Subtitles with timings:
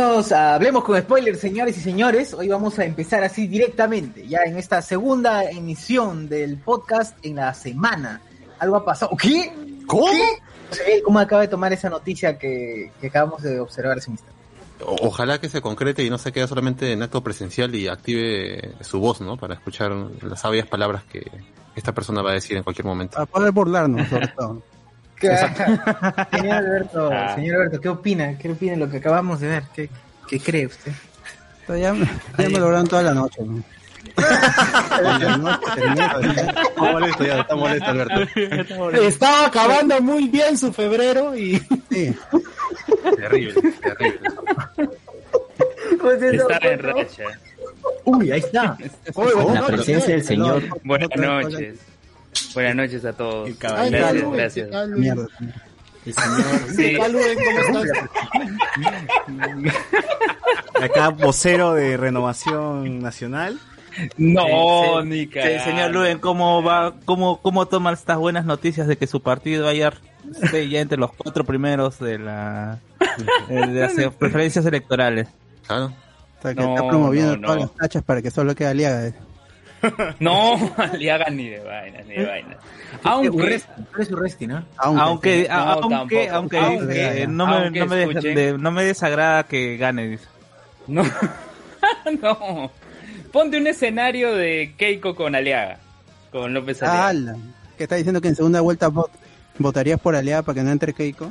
[0.00, 2.32] Bienvenidos a Hablemos con Spoilers, señores y señores.
[2.32, 7.52] Hoy vamos a empezar así directamente, ya en esta segunda emisión del podcast en la
[7.52, 8.22] semana.
[8.60, 9.14] Algo ha pasado.
[9.20, 9.52] ¿Qué?
[9.86, 10.06] ¿Cómo?
[10.70, 11.02] ¿Qué?
[11.04, 14.40] ¿Cómo acaba de tomar esa noticia que, que acabamos de observar hace un instante?
[14.86, 18.76] O- Ojalá que se concrete y no se quede solamente en acto presencial y active
[18.80, 19.36] su voz, ¿no?
[19.36, 21.30] Para escuchar las sabias palabras que
[21.76, 23.16] esta persona va a decir en cualquier momento.
[23.16, 24.62] Para poder burlarnos, sobre todo.
[25.20, 27.34] Señor Alberto, Ah.
[27.34, 28.38] señor Alberto, ¿qué opina?
[28.38, 29.62] ¿Qué opina de lo que acabamos de ver?
[29.74, 29.88] ¿Qué,
[30.28, 30.92] qué cree usted?
[31.68, 32.08] Ya, ya me
[32.58, 33.42] lograron toda la noche.
[33.44, 33.62] ¿no?
[34.16, 38.20] Está molesto ya, está molesto Alberto.
[39.02, 41.58] Estaba acabando muy bien su febrero y
[41.90, 42.14] sí.
[43.16, 44.20] Terrible, terrible.
[46.00, 47.24] Pues Está en racha.
[48.04, 48.76] Uy, ahí está.
[49.54, 50.62] La presencia del eh, Señor.
[50.82, 51.78] Buenas noches.
[52.54, 53.48] Buenas noches a todos.
[53.48, 53.90] El Ay.
[53.90, 54.66] Gracias, gracias.
[54.66, 55.26] ¿qué tal, Mierda.
[56.74, 56.96] Sí.
[56.96, 57.18] Calú,
[57.66, 58.08] ¿cómo estás?
[60.80, 63.58] Acá vocero de Renovación Nacional.
[64.16, 69.20] No, ni señor Luen, ¿cómo va, cómo, cómo toma estas buenas noticias de que su
[69.20, 69.94] partido ayer
[70.42, 72.78] esté ya entre los cuatro primeros de la
[73.48, 75.28] de las eh, preferencias electorales?
[75.66, 75.86] Claro.
[76.38, 77.66] O sea, que No, está promoviendo no, todas no.
[77.66, 79.12] las tachas para que solo quede Aliaga.
[79.82, 80.14] Eh.
[80.20, 80.56] No,
[80.98, 82.56] le hagan ni de vainas, ni de vainas.
[83.02, 83.28] Aunque.
[84.76, 87.96] Aunque, aunque, aunque, Aunque- eh, no, me, aunque no, me
[88.34, 90.26] de- no me desagrada que gane, dice.
[90.86, 91.02] no,
[92.22, 92.70] no.
[93.32, 95.78] Ponte un escenario de Keiko con Aliaga,
[96.32, 97.06] con López Aliaga.
[97.78, 99.08] ¿Qué está diciendo que en segunda vuelta vot-
[99.58, 101.30] votarías por Aliaga para que no entre Keiko?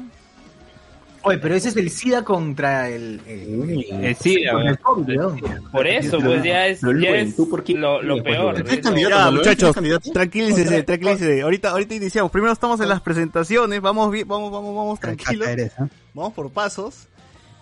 [1.24, 3.20] Oye, pero ese es el SIDA contra el...
[3.28, 4.68] el, sí, a contra ver.
[4.72, 5.40] el COVID, weón.
[5.72, 8.54] Por eso, pues ya es, Pero, ya es ¿tú por qué- lo, lo peor.
[8.54, 8.90] pues, de ¿Es eso.
[8.90, 9.16] candidato?
[9.18, 9.76] Ya, muchachos,
[10.14, 11.42] tranquilícese, tranquilícese.
[11.42, 12.32] Ahorita, ahorita iniciamos.
[12.32, 13.82] Primero estamos en las presentaciones.
[13.82, 15.48] Vamos, bien, vamos, vamos, vamos, tranquilos.
[15.50, 15.72] ¿eh?
[16.14, 17.08] Vamos por pasos.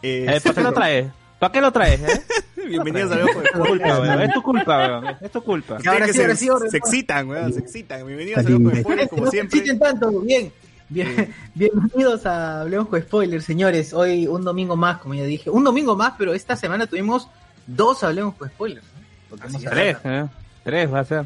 [0.03, 1.07] Eh, ¿Para qué lo traes?
[1.39, 2.01] ¿Para qué lo traes?
[2.01, 2.21] Eh?
[2.67, 4.21] bienvenidos a Es tu culpa, weón.
[4.21, 5.15] Es tu culpa, weón.
[5.21, 5.77] Es tu culpa.
[5.85, 6.77] Ahora sí, se, ahora sí, ahora se sí.
[6.77, 8.05] excitan, weón, se excitan.
[8.05, 8.71] Bienvenidos a lindo.
[8.75, 9.57] Spoiler, como no se siempre.
[9.59, 10.51] exciten tanto, bien.
[10.89, 13.93] Bien, bienvenidos a Hablemos con Spoilers, señores.
[13.93, 15.49] Hoy un domingo más, como ya dije.
[15.49, 17.27] Un domingo más, pero esta semana tuvimos
[17.65, 18.85] dos Hablemos con Spoilers.
[18.85, 19.01] ¿no?
[19.29, 20.27] Porque Tres, eh.
[20.63, 21.25] Tres va a ser.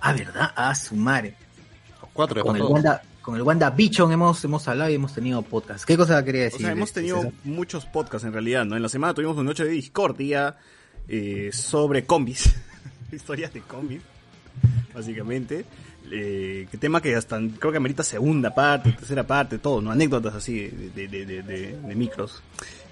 [0.00, 0.52] Ah, ¿verdad?
[0.54, 1.34] Ah, su madre.
[2.12, 2.62] Cuatro, Con el.
[2.62, 5.84] Wanda, con el Wanda Bichon hemos, hemos hablado y hemos tenido podcast.
[5.84, 6.60] ¿Qué cosa quería O decir?
[6.60, 7.32] sea, hemos este, tenido César?
[7.42, 8.76] muchos podcasts en realidad, ¿no?
[8.76, 10.56] En la semana tuvimos una noche de discordia
[11.08, 12.54] eh, sobre combis,
[13.12, 14.02] historias de combis,
[14.94, 15.64] básicamente.
[16.16, 19.90] Eh, tema que hasta creo que amerita segunda parte, tercera parte, todo, ¿no?
[19.90, 22.42] Anécdotas así de, de, de, de- micros.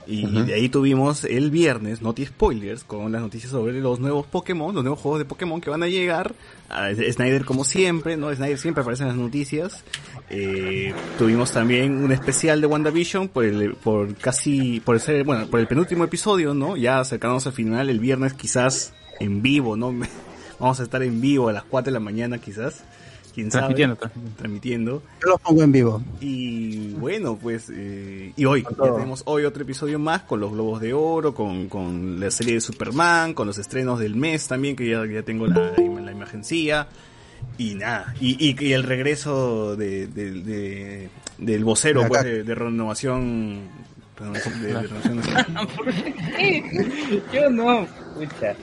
[0.05, 0.43] Y Ujú.
[0.47, 4.83] de ahí tuvimos el viernes, Noti Spoilers, con las noticias sobre los nuevos Pokémon, los
[4.83, 6.35] nuevos juegos de Pokémon que van a llegar.
[6.69, 8.35] A Snyder como siempre, ¿no?
[8.35, 9.85] Snyder siempre aparece en las noticias.
[10.29, 15.61] Eh, tuvimos también un especial de WandaVision por el, por casi, por ser, bueno, por
[15.61, 16.77] el penúltimo episodio, ¿no?
[16.77, 19.95] Ya acercándonos al final, el viernes quizás en vivo, ¿no?
[20.59, 22.83] Vamos a estar en vivo a las 4 de la mañana quizás.
[23.35, 23.63] Quién sabe.
[24.37, 25.03] Transmitiendo.
[25.23, 26.03] Yo lo pongo en vivo.
[26.21, 30.81] Y bueno, pues, eh, y hoy, ya tenemos hoy otro episodio más con los Globos
[30.81, 34.89] de Oro, con, con la serie de Superman, con los estrenos del mes también, que
[34.91, 36.89] ya, ya tengo la, la imagencía.
[37.59, 42.43] Y nada, y, y, y el regreso de, de- de- del vocero De pues, de,
[42.45, 43.63] de renovación.
[44.17, 45.69] renovación- de- de renovación nacional.
[47.33, 48.55] Yo no, pucha.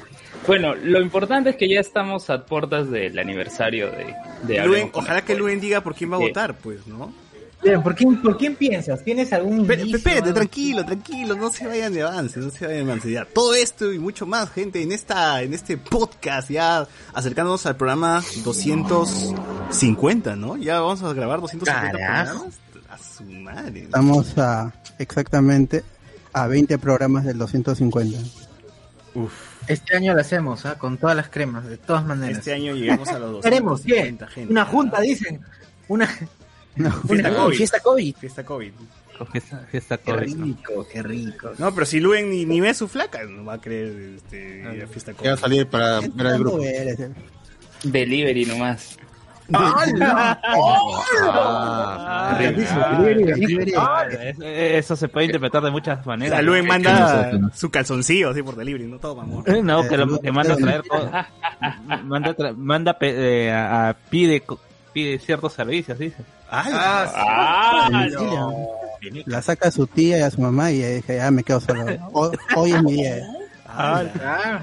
[0.48, 5.24] Bueno, lo importante es que ya estamos a puertas del aniversario de, de Luen, ojalá
[5.24, 5.36] que.
[5.36, 6.26] Luen diga por quién va a Sí.
[6.28, 7.14] votar, pues, ¿no?
[7.62, 9.04] Bien, ¿por quién, ¿por quién piensas?
[9.04, 12.92] ¿Tienes algún Pero, espérate, tranquilo, tranquilo, no se vayan de avance, no se vayan de
[12.92, 13.12] avance.
[13.12, 17.76] Ya, todo esto y mucho más, gente, en esta, en este podcast, ya acercándonos al
[17.76, 20.56] programa 250, ¿no?
[20.56, 22.32] Ya vamos a grabar 250 Carajo.
[22.46, 22.60] programas.
[22.90, 23.82] A su madre.
[23.82, 25.84] Estamos a exactamente
[26.32, 28.18] a 20 programas del 250.
[29.70, 30.78] Este año lo hacemos, ¿ah?
[30.78, 32.40] Con todas las cremas, de todas maneras.
[32.40, 33.94] Este año llegamos a los Esperemos, ¿qué?
[34.12, 34.52] 250, gente.
[34.52, 35.40] Una junta, dicen.
[35.88, 36.10] Una,
[36.76, 37.58] No, Fiesta una COVID.
[37.58, 38.16] fiesta COVID.
[38.16, 38.72] Fiesta COVID.
[39.70, 40.46] Fiesta, Qué COVID, ¿no?
[40.46, 41.52] rico, qué rico.
[41.58, 44.84] No, pero si Luen ni, ni ve su flaca, no va a creer este, ir
[44.84, 45.42] a fiesta Ya va a COVID.
[45.42, 46.62] salir para ver al grupo.
[46.64, 47.12] eh.
[47.84, 48.98] Delivery nomás.
[49.54, 49.86] Ah,
[53.78, 56.34] Ah, es- Eso se puede interpretar de muchas maneras.
[56.34, 59.44] sea, Luen manda su calzoncillo así por delivery, no todo, amor.
[59.64, 61.10] No, que, lo- que manda a traer todo.
[62.04, 64.60] manda, a tra- manda pe- eh, a, a- pide co-
[64.94, 66.24] pide ciertos servicios, dice.
[66.52, 68.68] Ah, no.
[69.26, 71.60] La saca a su tía y a su mamá y ya dije, ya me quedo
[71.60, 71.86] solo.
[72.14, 73.18] Hoy, hoy es mi día.
[73.68, 74.60] Ah, Ah,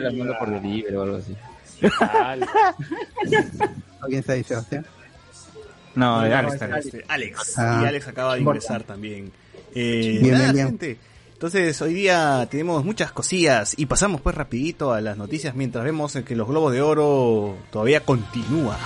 [0.00, 1.36] la mando por delivery o algo así.
[4.06, 4.86] ¿Quién está ahí, Sebastián?
[5.94, 6.88] No, No, Alex, Alex.
[7.08, 7.58] Alex.
[7.58, 7.80] Ah.
[7.82, 9.32] Y Alex acaba de ingresar también.
[9.74, 10.66] Eh, Bien, nada, bien, bien.
[10.68, 10.98] gente.
[11.32, 16.14] Entonces, hoy día tenemos muchas cosillas y pasamos pues rapidito a las noticias mientras vemos
[16.26, 18.78] que los Globos de Oro todavía continúa.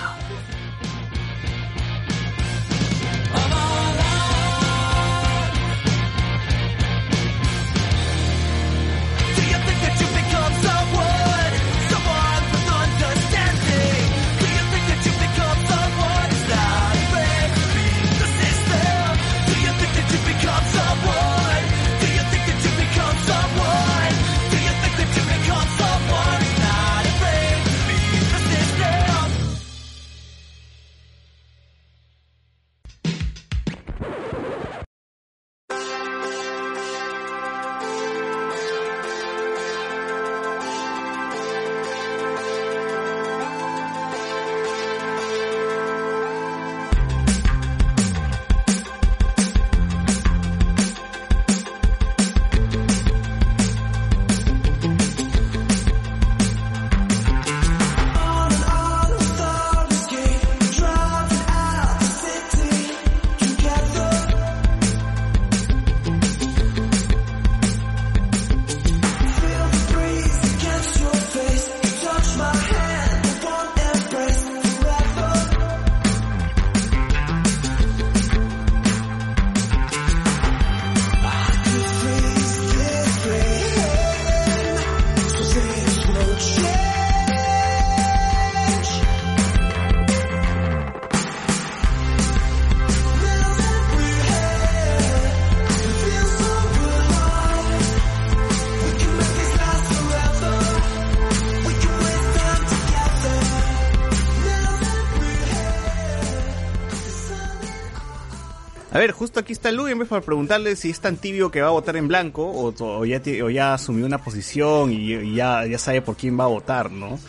[109.41, 111.95] Aquí está Lu, en vez para preguntarle si es tan tibio que va a votar
[111.97, 116.39] en blanco o, o ya, o ya asumió una posición y, ya sabe por quién
[116.39, 117.19] va a votar, ¿no?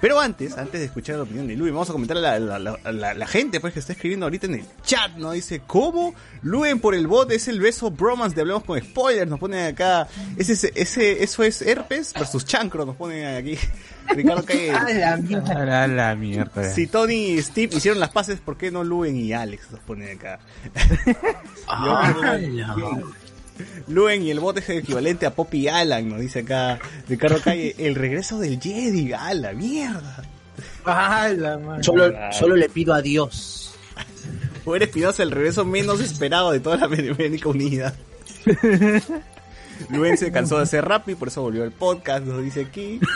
[0.00, 2.58] Pero antes, antes de escuchar la opinión de Luen, vamos a comentar a la, la,
[2.58, 5.32] la, la- la gente pues que está escribiendo ahorita en el chat, ¿no?
[5.32, 6.14] Dice, ¿cómo?
[6.42, 10.06] Luen por el bot es el beso bromance de Hablemos con Spoilers, nos ponen acá.
[10.36, 13.58] Ese, ese, ese- eso es herpes versus chancro, nos ponen aquí.
[14.08, 14.70] Ricardo Calle.
[14.72, 15.82] A la mierda.
[15.82, 16.70] A la mierda.
[16.72, 20.16] Si Tony y Steve hicieron las paces, ¿por qué no Luen y Alex nos ponen
[20.18, 20.38] acá?
[22.76, 23.00] Yo-
[23.88, 27.74] Luen y el bot es el equivalente a Poppy Alan, nos dice acá Ricardo Calle.
[27.78, 30.22] El regreso del Jedi, a la mierda.
[30.84, 31.84] A la madre.
[31.84, 33.74] Solo, solo le pido a Dios.
[34.64, 37.94] Poder Espinosa, el regreso menos esperado de toda la América Unida.
[39.90, 43.00] Luen se cansó de ser rap y por eso volvió al podcast, nos dice aquí.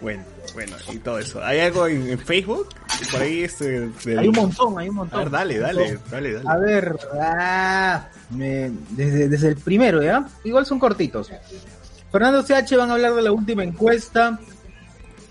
[0.00, 0.22] Bueno,
[0.58, 1.42] bueno, y todo eso.
[1.44, 2.68] ¿Hay algo en, en Facebook?
[3.12, 5.20] Por ahí este, del- Hay un montón, hay un A montón.
[5.20, 6.48] ver, dale, dale, dale, dale.
[6.48, 10.26] A ver, ah, me- desde, desde el primero, ¿ya?
[10.42, 11.30] Igual son cortitos.
[12.10, 14.40] Fernando CH van a hablar de la última encuesta.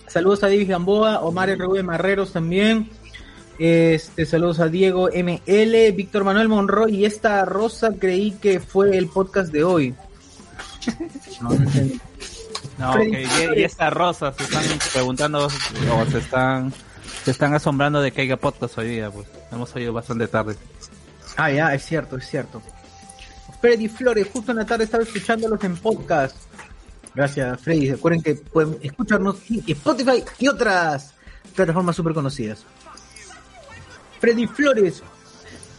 [0.08, 1.84] Saludos a David Gamboa, Omar R.V.
[1.84, 2.90] Marreros también.
[3.60, 9.08] Este, saludos a Diego ML, Víctor Manuel Monroy y esta rosa creí que fue el
[9.08, 9.96] podcast de hoy.
[11.42, 12.00] No, no entendí.
[12.78, 16.72] No, que y, y estas rosas se están preguntando o se están
[17.24, 19.28] se están asombrando de que haya podcast hoy día, pues.
[19.52, 20.56] Hemos oído bastante tarde.
[21.36, 22.62] Ah, ya, es cierto, es cierto.
[23.60, 26.38] Freddy Flores, justo en la tarde estaba escuchándolos en podcast.
[27.14, 27.92] Gracias, Freddy.
[27.92, 31.14] Recuerden que pueden escucharnos en Spotify y otras
[31.56, 32.64] plataformas súper conocidas.
[34.20, 35.04] Freddy Flores,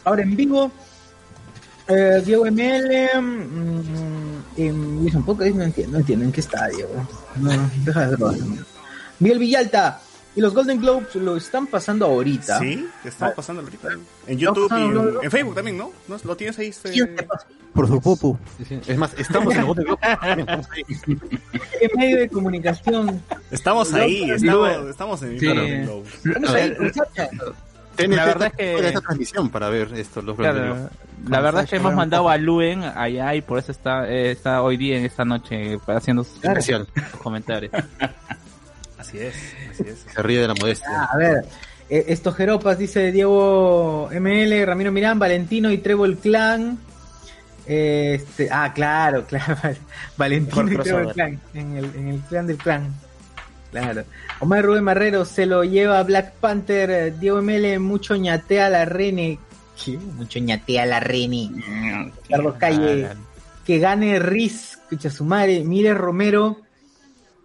[0.05, 0.71] ahora en vivo.
[1.89, 7.09] Eh, Diego ML, mm, Wilson Podcast, no entiendo, no entiendo en qué está Diego.
[7.37, 7.51] No,
[7.85, 8.35] deja de hacerlo.
[9.21, 10.01] Miguel Villalta,
[10.37, 12.59] y los Golden Globes lo están pasando ahorita.
[12.61, 13.89] Sí, te estamos pasando ahorita.
[14.27, 15.91] En YouTube y en, en Facebook también, ¿no?
[16.07, 16.17] ¿No?
[16.25, 16.69] ¿Lo tienes ahí?
[16.69, 16.91] este?
[16.91, 17.47] ¿Quién te pasa?
[17.73, 18.39] Por su pupu.
[18.59, 18.81] Sí, sí.
[18.87, 19.67] Es más, estamos en.
[19.67, 20.85] Estamos ahí.
[21.81, 23.23] ¿Qué medio de comunicación?
[23.51, 25.47] Estamos ahí, estamos, estamos en Sí.
[25.47, 26.21] Golden Globes.
[27.99, 30.89] TNT La verdad es que- esta transmisión para ver esto, los Claro,
[31.27, 34.63] la verdad es que hemos mandado a Luen allá y por eso está, eh, está
[34.63, 36.87] hoy día en esta noche haciendo sus Especial.
[37.23, 37.73] comentarios.
[38.99, 39.35] Así es,
[39.71, 40.05] así es.
[40.13, 40.89] Se ríe de la modestia.
[40.91, 41.45] Ah, a ver,
[41.89, 46.79] eh, estos jeropas, dice Diego ML, Ramiro Mirán, Valentino y Trébol Clan.
[47.65, 49.57] Este, ah, claro, claro.
[50.17, 51.13] Valentino y Trébol.
[51.13, 51.41] Clan.
[51.55, 52.93] En el, en el clan del clan.
[53.71, 54.03] Claro.
[54.41, 56.91] Omar Rubén Marrero se lo lleva Black Panther.
[56.91, 59.39] eh, Diego ML, mucho ñatea la Rene.
[59.83, 59.97] ¿Qué?
[59.99, 61.51] Mucho ñatea la Rene.
[62.29, 63.07] Carlos Calle.
[63.07, 63.15] Ah,
[63.65, 66.63] que gane Riz, escucha su madre, Mire Romero,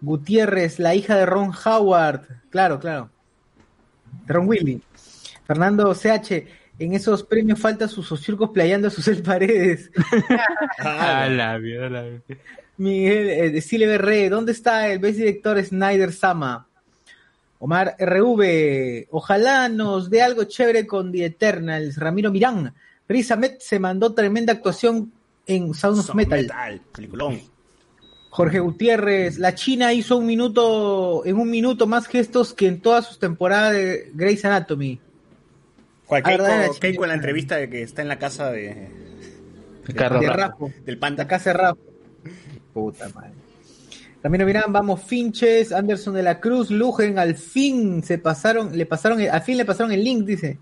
[0.00, 3.10] Gutiérrez, la hija de Ron Howard, claro, claro,
[4.26, 4.80] de Ron Willy,
[5.46, 6.46] Fernando CH,
[6.78, 9.90] En esos premios falta sus sociurcos playando a Susel Paredes.
[10.78, 12.04] A la mierda.
[12.78, 16.66] Miguel eh, Silver Re, ¿dónde está el best director Snyder Sama?
[17.64, 21.96] Omar RV, ojalá nos dé algo chévere con The Eternals.
[21.96, 22.74] Ramiro Mirán,
[23.08, 25.10] Risa Met se mandó tremenda actuación
[25.46, 26.42] en Sound of Metal.
[26.42, 27.40] metal, peliculón.
[28.28, 33.06] Jorge Gutiérrez, la China hizo un minuto, en un minuto más gestos que en todas
[33.06, 35.00] sus temporadas de Grey's Anatomy.
[36.04, 36.28] ¿Cuál, Ah.
[36.28, 38.90] Keiko, La Keiko en la entrevista de que está en la casa de,
[39.86, 40.20] de Rafa.
[40.20, 40.66] Rafa.
[40.84, 41.26] del La panda.
[41.26, 41.80] casa de Rafa.
[42.74, 43.30] Puta madre.
[44.24, 49.20] Ramiro Mirán, vamos Finches, Anderson de la Cruz, Lugen, al fin se pasaron, le pasaron,
[49.20, 50.58] el- al fin le pasaron el link, dice.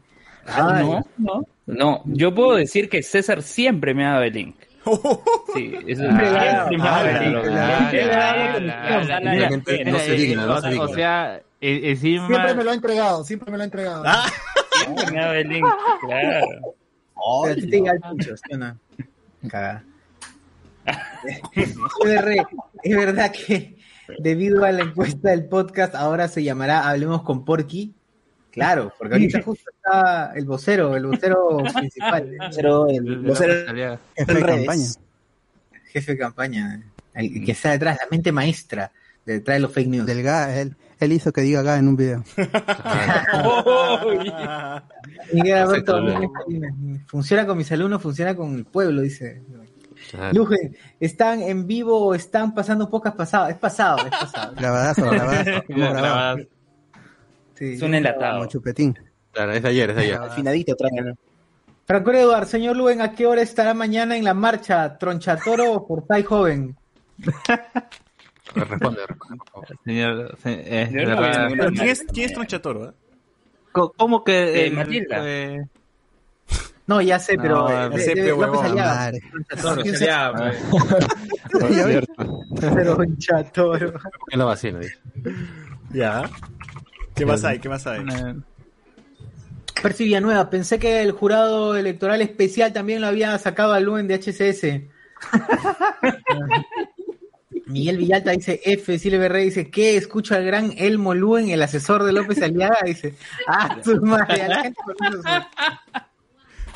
[0.47, 2.02] Ay, No, no, no.
[2.07, 4.57] Yo puedo decir que César siempre me ha dado el link.
[5.54, 6.69] Sí, eso Ah,
[9.21, 9.49] mira,
[9.85, 11.97] no se digna, no o, sea, e-.
[12.26, 14.02] Siempre me lo ha entregado, siempre me lo ha entregado.
[14.04, 14.25] Ah,
[14.85, 15.66] Siempre me ha dado el link,
[16.00, 16.47] claro.
[19.49, 19.85] Cagada.
[22.83, 23.77] Es verdad que
[24.19, 27.95] debido a la encuesta del podcast ahora se llamará Hablemos con Porky.
[28.51, 33.99] Claro, porque ahorita justo está el vocero, el vocero principal, Pero el vocero.
[34.15, 34.87] Jefe de campaña.
[35.91, 36.83] jefe de campaña,
[37.15, 38.93] el que está detrás, la mente maestra
[39.25, 40.07] detrás de los fake news.
[40.07, 42.23] Del GA, él, él hizo que diga GA en un video.
[45.33, 45.99] Miguel Alberto
[47.07, 49.41] funciona con mis alumnos, funciona con el pueblo, dice.
[50.12, 50.35] Claro.
[50.35, 53.49] Lujen, ¿están en vivo o están pasando pocas pasadas?
[53.50, 54.52] Es pasado, es pasado.
[54.57, 55.50] Grabadazo, grabadazo.
[55.69, 56.47] Grabadas.
[57.54, 57.73] Sí.
[57.73, 58.38] Es un enlatado.
[58.40, 58.99] Como chupetín.
[59.33, 60.16] Claro, es de ayer, es de ayer.
[60.16, 61.14] afinadito otra vez.
[61.87, 64.99] Franco Eduard, señor Luen, ¿a qué hora estará mañana en la marcha?
[64.99, 66.76] ¿Tronchatoro o Forsyth Joven?
[68.54, 69.38] Responde, responde.
[69.85, 72.90] Señor, se- eh, ¿quién es, quién es Tronchatoro?
[72.90, 72.92] eh?
[73.73, 75.23] ¿Cómo que Eh, Matilda.
[76.83, 78.61] Eh, No, ya sé, pero No, eh, de- sé, de- pe, López.
[78.62, 79.12] Aliaga.
[79.83, 80.57] ¿Quién se- Ya ves,
[82.61, 83.93] Tronchatoro.
[83.93, 84.79] ¿Por qué lo vacío?
[84.79, 84.99] Dice.
[85.93, 86.29] Ya.
[87.15, 87.59] ¿Qué más hay?
[87.59, 88.01] ¿Qué más hay?
[88.01, 88.35] eh,
[89.83, 94.15] Percy Villanueva, pensé que el jurado electoral especial también lo había sacado a Luen de
[94.15, 94.83] HCS.
[97.67, 99.97] Miguel Villalta dice F, Silver Rey dice ¿qué?
[99.97, 103.15] Escucho al gran Elmo Luen, el asesor de López Aliaga, dice,
[103.47, 105.29] ah, su madre, a la gente por eso se-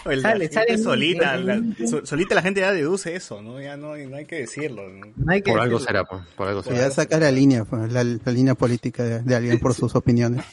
[0.07, 3.61] Oye, Sale, sale solita, la- so- solita la gente ya deduce eso, ¿no?
[3.61, 4.89] Ya no, no hay que decirlo.
[4.89, 5.07] ¿no?
[5.17, 6.91] no hay que Por algo será, po, por algo Ya será.
[6.91, 10.45] saca la línea, pues, la, la línea política de, de alguien por sus opiniones.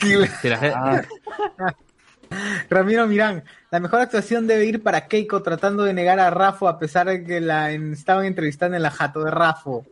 [0.74, 1.02] Ah,
[2.70, 6.78] Ramiro Mirán, la mejor actuación debe ir para Keiko tratando de negar a Rafo a
[6.78, 9.84] pesar de que la en- estaban entrevistando en la jato de Rafo.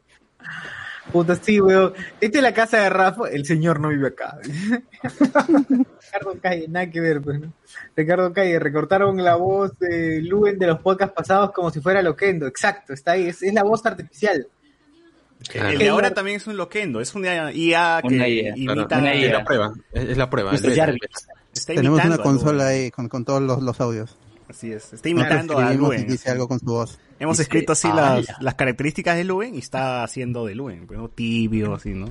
[1.12, 1.92] Puta, sí, weón.
[2.20, 4.38] Esta es la casa de Rafo, el señor no vive acá.
[5.02, 7.52] Ricardo Calle, nada que ver, pues, ¿no?
[7.96, 12.46] Ricardo Calle, recortaron la voz de Luen de los podcasts pasados como si fuera Loquendo.
[12.46, 14.46] Exacto, está ahí, es, es la voz artificial.
[15.48, 15.70] Claro.
[15.70, 18.86] El de ahora también es un loquendo, es una IA que Una IA, imita.
[18.88, 19.32] Claro, Una es idea.
[19.38, 20.54] la prueba, es, la prueba.
[20.54, 24.16] Es- Tenemos una consola ahí con, con todos los, los audios.
[24.50, 26.06] Así es, está imitando a Luen.
[26.08, 26.98] dice algo con su voz.
[27.20, 30.86] Hemos Dice, escrito así "Ah, las, las características de Luen y está haciendo de Luen,
[30.86, 31.08] pues, ¿no?
[31.08, 32.08] tibio, así, ¿no?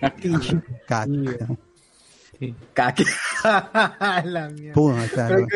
[0.86, 1.06] caca".
[2.74, 3.04] Caque.
[4.24, 5.08] la mierda.
[5.14, 5.46] Claro.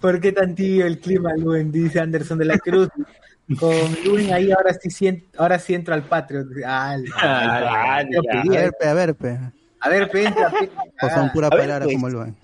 [0.00, 1.72] ¿Por qué, tan tibio el clima, Luen?
[1.72, 2.88] Dice Anderson de la Cruz.
[3.58, 3.74] Con
[4.04, 6.48] Luen ahí ahora sí, ahora sí entro al Patreon.
[6.64, 7.96] Ah, Ah.
[7.98, 8.04] A
[8.48, 9.38] ver, pe, a ver, pe.
[9.80, 10.70] A ver, pe, entra, pe.
[11.02, 11.96] O son pura A ver, palabra pues.
[11.96, 12.36] como lo ven.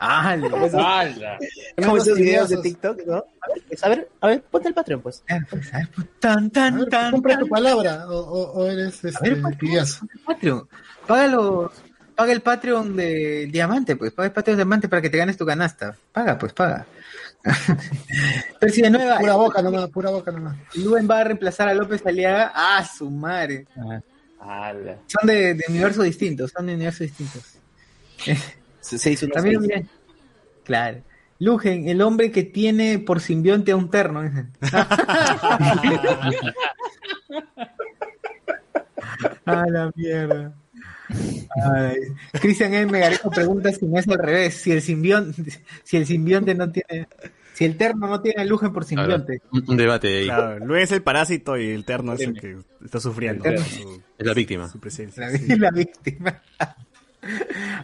[0.00, 1.38] Ah, ¡Hala!
[1.76, 3.16] Como esos videos de esos- TikTok, ¿no?
[3.16, 5.24] A ver, pues, a ver, a ver, ponte el Patreon, pues.
[5.28, 7.40] a ver, pues, a ver, pues, tan, A tan, ver, tan, compra tan.
[7.40, 10.06] tu palabra o, o- o eres A este, ver, pues, tibiazo.
[10.24, 10.68] Patreon.
[11.06, 11.72] Paga los,
[12.14, 14.12] paga el Patreon de Diamante, pues.
[14.12, 15.96] Paga el Patreon de Diamante para que te ganes tu canasta.
[16.12, 16.86] Paga, pues, paga.
[18.60, 19.18] Percy de Nueva.
[19.18, 20.56] Pura boca nomás, pura boca nomás.
[20.74, 22.52] Luen va a reemplazar a López Aliaga.
[22.54, 23.66] Ah, su madre.
[24.40, 24.98] ¡Hala!
[25.06, 27.42] Son de, de universos distintos, son de universos distintos.
[29.32, 29.88] También, bien.
[30.64, 31.02] Claro.
[31.40, 34.20] Lugen, el hombre que tiene por simbionte a un terno.
[39.44, 40.54] a la mierda.
[42.32, 42.98] Cristian M.
[42.98, 45.44] Garejo pregunta si no es al revés, si el simbionte,
[45.82, 47.08] si el simbionte no tiene,
[47.54, 49.40] si el terno no tiene Lugen por simbionte.
[49.50, 50.24] un, un debate ahí.
[50.26, 54.26] Claro, Luen es el parásito y el terno es el que está sufriendo su, Es
[54.26, 54.68] la víctima.
[54.68, 55.28] su presencia.
[55.28, 55.56] La, sí.
[55.56, 56.42] la víctima.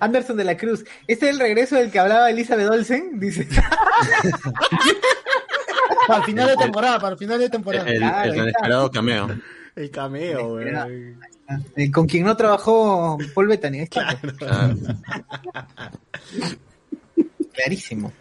[0.00, 3.18] Anderson de la Cruz, ¿este es el regreso del que hablaba Elizabeth Olsen?
[3.20, 3.46] Dice.
[6.06, 7.88] Para el final de temporada, para el final de temporada.
[7.90, 8.58] El, Claro, el ahí tan está.
[8.60, 9.28] esperado cameo.
[9.74, 10.68] El cameo, güey.
[11.76, 13.80] Eh, Con quien no trabajó Paul Bettany.
[13.80, 14.18] es claro.
[14.36, 14.74] Claro.
[17.52, 18.12] clarísimo.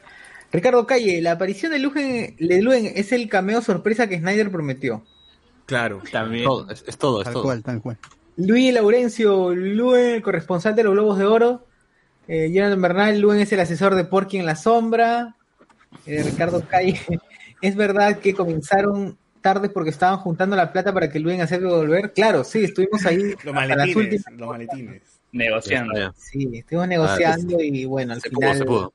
[0.52, 5.04] Ricardo Calle, la aparición de Luen, de Luen es el cameo sorpresa que Snyder prometió.
[5.66, 6.02] Claro.
[6.12, 6.46] También.
[6.46, 7.44] Todo, es, es todo, es Tal todo.
[7.44, 7.98] cual, tal cual.
[8.38, 11.68] Luis Laurencio, Luen, corresponsal de los Globos de Oro.
[12.28, 15.36] Eh, Jonathan Bernal, Luen es el asesor de Porky en la sombra.
[16.06, 17.00] Eh, Ricardo Calle,
[17.62, 22.14] es verdad que comenzaron tarde porque estaban juntando la plata para que Luen acepte volver.
[22.14, 24.26] Claro, sí, estuvimos ahí Los maletines, últimas.
[24.38, 25.02] los maletines.
[25.32, 25.94] Negociando.
[26.00, 28.94] Ya, Sí, estuvimos negociando y bueno, al Se pudo, final se pudo.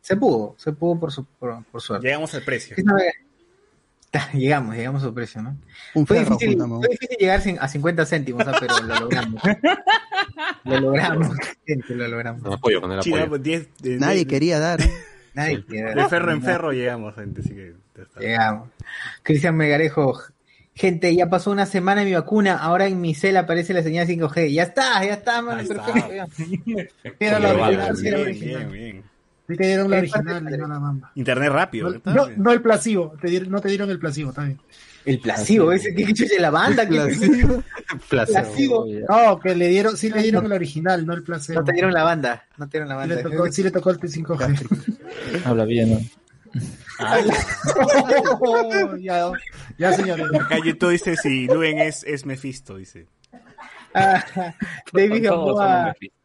[0.00, 2.06] se pudo, se pudo por, su, por, por suerte.
[2.06, 2.76] Llegamos al precio.
[4.32, 5.56] Llegamos, llegamos a su precio, ¿no?
[5.94, 8.56] Un Fue ferro difícil, fue difícil llegar a 50 céntimos, ¿ah?
[8.58, 9.42] pero lo logramos.
[10.64, 11.28] lo logramos,
[11.66, 12.42] gente, lo logramos.
[12.42, 13.38] Con apoyo, con el Sí, apoyo.
[13.42, 14.80] diez- Nadie quería dar.
[14.80, 14.90] ¿eh?
[15.34, 17.42] Nadie de ferro en ferro llegamos, gente.
[17.42, 18.20] Así que ya está.
[18.20, 18.68] Llegamos.
[19.22, 20.18] Cristian Megarejo.
[20.74, 24.06] Gente, ya pasó una semana de mi vacuna, ahora en mi cel aparece la señal
[24.06, 24.52] 5G.
[24.52, 26.08] Ya está, ya está, mano, Ahí perfecto.
[26.08, 26.26] Bien,
[28.40, 29.02] bien, bien.
[29.48, 31.10] Sí te dieron la original y no la mamba.
[31.14, 31.90] Internet rápido.
[32.04, 34.60] No, no, no el placebo, te dieron- no te dieron el placebo, está bien.
[35.06, 36.86] El placebo, ese que chucha de la banda.
[36.86, 36.98] que
[38.08, 38.86] placebo.
[39.08, 41.60] No, que le dieron, sí le dieron el original, no el placebo.
[41.60, 43.30] No te dieron la banda, no te dieron la Sí le banda.
[43.30, 44.98] tocó, sí le tocó el T5G.
[45.46, 46.00] Habla bien, ¿no?
[48.98, 49.30] ya,
[49.78, 50.26] ya, señores.
[50.40, 53.06] Acá YouTube dice si Luen es, es Mephisto, dice.
[53.94, 54.24] Ah,
[54.92, 56.17] David Gamboa, Mephisto.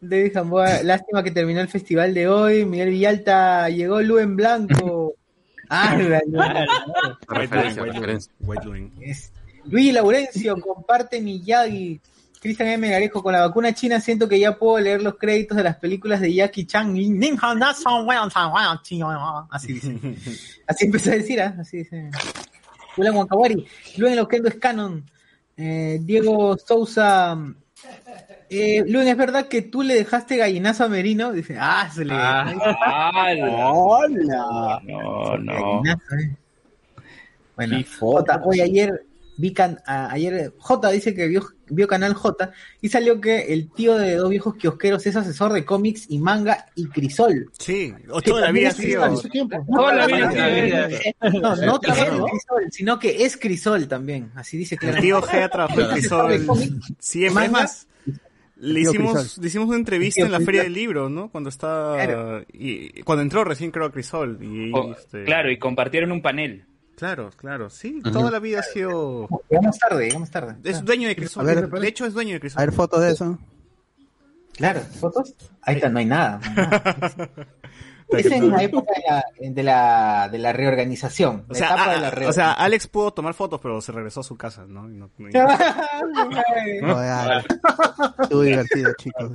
[0.00, 2.64] David Gamboa, lástima que terminó el festival de hoy.
[2.64, 5.14] Miguel Villalta, llegó Luen Blanco.
[5.68, 5.96] Ah,
[9.64, 12.00] Luis Laurencio, comparte Miyagi.
[12.40, 12.88] Cristian M.
[12.88, 16.20] Garejo, con la vacuna china siento que ya puedo leer los créditos de las películas
[16.20, 16.96] de Jackie Chan.
[19.50, 19.98] Así dice.
[20.68, 21.56] Así empezó a decir, ¿ah?
[21.58, 22.10] Así dice.
[22.94, 23.66] Julián Wakawari.
[23.96, 25.04] Luen Loquendo es canon.
[25.56, 27.36] Eh, Diego Sousa.
[28.50, 31.32] Eh, Luen, ¿es verdad que tú le dejaste gallinazo a Merino?
[31.32, 32.14] Dice, ah, se le.
[32.14, 32.42] Ah,
[33.26, 33.70] ala.
[33.72, 34.80] ¡Hola!
[34.84, 35.52] No, no.
[35.82, 36.36] Gallinazo, eh.
[37.56, 37.78] Bueno.
[37.98, 39.02] Jota, hoy ayer
[39.38, 42.50] vi can, a- ayer J dice que vio, vio Canal J
[42.82, 46.66] y salió que el tío de dos viejos kiosqueros es asesor de cómics y manga
[46.74, 47.50] y crisol.
[47.58, 48.72] Sí, o toda la vida.
[48.74, 50.14] Toda la No,
[50.54, 50.88] vida.
[51.40, 52.26] No, no trabaja en ¿no?
[52.26, 55.06] Crisol, sino que es Crisol también, así dice El claramente.
[55.06, 56.46] tío G ha trabajado en Crisol.
[56.46, 57.86] Más, Es más,
[58.56, 61.28] le hicimos, le hicimos una entrevista en la Feria del Libro, ¿no?
[61.30, 61.96] Cuando estaba.
[61.96, 62.44] Claro.
[62.52, 64.38] Y, cuando entró recién, creo, a Crisol.
[64.40, 66.64] Y, Oh, este, Claro, y compartieron un panel.
[66.96, 67.68] Claro, claro.
[67.68, 69.28] Sí, toda la vida ha sido.
[69.50, 70.56] Llegamos tarde, llegamos tarde.
[70.64, 71.44] Es dueño de Crisol.
[71.44, 72.62] Ver, de hecho, es dueño de Crisol.
[72.62, 73.38] A ver fotos de eso.
[74.54, 75.34] Claro, ¿fotos?
[75.60, 76.40] Ahí está, no hay nada.
[76.42, 77.30] no hay nada.
[78.08, 81.44] Es en la época de la, de la, de la reorganización.
[81.48, 82.54] O la sea, etapa a- de la a- o sea, reorganización.
[82.64, 84.88] Alex pudo tomar fotos, pero se regresó a su casa, ¿no?
[84.88, 85.28] Y no- no-
[86.98, 87.42] ah,
[88.22, 89.32] Estuvo divertido, chicos.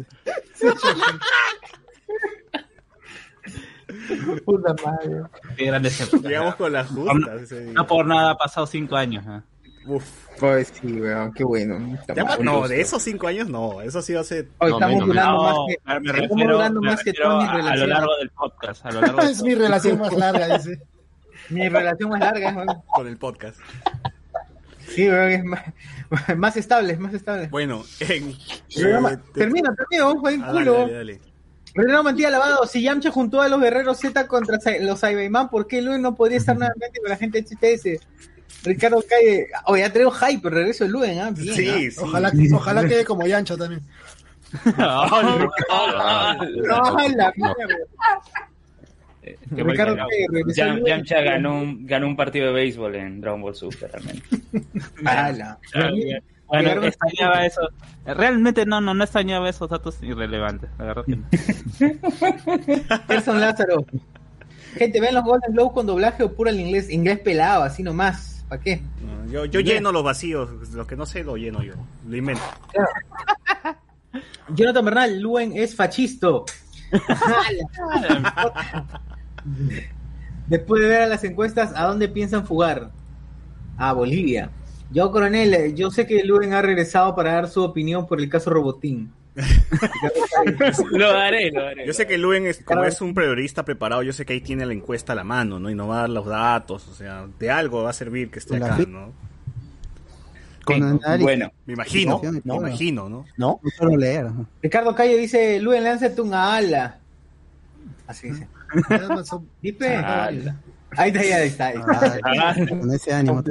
[4.45, 5.21] Puta madre.
[5.57, 6.23] Qué épocas.
[6.23, 7.51] Llegamos con las justas.
[7.73, 9.25] No por nada ha pasado cinco años.
[9.27, 9.41] ¿eh?
[9.86, 10.04] Uf.
[10.39, 11.98] Pues sí, weón, qué bueno.
[12.15, 13.82] Ya, no, de esos cinco años no.
[13.82, 14.48] Eso sí hace.
[14.60, 17.13] Hoy No, estamos menos, durando No, más que, me estamos refiero, durando me más que
[17.13, 17.89] toda mi a, a lo relación.
[17.89, 18.86] largo del podcast.
[18.86, 20.82] A lo largo del Es mi relación más larga, dice.
[21.50, 22.82] Mi relación más larga, weón.
[22.94, 23.60] con el podcast.
[24.88, 25.63] Sí, weón, es más,
[26.38, 27.48] más estable, es más estable.
[27.48, 28.30] Bueno, en.
[28.32, 28.36] Eh,
[28.76, 30.74] te- termina, termina, vamos a ir dale, culo.
[30.80, 31.22] dale, dale.
[31.74, 35.82] Renato Mantilla Lavado, si Yamcha juntó a los guerreros Z contra los Cyberman, ¿por qué
[35.82, 38.06] Luen no podría estar nuevamente con la gente de HTS?
[38.64, 41.32] Ricardo Calle, oh, ya traigo hype, pero regreso de Luen, ¿ah?
[41.32, 42.00] Bien, Sí, sí.
[42.00, 43.82] Ojalá, ojalá quede como Yancho también.
[44.78, 45.08] ¿ah?
[46.68, 47.78] No, la mierda.
[49.24, 50.82] Eh, Ricardo Calle.
[50.86, 54.28] Yamcha ganó un, ganó un partido de béisbol en Dragon Ball Super, realmente.
[55.06, 55.60] Ala.
[56.48, 57.62] Bueno, extrañaba eso.
[58.06, 60.70] Realmente no, no, no extrañaba esos datos irrelevantes.
[60.78, 61.26] La verdad que no.
[63.08, 63.86] Gerson Lázaro.
[64.74, 68.31] Gente, ven los Golden Globes con doblaje o pura el inglés, inglés pelado, así nomás.
[68.52, 68.82] ¿Para qué?
[69.30, 70.50] Yo yo lleno los vacíos.
[70.74, 71.72] Lo que no sé lo lleno yo.
[72.06, 72.42] Lo invento.
[74.50, 76.44] Jonathan Bernal, Luen es fachisto.
[80.48, 82.92] Después de ver a las encuestas, ¿a dónde piensan fugar?
[83.78, 84.52] A Bolivia.
[84.92, 88.28] Yo, coronel, eh, yo sé que Luen ha regresado para dar su opinión por el
[88.28, 89.14] caso Robotín.
[90.91, 91.88] lo haré, lo haré.
[91.88, 94.65] Yo sé que Luen, es, como es un periodista preparado, yo sé que ahí tiene
[94.65, 95.70] la encuesta a la mano, ¿no?
[95.70, 98.39] Y no va a dar los datos, o sea, de algo va a servir que
[98.39, 99.13] esté acá, ¿no?
[100.65, 101.00] Con.
[101.22, 102.56] Bueno, Me imagino, No, me no.
[102.56, 103.26] imagino, ¿no?
[103.38, 103.60] ¿No?
[103.63, 104.28] No solo leer.
[104.62, 107.00] Ricardo Calle dice, Luen, lánzate un ala.
[108.08, 108.48] Así dice.
[109.62, 109.98] ¿Viste?
[110.97, 111.67] Ahí está, ahí está.
[111.67, 112.21] Ahí está.
[112.49, 113.41] Ah, con ese ánimo.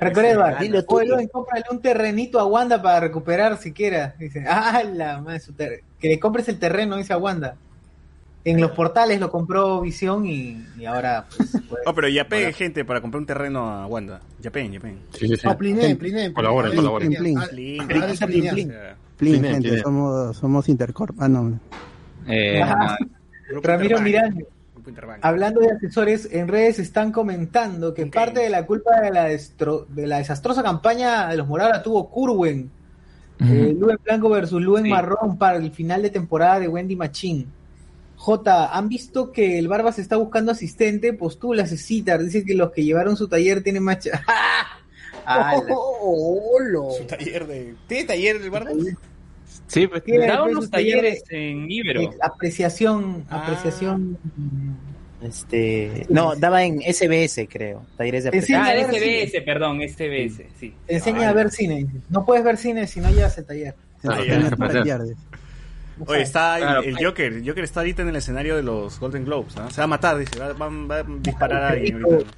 [0.00, 4.14] Recuerda, dilo tú, Luen, cómprale un terrenito a Wanda para recuperar siquiera.
[4.18, 7.56] Dice, ah, la madre, su ter- que le compres el terreno, dice a Wanda.
[8.42, 12.54] En los portales lo compró Visión y, y ahora pues, pues, Oh, pero ya peguen
[12.54, 14.20] gente para comprar un terreno a Wanda.
[14.40, 15.00] Ya peguen, ya peguen.
[15.12, 15.46] Sí, sí, sí.
[15.46, 16.32] No, Pliné, Pliné.
[16.32, 17.12] Colaboren, colaboren.
[19.18, 21.20] Plin, gente, somos, somos Intercorp.
[21.20, 21.60] Ah, no.
[22.26, 22.62] Eh,
[23.62, 24.00] Ramiro.
[24.00, 24.40] Miranda.
[24.90, 25.24] Interbank.
[25.24, 29.86] Hablando de asesores, en redes están comentando que parte de la culpa de la, destro-
[29.88, 32.70] de la desastrosa campaña de los Morados la tuvo Curwen.
[33.40, 34.90] Eh, Luen Blanco versus Luen Sí.
[34.90, 37.46] Marrón para el final de temporada de Wendy Machín.
[38.16, 41.14] J, ¿han visto que el Barbas está buscando asistente?
[41.14, 42.22] Postula, Citar.
[42.22, 44.00] Dice que los que llevaron su taller tienen más...
[44.00, 44.10] ch-
[45.24, 45.62] ¡Ala!
[46.98, 47.74] Su taller de...
[47.86, 48.70] ¿Tiene taller el barco?
[49.70, 52.10] Sí, pues, daba pues, unos taller talleres en Ibero.
[52.22, 53.42] Apreciación, Ah.
[53.44, 54.18] apreciación.
[55.22, 57.84] Este, no, daba en SBS, creo.
[57.96, 60.74] Talleres de Sí, ah, SBS, perdón, SBS, sí.
[60.86, 61.86] Te enseña a ver cine.
[62.08, 63.74] No puedes ver cine si no llevas el taller.
[64.04, 64.98] Ah, ya, ya.
[66.06, 67.04] Oye, está el- Claro, el, pues.
[67.04, 67.32] Joker.
[67.34, 69.54] El Joker está ahorita en el escenario de los Golden Globes.
[69.58, 69.68] ¿ah?
[69.70, 70.38] Se va a matar, dice.
[70.38, 72.30] Va, va- va a disparar a alguien ahorita.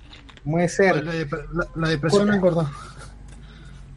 [0.45, 1.05] Puede ser.
[1.05, 2.69] La, la- la depresión engordó.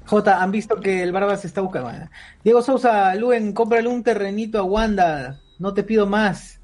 [0.05, 1.89] J, ¿han visto que el Barba se está buscando?
[1.89, 2.09] Bueno.
[2.43, 5.39] Diego Sousa, Luen, cómprale un terrenito a Wanda.
[5.59, 6.59] No te pido más.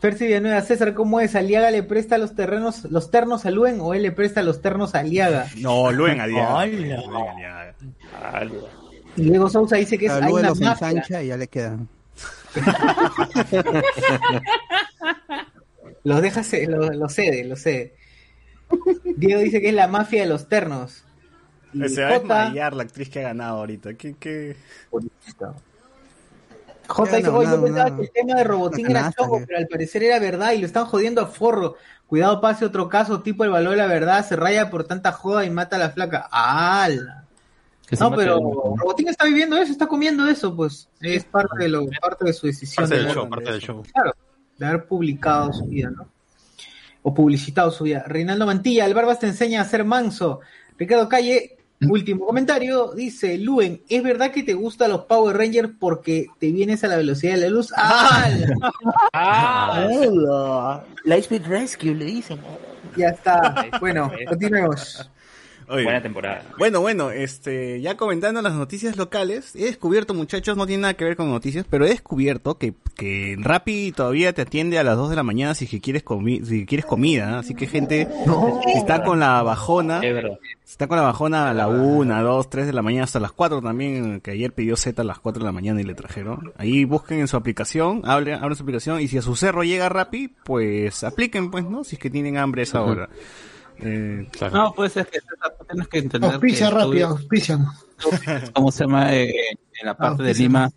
[0.00, 1.34] Percy Villanueva, César, ¿cómo es?
[1.36, 4.94] ¿Aliaga le presta los terrenos, los ternos a Luen o él le presta los ternos
[4.94, 5.46] a Aliaga?
[5.58, 6.54] No, Luen a Diaga.
[6.56, 6.66] Hola.
[6.66, 7.74] Luen a Diaga.
[9.16, 10.88] Y Diego Sousa dice que es, hay una los mafia.
[10.88, 11.88] ensancha y ya le quedan.
[16.04, 17.94] Los deja, ce- lo, lo cede, lo cede.
[19.16, 21.04] Diego dice que es la mafia de los ternos.
[21.72, 23.94] Y Se va a desmayar la actriz que ha ganado ahorita.
[23.94, 24.56] ¿Qué, qué?
[26.88, 27.96] J dice, no, oye, yo no, pensaba no.
[27.96, 30.66] que el tema de Robotín era nada, choco, pero al parecer era verdad y lo
[30.66, 31.76] están jodiendo a forro.
[32.06, 35.44] Cuidado, pase otro caso, tipo el valor de la verdad, se raya por tanta joda
[35.46, 36.28] y mata a la flaca.
[37.88, 38.38] Se No, pero.
[38.76, 40.88] Robotín está viviendo eso, está comiendo eso, pues.
[41.00, 43.82] Es parte de lo, parte de su decisión Parte de, del show, parte del show.
[44.58, 46.08] de haber publicado su vida, ¿no?
[47.02, 48.04] O publicitado su vida.
[48.06, 50.40] Reinaldo Mantilla, el Barbas te enseña a ser manso.
[50.76, 51.56] Ricardo Calle,
[51.88, 56.84] último comentario, dice, Luen, ¿es verdad que te gustan los Power Rangers porque te vienes
[56.84, 57.72] a la velocidad de la luz?
[57.76, 58.28] Ah,
[59.90, 60.84] Hola.
[61.04, 62.38] Lightspeed Rescue le dicen.
[62.96, 63.66] Ya está.
[63.80, 65.08] Bueno, continuemos.
[65.68, 66.44] Oye, buena temporada.
[66.58, 71.04] Bueno, bueno, este, ya comentando las noticias locales, he descubierto, muchachos, no tiene nada que
[71.04, 75.10] ver con noticias, pero he descubierto que, que Rappi todavía te atiende a las 2
[75.10, 77.34] de la mañana si quieres comi si quieres comida, ¿eh?
[77.36, 78.08] así que gente,
[78.64, 82.50] si está con la bajona, Es si está con la bajona a la 1, 2,
[82.50, 85.40] 3 de la mañana hasta las 4 también, que ayer pidió Z a las 4
[85.40, 86.52] de la mañana y le trajeron.
[86.56, 89.88] Ahí busquen en su aplicación, abren, abren su aplicación y si a su cerro llega
[89.88, 91.84] Rappi, pues apliquen pues, ¿no?
[91.84, 93.08] Si es que tienen hambre a esa hora.
[93.82, 94.56] Eh, Claro.
[94.56, 95.18] No, pues es que
[95.68, 97.58] tienes que entender Auspicia que rápido, auspicia.
[98.54, 99.14] ¿cómo se llama?
[99.14, 99.32] Eh,
[99.80, 100.34] en la parte de.
[100.34, 100.70] Lima,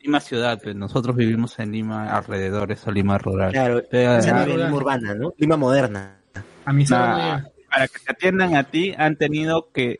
[0.00, 3.52] Lima ciudad, pues, nosotros vivimos en Lima alrededores o Lima rural.
[3.52, 5.32] Claro, Pero, se ah, Lima urbana, ¿no?
[5.36, 6.16] Lima moderna.
[6.64, 9.98] A no nah, para que te atiendan a ti han tenido que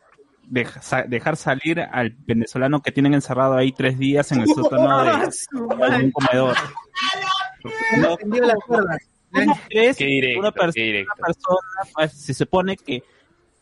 [0.48, 5.10] deja- dejar salir al venezolano que tienen encerrado ahí tres días en el sótano de,
[5.98, 6.56] de un comedor.
[7.98, 8.16] No,
[9.32, 9.52] Entendió la cuerda.
[9.54, 11.12] ¿Cómo crees Qué que directo, una, perso- qué directo.
[11.18, 13.02] una persona, pues, se supone que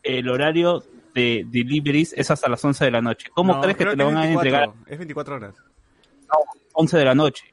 [0.03, 3.29] el horario de deliveries es hasta las 11 de la noche?
[3.35, 5.55] ¿Cómo no, crees que te lo van a 24, entregar Es 24 horas.
[6.75, 7.45] 11 de la noche?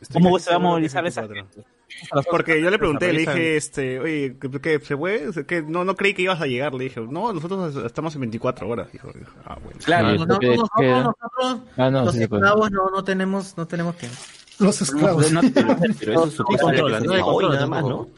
[0.00, 1.64] Estoy ¿Cómo se va a movilizar es esa 24.
[2.12, 5.46] A las Porque yo le pregunté, le dije, este, oye, ¿qué, qué, se puede?
[5.46, 8.68] Que no, no creí que ibas a llegar, le dije, no, nosotros estamos en 24
[8.68, 9.08] horas, dijo.
[9.46, 9.78] Ah, bueno.
[9.82, 12.42] Claro, No, no, ¿qué- nosotros, nosotros, Ah, no, los sí puede.
[12.42, 14.18] esclavos no, no tenemos, no tenemos tiempo.
[14.58, 15.30] Los esclavos.
[15.32, 17.84] no, pero- Pero eso No no hay Hoy nada más.
[17.84, 18.08] ¿no?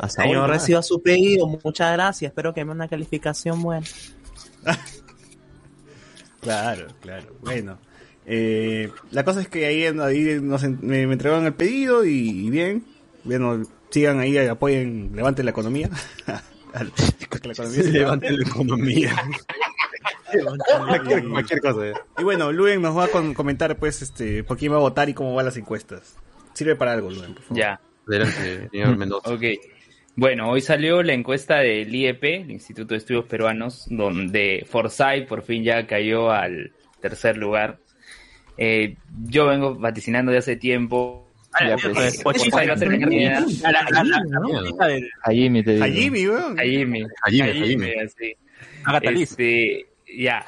[0.00, 0.60] Hasta hoy Señor, nomás.
[0.62, 1.46] reciba su pedido.
[1.46, 2.30] Muchas gracias.
[2.30, 3.86] Espero que me dé una calificación buena.
[6.40, 7.26] Claro, claro.
[7.40, 7.78] Bueno,
[8.24, 12.10] eh, la cosa es que ahí, ahí nos me, me entregaron el pedido y,
[12.46, 12.84] y bien,
[13.24, 15.90] bueno, sigan ahí, apoyen, levanten la economía.
[17.30, 19.16] Que la economía se Levante la economía.
[20.86, 21.86] Cualquier, cualquier cosa.
[21.88, 21.92] eh.
[22.18, 25.08] Y bueno, Luen nos va a con- comentar, pues, este, por quién va a votar
[25.08, 26.16] y cómo van las encuestas.
[26.54, 27.58] Sirve para algo, Luen, por favor.
[27.58, 29.30] Ya, Adelante, señor Mendoza.
[29.32, 29.42] ok.
[30.18, 35.42] Bueno, hoy salió la encuesta del IEP, el Instituto de Estudios Peruanos, donde Forsyth por
[35.42, 37.78] fin ya cayó al tercer lugar.
[38.56, 41.28] Eh, yo vengo vaticinando de hace tiempo.
[41.60, 43.44] Ya, pues, Forsyth va a ser candidata.
[45.24, 45.84] A Jimmy te digo.
[45.84, 46.24] A Jimmy.
[46.56, 47.02] A Jimmy.
[47.02, 47.90] A Jimmy, A a Jimmy.
[48.04, 48.34] así.
[48.84, 49.30] Agatha Liz.
[49.32, 50.44] Este, ya.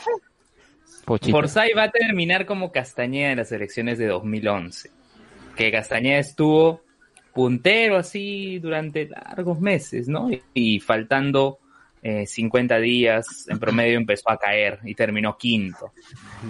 [1.04, 1.32] Pochita.
[1.32, 4.90] Forsyth va a terminar como Castañeda en las elecciones de 2011.
[5.56, 6.82] Que Castañeda estuvo
[7.32, 10.30] puntero así durante largos meses, ¿no?
[10.30, 11.58] Y, y faltando
[12.02, 15.92] eh, 50 días en promedio empezó a caer y terminó quinto.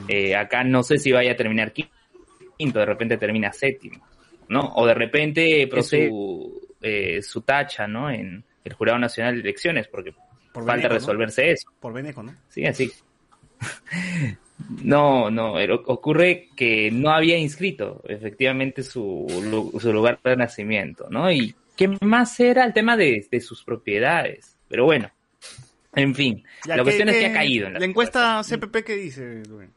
[0.09, 1.89] Eh, acá no sé si vaya a terminar qui-
[2.57, 4.05] quinto, de repente termina séptimo.
[4.49, 4.73] ¿no?
[4.77, 8.11] O de repente procede su, eh, su tacha, ¿no?
[8.11, 10.15] En el Jurado Nacional de Elecciones, porque
[10.53, 10.99] Por falta Beneco, ¿no?
[10.99, 11.71] resolverse eso.
[11.81, 12.35] Por Beneco, ¿no?
[12.49, 12.91] Sí, así.
[14.83, 15.55] No, no,
[15.87, 19.25] ocurre que no había inscrito efectivamente su,
[19.81, 21.31] su lugar de nacimiento, ¿no?
[21.31, 24.57] Y qué más era el tema de, de sus propiedades.
[24.69, 25.11] Pero bueno,
[25.95, 28.83] en fin, Ya, la ¿qué- cuestión es que ha caído en la, La encuesta CPP,
[28.85, 29.71] ¿qué dice, Rubén?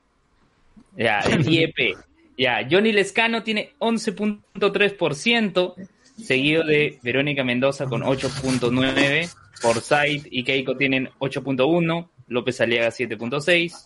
[0.98, 1.96] Ya, el IEP.
[2.38, 5.76] Ya, Johnny Lescano tiene 11.3%,
[6.18, 9.30] seguido de Verónica Mendoza con 8.9%,
[9.62, 13.86] Forsyth y Keiko tienen 8.1%, López Aliaga 7.6%,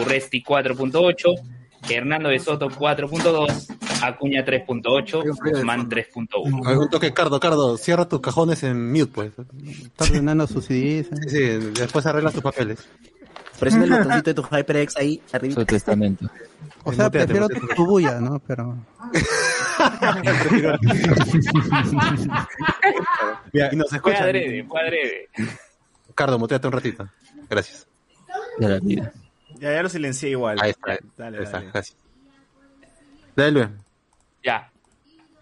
[0.00, 1.40] Urresti 4.8%,
[1.88, 6.66] Hernando de Soto 4.2%, Acuña 3.8%, Guzmán 3.1%.
[6.66, 9.32] Hay un toque, Cardo, Cardo, cierra tus cajones en mute, pues.
[9.66, 11.08] Está ordenando sus CDs.
[11.22, 11.38] Sí, sí,
[11.74, 12.86] después arreglas tus papeles.
[13.58, 15.54] Presiona el botoncito de tu HyperX ahí arriba.
[15.54, 16.28] Su testamento.
[16.84, 18.40] O sea, prefiero tu bulla, ¿no?
[18.40, 18.76] Pero.
[23.72, 24.22] y nos Fue escuchan.
[24.22, 25.28] adrede, fue adrede.
[26.14, 27.08] Cardo, muteate un ratito.
[27.48, 27.86] Gracias.
[28.82, 29.12] Vida.
[29.58, 30.58] Ya, ya lo silencié igual.
[30.60, 30.98] Ahí está.
[31.16, 31.70] Dale, ahí está, dale.
[31.72, 31.96] gracias.
[33.36, 33.66] Dale, Luis.
[34.44, 34.70] Ya.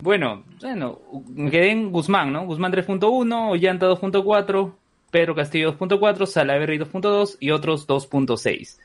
[0.00, 2.44] Bueno, bueno, me quedé en Guzmán, ¿no?
[2.44, 4.74] Guzmán 3.1, Ollanta 2.4,
[5.10, 8.78] Pedro Castillo 2.4, Salaverry 2.2 y otros 2.6.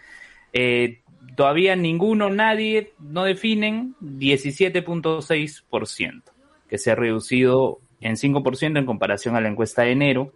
[0.53, 1.01] Eh,
[1.37, 6.23] todavía ninguno, nadie, no definen 17.6%,
[6.67, 10.33] que se ha reducido en 5% en comparación a la encuesta de enero.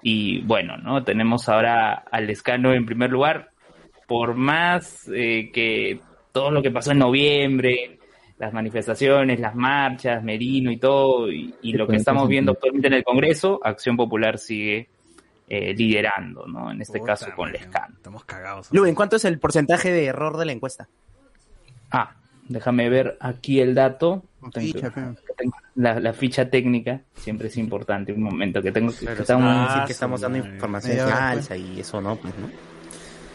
[0.00, 1.02] Y bueno, ¿no?
[1.02, 3.50] Tenemos ahora al escano en primer lugar,
[4.06, 5.98] por más eh, que
[6.30, 7.98] todo lo que pasó en noviembre,
[8.38, 12.86] las manifestaciones, las marchas, Merino y todo, y, y lo que pues, estamos viendo actualmente
[12.86, 14.88] en el Congreso, Acción Popular sigue
[15.48, 16.70] eh, liderando, ¿no?
[16.70, 17.94] En este Puta caso con madre, Lescano.
[17.96, 18.68] Estamos cagados.
[18.72, 20.88] Luen, ¿cuánto es el porcentaje de error de la encuesta?
[21.90, 22.12] Ah,
[22.48, 24.24] déjame ver aquí el dato.
[24.54, 24.92] Ficha,
[25.74, 28.12] La, la ficha técnica siempre es importante.
[28.12, 31.80] Un momento que tengo que está un- ah, decir que estamos dando información falsa y
[31.80, 32.48] eso no, pues, ¿no?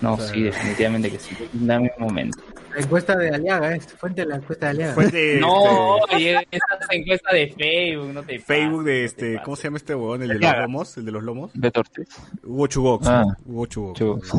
[0.01, 1.35] No, sí, definitivamente que sí.
[1.53, 2.37] Dame un momento.
[2.73, 4.93] La encuesta de Aliaga, es fuente de la encuesta de Aliaga.
[4.93, 9.41] Fuente, No, este, oye, esa es encuesta de Facebook, no te Facebook de pases, este.
[9.43, 10.23] ¿cómo se llama este huevón?
[10.23, 11.51] El de los lomos, el de los lomos.
[11.53, 12.07] De Tortes.
[12.43, 13.07] Hugo Chugox.
[13.07, 13.23] Ah.
[13.45, 13.99] Hugo Chugox.
[13.99, 14.31] Chugox.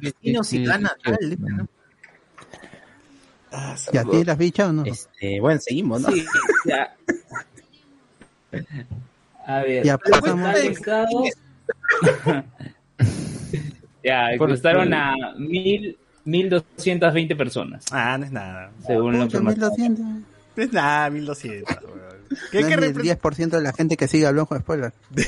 [0.00, 1.38] Vecinos y gana, tal.
[3.92, 4.84] ¿Y a ti la ficha o no?
[4.84, 6.10] Este, bueno, seguimos, ¿no?
[6.10, 6.24] Sí,
[6.64, 6.96] ya.
[9.46, 10.54] A ver, Ya ¿cuál pasamos.
[14.04, 18.70] ya, encuestaron a mil, 1.220 personas, Ah, no es nada.
[18.86, 19.70] según Pucha, información.
[19.92, 20.06] 1200.
[20.56, 21.76] No es nada, 1200.
[21.82, 22.14] weón.
[22.50, 24.92] ¿Qué, No ni el repre- 10% de la gente que sigue al Blanco de Spoiler.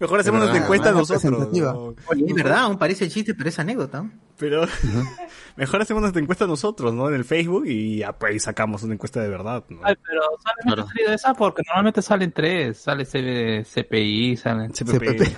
[0.00, 1.52] Mejor hacemos De nuestra verdad, encuesta nosotros.
[1.52, 1.94] ¿no?
[2.06, 4.08] Oye, es verdad, aún parece chiste, pero es anécdota.
[4.38, 4.64] Pero
[5.56, 7.08] mejor hacemos nuestra encuesta nosotros, ¿no?
[7.08, 9.80] En el Facebook y ya pues sacamos una encuesta de verdad, ¿no?
[9.84, 12.78] Ay, pero solamente ha salido esa porque normalmente salen tres.
[12.78, 15.36] Sale C- CPI, salen CPP,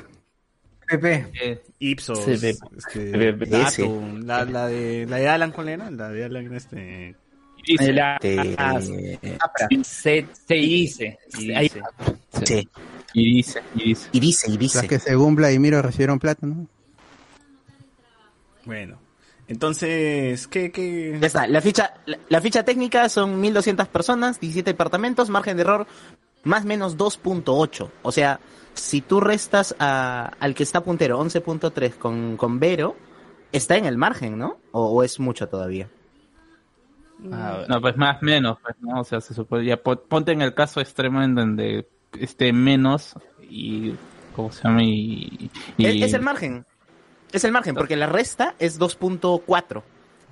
[0.90, 2.44] eh, Ipsos, CPP.
[2.76, 3.48] este, CPP.
[3.48, 5.90] Datum, la, la de la de Alan, ¿cuál era?
[5.90, 7.14] La de Alan, este...
[7.66, 11.82] Dice la Este, se, se dice, y Ahí- dice.
[12.44, 12.68] sí.
[13.14, 14.08] y dice, y dice.
[14.12, 14.88] Y dice, y Las dice.
[14.88, 16.66] que según Vladimiro recibieron plata, ¿no?
[18.66, 18.98] Bueno,
[19.48, 21.16] entonces, ¿qué, qué?
[21.20, 25.62] Ya está, la ficha, la, la ficha técnica son 1200 personas, 17 departamentos, margen de
[25.62, 25.86] error
[26.44, 27.90] más o menos 2.8.
[28.02, 28.40] O sea,
[28.74, 32.96] si tú restas a, al que está puntero 11.3 con, con Vero,
[33.52, 34.58] está en el margen, ¿no?
[34.72, 35.88] O, o es mucho todavía.
[37.32, 39.00] Ah, No, pues más menos, pues, ¿no?
[39.00, 43.14] O sea, se supone, ya po- ponte en el caso extremo en donde esté menos
[43.48, 43.94] y,
[44.36, 44.82] ¿cómo se llama?
[44.82, 46.66] Y, y- Es, es el margen.
[47.32, 49.82] Es el margen, porque la resta es 2.4.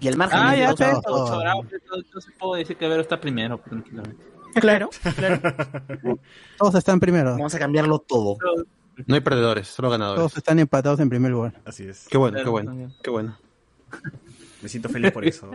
[0.00, 1.68] Y el margen Ah, es ya, de pero 2.8.
[1.94, 4.22] entonces puedo decir que Vero está primero, tranquilamente.
[4.60, 5.40] Claro, claro.
[6.58, 7.32] Todos están primero.
[7.32, 8.36] Vamos a cambiarlo todo.
[9.06, 10.18] No hay perdedores, solo ganadores.
[10.18, 11.60] Todos están empatados en primer lugar.
[11.64, 12.06] Así es.
[12.08, 13.36] Qué bueno, qué bueno, qué bueno.
[14.60, 15.50] Me siento feliz por eso.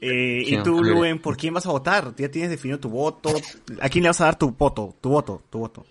[0.00, 0.82] Eh, Sí, y tú.
[0.82, 2.14] Luen, ¿por quién vas a votar?
[2.16, 3.30] Ya tienes definido tu voto.
[3.80, 4.96] ¿A quién le vas a dar tu voto?
[5.00, 5.86] Tu voto, tu voto.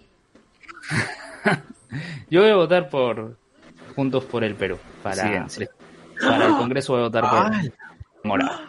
[2.30, 3.38] Yo voy a votar por
[3.96, 4.78] Juntos por el Perú.
[5.04, 5.48] Para,
[6.22, 7.72] para el Congreso voy a votar por
[8.24, 8.60] Morado.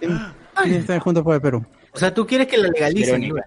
[0.00, 1.64] ¿Quiénes están juntos por el Perú?
[1.94, 3.20] O sea, tú quieres que la legalicen.
[3.22, 3.46] Verónica.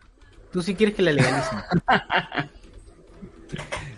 [0.51, 1.59] Tú sí quieres que la legalicen.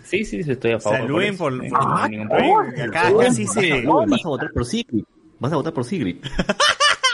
[0.02, 1.10] Sí, sí, sí, estoy a O sea, favor.
[1.10, 1.52] Luen eso, por...
[1.62, 2.84] hay por- ningún por- problema.
[2.84, 3.82] acá casi se...
[3.86, 5.04] Vas a votar por Sigrid.
[5.38, 6.16] Vas a votar por Sigrid.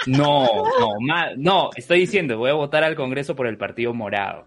[0.07, 0.46] No,
[0.79, 4.46] no, ma- no, estoy diciendo, voy a votar al Congreso por el Partido Morado.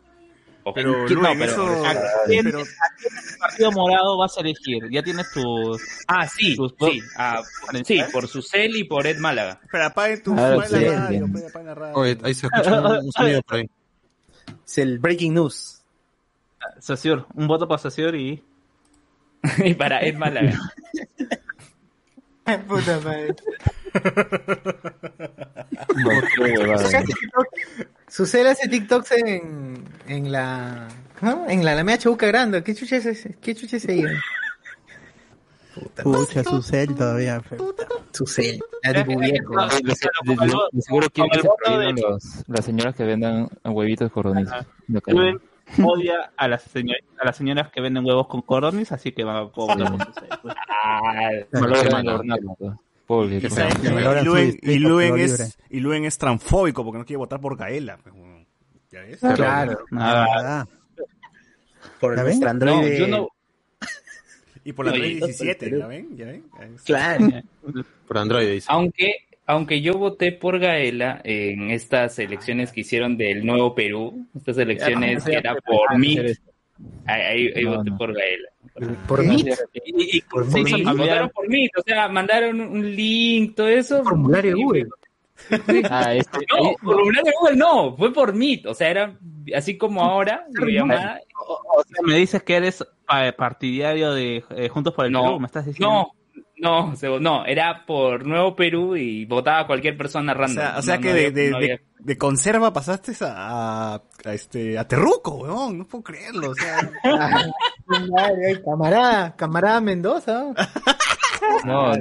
[0.73, 1.85] Pero, ¿Qué- Luen, no, pero- eso...
[1.85, 1.93] ¿A
[2.25, 4.89] quién, pero- a quién del partido morado vas a elegir?
[4.91, 5.81] Ya tienes tus...
[6.07, 7.41] Ah, sí, tus sí, ah,
[7.85, 9.59] sí, por Susel y por Ed Málaga.
[9.71, 10.33] Pero apaguen tu...
[10.35, 11.27] Claro, apaguen sí, la radio,
[11.75, 11.93] la.
[11.93, 13.69] Oye, ahí se escucha un, un sonido por ahí.
[14.65, 15.81] Es el breaking news.
[16.79, 17.23] Saussure.
[17.35, 18.43] Un voto para Saussure y...
[19.63, 20.59] y para Ed Málaga.
[22.67, 23.35] Puta madre.
[28.19, 28.25] Qué huevada.
[28.25, 30.87] Susel hace TikToks en, en la.
[31.21, 31.49] ¿no?
[31.49, 32.63] En la Alameda Chabuca Grande.
[32.63, 33.35] ¿Qué chucha es ese?
[33.41, 34.03] ¿Qué chucha es ahí?
[36.03, 37.41] Pucha, su cel todavía.
[40.35, 41.47] de- de seguro quieren que se
[42.47, 44.11] las señoras que vendan huevitos
[45.01, 45.41] que- Luen
[45.83, 49.37] odia a las, señor- a las señoras que venden huevos con cordones, así que va
[49.37, 49.77] a votar
[53.09, 53.57] por Saussure, pues.
[53.59, 54.09] Ah, Malogran semana.
[54.09, 54.55] adornarlo, pues.
[54.55, 54.63] Pobre, Y, pues.
[54.63, 57.97] Luen, y Luen es, y Luen es transfóbico porque no quiere votar por Gaela.
[57.97, 58.15] pues.
[58.91, 59.19] ¿Ya ves?
[59.19, 59.79] Claro.
[59.93, 60.67] Ah, Ah,
[61.99, 62.59] Por ¿Ya nuestro ven?
[62.59, 62.99] no, androide.
[62.99, 63.29] yo no.
[64.65, 66.17] Y por la Oye, 2017, ¿ya ven?
[66.17, 66.43] ¿Ya ven?
[66.85, 67.27] Claro.
[68.07, 68.67] Por Android dice.
[68.69, 69.13] Aunque,
[69.45, 75.23] aunque yo voté por Gaela en estas elecciones que hicieron del Nuevo Perú, estas elecciones
[75.23, 76.17] que era por mí,
[77.05, 77.97] ahí, ahí- ahí No, voté no.
[77.97, 78.49] por Gaela.
[79.07, 79.43] Por mí.
[79.85, 84.03] Y, y- Por se hizo votaron por mí, o sea, mandaron un link, todo eso.
[84.03, 84.87] Formulario de Google.
[85.89, 89.17] Ah, este, No, formulario de Google no, fue por Meet, o sea, era
[89.55, 91.21] así como ahora, videollamada.
[91.37, 92.85] O sea, me dices que eres
[93.37, 95.89] partidario de eh, Juntos por el No, Perú, me estás diciendo.
[95.93, 96.11] No,
[96.59, 100.55] no, se- no, era por Nuevo Perú y votaba a cualquier persona O random.
[100.57, 103.11] sea, o sea No, que no de, había- de, no de- había- de conserva pasaste
[103.25, 105.77] a, a, a este, a Terruco, weón.
[105.79, 106.51] No puedo creerlo.
[106.51, 106.79] O sea,
[107.87, 110.53] Madre, camarada, camarada Mendoza.
[111.65, 111.91] no,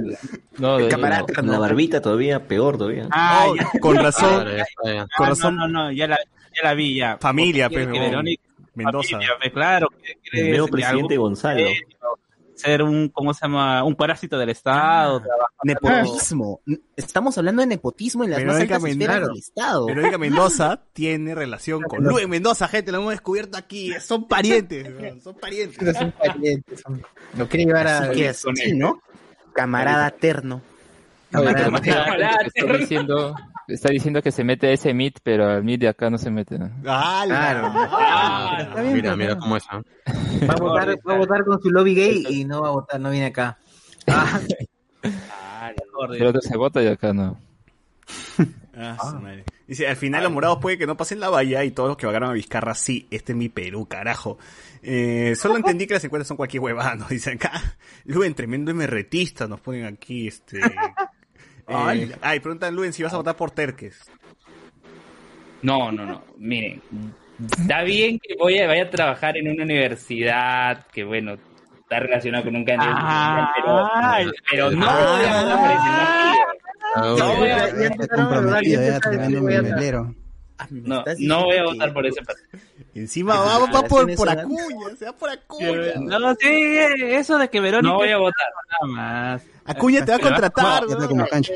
[0.57, 3.07] no, Camarada, Con la barbita todavía, peor todavía.
[3.11, 3.79] Ah, ya.
[3.79, 4.45] con razón,
[5.17, 7.17] con razón, No, no, no, ya la, ya la vi ya.
[7.19, 7.99] Familia, quiere pues.
[7.99, 8.43] Verónica-
[8.75, 9.09] Mendoza.
[9.11, 9.87] familia, pues, claro.
[10.31, 11.59] que El nuevo presidente Gonzalo.
[11.59, 11.81] serio,
[12.59, 13.83] Ser un, ¿cómo se llama?
[13.83, 15.21] Un parásito del Estado.
[15.21, 16.61] trabajar- Nepotismo.
[16.95, 19.85] Estamos hablando de nepotismo en las más Verónica altas esferas del Estado.
[19.85, 23.93] Verónica Mendoza tiene relación con Luis Mendoza, gente, lo hemos descubierto aquí.
[23.99, 24.87] Son parientes,
[25.23, 25.77] son parientes.
[25.79, 27.01] Pero son parientes, son-
[27.37, 27.99] Lo quiere llevar a.
[27.99, 28.21] Así
[28.55, 29.01] que ¿no?
[29.53, 30.61] Camarada terno.
[31.33, 32.37] Oye, Camarada Camarada,
[32.79, 33.35] diciendo,
[33.69, 36.29] está diciendo que se mete a ese meet, pero al meet de acá no se
[36.31, 36.57] mete.
[36.59, 36.69] ¿no?
[36.81, 37.71] Claro.
[37.73, 39.41] Ah, bien, Mira, mira no.
[39.41, 39.63] cómo es.
[39.69, 39.81] ¿ah?
[40.49, 42.99] Va a votar, va a votar con su lobby gay y no va a votar,
[42.99, 43.57] no viene acá.
[44.07, 44.39] Ah,
[46.09, 47.37] Pero otro se vota y acá no.
[48.75, 49.43] Ah, su madre.
[49.67, 52.05] Dice, al final los morados puede que no pasen la valla y todos los que
[52.05, 54.39] vagaron a Vizcarra, sí, este es mi Perú, carajo.
[54.81, 57.51] Eh, solo entendí que las encuestas son cualquier huevada, nos dicen acá.
[58.05, 60.61] Luen, tremendo emerretista, nos ponen aquí, este...
[61.69, 63.99] Eh, ay, preguntan Luen si vas a votar por Terques.
[65.61, 66.23] No, no, no.
[66.37, 66.81] Miren,
[67.59, 72.45] está bien que voy a, vaya a trabajar en una universidad que, bueno, está relacionado
[72.45, 75.79] con un candidato Ah, pero, pero no voy a votar por ese.
[76.95, 80.18] Ah, No voy a, ya Está empezaron a
[80.59, 81.27] hablar, comprometido, ya ya empezaron a tremendo decir, voy a- nivelero.
[81.27, 82.47] no, no voy a votar por ese partido.
[82.95, 85.93] Encima va, va por, por Acuña, se va por Acuña.
[86.19, 87.89] No, sí, eso de que Verónica.
[87.91, 88.47] No voy a votar.
[88.81, 88.93] Nada
[89.33, 89.43] más.
[89.65, 91.07] Acuña te va a contratar, Ya está weón.
[91.09, 91.53] como cancha.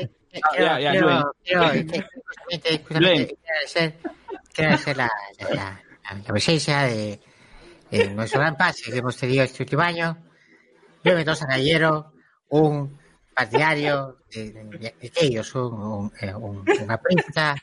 [0.58, 2.06] Ya, ya, quiero, agradecer,
[4.52, 5.82] quiero agradecer la, la, la,
[6.16, 7.20] la presencia de,
[7.90, 10.16] de nuestro gran pase que hemos tenido este último año.
[11.02, 12.12] Luis Mendoza Gallero,
[12.48, 12.98] un
[13.34, 17.54] partidario de, de, de aquellos, un, un, eh, un, un aprista,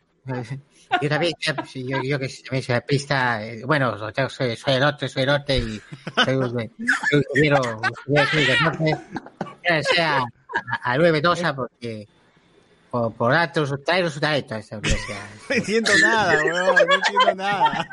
[0.99, 4.79] y una pista, pues, yo, yo que también soy aprista, eh, bueno, soy, soy del
[4.81, 5.81] norte, soy del norte y
[6.25, 8.97] soy un un ingeniero, un del norte.
[9.63, 10.25] Agradecer a, a,
[10.83, 12.07] a Luis Mendoza porque
[12.91, 15.17] por, por darnos, traernos su talento a esta universidad.
[15.49, 17.87] No entiendo nada, weón, no entiendo nada.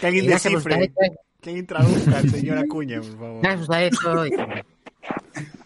[0.00, 0.92] Que alguien descifre,
[1.40, 3.42] que alguien traduzca al señor Acuña, por favor.
[3.42, 4.34] traernos su talento y,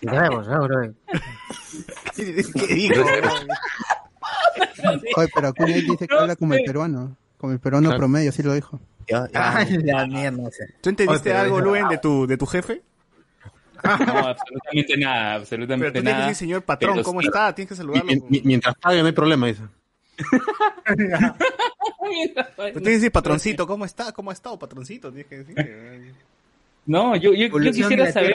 [0.00, 0.94] y nos vemos, ¿no, bro?
[2.16, 3.48] ¿Qué dijo, weón?
[5.16, 7.16] Oye, pero Acuña dice que habla como el peruano.
[7.38, 7.98] Como el peruano Claro.
[8.00, 8.80] promedio, así lo dijo.
[9.12, 10.50] Ah, la mierda.
[10.80, 12.82] ¿Tú entendiste Oye, pero algo, Luen, de tu, de tu jefe?
[13.84, 16.28] No, absolutamente nada, Pero absolutamente tú tienes que nada.
[16.28, 17.26] decir, señor patrón, Pero ¿cómo sí.
[17.26, 17.54] está?
[17.54, 18.10] Tienes que saludarlo.
[18.10, 19.62] Mi- mi- Mientras pague no hay problema, dice.
[21.36, 24.12] Tú tienes que decir, patroncito, ¿cómo está?
[24.12, 25.10] ¿Cómo ha estado, patroncito?
[25.12, 26.14] Tienes que decir.
[26.86, 28.32] No, yo, yo, quisiera saber.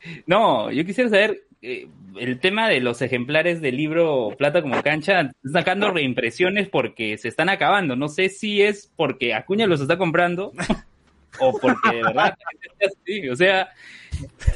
[0.00, 0.22] Tierra.
[0.26, 1.86] No, yo quisiera saber eh,
[2.18, 5.20] el tema de los ejemplares del libro Plata como cancha.
[5.20, 7.96] Están sacando reimpresiones porque se están acabando.
[7.96, 10.52] No sé si es porque Acuña los está comprando
[11.38, 12.34] o porque de verdad.
[13.06, 13.70] sí, o sea,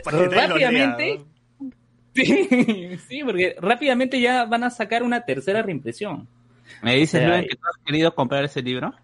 [0.05, 1.21] rápidamente.
[2.17, 6.27] Sí, sí, porque rápidamente ya van a sacar una tercera reimpresión.
[6.81, 7.23] Me dices.
[7.23, 8.95] Luen, que tú has querido comprar ese libro.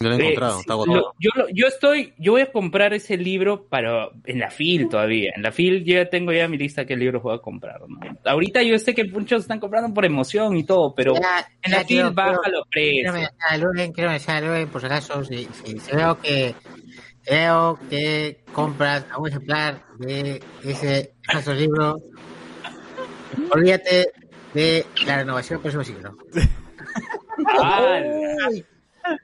[0.00, 0.98] No lo he Eh, encontrado, sí, está agotado.
[0.98, 4.88] lo- yo, lo- yo estoy, yo voy a comprar ese libro para en la FIL
[4.88, 5.32] todavía.
[5.36, 7.80] En la FIL yo ya tengo ya mi lista de qué libros voy a comprar.
[7.88, 7.98] ¿no?
[8.24, 11.78] Ahorita yo sé que muchos están comprando por emoción y todo, pero Ya, en ya
[11.78, 13.30] la FIL baja los Quiero precios.
[13.48, 16.54] a Luen, quiero mencionar a Luen, por si acaso, si, si- si veo que
[17.30, 22.00] veo que compras a un ejemplar de ese falso libro,
[23.52, 24.10] olvídate
[24.54, 26.16] de la renovación del próximo siglo.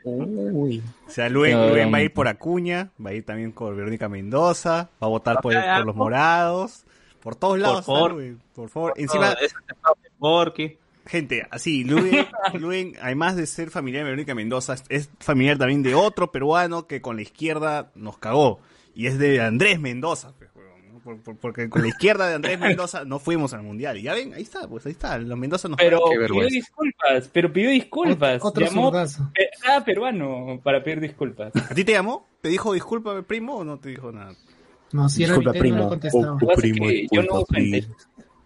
[0.05, 0.69] O
[1.09, 4.91] sea, Luen, Luen va a ir por Acuña, va a ir también con Verónica Mendoza,
[5.03, 6.85] va a votar por, por los morados,
[7.23, 7.81] por todos lados.
[7.81, 8.13] está favor.
[8.13, 8.93] Luen, por favor.
[8.97, 9.35] Encima,
[9.81, 10.77] pago de Porky.
[11.07, 15.95] gente, así, Luen, Luen, además de ser familiar de Verónica Mendoza, es familiar también de
[15.95, 18.61] otro peruano que con la izquierda nos cagó.
[18.95, 20.48] Y es de Andrés Mendoza, ¿no?
[21.09, 23.97] Por- por- porque con la izquierda de Andrés Mendoza no fuimos al mundial.
[23.97, 27.51] Y ya ven, ahí está, pues ahí está, los Mendoza nos Pero pidió disculpas, pero
[27.51, 28.45] pidió disculpas.
[28.45, 31.51] Otro Llamó cada peruano para pedir disculpas.
[31.57, 32.27] ¿A ti te llamó?
[32.43, 34.35] ¿Te dijo disculpa, primo, o no te dijo nada?
[34.93, 35.91] No, si era Disculpa, no primo.
[35.99, 36.37] que pasa
[36.67, 37.45] es que yo no.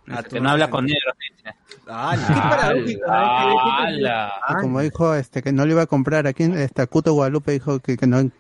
[0.09, 0.99] Ah, Que no habla con dice.
[1.89, 2.73] Ah.
[4.51, 7.81] Y como dijo este que no le iba a comprar aquí este Cuto Guadalupe dijo
[7.81, 8.31] que, que no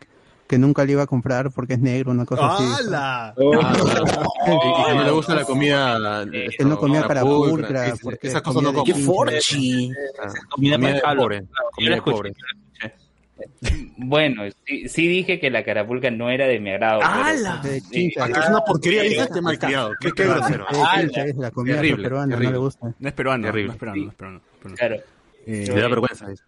[0.52, 3.32] que nunca le iba a comprar porque es negro una cosa así ¡Hala!
[3.38, 6.26] Y y que no le gusta la comida.
[6.30, 9.32] que no comía para pulcra sí, sí, porque Esas cosas no comía de comen.
[9.32, 9.94] pinche.
[10.50, 11.44] Comida para pobre.
[11.74, 12.32] Comida pobre.
[13.96, 17.00] Bueno, sí, sí dije que la carapulca no era de mi agrado.
[17.02, 17.62] ¡Hala!
[17.90, 19.92] chincha, Que es una porquería, dices, qué malcriado.
[20.00, 20.66] Qué, qué grosero.
[20.68, 23.68] es la comida Terrible, peruana no le gusta No es peruano, Terrible.
[23.68, 24.38] no es peruano, no es peruano.
[24.38, 24.76] no es peruano.
[24.76, 24.96] Claro.
[25.46, 26.26] Eh, da vergüenza.
[26.28, 26.44] dice.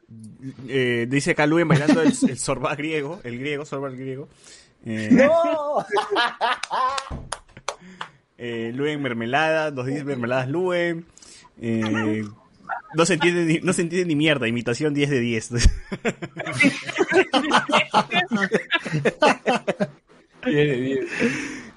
[0.69, 4.29] eh, dice acá Luen bailando el, el sorba griego, el griego, sorba el griego.
[4.87, 5.09] Eh,
[8.39, 11.07] eh, Luen mermelada, nos dice mermeladas Luen.
[11.61, 12.25] Eh,
[12.97, 15.51] no se entiende ni, no se entiende ni mierda, imitación 10 de 10.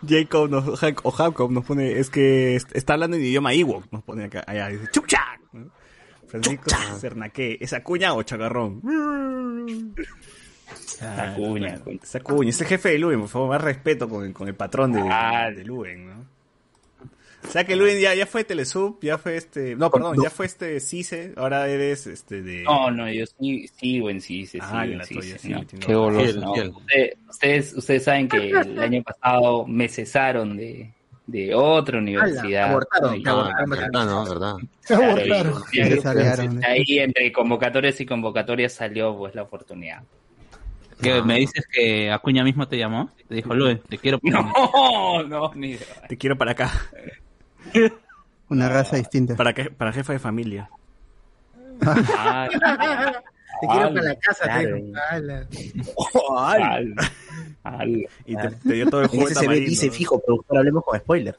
[0.07, 0.67] Jacob nos,
[1.03, 4.43] o Jacob nos pone, es que est- está hablando en idioma Ewok, nos pone acá,
[4.47, 5.19] allá, dice, ¡Chupcha!
[5.53, 5.69] ¿no?
[6.27, 6.69] Francisco
[6.99, 8.81] Cernaque, ¿es Acuña o Chagarrón?
[11.01, 11.99] Ah, Acuña, Acuña.
[12.03, 14.55] Es Acuña, es el jefe de Luen, por favor, más respeto con, el- con el
[14.55, 15.49] patrón de, Ah.
[15.51, 16.37] de Luen, ¿no?
[17.47, 20.47] O sea que Luen ya, ya fue Telesub, ya fue este, no, perdón, ya fue
[20.47, 22.63] este Cise, ahora eres este de...
[22.63, 25.65] No, no, yo sí, sigo en sí, Ah, sigo en la tuya, sí, no.
[25.65, 26.39] Qué goloso.
[26.41, 26.69] No, fiel.
[26.71, 30.91] usted- ustedes, ustedes saben que el año pasado me cesaron de,
[31.27, 32.71] de otra universidad.
[32.71, 33.53] abortaron, Ah,
[36.01, 36.63] salieron.
[36.65, 40.03] ahí entre convocatorias y convocatorias salió pues la oportunidad.
[41.01, 43.11] Que me dices que Acuña mismo te llamó.
[43.27, 44.19] Te dijo, Luen, te quiero.
[44.23, 46.71] No, no, ni Te quiero para acá,
[48.49, 50.69] una raza distinta para, que, para jefe de familia.
[51.85, 52.47] Ah,
[53.59, 54.77] Te quiero para la casa, claro.
[56.29, 56.95] te.
[57.69, 59.69] Al- Y te, te dio todo el En jugo de se tamarindo.
[59.69, 61.37] dice fijo, productor, hablemos con spoilers.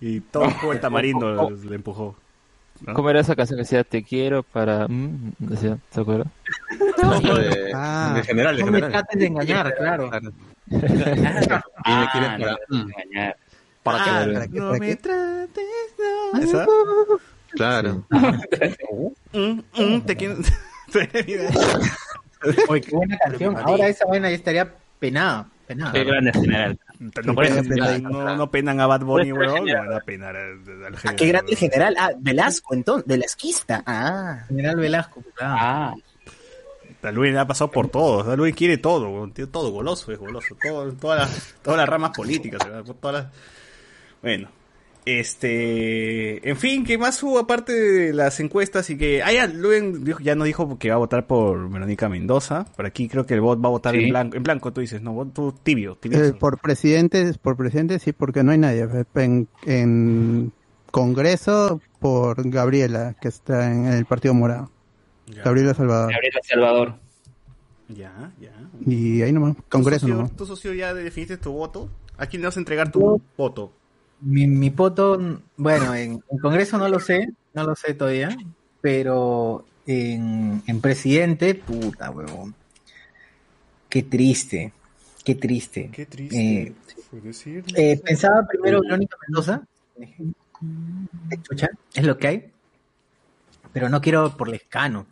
[0.00, 2.16] Y todo el jugo de tamarindo le empujó.
[2.80, 2.92] ¿no?
[2.94, 4.86] ¿Cómo era esa canción que decía te quiero para.
[4.88, 6.26] mm, decía, ¿Se acuerda?
[7.02, 8.12] No, de, Ah.
[8.16, 8.92] de general, de No me general.
[8.92, 10.10] trates de engañar, claro.
[10.70, 11.10] Y me quieres
[11.74, 13.36] Ah, para- no, engañar.
[13.82, 14.10] ¿Para qué?
[14.10, 14.46] Ah.
[14.50, 15.64] No ¿Para me trates,
[16.34, 16.40] no.
[16.40, 16.66] ¿Esa?
[17.50, 18.04] Claro.
[19.32, 20.36] Mm, mm, te quiero...
[22.68, 23.56] Oye, qué buena canción.
[23.56, 25.48] Ahora esa vaina ya estaría penada.
[25.66, 25.92] penada.
[25.92, 26.78] Qué grande general.
[26.98, 29.46] No, no, no penan a Bad Bunny, weón.
[29.46, 29.88] No general.
[29.88, 31.96] van a penar al, al Ah, qué grande el general.
[31.98, 33.82] Ah, Velasco, entonces, Velasquista.
[33.86, 34.44] Ah.
[34.48, 35.22] General Velasco.
[35.34, 35.54] claro.
[35.58, 35.94] Ah,
[37.12, 38.34] Luis ha pasado por todo.
[38.36, 39.32] Luis quiere todo, weón.
[39.32, 40.56] Tiene todo goloso, es goloso.
[40.62, 42.60] Todo, todas, las, todas las ramas políticas.
[43.00, 43.32] Todas las...
[44.22, 44.48] Bueno.
[45.06, 50.04] Este, en fin, ¿qué más hubo aparte de las encuestas y que, ah, ya, Luen
[50.04, 52.64] dijo- ya nos dijo que va a votar por Verónica Mendoza.
[52.76, 54.04] Por aquí creo que el voto va a votar Sí.
[54.04, 56.24] en blanco, en blanco, tú dices, no, voto tibio, tibio.
[56.24, 58.86] Eh, por presidente, por presidente sí, porque no hay nadie.
[59.14, 60.52] En, en
[60.90, 64.70] Congreso, por Gabriela, que está en el Partido Morado.
[65.26, 65.42] Ya.
[65.42, 66.12] Gabriela Salvador.
[66.12, 66.94] Gabriela Salvador.
[67.88, 68.52] Ya, ya.
[68.86, 70.36] Y ahí nomás, ¿Tu Congreso socio, nomás.
[70.36, 71.90] ¿Tu socio ya definiste tu voto?
[72.16, 73.72] ¿A quién le vas a entregar tu voto?
[74.24, 75.18] Mi, mi poto,
[75.56, 78.34] bueno, en, en Congreso no lo sé, no lo sé todavía,
[78.80, 82.54] pero en, en presidente, puta, huevón.
[83.88, 84.72] Qué triste,
[85.24, 85.90] qué triste.
[85.92, 86.62] Qué triste.
[86.62, 86.74] Eh,
[87.76, 89.62] eh, pensaba primero Verónica Mendoza,
[91.30, 92.50] escucha, es lo que hay,
[93.72, 95.06] pero no quiero por Lescano.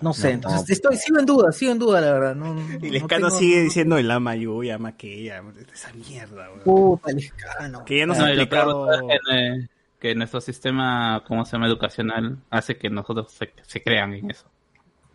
[0.00, 2.34] No sé, entonces estoy, sigo en duda, sigo en duda, la verdad.
[2.36, 5.42] No, Y no Lescano tengo- sigue diciendo el ama yo, ama que ella,
[5.72, 6.60] esa mierda, weón.
[6.64, 7.84] Puta, Lescano.
[7.84, 8.86] Que ya nos No, ha y explicado.
[9.08, 9.68] que, eh,
[9.98, 11.66] que nuestro sistema, ¿cómo se llama?
[11.66, 14.46] Educacional hace que nosotros se, se crean en eso.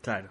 [0.01, 0.29] Claro.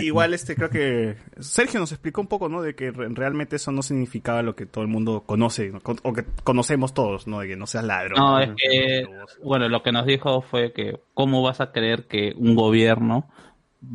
[0.00, 2.62] Igual este creo que Sergio nos explicó un poco, ¿no?
[2.62, 5.80] De que re- realmente eso no significaba lo que todo el mundo conoce, ¿no?
[5.80, 7.40] Con- o que conocemos todos, ¿no?
[7.40, 8.18] De que no seas ladrón.
[8.18, 9.06] No, es que,
[9.42, 13.28] bueno, lo que nos dijo fue que cómo vas a creer que un gobierno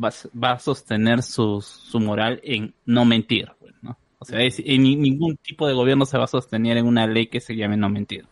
[0.02, 0.12] va,
[0.42, 3.96] va a sostener su, su moral en no mentir, pues, ¿no?
[4.18, 7.06] O sea, es- en ni- ningún tipo de gobierno se va a sostener en una
[7.06, 8.26] ley que se llame no mentir.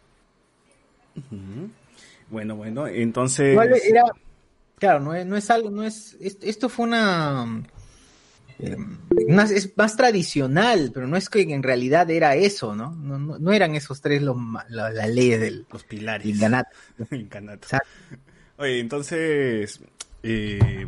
[2.31, 3.57] Bueno, bueno, entonces...
[3.89, 4.03] Era,
[4.79, 7.63] claro, no es, no es algo, no es, est- esto fue una,
[8.59, 8.77] eh,
[9.27, 12.93] una- es más tradicional, pero no es que en realidad era eso, ¿no?
[12.95, 14.37] No, no, no eran esos tres los,
[14.69, 16.27] la, la ley del Los pilares.
[16.27, 16.71] Inganato.
[17.11, 17.67] Inganato.
[18.59, 19.81] Oye, entonces...
[20.23, 20.87] eh,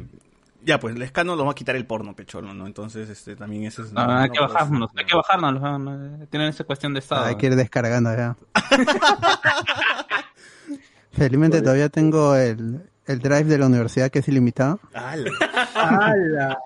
[0.65, 2.67] ya, pues, el escano lo va a quitar el porno, pecholo, ¿no?
[2.67, 3.93] Entonces, este, también eso es...
[3.93, 7.25] No, hay no que bajárnoslo, hay que bajárnoslo, no, no, tienen esa cuestión de estado.
[7.27, 8.37] Hay que ir descargando ya.
[11.13, 14.79] Felizmente todavía tengo el, el drive de la universidad que es ilimitado.
[14.95, 16.59] ¡Hala!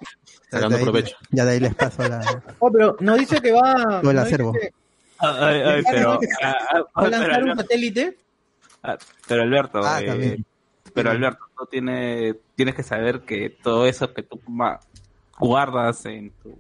[0.50, 1.16] Sacando De ahí- provecho.
[1.30, 2.20] Ya de ahí les paso la...
[2.58, 4.52] Oh, pero no dice que va, Todo el dice acervo.
[5.18, 8.18] Ay, ay, pero, ah, ah, va a pero, lanzar un satélite.
[8.82, 10.44] ah, pero Alberto, Ah, eh, también.
[10.94, 14.40] Pero Alberto, tú tienes, tienes que saber que todo eso que tú
[15.38, 16.56] guardas en tu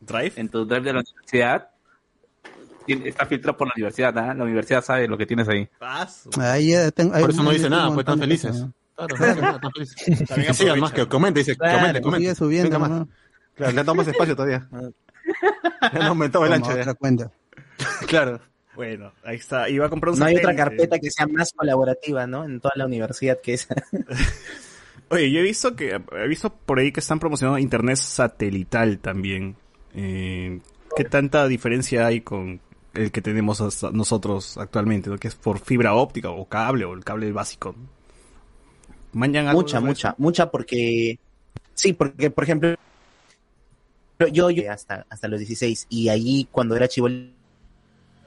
[0.00, 1.70] drive, en tu drive de la universidad,
[2.86, 4.32] tiene- está filtrado por la universidad, ¿ah?
[4.34, 5.68] La universidad sabe lo que tienes ahí.
[6.94, 8.64] Tengo- Por eso no dice nada, pues están felices.
[8.96, 9.60] Claro, no.
[10.26, 12.24] También Que sigan más, que comente, dice, Claro, comente, comente.
[12.24, 12.90] sigue subiendo, Venga más.
[12.90, 13.08] ¿no?
[13.54, 14.68] Claro, le han dado más espacio todavía.
[15.92, 16.70] Le han aumentado el ancho.
[16.70, 17.30] otra cuenta.
[18.08, 18.40] Claro.
[18.78, 19.68] Bueno, ahí está.
[19.68, 22.44] Iba a comprar un No hay otra carpeta que sea más colaborativa, ¿no?
[22.44, 23.74] En toda la universidad que esa.
[25.10, 29.56] Oye, yo he visto que he visto por ahí que están promocionando internet satelital también.
[29.94, 30.60] Eh,
[30.94, 32.60] ¿Qué tanta diferencia hay con
[32.94, 35.18] el que tenemos hasta nosotros actualmente, ¿no?
[35.18, 37.74] que es por fibra óptica o cable o el cable básico?
[39.12, 41.18] ¿Mañan Mucha, mucha, mucha porque...
[41.74, 42.76] Sí, porque, por ejemplo,
[44.30, 47.34] yo, yo hasta, hasta los 16 y allí cuando era chibolito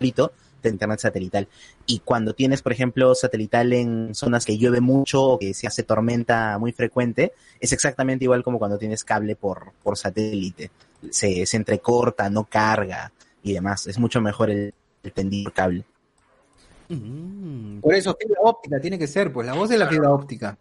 [0.01, 1.47] de internet satelital.
[1.85, 5.83] Y cuando tienes, por ejemplo, satelital en zonas que llueve mucho o que se hace
[5.83, 10.71] tormenta muy frecuente, es exactamente igual como cuando tienes cable por, por satélite.
[11.09, 13.11] Se, se entrecorta, no carga
[13.43, 13.87] y demás.
[13.87, 15.85] Es mucho mejor el, el tendido por cable.
[17.81, 20.57] Por eso, fibra óptica tiene que ser, pues la voz de la fibra óptica.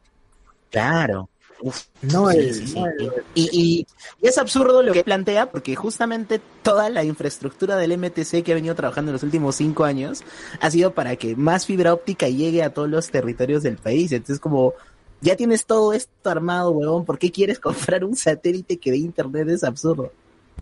[0.70, 1.28] Claro.
[1.62, 2.74] Uf, No sí, el- sí, sí.
[2.80, 3.86] no el- Y, y-
[4.22, 8.54] y es absurdo lo que plantea porque justamente toda la infraestructura del MTC que ha
[8.54, 10.22] venido trabajando en los últimos cinco años
[10.60, 14.10] ha sido para que más fibra óptica llegue a todos los territorios del país.
[14.12, 14.72] Entonces como
[15.20, 17.58] ya tienes todo esto armado, huevón, ¿por qué quieres
[17.98, 20.12] comprar un satélite que de internet es absurdo?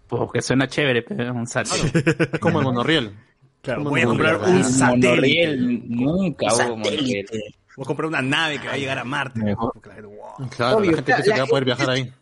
[0.08, 2.38] Porque suena chévere, pero un satélite.
[2.40, 3.12] Como el monorriel.
[3.60, 5.08] Claro, voy a comprar un satélite.
[5.10, 7.54] Monorriel, nunca hubo Satélite.
[7.78, 9.40] Voy a comprar una nave que va a llegar a Marte.
[9.80, 10.48] Claro, wow.
[10.50, 12.12] Claro, Obvio, la gente piensa que va a poder viajar ahí.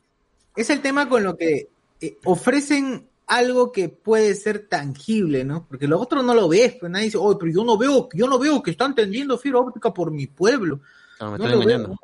[0.55, 5.67] Es el tema con lo que eh, ofrecen algo que puede ser tangible, ¿no?
[5.67, 8.29] Porque lo otro no lo ves, pues nadie dice, oye, pero yo no veo, yo
[8.29, 10.81] no veo que están tendiendo fibra óptica por mi pueblo.
[11.17, 11.97] Claro, me No están veo.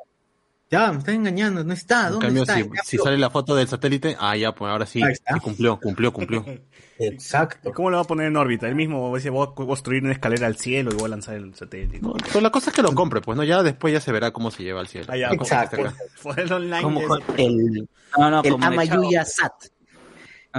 [0.73, 2.55] Ya, me están engañando, no está, En ¿dónde cambio, está?
[2.55, 5.01] si, Ya, si pero- sale la foto del satélite, ah, ya, pues ahora sí,
[5.43, 6.43] cumplió, cumplió, cumplió.
[6.99, 7.71] Exacto.
[7.73, 8.67] ¿Cómo lo va a poner en órbita?
[8.67, 11.99] Él mismo voy a construir una escalera al cielo y voy a lanzar el satélite.
[12.01, 13.43] No, pero la cosa es que lo compre, pues, ¿no?
[13.43, 15.07] Ya después ya se verá cómo se lleva al cielo.
[15.09, 15.79] Ah, ya, Exacto.
[15.81, 15.93] acá.
[16.23, 17.05] Ponerlo online.
[17.37, 19.25] El, No, el el Amayuya.
[19.25, 19.53] Sat.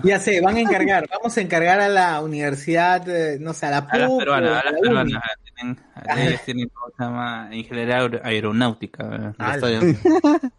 [0.02, 3.70] Ya sé, van a encargar, vamos a encargar a la universidad, eh, no sé, a
[3.70, 5.22] la A las PUC, peruanas, a a las la peruanas.
[5.57, 5.78] Tienen,
[6.18, 7.48] ellas tienen, ¿cómo se llama?
[7.52, 9.34] Ingeniería aer- aeronáutica.
[9.66, 9.98] bien.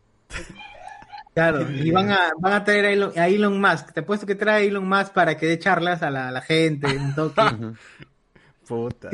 [1.34, 3.92] Claro, y van a, van a traer a Elon, a Elon Musk.
[3.92, 6.40] Te apuesto que trae a Elon Musk para que dé charlas a la, a la
[6.42, 7.42] gente, un toque.
[8.68, 9.10] Puta.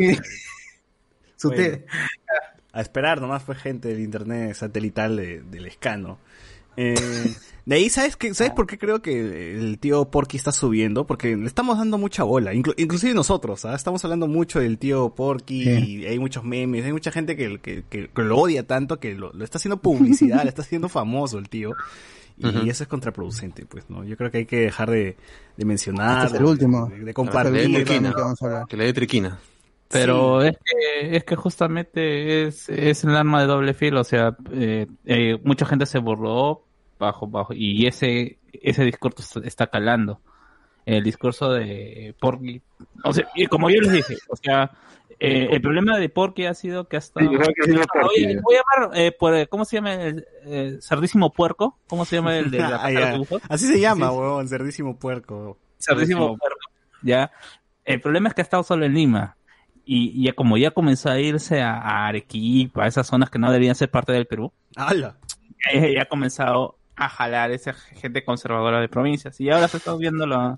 [1.35, 1.79] Su Bueno.
[2.73, 6.19] A esperar nomás fue gente del internet satelital de- del escano.
[6.77, 7.33] Eh,
[7.65, 8.33] de ahí, ¿sabes qué?
[8.33, 11.05] ¿Sabes por qué creo que el tío Porky está subiendo?
[11.05, 13.75] Porque le estamos dando mucha bola, inclu- inclusive nosotros, ¿ah?
[13.75, 15.69] Estamos hablando mucho del tío Porky, Sí.
[16.01, 19.13] y hay muchos memes, hay mucha gente que, que, que- que lo odia tanto que
[19.13, 21.71] lo, lo está haciendo publicidad, le está haciendo famoso el tío.
[22.37, 24.03] Y eso es contraproducente, pues, ¿no?
[24.03, 25.15] Yo creo que hay que dejar de,
[25.57, 26.85] de mencionar, Este es el último.
[26.87, 27.53] de, de Este compartir.
[28.67, 29.39] Que le dé triquina.
[29.91, 34.35] Pero es que es que justamente es, es el arma de doble filo, o sea,
[34.51, 36.63] eh, eh, mucha gente se burló
[36.99, 40.19] bajo bajo y ese ese discurso está- calando.
[40.85, 42.59] El discurso de Porky,
[43.03, 44.71] o sea, y como yo les dije, o sea,
[45.19, 47.83] eh, el problema de Porky ha sido que hasta Sí, yo creo que sí lo
[47.83, 48.25] Porky.
[48.25, 51.77] Oye, voy a llamar eh, por ¿cómo se llama el eh, cerdísimo puerco?
[51.87, 53.19] ¿Cómo se llama el de la Ah?
[53.47, 55.59] Así se llama, Sí, huevón, cerdísimo puerco.
[55.77, 56.59] Cerdísimo puerco.
[57.03, 57.31] Ya.
[57.85, 59.37] El problema es que ha estado solo en Lima.
[59.93, 63.51] Y, ya como ya comenzó a irse a, a Arequipa, a esas zonas que no
[63.51, 65.17] deberían ser parte del Perú, ¡Hala!
[65.73, 69.41] eh, ya ha comenzado a jalar esa gente conservadora de provincias.
[69.41, 70.55] Y ahora se está viendo la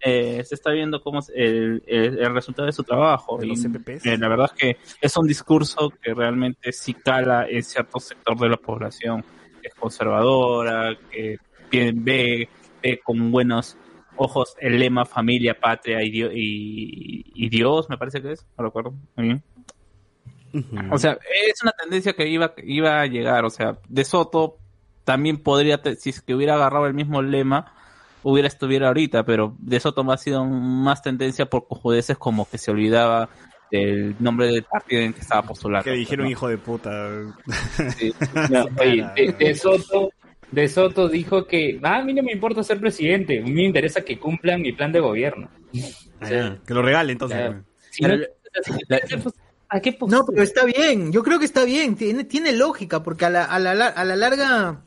[0.00, 3.36] eh, se está viendo cómo es el, el, el resultado de su trabajo.
[3.36, 7.62] De y eh, la verdad es que es un discurso que realmente sí cala en
[7.62, 9.22] cierto sector de la población
[9.62, 12.48] es conservadora que ve,
[12.82, 13.76] ve con buenos
[14.22, 18.64] ojos el lema familia patria y, Dio- y, y Dios me parece que es no
[18.64, 19.42] recuerdo muy bien
[20.90, 21.16] o sea,
[21.46, 23.44] es una tendencia que iba, iba a llegar.
[23.44, 24.56] O sea, De Soto
[25.04, 27.72] también podría, te- si es que hubiera agarrado el mismo lema,
[28.24, 32.72] hubiera estuviera ahorita, pero De Soto ha sido más tendencia por cojudeces como que se
[32.72, 33.28] olvidaba
[33.70, 35.84] del nombre del partido en que estaba postulando.
[35.84, 36.30] Que dijeron ¿no?
[36.32, 36.90] hijo de puta.
[38.50, 40.10] No, oye, de, de Soto,
[40.52, 43.64] de Soto dijo que "Ah, a mí no me importa ser presidente, a mí me
[43.64, 45.48] interesa que cumplan mi plan de gobierno.
[46.20, 47.38] Ah, que lo regale entonces.
[47.38, 47.64] Claro.
[47.90, 48.14] Si no-
[49.72, 53.24] ¿A qué No, pero está bien, yo creo que está bien, tiene, tiene lógica, porque
[53.26, 54.82] a la, a la, a la larga,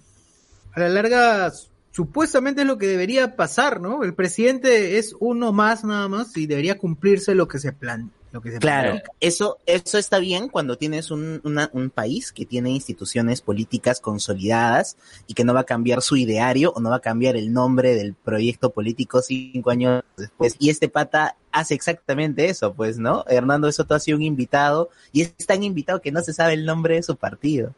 [0.74, 1.54] a la larga,
[1.92, 4.04] supuestamente es lo que debería pasar, ¿no?
[4.04, 8.42] El presidente es uno más nada más y debería cumplirse lo que se plan, lo
[8.42, 12.72] que se Claro, eso, eso está bien cuando tienes un, una- un país que tiene
[12.72, 17.02] instituciones políticas consolidadas y que no va a cambiar su ideario o no va a
[17.02, 20.56] cambiar el nombre del proyecto político cinco años después.
[20.60, 23.24] Y este pata hace exactamente eso, pues, ¿no?
[23.28, 26.66] Hernando Soto ha sido un invitado y es tan invitado que no se sabe el
[26.66, 27.74] nombre de su partido.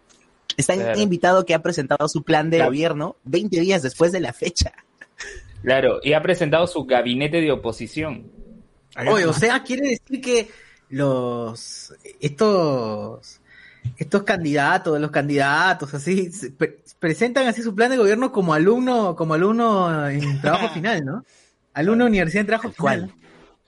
[0.57, 0.99] Es tan Claro.
[0.99, 2.71] invitado que ha presentado su plan de Claro.
[2.71, 4.71] gobierno 20 días después de la fecha.
[5.63, 8.31] Claro, y ha presentado su gabinete de oposición.
[9.07, 10.49] Oye, o sea, quiere decir que
[10.89, 13.41] los, estos,
[13.97, 19.33] estos candidatos, los candidatos, así, pre- presentan así su plan de gobierno como alumno, como
[19.33, 21.25] alumno en trabajo final, ¿no?
[21.73, 23.13] Alumno de universidad en trabajo final.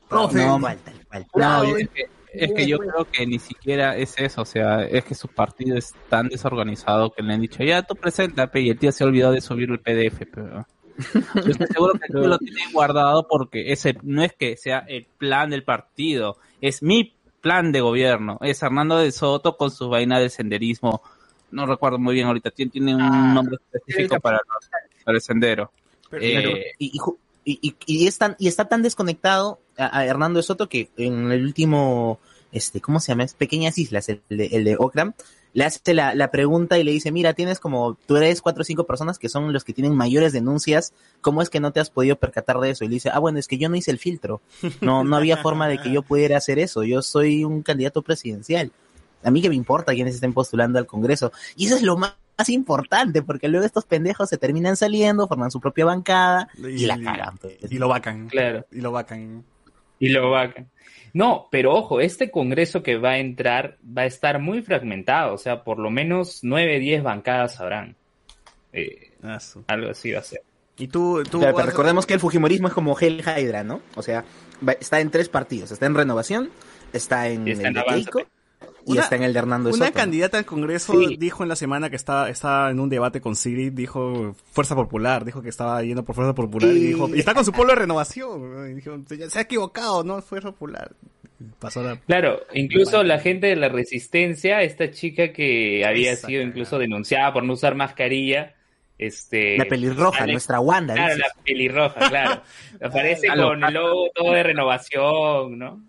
[0.09, 0.27] No,
[0.85, 1.25] tal cual.
[1.35, 5.03] No, es que, es que yo creo que ni siquiera es eso, o sea, es
[5.03, 8.79] que su partido es tan desorganizado que le han dicho, ya tú preséntate, y el
[8.79, 10.65] tío se ha olvidado de subir el PDF, pero...
[11.35, 15.05] Yo estoy seguro que tío lo tiene guardado porque ese no es que sea el
[15.17, 20.19] plan del partido, es mi plan de gobierno, es Hernando de Soto con su vaina
[20.19, 21.01] de senderismo,
[21.51, 24.39] no recuerdo muy bien ahorita, tiene, tiene un nombre específico para,
[25.03, 25.71] para el sendero.
[26.11, 26.91] Eh, y,
[27.45, 31.31] y y- es tan- y está tan desconectado a, a Hernando de Soto que en
[31.31, 32.19] el último,
[32.51, 33.23] este, ¿cómo se llama?
[33.23, 35.13] Es Pequeñas Islas, el de, el de Okram,
[35.57, 38.63] le hace la, la pregunta y le dice, mira, tienes como, tú eres cuatro o
[38.63, 41.89] cinco personas que son los que tienen mayores denuncias, ¿cómo es que no te has
[41.89, 42.85] podido percatar de eso?
[42.85, 44.39] Y le dice, ah, bueno, es que yo no hice el filtro,
[44.81, 48.71] no, no había forma de que yo pudiera hacer eso, yo soy un candidato presidencial.
[49.23, 51.31] A mí que me importa quiénes estén postulando al Congreso.
[51.55, 55.49] Y eso es lo más, más importante, porque luego estos pendejos se terminan saliendo, forman
[55.49, 57.35] su propia bancada y, la cagan.
[57.39, 57.57] pues.
[57.67, 58.27] Y lo vacan.
[58.27, 58.67] Claro.
[58.71, 59.43] Y lo vacan.
[59.97, 60.69] Y lo vacan.
[61.13, 65.37] No, pero ojo, este congreso que va a entrar va a estar muy fragmentado, o
[65.37, 67.95] sea, por lo menos 9, 10 bancadas habrán.
[68.73, 69.11] Eh,
[69.67, 70.41] algo así va a ser.
[70.77, 73.81] Y tú, tú Claro, pero recordemos que el Fujimorismo es como Hell Hydra, ¿no?
[73.95, 74.23] O sea,
[74.67, 75.71] va- está en tres partidos.
[75.71, 76.51] Está en Renovación,
[76.93, 78.21] está en Está el en de Keiko
[78.87, 79.93] y Una- está en el de Hernando Una Soto.
[79.97, 81.17] candidata al Congreso Sí.
[81.17, 85.25] dijo en la semana que estaba, estaba en un debate con Sigrid, dijo Fuerza Popular,
[85.25, 87.79] dijo que estaba yendo por Fuerza Popular y dijo, y está con su pueblo de
[87.81, 88.53] renovación.
[88.55, 88.67] ¿no?
[88.67, 90.21] Y dijo, "Ya se ha equivocado, ¿no?
[90.21, 90.91] Fuerza Popular.
[91.59, 91.97] Pasó la...
[91.97, 97.31] Claro, incluso la gente de la resistencia, esta chica que había Esa sido incluso denunciada
[97.31, 98.55] por no usar mascarilla,
[98.97, 99.55] este...
[99.57, 100.95] La pelirroja, Alex- nuestra Wanda.
[100.95, 101.31] Claro, dices.
[101.35, 102.41] la pelirroja, claro.
[102.81, 105.83] Aparece con el logo todo de renovación, ¿no?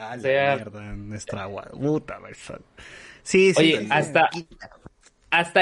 [0.00, 2.60] Ah, la O sea- mierda, nuestra gua- puta persona.
[3.22, 3.74] Sí, sí.
[3.74, 4.30] Oye, hasta,
[5.30, 5.60] hasta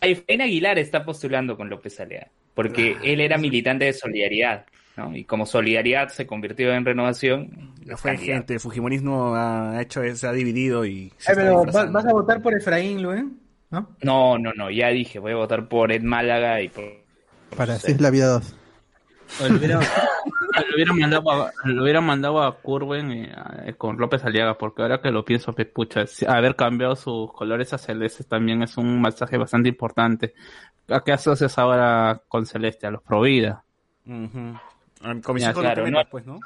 [0.00, 4.66] Efraín Aguilar está postulando con López Alea, porque él era militante de Solidaridad,
[4.96, 5.16] ¿no?
[5.16, 10.26] Y como Solidaridad se convirtió en renovación, No fue gente, el Fujimorismo ha hecho, se
[10.26, 13.24] ha dividido y se Ay, está pero ¿vas, vas a votar por Efraín, Luis?
[13.70, 13.88] ¿No?
[14.02, 16.84] No, no, no, ya dije, voy a votar por Ed Málaga y por...
[17.56, 18.54] Para así es la vida 2.
[20.54, 24.82] Lo hubieran, mandado a, lo hubieran mandado a Curwen eh, a- con López Aliaga, porque
[24.82, 29.00] ahora que lo pienso, pues, pucha, haber cambiado sus colores a celestes también es un
[29.00, 30.34] mensaje bastante importante.
[30.88, 32.86] ¿A qué asocias ahora con Celeste?
[32.86, 33.64] A los Provida.
[34.08, 36.38] Ah, Ya, con claro, no- pues, ¿no?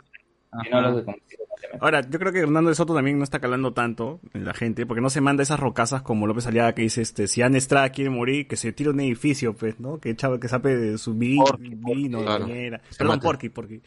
[0.65, 1.41] Y no los de Comisión
[1.81, 4.87] Ahora, yo creo que Hernando de Soto también no está calando tanto en la gente,
[4.87, 7.91] porque no se manda esas rocasas como López Aliaga que dice, este, si Ana Estrada
[7.91, 9.99] quiere morir, que se tire un edificio, pues, ¿no?
[9.99, 12.47] Que chavo, que sape de su vi- vino, claro.
[12.47, 12.81] bañera.
[12.91, 13.25] Se Perdón, mate.
[13.25, 13.81] Porky, Porky.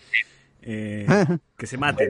[0.62, 1.06] Eh,
[1.58, 2.06] que se mate.
[2.06, 2.10] ¿no?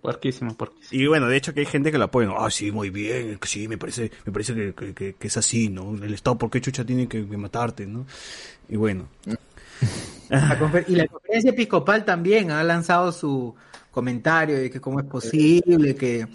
[0.00, 0.56] Puerquísimo.
[0.56, 0.56] Puerquísimo.
[0.90, 2.38] Y bueno, de hecho que hay gente que lo apoya, ¿no?
[2.44, 5.36] ah, sí, muy bien, que sí, me parece, me parece que, que- que- que es
[5.36, 5.94] así, ¿no?
[5.94, 8.04] El Estado, ¿por qué chucha tiene que, que matarte, ¿no?
[8.68, 9.08] Y bueno.
[10.28, 13.54] La y la conferencia episcopal también ha lanzado su,
[13.92, 16.26] comentario de que cómo es posible que,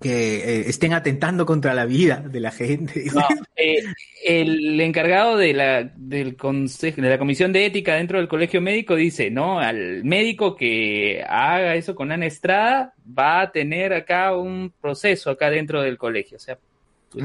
[0.00, 3.04] que eh, estén atentando contra la vida de la gente.
[3.12, 3.22] No,
[3.56, 3.82] eh,
[4.24, 8.94] el encargado de la, del consejo, de la comisión de ética dentro del colegio médico
[8.94, 9.58] dice, ¿no?
[9.58, 15.50] Al médico que haga eso con Ana Estrada va a tener acá un proceso acá
[15.50, 16.36] dentro del colegio.
[16.36, 16.58] O sea,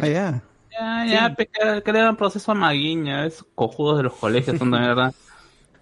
[0.01, 0.43] Ah, ya.
[0.71, 4.57] Ya, ya, pe- que, que le dan proceso a Maguiña, es cojudos de los colegios,
[4.57, 5.13] son de verdad.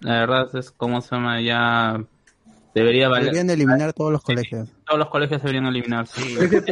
[0.00, 2.04] La verdad es como se llama, ya
[2.74, 3.26] debería valer.
[3.32, 4.68] Deberían eliminar todos los colegios.
[4.86, 6.20] Todos los colegios deberían eliminarse.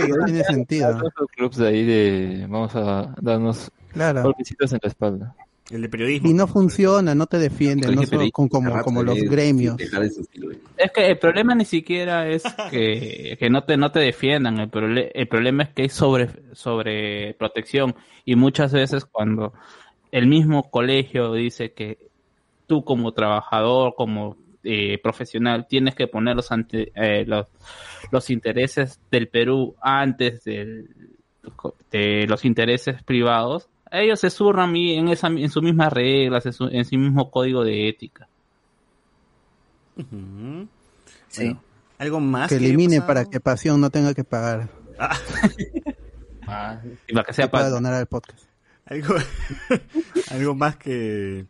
[0.09, 0.91] No tiene sentido.
[0.99, 4.23] Todos los clubs de ahí de vamos a darnos Claro.
[4.25, 5.35] golpecitos en la espalda.
[5.71, 6.29] El de periodismo.
[6.29, 9.77] Y no funciona, no te defienden, no son con- como, como los gremios.
[10.77, 14.71] Es que el problema ni siquiera es que, que no te no te defiendan, el,
[14.71, 17.95] prole- el problema es que hay sobre, sobre protección
[18.27, 19.55] y muchas veces cuando
[20.11, 21.97] el mismo colegio dice que
[22.67, 27.47] tú como trabajador, como eh, profesional, tienes que poner los, ante, eh, los,
[28.11, 30.89] los intereses del Perú antes del,
[31.91, 36.53] de los intereses privados, ellos se zurran y en, esa, en sus mismas reglas, en
[36.53, 38.27] su, en su mismo código de ética.
[41.29, 41.45] Sí.
[41.45, 41.63] Bueno,
[41.99, 44.69] algo más Que haya elimine para que Pasión no tenga que pagar.
[46.47, 48.45] ah, Y para que sea Que pueda pa- donar al podcast.
[48.87, 49.15] algo,
[50.31, 51.47] algo más que,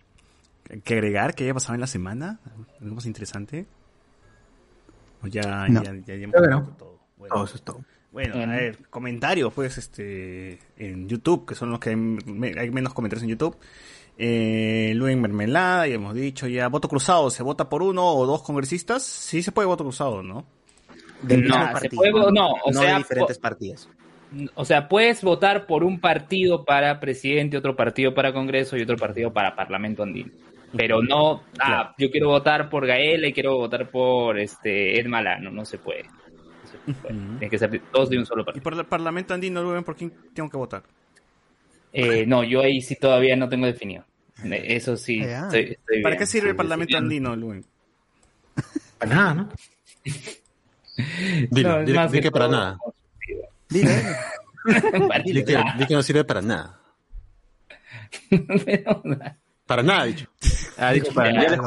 [0.84, 2.40] que agregar que haya pasado en la semana.
[2.80, 3.66] Algo más interesante.
[5.22, 5.82] O ya, No.
[5.82, 6.62] ya, ya, ya hemos no.
[6.78, 6.98] todo.
[7.16, 7.80] Bueno, Todo eso es todo.
[8.10, 12.70] Bueno, a ver, comentarios, pues, este, en YouTube, que son los que hay, me- hay
[12.70, 13.56] menos comentarios en YouTube.
[14.18, 16.68] Eh, Luen Mermelada, ya hemos dicho ya.
[16.68, 19.02] Voto cruzado, ¿se vota por uno o dos congresistas?
[19.02, 20.44] Sí se puede voto cruzado, ¿no?
[21.22, 21.96] Del No, mismo partido.
[21.96, 23.88] puede- no, o sea, de diferentes partidos.
[24.54, 28.96] O sea, puedes votar por un partido para presidente, otro partido para Congreso y otro
[28.96, 30.30] partido para Parlamento andino.
[30.76, 35.50] Pero no, ah, yo quiero votar por Gaela y quiero votar por este Ed Malano,
[35.50, 36.04] no se puede.
[36.04, 37.14] No se puede.
[37.14, 38.62] Tiene que ser todos de un solo Y partido.
[38.64, 40.82] por el Parlamento andino, Luen, ¿por quién tengo que votar?
[41.92, 44.04] Eh, no, yo ahí sí todavía no tengo definido.
[44.44, 46.18] Eso sí, Ah, estoy, estoy ¿Para bien.
[46.20, 47.64] qué sirve el Parlamento andino, Luen?
[48.98, 49.48] Para nada, ¿no?
[51.50, 52.78] Dilo, No, es di, más di que que para nada.
[53.68, 54.02] Dile,
[55.08, 56.78] Para Di que, di que no sirve para nada.
[59.66, 60.26] Para nada, dicho.
[60.78, 61.58] Ah, dicho para nada.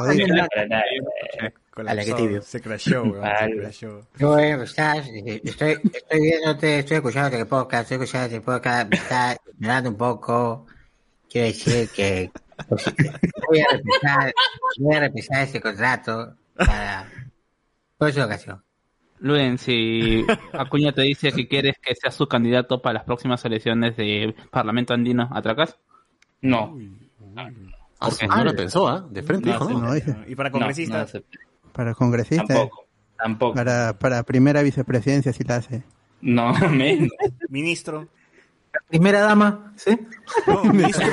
[1.76, 2.42] A la que tibio.
[2.42, 4.06] Se crashó, weón, se crashó.
[4.18, 8.90] Yo, eh, estás, eh, estoy, estoy viéndote, estoy escuchándote el podcast, estoy escuchándote el podcast,
[8.90, 10.66] me está mirando un poco.
[11.28, 12.30] Quiero decir que
[12.68, 12.84] pues,
[13.46, 14.32] voy a repensar,
[14.78, 17.06] voy a repensar ese contrato para
[17.98, 18.62] próxima ocasión.
[19.18, 23.96] Luen, si Acuña te dice que quieres que sea su candidato para las próximas elecciones
[23.96, 25.78] de Parlamento Andino, ¿atracas?
[26.40, 26.76] No,
[28.10, 29.06] sí, no lo pensó, ¿ah?
[29.10, 29.96] De frente dijo, no, ¿no?
[29.96, 31.22] Y para no, no congresistas,
[31.72, 32.46] para congresista.
[32.46, 32.86] tampoco,
[33.16, 33.54] tampoco.
[33.54, 35.82] Para, para primera vicepresidencia si la hace.
[36.20, 37.10] No, menos.
[37.48, 38.08] ministro.
[38.88, 39.98] Primera dama, ¿sí?
[40.46, 41.06] No, ministro.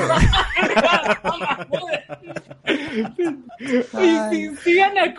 [3.94, 5.14] Oye, si, gana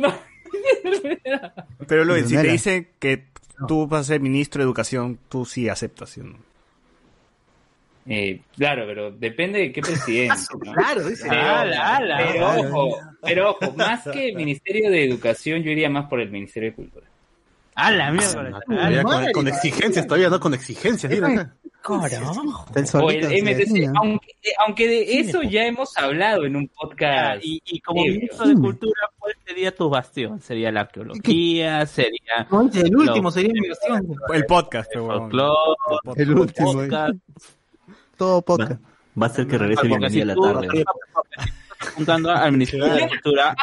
[0.00, 0.18] madre.
[1.86, 3.28] Pero Luen, si te dicen que
[3.66, 6.47] tú vas a ser ministro de educación, tú sí aceptas, ¿sí o no?
[8.08, 10.34] Eh, claro, pero depende de qué presidente.
[10.64, 10.72] ¿no?
[10.72, 11.26] Claro, dice.
[11.28, 12.16] Pero, Ala, ala.
[12.18, 16.70] pero ojo, pero ojo, más que Ministerio de Educación, yo iría más por el Ministerio
[16.70, 17.06] de Cultura.
[17.74, 18.60] ¡A la mierda!
[18.66, 21.12] Todavía con, con exigencias, todavía no con exigencias.
[21.12, 21.54] acá.
[21.88, 27.42] El O el MTC, aunque, eh, aunque de eso ya hemos hablado en un podcast.
[27.42, 30.40] Y, y como Sí, ministro de Cultura, ¿cuál sería tu bastión?
[30.40, 31.86] ¿Sería la arqueología?
[31.86, 34.16] ¿Sería el último sería versión.
[34.34, 35.54] El podcast, el folclore?
[36.16, 36.72] El último.
[36.74, 37.14] podcast?
[38.18, 38.82] Todo podcast.
[39.20, 40.66] Va a ser que regrese si a la tú tarde.
[40.74, 43.56] estás apuntando al Ministerio de Cultura,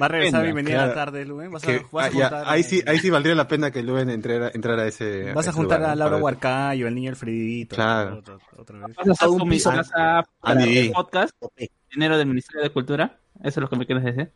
[0.00, 1.10] Va a regresar bienvenida a la claro.
[1.12, 1.50] tarde, Luen.
[1.50, 3.70] Vas a, Que- vas a ah, ya, juntar, ahí, sí, ahí sí valdría la pena
[3.70, 5.32] que Luen entrara, entrara a ese.
[5.34, 5.94] Vas a ese juntar lugar, a.
[5.94, 7.76] Laura Huarcayo, al niño Alfredito.
[7.76, 8.16] Claro.
[8.18, 8.96] Otra, otra vez.
[8.96, 9.70] vas a hacer A un piso.
[9.70, 11.34] a- el podcast,
[11.92, 13.18] dinero del Ministerio de Cultura.
[13.40, 14.30] ¿Eso es lo que me quieres decir?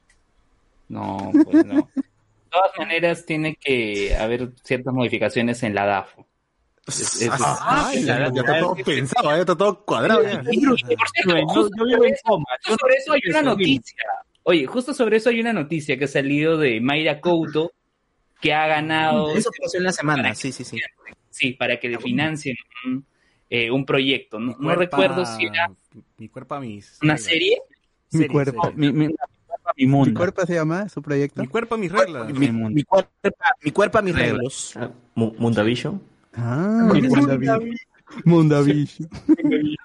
[0.89, 1.75] No, pues no.
[1.95, 2.03] De
[2.51, 6.27] todas maneras, tiene que haber ciertas modificaciones en la DAFO.
[6.87, 7.31] Es- es-
[7.63, 10.23] Ay, ya, ya está todo pensado, ya está todo cuadrado.
[10.23, 10.41] sobre
[12.97, 13.97] eso- hay una noticia.
[14.43, 17.73] Oye, justo sobre eso hay una noticia que ha salido de Mayra Couto,
[18.41, 20.79] que ha ganado, Eso pasó en la semana, sí, sí, sí.
[21.31, 23.07] sí, para que le financien un,
[23.49, 24.39] eh, un proyecto.
[24.39, 25.71] No, recuerdo si era
[26.19, 26.99] Mi cuerpo a mis.
[27.03, 27.31] una reglas.
[27.31, 27.59] serie.
[28.11, 28.63] Mi Serie, cuerpo.
[28.65, 28.77] serie.
[28.77, 29.15] Mi, mi, mi
[29.77, 30.21] ¿Mi mundo.
[30.21, 31.41] cuerpo se llama su proyecto?
[31.41, 32.29] Mi cuerpo a mis reglas.
[32.31, 32.71] Mi mundo.
[32.75, 33.11] Mi cuerpo,
[33.63, 34.77] mi cuerpo a mis reglos.
[34.77, 36.03] Ah, Mu- Mundavision.
[36.37, 36.91] Ah.
[38.25, 39.09] Mundavision.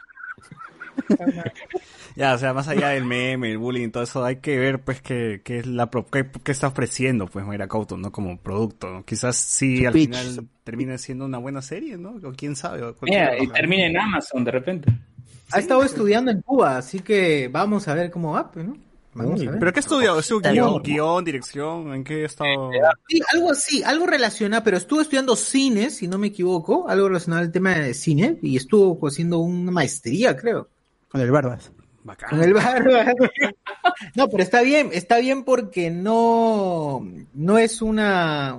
[2.16, 4.82] Ya, o sea, más allá del meme, el bullying y todo eso, hay que ver,
[4.82, 8.12] pues, qué, qué es la, pro- qué, qué está ofreciendo, pues, Mayra Couto, ¿no?
[8.12, 9.06] Como producto, ¿no?
[9.06, 10.14] Quizás sí, Su al pitch.
[10.16, 12.16] final termine siendo una buena serie, ¿no?
[12.24, 12.84] O quién sabe.
[12.84, 13.54] o Mira, y cosa.
[13.54, 14.92] termina en Amazon de repente.
[15.52, 18.76] Ha estado estudiando en Cuba, así que vamos a ver cómo va, pues, ¿no?
[19.14, 19.60] Vamos a ver.
[19.60, 20.20] ¿Pero qué ha estudiado?
[20.20, 21.94] ¿Estudió Está guion, guion, dirección?
[21.94, 22.72] ¿En qué ha estado?
[23.08, 27.44] Sí, algo así, algo relacionado, pero estuvo estudiando cine, si no me equivoco, algo relacionado
[27.44, 30.70] al tema de cine, y estuvo haciendo una maestría, creo.
[31.10, 31.72] Con el Barbas.
[32.30, 33.14] Con el barba.
[34.16, 38.58] No, pero está bien, está bien porque no, no es una,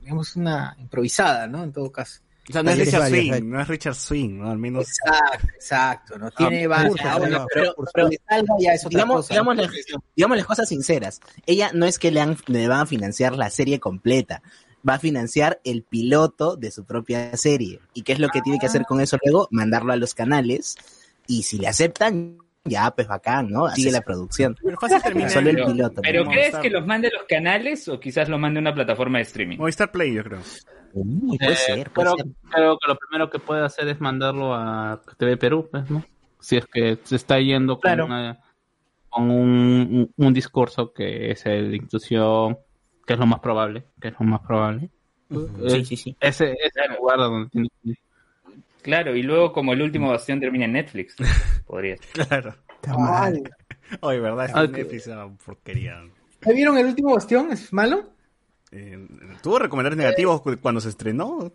[0.00, 1.64] digamos, una improvisada, ¿no?
[1.64, 2.20] En todo caso.
[2.48, 4.50] O sea, no es Richard varios, Swing, no es Richard Swing, ¿no?
[4.50, 4.88] Al menos.
[4.88, 6.30] Exacto, exacto, ¿no?
[6.32, 6.88] Tiene Ah, base.
[6.88, 9.34] curso, Ahora, no, pero, pero que salga ya es otra digamos, cosa.
[9.34, 9.70] digamos, las,
[10.16, 11.20] digamos las cosas sinceras.
[11.46, 14.42] Ella no es que le, han- le van a financiar la serie completa.
[14.86, 17.78] Va a financiar el piloto de su propia serie.
[17.94, 19.46] ¿Y qué es lo que tiene que hacer con eso luego?
[19.52, 20.74] Mandarlo a los canales.
[21.28, 23.70] Y si le aceptan, ya, pues bacán, ¿no?
[23.70, 24.56] Sigue la producción.
[24.60, 26.02] Pero fácil termina Solo el Pero, piloto.
[26.02, 26.30] ¿pero ¿no?
[26.32, 29.22] crees que los mande a los canales o quizás los mande a una plataforma de
[29.22, 29.58] streaming?
[29.58, 30.40] Movistar Play, yo creo.
[30.94, 32.14] Uy, Eh, creo,
[32.50, 36.04] creo que lo primero que puede hacer es mandarlo a TV Perú, pues, ¿no?
[36.40, 38.06] Si es que se está yendo con, Claro.
[38.06, 38.38] una-
[39.08, 42.58] con un, un- discurso que es el de inclusión,
[43.06, 44.90] que es lo más probable, que es lo más probable.
[45.68, 46.16] Sí, sí, sí.
[46.20, 47.94] Ese es el lugar donde tiene que.
[48.82, 51.16] Claro, y luego como el último bastión termina en Netflix.
[51.66, 51.96] Podría.
[52.12, 52.54] Claro.
[52.98, 53.42] Ay,
[54.00, 54.46] Oye, ¿verdad?
[54.46, 56.02] Este Ah, que- Netflix era una porquería.
[56.44, 57.52] ¿Ya vieron el último bastión?
[57.52, 58.11] ¿Es malo?
[58.72, 59.06] Eh,
[59.42, 61.52] tuvo recomendados negativos cu- cuando se estrenó.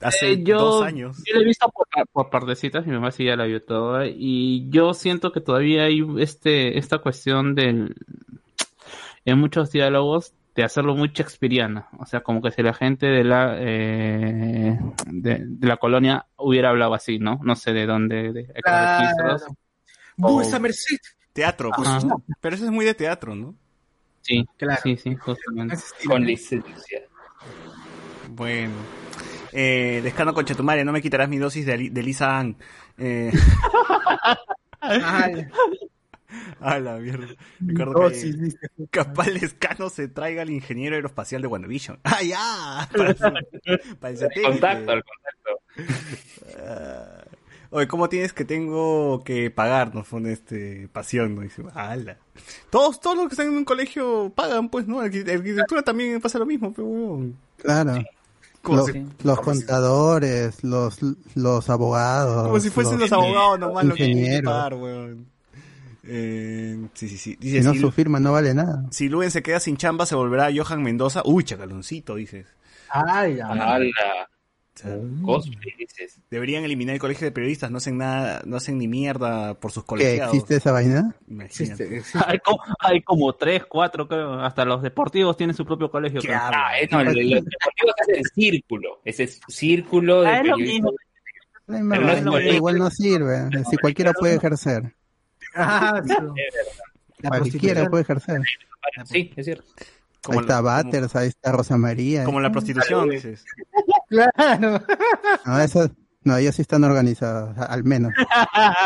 [0.00, 1.16] Hace Eh, yo, dos años.
[1.26, 4.68] Yo lo he visto por, por partecitas, mi mamá sí ya la vio toda, y
[4.70, 7.94] yo siento que todavía hay este esta cuestión del
[9.24, 13.22] en muchos diálogos de hacerlo muy shakespeariano, o sea, como que si la gente de
[13.22, 17.38] la eh, de, de la colonia hubiera hablado así, ¿no?
[17.44, 18.98] No sé de dónde, de, de Claro.
[18.98, 19.44] registros.
[20.16, 20.98] Bursa Merced.
[21.32, 21.86] Teatro, pues.
[21.88, 22.16] Ajá.
[22.40, 23.54] Pero eso es muy de teatro, ¿no?
[24.28, 24.80] Sí, Claro.
[24.82, 25.76] sí, sí, justamente.
[26.06, 27.02] Con licencia.
[28.30, 28.74] Bueno.
[29.52, 32.56] Eh, Descano con Chetumare, no me quitarás mi dosis de, de Lisa Ann.
[32.98, 33.32] Eh,
[34.80, 35.46] Ay,
[36.60, 37.26] a la mierda.
[37.58, 38.58] Recuerdo dosis, que dice.
[38.90, 41.98] capaz Lescano se traiga al ingeniero aeroespacial de WandaVision.
[42.04, 42.88] ¡Ah, ya!
[42.94, 44.42] Para, su- para el satélite.
[44.50, 45.60] Contacto, al contacto.
[47.70, 49.94] Oye, ¿cómo tienes que tengo que pagar?
[49.94, 51.42] Nos pone este pasión, ¿no?
[51.42, 52.16] Dice, ala.
[52.70, 55.02] Todos, todos los que están en un colegio pagan, pues, ¿no?
[55.02, 57.36] Arqui- Arquitectura también pasa lo mismo, pero huevón.
[57.58, 58.02] Claro.
[58.64, 60.98] Los, si- los contadores, los,
[61.34, 62.46] los abogados.
[62.48, 64.52] Como si fuesen los abogados nomás lo que tienen que ingenieros.
[64.52, 65.26] pagar, weón.
[66.10, 67.36] Eh, sí, sí, sí.
[67.40, 68.84] Si Dice, no, si, su firma no vale nada.
[68.90, 71.22] si Luen se queda sin chamba, se volverá Johan Mendoza.
[71.24, 72.46] Uy, chacaloncito, dices.
[72.90, 73.76] Ay, ¡Hala!
[73.76, 74.28] O sea,
[75.24, 76.20] Cosplay, dices.
[76.30, 77.70] deberían eliminar el colegio de periodistas.
[77.70, 80.34] No hacen nada, no hacen ni mierda por sus ¿Qué colegiados.
[80.34, 81.14] existe esa vaina?
[81.28, 81.62] Imagínate.
[81.84, 82.18] existe, existe.
[82.26, 84.34] Hay como, hay como tres, cuatro, creo.
[84.40, 86.20] Hasta los deportivos tienen su propio colegio.
[86.32, 89.00] Ah, eh, no, lo, lo deportivo es el círculo.
[89.04, 90.92] Ese es círculo de Ah, periodistas.
[91.66, 93.48] no es igual no sirve.
[93.70, 94.94] Si cualquiera puede ejercer.
[95.54, 96.02] Ah,
[97.26, 98.42] Cualquiera puede ejercer.
[99.04, 99.64] Sí, es cierto.
[100.22, 102.24] Como ahí está la- Batters, ahí está Rosa María.
[102.24, 103.44] Como la prostitución, dices.
[104.08, 104.82] Claro.
[105.44, 105.90] No, eso-
[106.24, 108.12] no, ellos sí están organizados, al menos.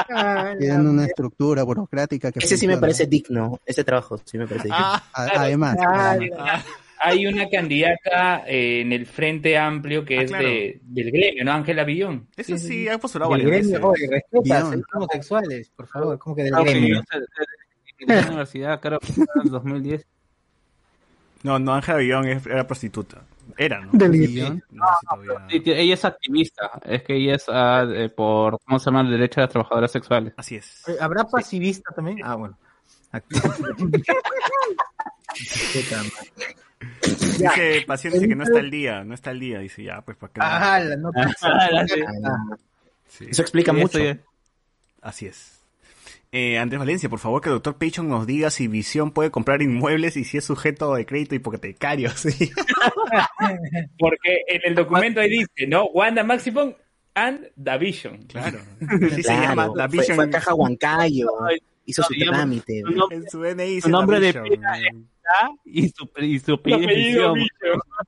[0.09, 2.81] Ay, Tienen una estructura burocrática que Ese sí me funciona.
[2.81, 3.61] parece digno.
[3.67, 4.79] Ese trabajo sí me parece digno.
[4.79, 6.31] Ah, Además, ay,
[7.05, 10.47] Hay una candidata eh, en el Frente Amplio que Ah, es claro.
[10.47, 11.53] de, del gremio, ¿no?
[11.53, 12.29] Ángela Villón.
[12.37, 13.85] eso sí, ha postulado varias gremio, veces.
[13.85, 17.03] oye, respeta, homosexuales, por favor, como que del Ah, gremio.
[18.07, 20.07] de la universidad, creo que fue en 2010.
[21.43, 23.23] No, no, Ángela Villón era prostituta.
[23.57, 23.91] Era, ¿no?
[23.93, 24.63] Del guion.
[24.71, 28.09] No sé si todavía- Sí, tí- ella es activista, es que ella es ah, eh,
[28.09, 29.01] por, ¿cómo se llama?
[29.03, 30.33] El derecho de las trabajadoras sexuales.
[30.37, 30.83] Así es.
[31.01, 32.19] ¿Habrá pasivista también?
[32.25, 32.57] Ah, bueno.
[35.73, 36.11] Qué cama.
[37.03, 39.59] Dice paciente dice que no está al día, no está al día.
[39.61, 40.41] Dice, ya, pues para qué.
[40.43, 41.29] Ah, la nota.
[43.09, 43.99] Sí, Eso explica Sí, mucho.
[45.01, 45.62] así es.
[46.35, 49.61] Eh, Andrés Valencia, por favor, que el doctor Payton nos diga si Visión puede comprar
[49.61, 52.11] inmuebles y si es sujeto de crédito hipotecario.
[52.17, 52.51] Sí.
[53.99, 55.85] Porque en el documento ahí dice, ¿no?
[55.87, 56.73] Wanda Maximum
[57.15, 58.19] and Davision.
[58.25, 58.59] Claro.
[59.15, 61.29] Sí se llama Claro, la fue, fue a Caja Huancayo,
[61.85, 62.81] hizo su digamos, trámite.
[62.87, 64.79] su nombre- En su DNI Su nombre de pila
[65.67, 67.35] y su, y su El apellido.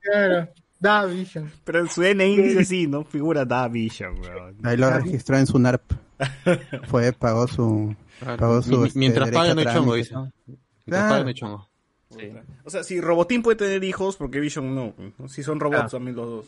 [0.01, 0.49] Claro.
[0.79, 1.51] Da Vision.
[1.63, 3.03] Pero en su DNI dice así, ¿no?
[3.03, 4.57] Figura Da Vision, weón.
[4.63, 5.83] ahí lo registró en su NARP.
[6.87, 7.95] Fue, pagó su.
[8.19, 10.15] Pagó su Mi- este, Mientras pagan a el chongo, dice.
[10.15, 11.09] Mientras Claro.
[11.09, 11.69] pagan el chongo.
[12.17, 12.31] Sí.
[12.63, 14.93] O sea, si Robotín puede tener hijos, porque Vision no.
[15.17, 15.27] ¿no?
[15.27, 16.45] Si son robots también los dos.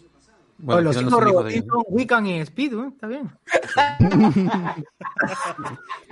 [0.59, 1.49] Bueno, los no hijos ¿no?
[1.75, 2.87] son Wiccan y Speed, ¿eh?
[2.93, 3.29] está bien.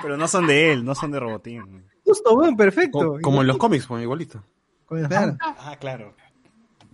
[0.02, 1.86] Pero no son de él, no son de Robotín.
[2.04, 3.00] Justo, bueno, perfecto.
[3.14, 4.44] Co- Como en los cómics, pues, igualito.
[4.88, 5.38] Claro.
[5.42, 6.14] Ah, claro.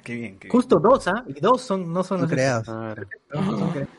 [0.04, 0.52] Qué bien, qué bien.
[0.52, 1.24] Justo dos, ¿ah?
[1.28, 2.66] Y dos son, no son los creados.
[2.66, 2.94] Son
[3.72, 3.90] creados.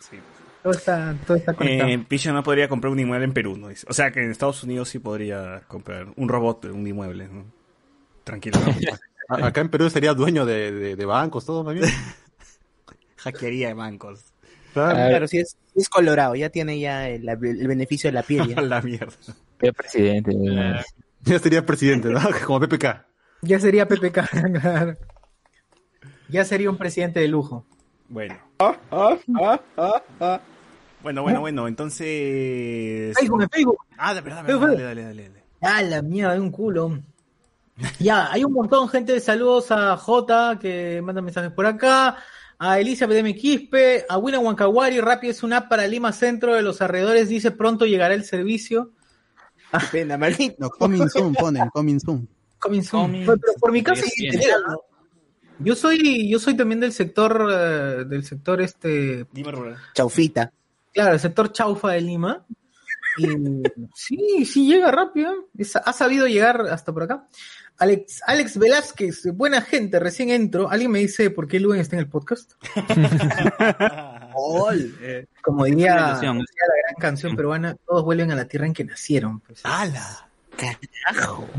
[0.00, 0.18] Sí.
[0.64, 1.90] Todo está, todo está conectado.
[1.90, 3.68] Eh, Picho no podría comprar un inmueble en Perú, ¿no?
[3.68, 3.86] Dice.
[3.88, 7.44] O sea que en Estados Unidos sí podría comprar un robot, un inmueble, ¿no?
[8.24, 8.58] Tranquilo.
[9.28, 11.86] A- Acá en Perú sería dueño de, de, de bancos, todo, más bien.
[13.16, 14.24] Hackearía de bancos.
[14.72, 14.94] Claro.
[14.94, 18.48] Claro, si es, si es colorado, ya tiene ya el, el beneficio de la piel.
[18.48, 18.60] ya.
[18.62, 19.12] la mierda.
[19.58, 20.30] Qué presidente.
[20.34, 20.76] weón.
[21.22, 22.20] Ya sería presidente, ¿no?
[22.46, 23.04] Como PPK.
[23.42, 24.28] Ya sería PPK,
[24.60, 24.96] claro.
[26.28, 27.66] Ya sería un presidente de lujo.
[28.08, 28.34] Bueno.
[31.04, 33.14] Bueno, bueno, bueno, entonces...
[33.14, 33.78] Facebook, en Facebook.
[33.98, 35.44] Ah, de verdad, dale, dale, dale, dale.
[35.60, 36.98] Ah, la mierda, de un culo.
[37.98, 39.20] Ya, hay un montón, gente.
[39.20, 42.16] Saludos a J, que manda mensajes por acá.
[42.58, 43.34] A Elizabeth M.
[43.34, 44.06] Quispe.
[44.08, 44.98] A William Wankawari.
[45.02, 47.28] Rappi es una app para Lima Centro de los alrededores.
[47.28, 48.92] Dice pronto llegará el servicio.
[49.70, 50.18] Qué pena.
[50.56, 52.26] No, coming soon, ponen, coming soon.
[52.58, 53.02] Coming soon.
[53.02, 53.94] Coming Pero, pero por mi ¿no?
[55.58, 59.52] yo soy, yo soy también del sector, eh, del sector este, Dime.
[59.92, 60.50] Chaufita.
[60.94, 62.46] Claro, el sector chaufa de Lima.
[63.18, 63.26] Y
[63.94, 65.48] sí, sí llega rápido.
[65.58, 67.28] Es- ha sabido llegar hasta por acá.
[67.76, 70.70] Alex, Alex Velázquez, buena gente, recién entro.
[70.70, 72.52] ¿Alguien me dice por qué Luen está en el podcast?
[75.00, 79.40] Eh, como diría, la gran canción peruana, todos vuelven a la tierra en que nacieron.
[79.40, 79.60] pues.
[79.62, 80.28] ¡Hala!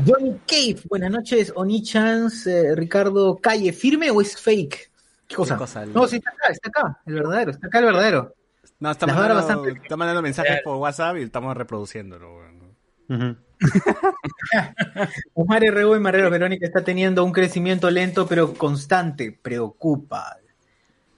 [0.06, 1.52] Johnny Cave, buenas noches.
[1.54, 4.90] Oni Chance, eh, Ricardo Calle, ¿firme o es fake?
[5.26, 5.54] ¿Qué cosa?
[5.54, 5.86] ¿Qué cosa?
[5.86, 8.34] No, sí, está acá, está acá, el verdadero, está acá el verdadero.
[8.78, 12.40] No, está mandando, está mandando mensajes por WhatsApp y estamos reproduciéndolo.
[15.34, 15.96] Omar R.U.
[15.96, 19.32] y Marrero Verónica está teniendo un crecimiento lento pero constante.
[19.32, 20.36] Preocupa.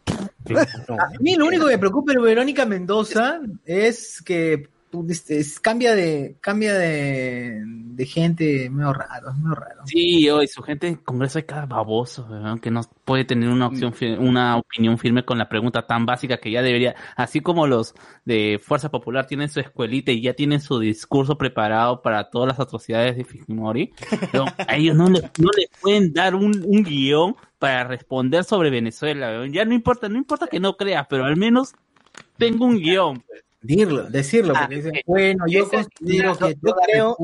[0.07, 4.69] A mí lo único que me preocupa de Verónica Mendoza es que
[5.09, 9.83] este, es- cambia de cambia de, de gente medio raro, es medio raro.
[9.87, 12.29] Sí, hoy su gente en Congreso hay cada baboso,
[12.63, 16.39] que no puede tener una opción, fi- una opinión firme con la pregunta tan básica
[16.39, 20.61] que ya debería, así como los de Fuerza Popular tienen su escuelita y ya tienen
[20.61, 23.93] su discurso preparado para todas las atrocidades de Fujimori,
[24.69, 29.45] a ellos no les, no les pueden dar un, un guion para responder sobre Venezuela,
[29.51, 31.75] ya no importa, no importa que no creas, pero al menos
[32.37, 33.21] tengo un guion.
[33.27, 33.43] pues.
[33.61, 36.55] Decirlo, decirlo, porque dicen, bueno, yo considero que
[36.87, 37.17] creo-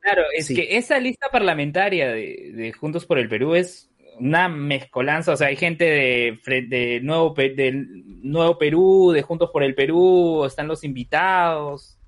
[0.00, 0.54] Claro, es Sí.
[0.54, 5.48] que esa lista parlamentaria de, de Juntos por el Perú es una mezcolanza, o sea,
[5.48, 7.86] hay gente de, de Nuevo, del
[8.22, 11.98] Nuevo Perú, de Juntos por el Perú, están los invitados,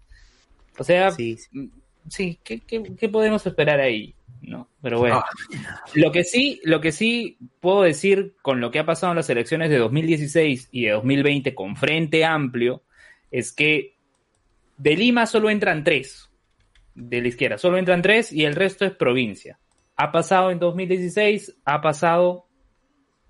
[0.79, 1.49] o sea, Sí, sí.
[1.53, 1.69] mm,
[2.09, 4.15] sí, ¿qué, qué, qué podemos esperar ahí?
[4.41, 5.23] No, pero bueno.
[5.95, 9.29] Lo que sí, lo que sí puedo decir con lo que ha pasado en las
[9.29, 12.83] elecciones de 2016 y de 2020 con Frente Amplio
[13.31, 13.97] es que
[14.77, 16.31] de Lima solo entran tres
[16.95, 19.59] de la izquierda, solo entran tres y el resto es provincia.
[19.97, 22.47] Ha pasado en 2016, ha pasado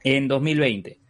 [0.03, 1.01] en 2020.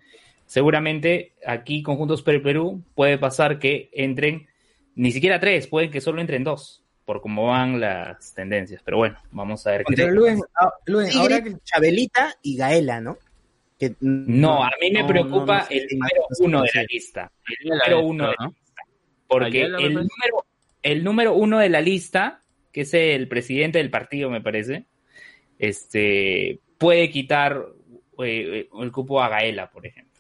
[0.46, 4.48] Seguramente aquí con Juntos por el Perú puede pasar que entren
[4.94, 8.82] ni siquiera tres, pueden que solo entren dos, por cómo van las tendencias.
[8.84, 13.00] Pero bueno, vamos a ver qué Pero Luen, ah, Luen, ahora que Chabelita y Gaela,
[13.00, 13.18] ¿no?
[13.78, 16.82] Que, No, a mí me no, preocupa no, no sé el número uno de la
[16.82, 17.32] lista.
[17.48, 18.48] El número uno de la ¿no?
[18.48, 18.59] lista.
[19.30, 20.44] Porque el número,
[20.82, 22.40] el número uno de la lista,
[22.72, 24.84] que es el presidente del partido, me parece,
[25.58, 27.64] este puede quitar
[28.24, 30.10] eh, el cupo a Gaela, por ejemplo.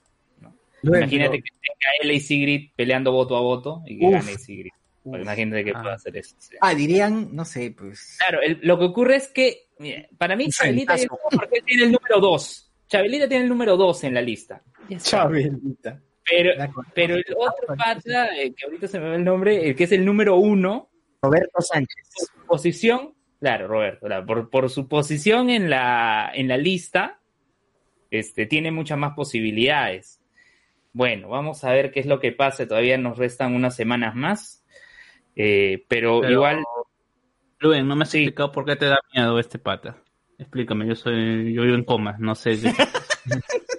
[0.82, 4.12] Imagínate que estén Gaela y Sigrid peleando voto a voto y que Uf.
[4.12, 4.70] gane Sigrid.
[5.02, 5.80] Pues imagínate que Ah.
[5.82, 6.36] pueda hacer eso.
[6.38, 6.56] sí.
[6.60, 8.16] Ah, dirían, no sé, pues.
[8.18, 12.70] Claro, el- lo que ocurre es que, mira, para mí Chabelita tiene el número dos.
[12.86, 14.62] Chabelita tiene el número dos en la lista.
[14.98, 16.00] Chabelita.
[16.28, 16.50] Pero,
[16.94, 19.92] pero el otro pata, eh, que ahorita se me va el nombre, el que es
[19.92, 20.88] el número uno,
[21.22, 21.96] Roberto Sánchez.
[22.14, 27.20] por su posición, claro, Roberto, claro, por, por su posición en la, en la lista,
[28.10, 30.20] este, tiene muchas más posibilidades.
[30.92, 32.66] Bueno, vamos a ver qué es lo que pasa.
[32.66, 34.64] Todavía nos restan unas semanas más.
[35.36, 36.64] Eh, pero, Pero- igual,
[37.60, 38.18] Luen, no me has Sí.
[38.22, 40.02] explicado por qué te da miedo este pata.
[40.38, 42.52] Explícame, yo soy, yo vivo en coma, no sé.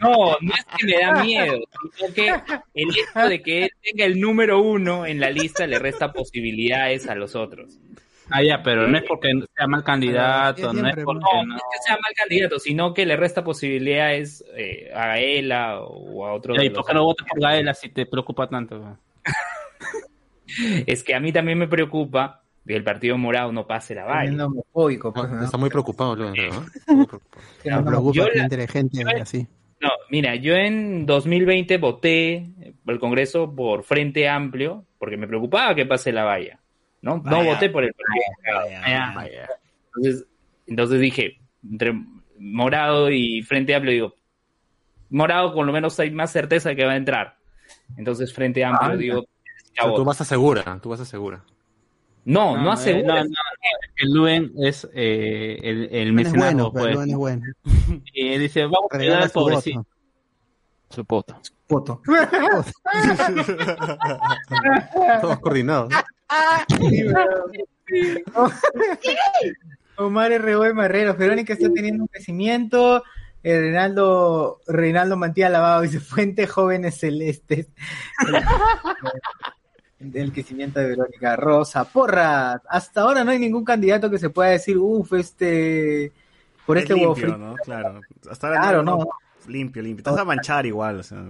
[0.00, 1.58] no, no es que me da miedo,
[1.96, 2.28] sino que
[2.74, 7.08] el hecho de que él tenga el número uno en la lista le resta posibilidades
[7.08, 7.78] a los otros.
[8.32, 11.46] Ah, ya, pero no es porque sea mal candidato, no es porque No, no.
[11.48, 16.24] no es que sea mal candidato, sino que le resta posibilidades eh, a Gaela o
[16.26, 16.54] a otro.
[16.54, 18.96] Ya, ¿Y los por qué no votas por Gaela si te preocupa tanto?
[20.86, 24.04] Es que a mí también me preocupa que el Partido Morado no pase la
[24.40, 25.44] homofóbico, pues, ¿no?
[25.44, 26.16] Está muy preocupado.
[26.32, 26.32] Me
[27.62, 29.46] Tremendo preocupa yo que la- entre gente yo- así.
[29.80, 32.46] No, mira, yo en 2020 voté
[32.84, 36.60] por el Congreso por Frente Amplio porque me preocupaba que pase la valla.
[37.00, 39.30] No, no voté por el partido.
[39.96, 40.26] Entonces,
[40.66, 41.94] entonces dije, entre
[42.38, 44.14] Morado y Frente Amplio, digo,
[45.08, 47.36] Morado con lo menos hay más certeza de que va a entrar.
[47.96, 49.26] Entonces Frente Amplio, Ah, digo, O
[49.74, 51.42] sea, tú vas a segura, tú vas a segura.
[52.24, 53.24] No, no, eh, asegura.
[53.24, 53.30] no, no,
[53.96, 56.94] el Luen es eh, el, el Luen es bueno, pues.
[56.94, 57.42] Luen es bueno.
[58.12, 59.86] Y dice, vamos a ayudar al pobrecito.
[60.90, 61.40] Su poto.
[61.68, 62.02] Poto.
[65.20, 65.92] Todos coordinados.
[69.96, 70.74] Omar R.
[70.74, 73.02] Marrero, Verónica está teniendo un crecimiento.
[73.42, 77.68] eh, Reinaldo, Reinaldo Mantilla Lavado dice Fuente Jóvenes Celestes.
[80.00, 81.84] El, el crecimiento de Verónica Rosa.
[81.84, 86.10] Porras, hasta ahora no hay ningún candidato que se pueda decir, uff, este.
[86.66, 87.38] Por Es este huevo limpio, frito.
[87.38, 87.54] ¿no?
[87.56, 88.00] Claro.
[88.30, 89.08] Hasta ahora Claro, no.
[89.48, 90.04] Limpio, limpio.
[90.04, 91.24] Te vas a manchar igual, o sea,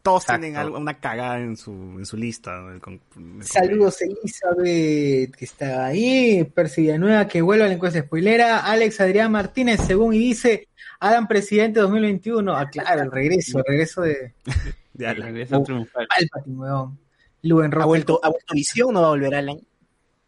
[0.00, 2.56] todos tienen algo- una cagada en su, en su lista.
[2.56, 2.72] ¿no?
[2.72, 6.44] El con- el Saludos Elizabeth, que está ahí.
[6.44, 8.60] Percy Villanueva, que vuelve a la encuesta spoilera.
[8.60, 10.68] Alex Adrián Martínez, según y dice,
[11.00, 12.56] Adam presidente 2021.
[12.56, 14.34] Ah, claro, el regreso, el regreso de
[14.94, 15.22] de Alan.
[15.28, 16.06] Regresa triunfal.
[16.08, 16.98] Palpatine, weón.
[17.42, 18.94] Luen ¿Ha vuelto, ¿Ha vuelto visión?
[18.94, 19.60] ¿No va a volver Alan?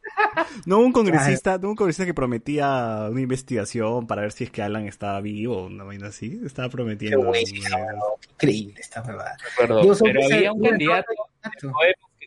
[0.66, 4.44] No hubo un congresista, no hubo un congresista que prometía una investigación para ver si
[4.44, 6.40] es que Alan estaba vivo o una vaina así.
[6.44, 7.20] Estaba prometiendo.
[7.20, 7.44] Qué weón.
[8.32, 9.36] Increíble esta huevada.
[9.58, 11.12] Pero había un candidato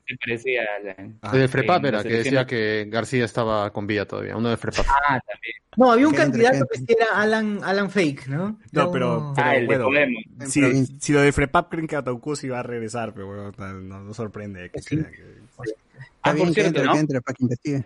[0.08, 1.20] se parecía a Alan.
[1.22, 4.36] Ah, El de Frepap era que decía que García estaba con vida todavía.
[4.38, 4.86] Uno de Frepap.
[4.90, 5.54] Ah, también.
[5.76, 8.60] No, había un candidato que era Alan, Alan Fake, ¿no?
[8.72, 10.10] No, pero, uno- pero Ah, el de bueno.
[10.40, 14.00] En si, si lo de Frepap creen que Ataucusi va a regresar, pero bueno, no,
[14.04, 14.98] no sorprende que Sí.
[14.98, 17.00] crea que- Ah, Está bien por que cierto, entre, ¿no?
[17.00, 17.84] entre para que investigue.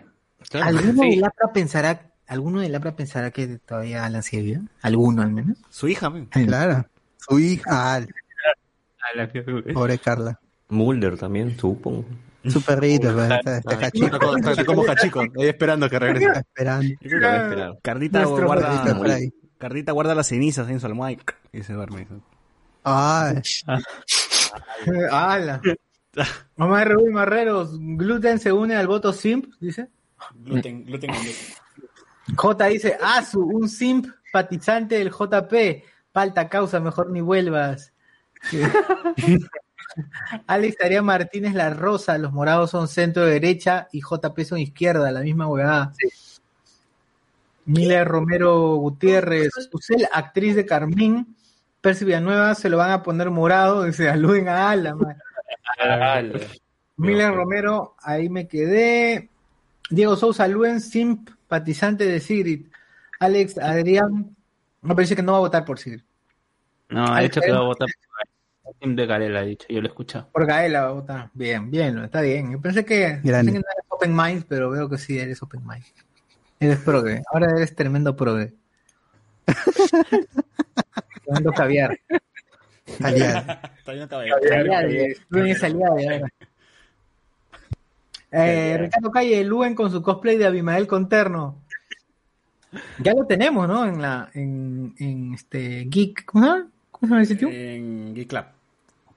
[0.60, 1.10] ¿Alguno Sí.
[1.10, 4.62] de Lapra pensará, alguno de Lapra pensará que todavía Alan sigue vivo?
[4.82, 5.58] ¿Alguno al menos?
[5.70, 6.26] Su hija, men.
[6.26, 6.86] Claro.
[7.18, 8.06] Su hija, ah,
[9.14, 9.30] Alan.
[9.74, 10.40] pobre Carla.
[10.72, 12.04] Mulder también, supongo.
[12.48, 16.26] Su perrito, pues, está, está Está cachito, como, está como Hachico, ahí esperando que regrese.
[16.26, 16.88] está esperando.
[16.88, 17.78] Yo creo que va a esperar.
[17.82, 19.18] Carlita Nuestro guarda.
[19.58, 21.16] Carlita guarda las cenizas en su almohada
[21.52, 22.08] y, se duerme.
[22.82, 23.40] Ay,
[25.10, 25.60] ¡Hala!
[26.58, 29.88] Omar Rubí Marreros, Gluten se une al voto simp, dice.
[30.34, 31.10] Gluten, gluten
[32.36, 35.84] J dice, Asu, un simp patizante del JP.
[36.12, 37.92] Falta causa, mejor ni vuelvas.
[40.46, 45.20] Alex Arias Martínez La Rosa, los morados son centro derecha y JP son izquierda, la
[45.20, 45.92] misma huevada.
[47.64, 51.36] Miller Romero Gutiérrez, Usel, actriz de Carmín,
[51.80, 54.96] Percy Villanueva, se lo van a poner morado, dice, aluden a Ala.
[56.96, 59.28] Miller Romero, ahí me quedé.
[59.90, 62.66] Diego Sousa Luen, simpatizante de Sigrid.
[63.20, 64.34] Alex Adrián,
[64.80, 66.02] me parece que no va a votar por Sigrid.
[66.88, 67.88] No, ha dicho que va a votar
[68.84, 69.66] de Garela, ha dicho.
[69.68, 70.28] Yo lo he escuchado.
[70.32, 71.30] Por Gaela.
[71.34, 72.52] Bien, bien, está bien.
[72.52, 75.60] Yo pensé que, pensé que no eres open mind, pero veo que sí eres open
[75.66, 75.84] mind.
[76.58, 77.22] Eres progre.
[77.32, 78.52] Ahora eres tremendo progre.
[81.24, 81.98] tremendo caviar.
[82.98, 83.70] Caviar,
[85.28, 86.28] Luen es aliado ahora.
[88.32, 91.62] Eh, Ricardo Calle, Luen con su cosplay de Abimael Conterno.
[92.98, 93.86] Ya lo tenemos, ¿no?
[93.86, 96.68] En la, en, en este Geek, ¿cómo se llama?
[96.90, 97.48] ¿Cómo se llama ese sitio?
[97.50, 98.44] En Geek Club.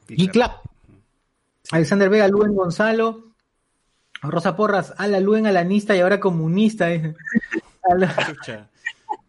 [0.08, 0.52] Geek Club.
[1.72, 3.34] Alexander Vega, Luen Gonzalo.
[4.22, 6.88] Rosa Porras, Ala Luen alanista y ahora comunista.
[8.26, 8.70] Chucha.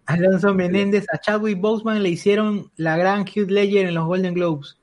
[0.06, 4.78] Alonso Menéndez, a Chadwick Boseman le hicieron la gran Hugh Ledger en los Golden Globes.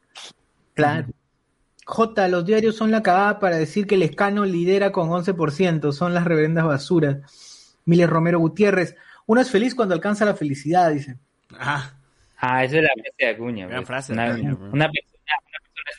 [0.74, 1.08] Claro.
[1.86, 6.14] J, los diarios son la cagada para decir que el escano lidera con 11%, son
[6.14, 7.78] las reverendas basuras.
[7.86, 8.96] Miller Romero Gutiérrez,
[9.26, 11.18] uno es feliz cuando alcanza la felicidad, dice.
[11.58, 11.94] Ah,
[12.46, 13.68] Ah, esa es la frase de Acuña.
[13.68, 14.92] Gran frase de una, Acuña, una una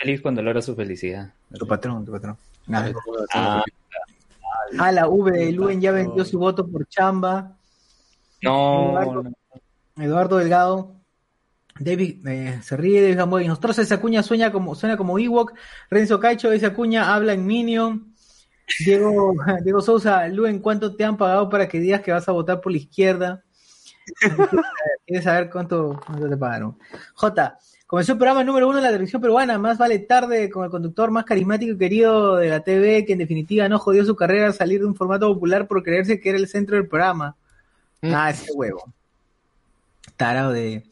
[0.05, 1.32] feliz cuando logra su felicidad.
[1.59, 2.36] Tu patrón, tu patrón.
[3.32, 3.62] Ah,
[4.78, 7.56] A la V de Luen ya vendió su voto por chamba.
[8.43, 9.32] no, Eduardo, no.
[10.02, 10.93] Eduardo Delgado.
[11.78, 13.48] David eh, se ríe de Gamboy.
[13.48, 15.55] Nosotros esa cuña sueña como, suena como Ewok.
[15.90, 18.14] Renzo Caicho, esa cuña habla en Minion.
[18.85, 22.60] Diego, Diego Sousa, Luen, ¿cuánto te han pagado para que digas que vas a votar
[22.60, 23.43] por la izquierda?
[25.06, 26.78] ¿Quieres saber cuánto, cuánto te pagaron?
[27.14, 27.59] J.
[27.94, 31.12] Comenzó el programa número uno de la televisión peruana, más vale tarde, con el conductor
[31.12, 34.52] más carismático y querido de la TV, que en definitiva no jodió su carrera al
[34.52, 37.36] salir de un formato popular por creerse que era el centro del programa.
[38.02, 38.92] Ah, ese huevo.
[40.16, 40.82] Tarao de.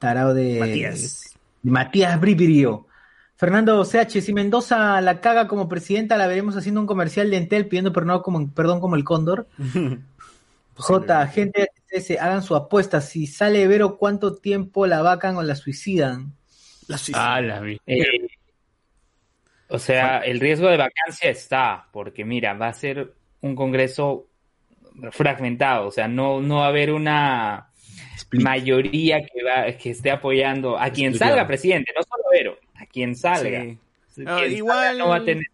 [0.00, 0.58] Tarao de.
[0.58, 1.36] Matías.
[1.62, 2.88] de Matías Bripirio.
[3.36, 7.68] Fernando CH, si Mendoza la caga como presidenta, la veremos haciendo un comercial de Entel
[7.68, 9.46] pidiendo perdón como, perdón como el cóndor.
[10.74, 13.00] J, gente de TCS, hagan su apuesta.
[13.00, 16.32] Si sale Vero, ¿cuánto tiempo la vacan o la suicidan?
[17.14, 18.28] Ah, la vi- Eh,
[19.68, 24.28] o sea, el riesgo de vacancia está, porque mira, va a ser un congreso
[25.10, 27.68] fragmentado, o sea, no, no va a haber una
[28.32, 33.14] mayoría que va, que esté apoyando a quien salga presidente, no solo Vero, a quien
[33.16, 33.62] salga.
[33.62, 33.78] Sí.
[34.14, 35.44] Quien Ah, salga igual no va a tener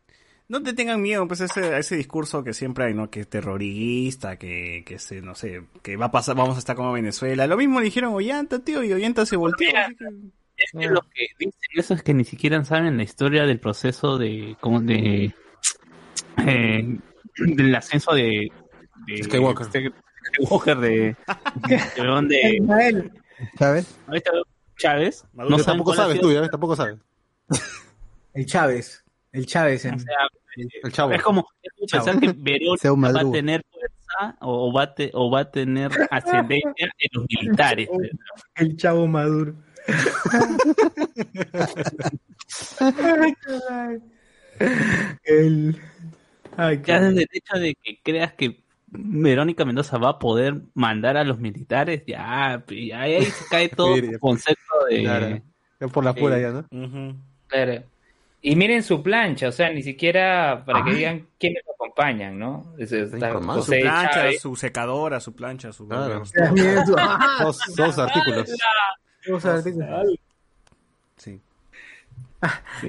[0.49, 3.21] no te tengan miedo pues a ese, a ese discurso que siempre hay no que
[3.21, 6.93] es terrorista que que se no sé que va a pasar vamos a estar como
[6.93, 7.47] Venezuela.
[7.47, 10.05] Lo mismo le dijeron Ollanta tío y Ollanta se volteó así que-
[10.57, 14.19] Es que lo que dicen eso es que ni siquiera saben la historia del proceso
[14.19, 15.35] de como de
[16.47, 16.99] eh,
[17.39, 18.51] del ascenso de,
[19.07, 19.67] de Skywalker.
[19.67, 19.93] este-
[20.37, 21.17] Skywalker de
[22.29, 22.63] de,
[24.79, 25.25] Chávez.
[25.33, 25.57] Maduro.
[25.57, 26.99] No saben tampoco sabes tú, ya tampoco sabes.
[28.35, 29.05] el Chávez.
[29.33, 29.85] El Chávez.
[29.87, 30.15] en- o sea,
[30.85, 31.13] El chavo.
[31.13, 31.47] es como
[31.91, 35.91] pensar que Verónica va a tener fuerza o va a, te- o va a tener
[36.11, 37.89] ascendencia en los militares
[38.57, 39.55] El Chavo Maduro.
[45.25, 45.77] el...
[46.57, 50.61] Ay, ya qué- desde el hecho de que creas que Verónica Mendoza va a poder
[50.75, 55.01] mandar a los militares, ya, ya ahí se cae todo el concepto de...
[55.03, 55.43] Claro.
[55.93, 57.17] Por la pura ya, ¿no?
[57.49, 57.83] Claro.
[58.45, 62.75] Y miren su plancha, o sea, ni siquiera para que digan quiénes lo acompañan, ¿no?
[62.77, 63.63] Es- está informado.
[63.63, 66.23] su plancha Chávez, su secadora su plancha su Claro.
[66.99, 67.37] ¡Ah!
[67.77, 68.51] Todos artículos.
[69.29, 69.89] Vamos a ver, dice-
[71.17, 71.41] sí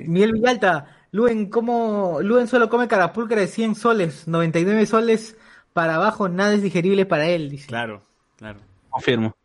[0.07, 2.17] Miguel Villalta, Luen, ¿cómo?
[2.21, 5.37] Luen solo come carapulcra de 100 soles, 99 soles
[5.73, 7.67] para abajo, nada es digerible para él, dice.
[7.67, 8.01] claro
[8.37, 8.59] claro
[8.89, 9.35] Confirmo.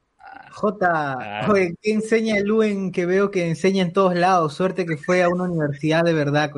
[0.59, 4.55] J, oye, ¿qué enseña Luen que veo que enseña en todos lados?
[4.55, 6.51] Suerte que fue a una universidad de verdad,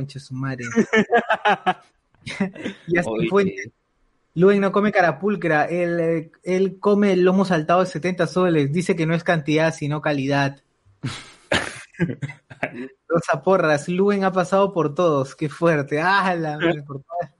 [2.87, 3.29] ya se Oye.
[3.29, 3.73] fuente.
[4.35, 8.97] Luen no come carapulcra, él, eh, él come el lomo saltado de 70 soles, dice
[8.97, 10.63] que no es cantidad, sino calidad.
[13.07, 16.01] Rosa Porras, Luen ha pasado por todos, qué fuerte.
[16.01, 17.35] Ah, la madre, por todas,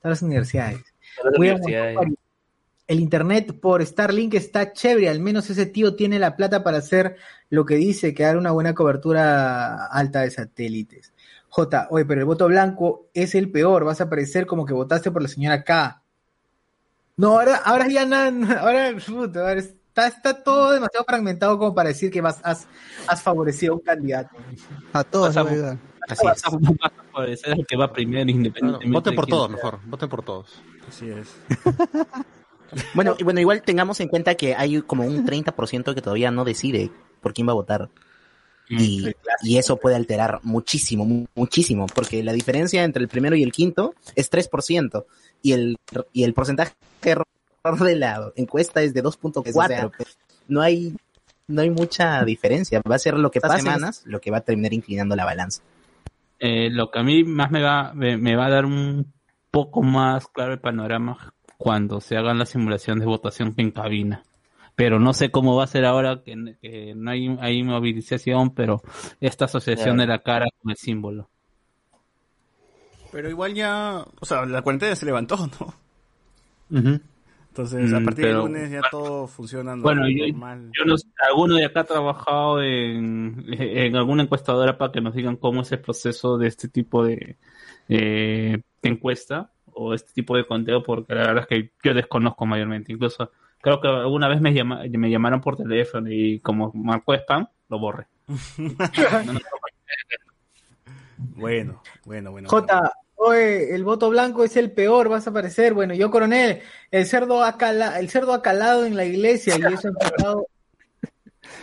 [0.00, 0.82] todas las universidades.
[1.22, 2.08] las William universidades.
[2.90, 7.14] El internet por Starlink está chévere, al menos ese tío tiene la plata para hacer
[7.48, 11.12] lo que dice, que dar una buena cobertura alta de satélites.
[11.50, 15.12] J, oye, pero el voto blanco es el peor, vas a parecer como que votaste
[15.12, 16.02] por la señora K.
[17.16, 18.88] No, ahora, ahora ya nada, ahora,
[19.56, 22.66] está, está todo demasiado fragmentado como para decir que vas, has,
[23.06, 24.36] has favorecido a un candidato.
[24.92, 25.78] A todos Vas a- le voy a dar.
[26.08, 28.92] así es Vas a- favorecer al que va primero independientemente.
[28.92, 29.56] Voten de por quién todos, sea.
[29.56, 29.78] mejor.
[29.86, 30.60] Voten por todos.
[30.88, 31.28] así es
[32.94, 36.44] Bueno, y bueno, igual tengamos en cuenta que hay como un 30% que todavía no
[36.44, 36.90] decide
[37.20, 37.88] por quién va a votar.
[38.68, 39.10] Y,
[39.42, 43.50] y eso puede alterar muchísimo, mu- muchísimo, porque la diferencia entre el primero y el
[43.50, 45.06] quinto es 3%,
[45.42, 45.76] y el,
[46.12, 46.72] y el porcentaje
[47.02, 47.26] de error
[47.80, 49.42] de la encuesta es de 2.4.
[49.48, 49.90] O sea,
[50.48, 50.94] no hay
[51.48, 52.80] no hay mucha diferencia.
[52.88, 55.62] Va a ser lo que pase semanas lo que va a terminar inclinando la balanza.
[56.38, 59.12] Eh, lo que a mí más me va, me, me va a dar un
[59.50, 64.22] poco más claro el panorama cuando se hagan las simulaciones de votación en cabina.
[64.76, 68.80] Pero no sé cómo va a ser ahora que, que no hay, hay movilización, pero
[69.20, 70.00] esta asociación Claro.
[70.00, 71.28] de la cara con el símbolo.
[73.12, 75.74] Pero igual ya, o sea, la cuarentena se levantó, ¿no?
[77.50, 80.70] Entonces, a Mm, partir pero- del lunes ya todo funciona Bueno, yo, normal.
[80.78, 85.14] yo no sé, alguno de acá ha trabajado en, en alguna encuestadora para que nos
[85.14, 87.36] digan cómo es el proceso de este tipo de,
[87.88, 92.46] eh, de encuesta o este tipo de conteo, porque la verdad es que yo desconozco
[92.46, 92.92] mayormente.
[92.92, 93.30] Incluso
[93.60, 97.78] creo que alguna vez me, llama- me llamaron por teléfono y como marcó spam, lo
[97.78, 98.06] borré.
[101.36, 102.48] Bueno, bueno, bueno.
[102.48, 105.74] J, oye, el voto blanco es el peor, vas a aparecer.
[105.74, 106.60] Bueno, yo, coronel,
[106.90, 110.46] el cerdo ha, cala- el cerdo ha calado en la iglesia y eso ha empezado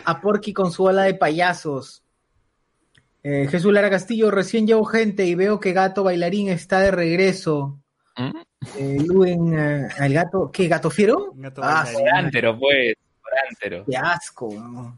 [0.05, 2.03] a Porky con su ola de payasos.
[3.23, 7.79] Eh, Jesús Lara Castillo, recién llevo gente y veo que Gato Bailarín está de regreso.
[8.17, 10.67] Eh, Luen, eh, el gato, ¿qué?
[10.67, 11.35] ¿Gato fiero?
[11.61, 12.95] ah, sí, Orántero, pues.
[13.23, 13.85] Orántero.
[13.85, 14.49] qué asco.
[14.53, 14.97] ¿no?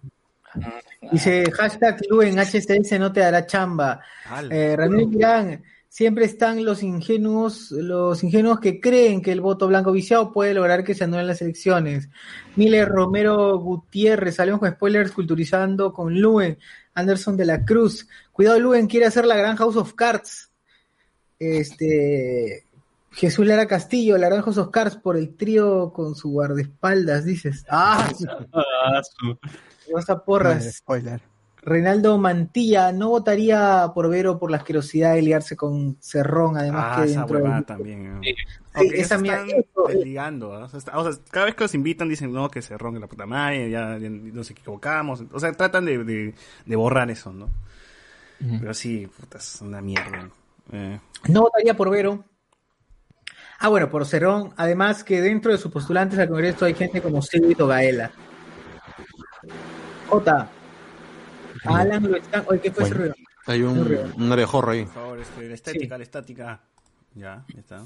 [1.12, 4.02] Dice hashtag Luen HCS no te dará chamba.
[4.50, 9.92] Eh, Ramírez Mirán, siempre están los ingenuos, los ingenuos que creen que el voto blanco
[9.92, 12.10] viciado puede lograr que se anulen las elecciones.
[12.56, 16.58] Miller Romero Gutiérrez, salimos con spoilers culturizando con Luen,
[16.94, 18.08] Anderson de la Cruz.
[18.32, 20.52] Cuidado, Luen quiere hacer la gran House of Cards.
[21.38, 22.66] Este
[23.12, 27.66] Jesús Lara Castillo, la gran House of Cards por el trío con su guardaespaldas, dices.
[27.70, 28.10] Ah,
[29.92, 30.76] Rosa Porras.
[30.78, 31.22] Spoiler.
[31.62, 36.96] Reinaldo Mantilla no votaría por Vero por la asquerosidad de liarse con Cerrón, además Ah,
[37.04, 38.14] que esa dentro del- también.
[38.16, 38.22] ¿no?
[38.24, 38.36] Sí,
[38.94, 40.64] esa están eso- desligando, ¿ah?
[40.64, 43.00] O sea, está- o sea, cada vez que los invitan dicen, no, que se ronque
[43.02, 45.24] la puta madre, ya, ya nos equivocamos.
[45.34, 46.34] O sea, tratan de, de,
[46.66, 47.50] de borrar eso, ¿no?
[48.62, 50.30] Pero sí, puta, es una mierda.
[50.72, 52.24] Eh, No votaría por Vero.
[53.60, 54.54] Ah, bueno, por Cerrón.
[54.58, 58.12] Además que dentro de sus postulantes al Congreso hay gente como Silvio Gaela.
[60.08, 60.50] J.
[61.66, 62.44] A Alan lo están...
[62.48, 63.16] Oye, ¿qué fue ese ruido?
[63.46, 64.84] Hay un, un orejorro ahí.
[64.86, 66.62] por favor, este, la estética, la estática.
[67.16, 67.82] Ya, ya está.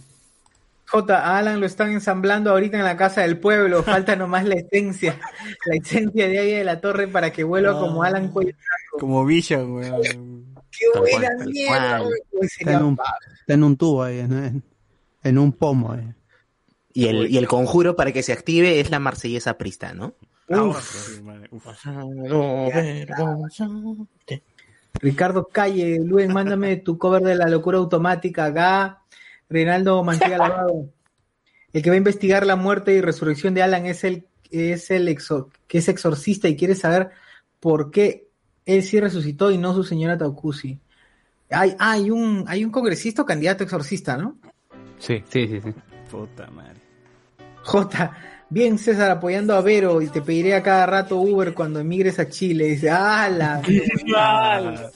[0.90, 1.18] J.
[1.18, 3.82] A Alan lo están ensamblando ahorita en la casa del pueblo.
[3.84, 5.20] Falta nomás la esencia.
[5.66, 8.52] La esencia de ahí de la torre para que vuelva como Alan Cuello.
[9.00, 10.45] Como Villa, weón.
[10.70, 12.02] ¡Qué buena mierda!
[12.41, 14.62] Está en un, pa- está en un tubo ahí, ¿no?
[15.24, 15.95] En, un pomo.
[15.95, 16.14] eh.
[16.94, 20.14] Y el, y el conjuro para que se active es la marsellesa prista, ¿no?
[21.24, 21.64] Madre, uf.
[25.02, 28.45] Ricardo Calle, Luen, mándame tu cover de la locura automática.
[28.45, 29.02] Acá,
[29.50, 30.90] Reinaldo Mantilla Lavado.
[31.72, 35.08] El que va a investigar la muerte y resurrección de Alan es el, es el
[35.08, 37.10] exor- que es exorcista y quiere saber
[37.60, 38.28] por qué
[38.66, 40.78] él sí resucitó y no su señora Taucusi.
[41.50, 44.38] Hay, hay un, hay un congresista o candidato exorcista, ¿no?
[45.05, 45.73] Sí, sí, sí, sí.
[46.09, 46.80] Puta madre.
[47.63, 48.11] J.
[48.49, 52.30] Bien, César, apoyando a Vero y te pediré a cada rato Uber cuando emigres a
[52.30, 52.65] Chile.
[52.65, 54.89] Dice, ¡ah, la mierda!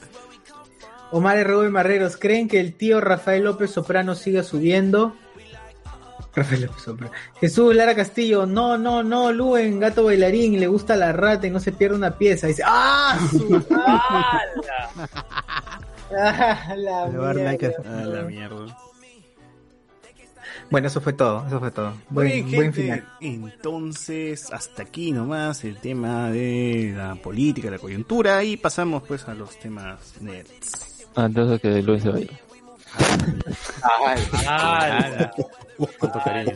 [1.11, 1.69] Omar R.
[1.69, 5.13] Marreros, ¿creen que el tío Rafael López Soprano siga subiendo?
[6.35, 7.13] Rafael López Soprano.
[7.41, 11.59] Jesús Lara Castillo, no, no, no, Luen, gato bailarín, le gusta la rata y no
[11.59, 12.47] se pierde una pieza.
[12.47, 13.17] Dice, ¡ah!
[13.29, 14.39] su- ¡Ah,
[16.77, 18.77] la mierda!
[20.69, 21.93] Bueno, eso fue todo, eso fue todo.
[22.09, 22.81] Buen, bien, buen gente.
[22.81, 23.05] final.
[23.21, 29.33] Entonces, hasta aquí nomás el tema de la política, la coyuntura, y pasamos pues a
[29.33, 31.07] los temas nerds.
[31.15, 32.27] Antes de que Luis se vaya.
[34.45, 35.31] ¡Hala!
[35.99, 36.53] Cuánto cariño.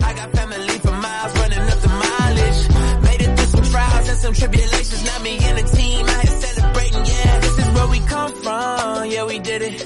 [0.00, 2.68] I got family for miles running up the mileage.
[3.02, 5.04] Made it through some trials and some tribulations.
[5.04, 7.15] Now me and the team out here celebrating.
[7.76, 9.10] Where we come from.
[9.10, 9.78] Yeah, we did it.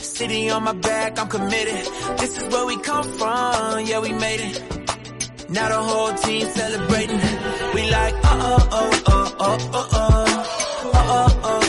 [0.00, 1.84] City on my back, I'm committed.
[2.18, 3.86] This is where we come from.
[3.86, 4.56] Yeah, we made it.
[5.50, 7.20] Now the whole team celebrating.
[7.74, 10.44] We like, oh, oh, oh, oh, oh, oh,
[10.94, 11.61] oh, oh, oh,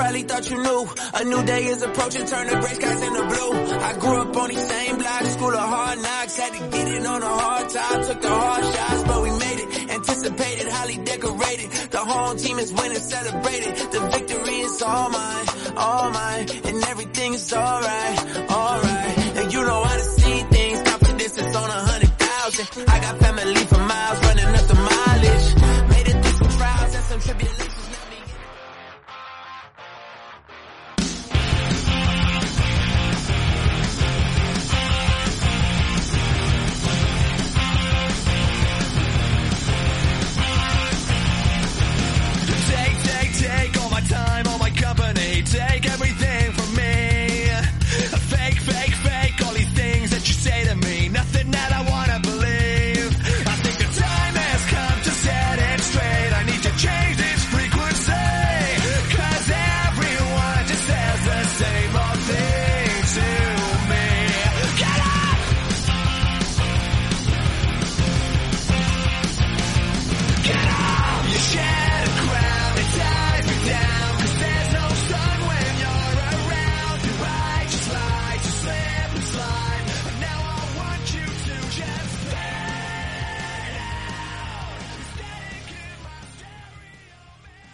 [0.00, 0.82] probably thought you knew.
[1.20, 3.52] A new day is approaching, turn the gray skies into blue.
[3.88, 6.36] I grew up on these same blocks, school of hard knocks.
[6.38, 9.60] Had to get it on a hard time, took the hard shots, but we made
[9.64, 9.90] it.
[9.96, 11.68] Anticipated, highly decorated.
[11.90, 13.72] The home team is winning, celebrated.
[13.92, 15.46] The victory is all mine,
[15.76, 18.18] all mine, and everything is alright,
[18.50, 19.18] alright.
[19.38, 22.88] And you know how to see things, confidence is on a hundred thousand.
[22.88, 24.19] I got family for miles,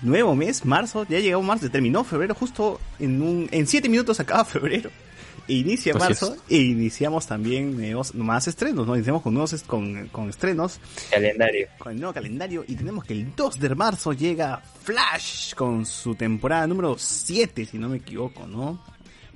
[0.07, 4.45] Nuevo mes, marzo, ya llegó marzo, terminó febrero, justo en un, en siete minutos acaba
[4.45, 4.89] febrero.
[5.49, 6.41] E inicia Así marzo es.
[6.49, 8.95] e iniciamos también nuevos, más estrenos, ¿no?
[8.97, 10.81] Iniciamos con nuevos est- con, con estrenos,
[11.11, 11.69] Calendario.
[11.79, 16.15] con el nuevo calendario y tenemos que el 2 de marzo llega Flash con su
[16.17, 18.81] temporada número 7, si no me equivoco, ¿no?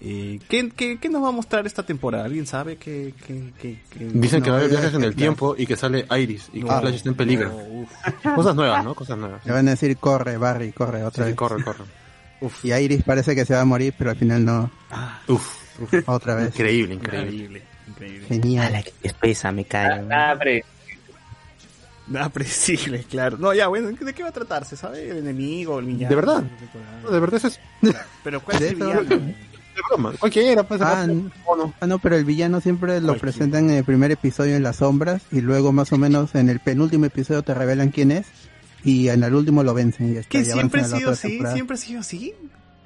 [0.02, 2.24] Eh, ¿qué, qué, qué nos va a mostrar esta temporada?
[2.24, 3.12] ¿Alguien sabe qué?
[3.26, 5.76] qué, qué- qué- Dicen que No, va a haber viajes en el tiempo y que
[5.76, 6.80] sale Iris y que Ah.
[6.80, 7.50] Flash está en peligro.
[8.24, 8.34] No.
[8.34, 8.94] Cosas nuevas, ¿no?
[8.94, 9.44] Cosas nuevas.
[9.44, 11.36] Le van a decir, corre, Barry, corre, otra Sí, vez.
[11.36, 11.84] corre, corre.
[12.40, 14.70] Uf, Y Iris parece que se va a morir, pero al final no.
[15.28, 15.92] uf, uf.
[16.08, 16.46] Otra vez.
[16.46, 17.26] Increíble, increíble.
[17.34, 18.26] Increíble, increíble.
[18.26, 18.72] Genial.
[18.72, 20.00] la que espesa, me cae.
[20.02, 20.38] Nada,
[22.06, 23.36] Nada predecible, claro.
[23.38, 24.76] No, ya, bueno, ¿de qué va a tratarse?
[24.76, 25.10] ¿Sabe?
[25.10, 25.78] ¿El enemigo?
[25.78, 26.08] ¿El villano?
[26.08, 26.44] ¿De verdad?
[27.04, 27.60] No, de verdad eso es...
[28.24, 29.02] Pero ¿cuál es el villano?
[29.88, 30.12] Broma.
[30.18, 30.80] Cualquiera, pues.
[30.82, 31.30] Ah, n-
[31.80, 35.22] ah, no, pero el villano siempre lo presentan en el primer episodio en las sombras
[35.32, 38.26] y luego más o menos en el penúltimo episodio te revelan quién es
[38.84, 41.28] y en el último lo vencen y ya está, ¿Que y siempre ha sido así?
[41.28, 41.54] temporada.
[41.54, 42.34] ¿Siempre ha sido así?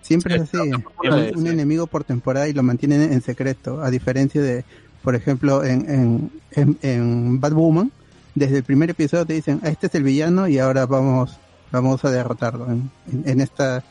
[0.03, 0.57] Siempre es así.
[0.59, 3.83] Un, un enemigo por temporada y lo mantienen en secreto.
[3.83, 4.65] A diferencia de,
[5.03, 7.91] por ejemplo, en, en, en, en Batwoman,
[8.35, 11.39] desde el primer episodio te dicen, "Ah, este es el villano y ahora vamos,
[11.73, 13.83] vamos a derrotarlo en, en- en esta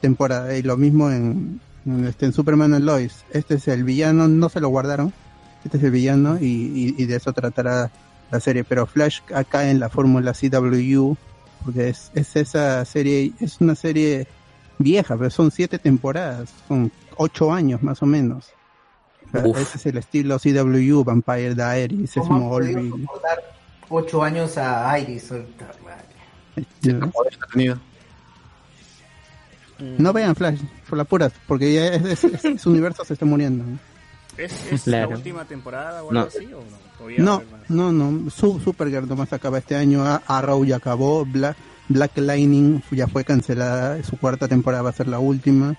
[0.00, 0.56] temporada.
[0.56, 1.60] Y lo mismo en,
[2.06, 3.24] este, en Superman and Lois.
[3.32, 5.12] Este es el villano, no se lo guardaron.
[5.64, 7.90] Este es el villano y, y, y de eso tratará
[8.30, 8.64] la serie.
[8.64, 11.14] Pero Flash acá en la fórmula CW,
[11.64, 14.26] porque es, es esa serie, es una serie
[14.78, 18.50] vieja, pero son siete temporadas, son ocho años más o menos.
[19.44, 19.58] Uf.
[19.58, 22.90] ese es el estilo CW, Vampire Diaries, Smallville.
[22.90, 23.58] soportar
[23.90, 25.30] ocho años a Iris?
[25.30, 25.68] ahorita?
[29.98, 33.24] No vean Flash, por la pura, porque ya es, es- es- su universo se está
[33.26, 33.64] muriendo.
[34.36, 35.10] ¿Es, es Claro.
[35.10, 36.20] la última temporada o algo No.
[36.26, 36.46] así?
[36.52, 36.60] ¿o
[37.18, 37.42] no?
[37.68, 41.56] No, no, no, Su, Supergirl nomás acaba este año, A- Arrow ya acabó, Black,
[41.88, 45.72] Black Lightning ya fue cancelada, su cuarta temporada va a ser la última.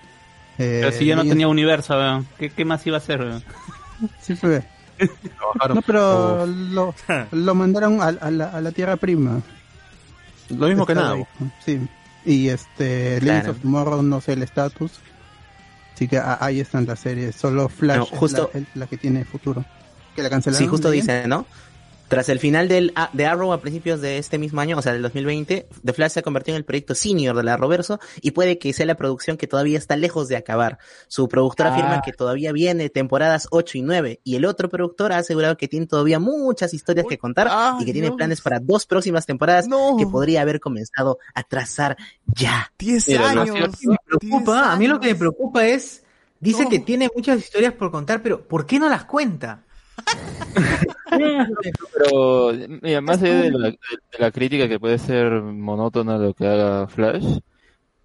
[0.57, 1.95] Eh, Pero si ya no tenía universo.
[2.37, 3.25] ¿Qué, ¿qué más iba a hacer?
[4.21, 4.63] Sí, fue.
[5.73, 6.93] No, pero lo,
[7.31, 9.41] lo mandaron a, a la, a la Tierra Prima.
[10.49, 11.13] Lo mismo que nada.
[11.13, 11.23] ahí,
[11.63, 11.79] Sí.
[12.29, 13.51] Y este, Legends Claro.
[13.51, 14.91] of Tomorrow no sé el estatus.
[15.95, 17.35] Así que ahí están las series.
[17.35, 19.65] Solo Flash No, es la, es la que tiene futuro.
[20.15, 20.63] Que la cancelaron.
[20.63, 21.45] Sí, justo dice, ¿no?
[22.09, 24.93] Tras el final del, a- de Arrow a principios de este mismo año, o sea,
[24.93, 28.31] del 2020, The Flash se ha convertido en el proyecto senior de la Arrowverso y
[28.31, 30.79] puede que sea la producción que todavía está lejos de acabar.
[31.07, 31.73] Su productora Ah.
[31.73, 35.67] afirma que todavía viene temporadas 8 y 9 y el otro productor ha asegurado que
[35.67, 37.47] tiene todavía muchas historias que contar
[37.79, 39.67] y que tiene planes para dos próximas temporadas
[39.97, 41.95] que podría haber comenzado a trazar
[42.25, 42.73] ya.
[42.79, 43.51] 10 Mira, lo que
[43.87, 46.01] me preocupa, a mí lo que me preocupa es,
[46.39, 49.63] dice que tiene muchas historias por contar, pero ¿por qué no las cuenta?
[51.93, 52.51] Pero,
[52.81, 53.77] mira, más allá de la, de
[54.19, 57.39] la crítica que puede ser monótona lo que haga Flash,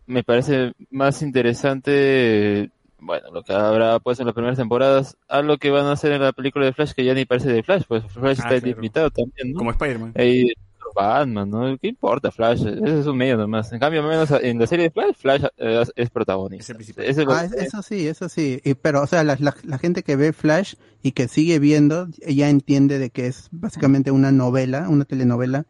[0.07, 5.59] me parece más interesante, bueno, lo que habrá pues en las primeras temporadas, a lo
[5.59, 7.85] que van a hacer en la película de Flash, que ya ni parece de Flash,
[7.89, 8.67] pues Flash Ah, está claro.
[8.67, 9.59] limitado también, ¿no?
[9.59, 10.13] Como Spider-Man.
[10.17, 10.53] Ahí,
[10.95, 11.79] Batman, ¿no?
[11.79, 12.65] ¿Qué importa Flash?
[12.67, 13.73] Ese es un medio nomás.
[13.73, 16.75] En cambio, menos en la serie de Flash, Flash eh, es, es protagonista.
[16.99, 18.61] Es Ah, es- eso sí, eso sí.
[18.65, 22.09] Y- pero, o sea, la, la- la gente que ve Flash y que sigue viendo,
[22.27, 25.67] ya entiende de que es básicamente una novela, una telenovela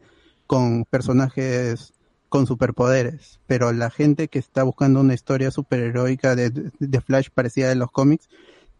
[0.47, 1.93] con personajes
[2.29, 3.39] con superpoderes.
[3.47, 7.75] Pero la gente que está buscando una historia superheroica de, de, de Flash parecida de
[7.75, 8.29] los cómics,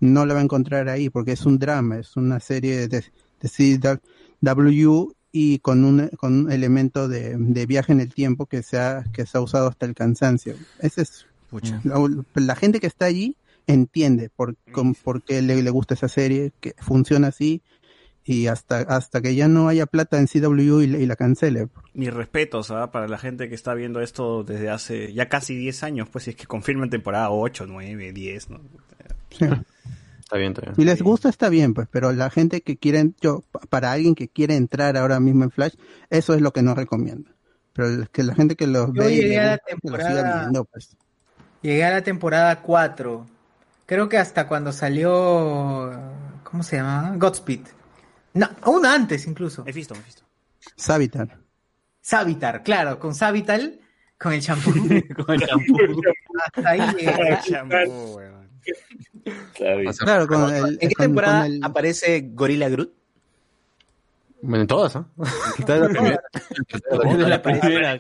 [0.02, 3.04] no la va a encontrar ahí porque es un drama, es una serie de,
[3.42, 8.64] de CW y con un, con un elemento de, de viaje en el tiempo que
[8.64, 10.56] se ha, que se ha usado hasta el cansancio.
[10.80, 11.26] Ese es
[11.84, 12.00] la,
[12.36, 13.36] la gente que está allí
[13.68, 17.62] entiende por, con- por qué le, le gusta esa serie, que funciona así
[18.24, 21.68] y hasta hasta que ya no haya plata en CW y, la- y la cancele.
[21.94, 22.92] Mis respetos ¿ah?
[22.92, 26.30] para la gente que está viendo esto desde hace ya casi 10 años, pues si
[26.30, 28.62] es que confirman temporada 8, 9, 10, ¿no?
[30.26, 30.76] Está bien, está bien.
[30.76, 34.16] Si les gusta está bien, pues, pero la gente que quiere, yo, pa- para alguien
[34.16, 35.76] que quiere entrar ahora mismo en Flash,
[36.10, 37.30] eso es lo que no recomiendo.
[37.74, 40.66] Pero que la gente que los Yo ve y llegué le a la temporada- viendo,
[40.66, 40.98] pues.
[41.62, 43.26] Llegué a la temporada 4.
[43.86, 45.92] Creo que hasta cuando salió.
[46.44, 47.14] ¿Cómo se llama?
[47.18, 47.62] Godspeed.
[48.34, 49.64] No, aún antes incluso.
[49.68, 50.24] He visto, he visto.
[50.76, 51.38] Savitar.
[52.02, 53.80] Savitar, claro, con Savital,
[54.18, 54.72] con el champú.
[55.26, 56.02] con el champú.
[56.56, 57.40] Hasta ahí llegué.
[59.54, 62.92] Claro, con el, ¿En qué con- temporada con el- aparece Gorilla Groot?
[64.42, 65.08] Bueno, en todas, ¿ah?
[65.58, 66.22] Está la primera.
[66.92, 68.00] Desde la primera.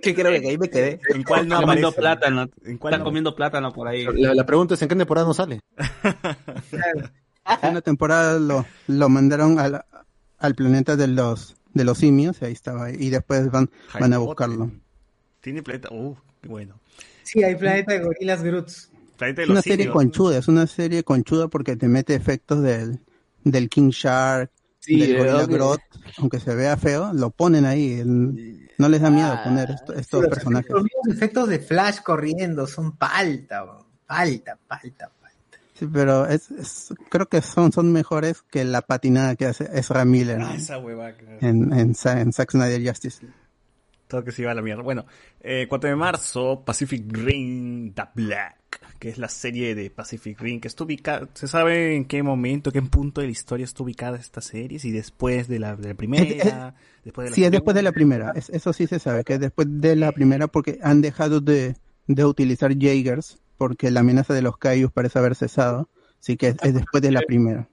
[0.00, 1.00] Que creo que ahí me quedé.
[1.12, 2.00] ¿En cuál no Está comiendo aparece?
[2.00, 2.50] plátano.
[2.64, 3.04] ¿En cuál Está no?
[3.04, 4.06] comiendo plátano por ahí.
[4.14, 5.60] La, la pregunta es: ¿en qué temporada no sale?
[7.62, 12.90] una temporada lo, lo mandaron al planeta de los de los simios, y ahí estaba,
[12.90, 14.70] y después van, van a buscarlo.
[15.40, 15.88] Tiene planeta.
[15.92, 16.78] Uh, qué bueno.
[17.22, 18.89] Sí, hay planeta de gorilas Groots.
[19.20, 19.94] Planeta de Es los una serie simios.
[19.94, 22.98] conchuda, es una serie conchuda porque te mete efectos del,
[23.44, 25.78] del King Shark, Sí, del de Gorilla Grodd,
[26.18, 30.22] aunque se vea feo, lo ponen ahí, el- no les da miedo poner esto- estos
[30.22, 30.70] Los personajes.
[30.70, 33.86] efectos, los mismos efectos de Flash corriendo son palta, bro.
[34.06, 35.10] palta, palta.
[35.74, 40.04] Sí, pero es, es- creo que son, son mejores que la patinada que hace Ezra
[40.04, 41.12] Miller Ah, esa hueva.
[41.12, 41.38] claro.
[41.40, 43.26] en, en, en Zack Snyder Justice.
[44.08, 44.82] Todo que se iba a la mierda.
[44.82, 45.06] Bueno,
[45.40, 48.56] eh, 4 de marzo, Pacific Rim The Black,
[48.98, 52.70] que es la serie de Pacific Rim, que está ubicada, ¿se sabe en qué momento,
[52.72, 54.78] qué punto de la historia está ubicada esta serie?
[54.78, 56.74] Si después de la, de la primera,
[57.04, 58.32] después de la Sí, es después de la primera.
[58.34, 61.76] Es- eso sí se sabe, que es después de la primera porque han dejado de,
[62.06, 65.88] de utilizar Jaegers porque la amenaza de los Kaijus parece haber cesado,
[66.20, 67.68] así que es, es después de la primera.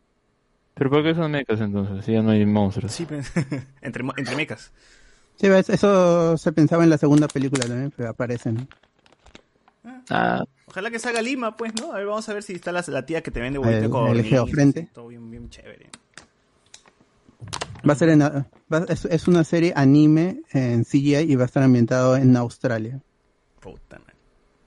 [0.74, 2.06] ¿Pero por qué son mechas entonces?
[2.06, 2.92] Si ya no hay monstruos.
[2.92, 3.24] Sí, pero-
[3.82, 4.72] entre, entre mecas.
[5.40, 8.68] Sí, eso se pensaba en la segunda película también, pero aparecen.
[10.10, 11.92] Ah, Ojalá que salga Lima, pues, ¿no?
[11.94, 13.90] A ver, vamos a ver si está la, la tía que te vende El- huevito
[13.90, 14.82] con el geofrente.
[14.82, 15.90] así, Todo bien, bien chévere.
[17.88, 21.46] Va a ser en, va- es, es una serie anime en CGI y va a
[21.46, 23.00] estar ambientado en Australia.
[23.62, 24.14] Puta madre.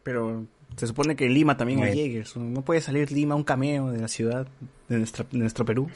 [0.02, 1.92] Pero se supone que en Lima también hay.
[1.94, 2.36] Jaegers.
[2.36, 4.46] No puede salir Lima un cameo de la ciudad,
[4.88, 5.90] de, nuestra, de nuestro Perú.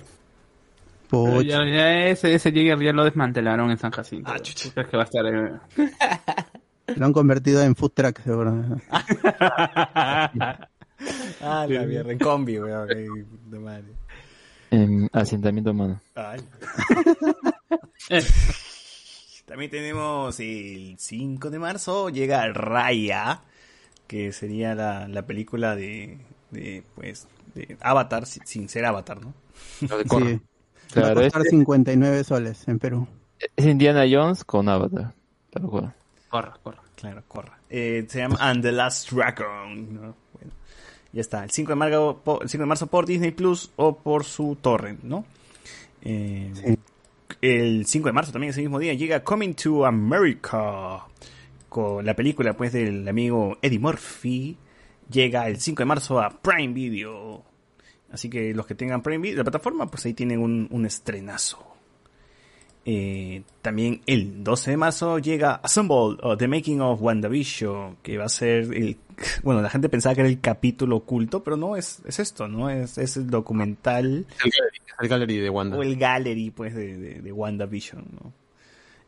[1.10, 4.30] Pero ya, ya ese, ese Jäger ya lo desmantelaron en San Jacinto.
[4.30, 5.52] Ah, ¿Tú crees que va a estar eh?
[6.96, 8.64] Lo han convertido en food truck, seguro.
[11.42, 12.88] Ah, la mierda, en combi, weón.
[12.88, 13.84] de madre.
[14.70, 16.00] en asentamiento humano.
[16.14, 16.40] Ay.
[19.44, 23.42] También tenemos el 5 de marzo, llega Raya,
[24.06, 26.18] que sería la, la película de,
[26.50, 29.34] de, pues, de Avatar, sin, sin ser Avatar, ¿no?
[29.80, 29.86] Sí.
[29.86, 30.40] Va a
[30.92, 33.06] Claro, costar este- 59 soles en Perú.
[33.56, 35.12] Es Indiana Jones con Avatar.
[35.50, 35.92] Tal cual.
[36.34, 36.82] Corra, corra.
[36.96, 37.58] Claro, corra.
[37.70, 39.94] Eh, se llama And the Last Dragon.
[39.94, 40.16] ¿no?
[40.32, 40.50] Bueno,
[41.12, 41.44] ya está.
[41.44, 45.04] El 5 de, marzo, el 5 de marzo por Disney Plus o por su torrent,
[45.04, 45.24] ¿no?
[46.02, 46.76] Eh,
[47.40, 51.06] El 5 de marzo también, ese mismo día, llega Coming to America.
[51.68, 54.58] Con la película, pues, del amigo Eddie Murphy.
[55.08, 57.44] Llega el 5 de marzo a Prime Video.
[58.10, 61.73] Así que los que tengan Prime Video, la plataforma, pues ahí tienen un, un estrenazo.
[62.86, 68.24] Eh, también el 12 de marzo llega Assemble, o The Making of WandaVision, que va
[68.24, 68.96] a ser el...
[69.42, 72.68] Bueno, la gente pensaba que era el capítulo oculto, pero no, es, es esto, ¿no?
[72.68, 75.76] Es, es el documental El gallery, el gallery de Wanda.
[75.78, 78.32] o el gallery, pues, de, de, de WandaVision, ¿no?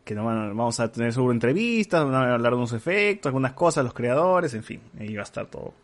[0.05, 3.55] Que no van vamos a tener seguro entrevistas, van a hablar de unos efectos, algunas
[3.55, 5.74] cosas, los creadores, en fin, ahí va a estar todo.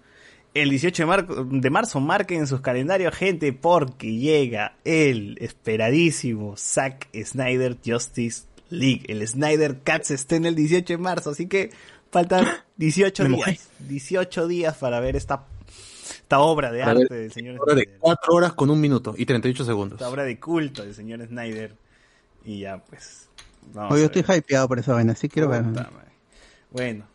[0.55, 6.57] El 18 de, mar- de marzo marquen en sus calendarios, gente, porque llega el esperadísimo
[6.59, 9.05] Zack Snyder Justice League.
[9.09, 11.70] El Snyder Cut se está en el 18 de marzo, así que
[12.11, 12.47] faltan
[12.77, 13.53] 18 Me mojé.
[13.53, 13.69] días.
[13.89, 15.47] 18 días para ver esta,
[16.07, 17.99] esta obra de Para ver arte del señor Hora de Snyder.
[18.01, 20.01] 4 horas con un minuto y 38 segundos.
[20.01, 21.74] Esta obra de culto del señor Snyder.
[22.45, 23.31] Y ya, pues.
[23.73, 25.65] vamos Hoy a yo estoy hypeado por esa vaina, sí quiero ver.
[26.70, 27.07] Bueno.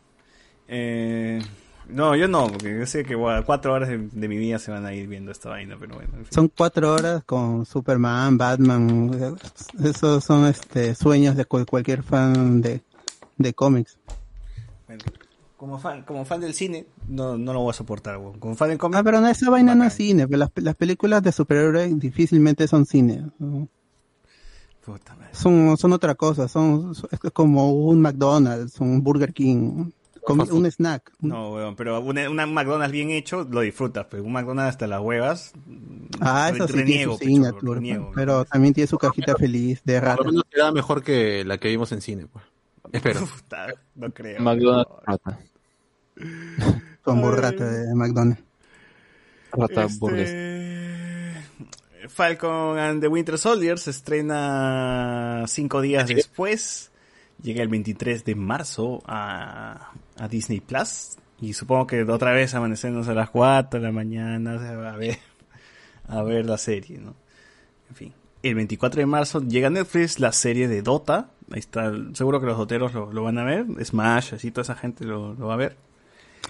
[0.66, 1.40] Eh,
[1.88, 4.70] no, yo no, porque yo sé que bueno, cuatro horas de, de mi vida se
[4.70, 6.10] van a ir viendo esta vaina, pero bueno.
[6.16, 6.32] en fin.
[6.32, 9.10] Son cuatro horas con Superman, Batman.
[9.82, 12.82] Esos son este sueños de cual- cualquier fan de,
[13.36, 13.98] de cómics.
[14.86, 15.02] Bueno,
[15.56, 18.18] como fan, como fan del cine, no, no lo voy a soportar.
[18.38, 20.26] Como fan del cómic, Ah, pero no, esa vaina no es cine.
[20.28, 23.24] pero Las, las películas de superhéroes difícilmente son cine.
[23.38, 23.66] ¿no?
[24.84, 25.34] puta madre.
[25.34, 26.48] Son, son otra cosa.
[26.48, 29.90] Son, son- es como un McDonald's, un Burger King,
[30.28, 31.12] un snack.
[31.20, 35.00] No, weón, pero una, una McDonald's bien hecho lo disfrutas, pero un McDonald's hasta las
[35.00, 35.52] huevas.
[36.20, 38.12] Ah, eso sí tiene su pecho, signature, reniego.
[38.14, 41.58] pero también tiene su cajita feliz de Por lo rata menos queda mejor que la
[41.58, 42.26] que vimos en cine.
[42.26, 42.44] Pues.
[42.92, 43.20] Espero.
[43.26, 44.40] Puta, no creo.
[44.40, 45.38] McDonald's rata.
[47.02, 48.42] con burrata de McDonald's.
[49.52, 50.58] Rata Este, burgués.
[52.08, 56.87] Falcon and the Winter Soldier se estrena cinco días después.
[57.42, 61.16] Llega el 23 de marzo a, a Disney Plus.
[61.40, 64.54] Y supongo que otra vez amanecemos a las 4 de la mañana
[64.92, 65.18] a ver,
[66.08, 67.14] a ver la serie, ¿no?
[67.90, 68.14] En fin.
[68.42, 71.30] El 24 de marzo llega a Netflix la serie de Dota.
[71.50, 73.66] Ahí está, seguro que los doteros lo, lo van a ver.
[73.84, 75.76] Smash, así toda esa gente lo, lo va a ver.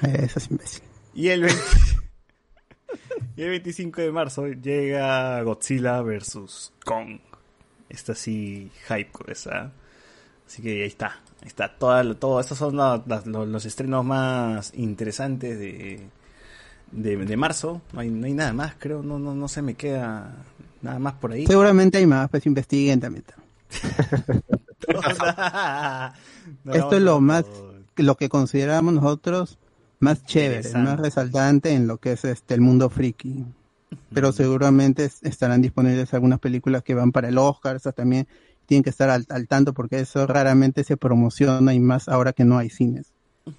[0.02, 0.82] Eh, Eso es imbécil.
[1.14, 1.62] Y el, 20
[3.36, 6.72] y el 25 de marzo llega Godzilla vs.
[6.84, 7.20] Kong.
[7.88, 9.72] Esta sí, hype esa.
[10.48, 11.20] Así que ahí está.
[11.42, 11.68] Ahí está.
[11.76, 16.00] Toda, todo, estos son la- los, los estrenos más interesantes de,
[16.90, 17.80] de, de marzo.
[17.92, 19.02] No hay, no hay nada más, creo.
[19.04, 20.34] No, no, no se me queda
[20.82, 21.46] nada más por ahí.
[21.46, 23.24] Seguramente hay más, pues investiguen también.
[26.64, 27.44] No, Esto es lo más,
[27.96, 29.58] lo que consideramos nosotros
[30.00, 33.44] más chévere, más resaltante en lo que es este el mundo friki.
[34.12, 38.26] Pero seguramente es- estarán disponibles algunas películas que van para el Oscar, esas también
[38.68, 42.44] tienen que estar al, al tanto porque eso raramente se promociona y más ahora que
[42.44, 43.14] no hay cines.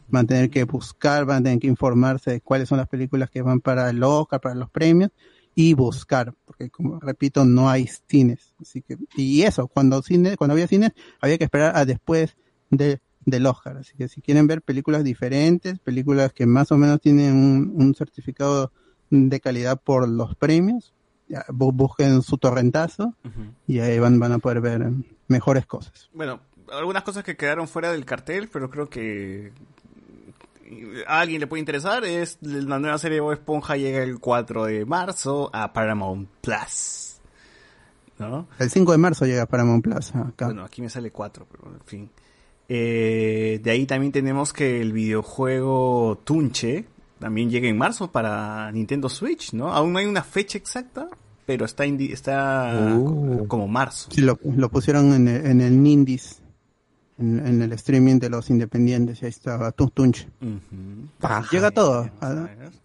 [0.07, 3.31] Van a tener que buscar, van a tener que informarse de cuáles son las películas
[3.31, 5.09] que van para el Oscar, para los premios
[5.55, 8.53] y buscar, porque como repito, no hay cines.
[8.61, 12.37] Así que, y eso, cuando cine, cuando había cines, había que esperar a después
[12.69, 13.77] de, del Oscar.
[13.77, 17.95] Así que si quieren ver películas diferentes, películas que más o menos tienen un, un
[17.95, 18.71] certificado
[19.09, 20.93] de calidad por los premios,
[21.49, 23.13] busquen su torrentazo
[23.67, 24.91] y ahí van, van a poder ver
[25.27, 26.09] mejores cosas.
[26.13, 26.39] Bueno,
[26.71, 29.51] algunas cosas que quedaron fuera del cartel, pero creo que
[31.07, 34.65] a alguien le puede interesar, es la nueva serie de Bob Esponja llega el 4
[34.65, 37.19] de marzo a Paramount Plus.
[38.19, 38.47] ¿No?
[38.59, 40.45] El 5 de marzo llega Paramount Plus acá.
[40.45, 42.09] Bueno, aquí me sale 4, pero en fin.
[42.67, 46.85] Eh, de ahí también tenemos que el videojuego Tunche
[47.19, 49.71] también llega en marzo para Nintendo Switch, ¿no?
[49.73, 51.07] Aún no hay una fecha exacta,
[51.45, 53.45] pero está indi- está Uh.
[53.47, 54.09] como marzo.
[54.11, 56.41] Sí, lo, lo pusieron en el, en el Nindis,
[57.17, 60.27] en, en el streaming de los independientes, y ahí estaba Tu- Tunch.
[61.51, 62.09] Llega todo,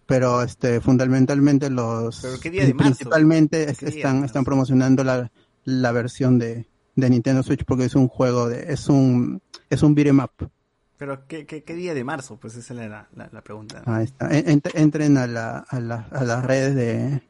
[0.05, 2.89] pero este fundamentalmente los ¿Pero qué día de marzo?
[2.95, 5.31] principalmente es- ¿Qué día de están están promocionando la,
[5.63, 9.95] la versión de, de Nintendo Switch porque es un juego de es un es un
[9.95, 10.49] beat'em up.
[10.97, 12.37] Pero ¿qué, qué, qué día de marzo?
[12.37, 13.83] Pues esa es la, la, la pregunta.
[13.85, 14.29] Ahí está.
[14.35, 17.21] En- ent- entren a la, a, la- a las redes de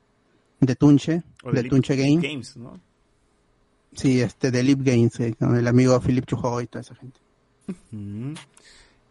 [0.62, 2.18] de Tunche, O de Leap- Tunche Game.
[2.22, 2.80] Games, ¿no?
[3.94, 7.20] Sí, este de Leap Games, eh, con el amigo Philip Chujo y toda esa gente.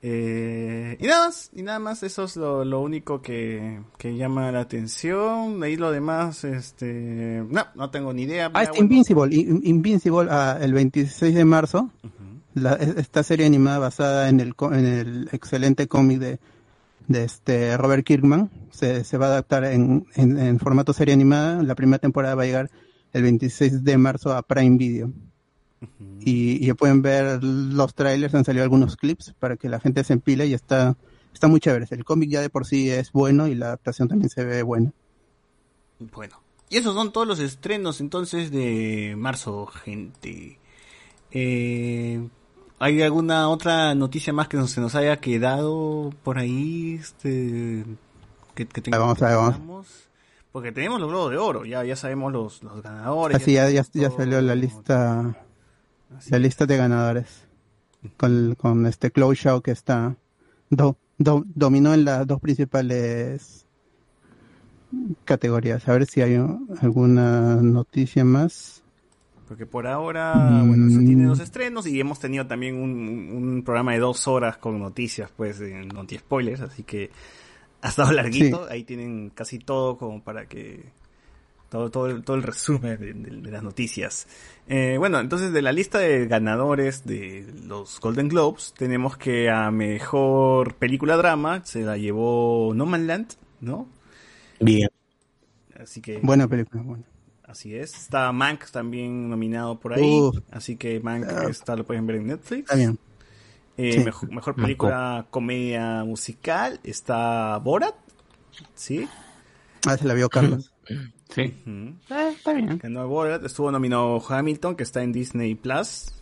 [0.06, 4.52] Eh, y nada más, y nada más, eso es lo, lo único que, que llama
[4.52, 5.58] la atención.
[5.60, 8.50] De ahí lo demás, este, no, no tengo ni idea.
[8.52, 8.84] Ah, este bueno.
[8.84, 11.90] Invincible, In- Invincible ah, el 26 de marzo.
[12.54, 16.38] La- es- esta serie animada basada en el, en el excelente cómic de,
[17.08, 21.62] de este Robert Kirkman se, se va a adaptar en, en, en formato serie animada.
[21.62, 22.70] La primera temporada va a llegar
[23.12, 25.12] el 26 de marzo a Prime Video.
[26.20, 30.02] Y, y ya pueden ver los trailers, han salido algunos clips para que la gente
[30.02, 30.96] se empile y está,
[31.34, 31.86] está muy chévere.
[31.90, 34.92] El cómic ya de por sí es bueno y la adaptación también se ve buena.
[35.98, 36.40] Bueno,
[36.70, 40.58] y esos son todos los estrenos entonces de marzo, gente.
[41.30, 42.26] Eh,
[42.84, 46.98] ¿Hay alguna otra noticia más que nos- se nos haya quedado por ahí?
[47.00, 47.82] Este,
[48.54, 49.54] que, que Ahí vamos, ahí vamos.
[49.54, 49.86] tengamos?
[50.52, 53.36] Porque tenemos los globos de oro, ya, ya sabemos los, los ganadores.
[53.40, 55.34] Así ya, ya, ya salió la lista,
[56.28, 57.46] la lista de ganadores.
[58.18, 60.14] Con, con este Chloe Shaw que está,
[60.68, 63.64] do- do- dominó en las dos principales
[65.24, 65.88] categorías.
[65.88, 66.36] A ver si hay
[66.82, 68.82] alguna noticia más.
[69.46, 70.68] Porque por ahora, Mm.
[70.68, 72.90] bueno, eso tiene los estrenos y hemos tenido también un,
[73.32, 77.10] un programa de dos horas con noticias, pues, en Noti Spoilers, así que
[77.82, 78.66] ha estado larguito.
[78.70, 80.84] Ahí tienen casi todo como para que.
[81.70, 84.28] Todo, todo, el, todo el resumen de, de- de las noticias.
[84.68, 89.72] Eh, bueno, entonces de la lista de ganadores de los Golden Globes, tenemos que a
[89.72, 93.88] mejor película drama se la llevó No Man Land, ¿no?
[94.60, 94.88] Bien.
[95.80, 96.18] Así que.
[96.22, 97.04] Buena película, buena.
[97.46, 97.94] Así es.
[97.94, 100.02] Está Mank también nominado por ahí.
[100.20, 100.38] Uf.
[100.50, 101.44] Así que Mank Ah.
[101.50, 102.60] está, lo pueden ver en Netflix.
[102.62, 102.98] Está bien.
[103.76, 103.98] Eh, Sí.
[104.04, 104.62] mejor, mejor Manco.
[104.66, 107.94] película comedia musical está Borat.
[108.74, 109.08] ¿Sí?
[109.86, 110.72] Ah, se la vio Carlos.
[111.34, 111.52] Sí.
[111.66, 111.94] Ujú.
[112.30, 112.78] está bien.
[112.80, 113.44] Ganó Borat.
[113.44, 116.12] Estuvo nominado Hamilton, que está en Disney Plus.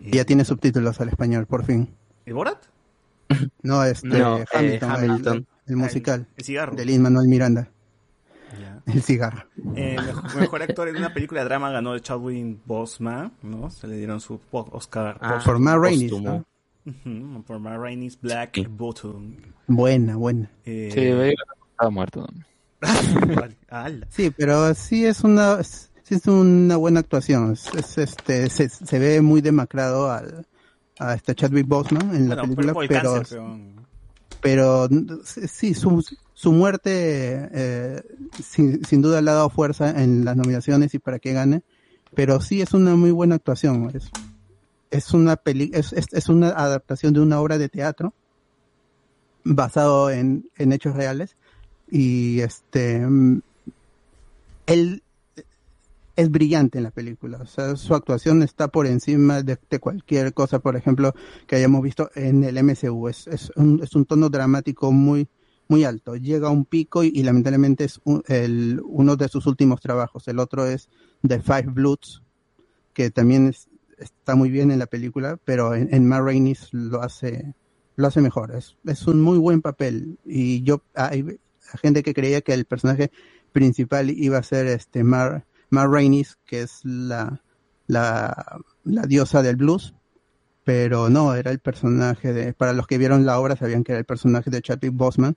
[0.00, 1.94] Y ya tiene subtítulos al español, por fin.
[2.26, 2.58] ¿El Borat?
[3.62, 5.36] No, este, No, eh, Hamilton, el- Hamilton.
[5.36, 6.26] El, el musical.
[6.36, 6.74] El cigarro.
[6.74, 7.70] De Lin Manuel Miranda.
[8.94, 9.44] El cigarro.
[9.76, 13.70] Eh, mejor, mejor actor en una película de drama ganó Chadwick Boseman, ¿no?
[13.70, 15.18] Se le dieron su Oscar.
[15.20, 16.44] Ah, Por Ma Rainey, póstumo.
[16.86, 19.36] Ujú, Por Ma Rainey's Black Bottom.
[19.66, 20.50] Buena, buena.
[20.64, 21.34] Eh, Sí, veía
[21.72, 22.26] estaba muerto.
[22.32, 22.44] ¿no?
[24.08, 27.52] Sí, pero sí es una sí es una buena actuación.
[27.52, 30.46] Es, es, este se, se ve muy demacrado al
[30.98, 33.79] a este Chadwick Boseman en la Bueno, película, pero cáncer, pero-
[34.40, 34.88] pero
[35.24, 36.02] sí su
[36.40, 38.02] su muerte eh,
[38.42, 41.62] sin, sin duda le ha dado fuerza en las nominaciones y para que gane,
[42.14, 43.90] pero sí es una muy buena actuación.
[43.94, 44.10] Es,
[44.90, 48.14] es una peli es, es, es una adaptación de una obra de teatro
[49.44, 51.36] basado en, en hechos reales
[51.90, 53.42] y este mm,
[54.64, 55.02] él
[56.20, 60.60] es brillante en la película, o sea, su actuación está por encima de, cualquier cosa,
[60.60, 61.14] por ejemplo,
[61.46, 63.08] que hayamos visto en el MCU.
[63.08, 65.28] Es, es, un, es un tono dramático muy,
[65.68, 66.16] muy alto.
[66.16, 68.22] Llega a un pico y, lamentablemente es un-
[68.86, 70.28] uno de sus últimos trabajos.
[70.28, 70.88] El otro es
[71.26, 72.22] The Five Bloods,
[72.94, 73.68] que también es-
[73.98, 77.54] está muy bien en la película, pero en, en Ma Rainey lo hace,
[77.96, 78.54] lo hace mejor.
[78.56, 80.18] Es, es un muy buen papel.
[80.24, 81.38] Y yo, hay
[81.82, 83.10] gente que creía que el personaje
[83.52, 87.42] principal iba a ser este Mar, Rainey, que es la,
[87.86, 89.94] la, la diosa del blues,
[90.64, 93.98] pero no, era el personaje de, para los que vieron la obra sabían que era
[93.98, 95.36] el personaje de Chadwick Boseman,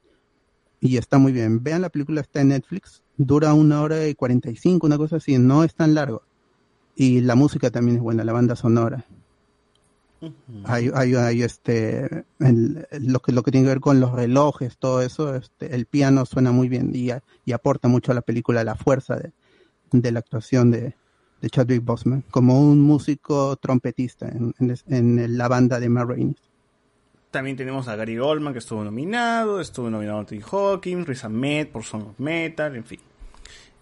[0.79, 1.63] y está muy bien.
[1.63, 5.63] Vean la película, está en Netflix, dura una hora y 45, una cosa así, no
[5.63, 6.23] es tan largo.
[6.95, 9.05] Y la música también es buena, la banda sonora.
[10.65, 14.77] Hay, hay, hay este, el- lo que, lo que tiene que ver con los relojes,
[14.77, 18.21] todo eso, este, el piano suena muy bien y, a- y aporta mucho a la
[18.21, 19.31] película la fuerza de,
[20.01, 20.95] de la actuación de,
[21.41, 24.53] de Chadwick Boseman, como un músico trompetista en,
[24.87, 26.35] en, la banda de Ma Rainey.
[27.31, 31.67] También tenemos a Gary Oldman que estuvo nominado, estuvo nominado a Anthony Hawkins, Riz Ahmed
[31.69, 32.99] por Song of Metal, en fin.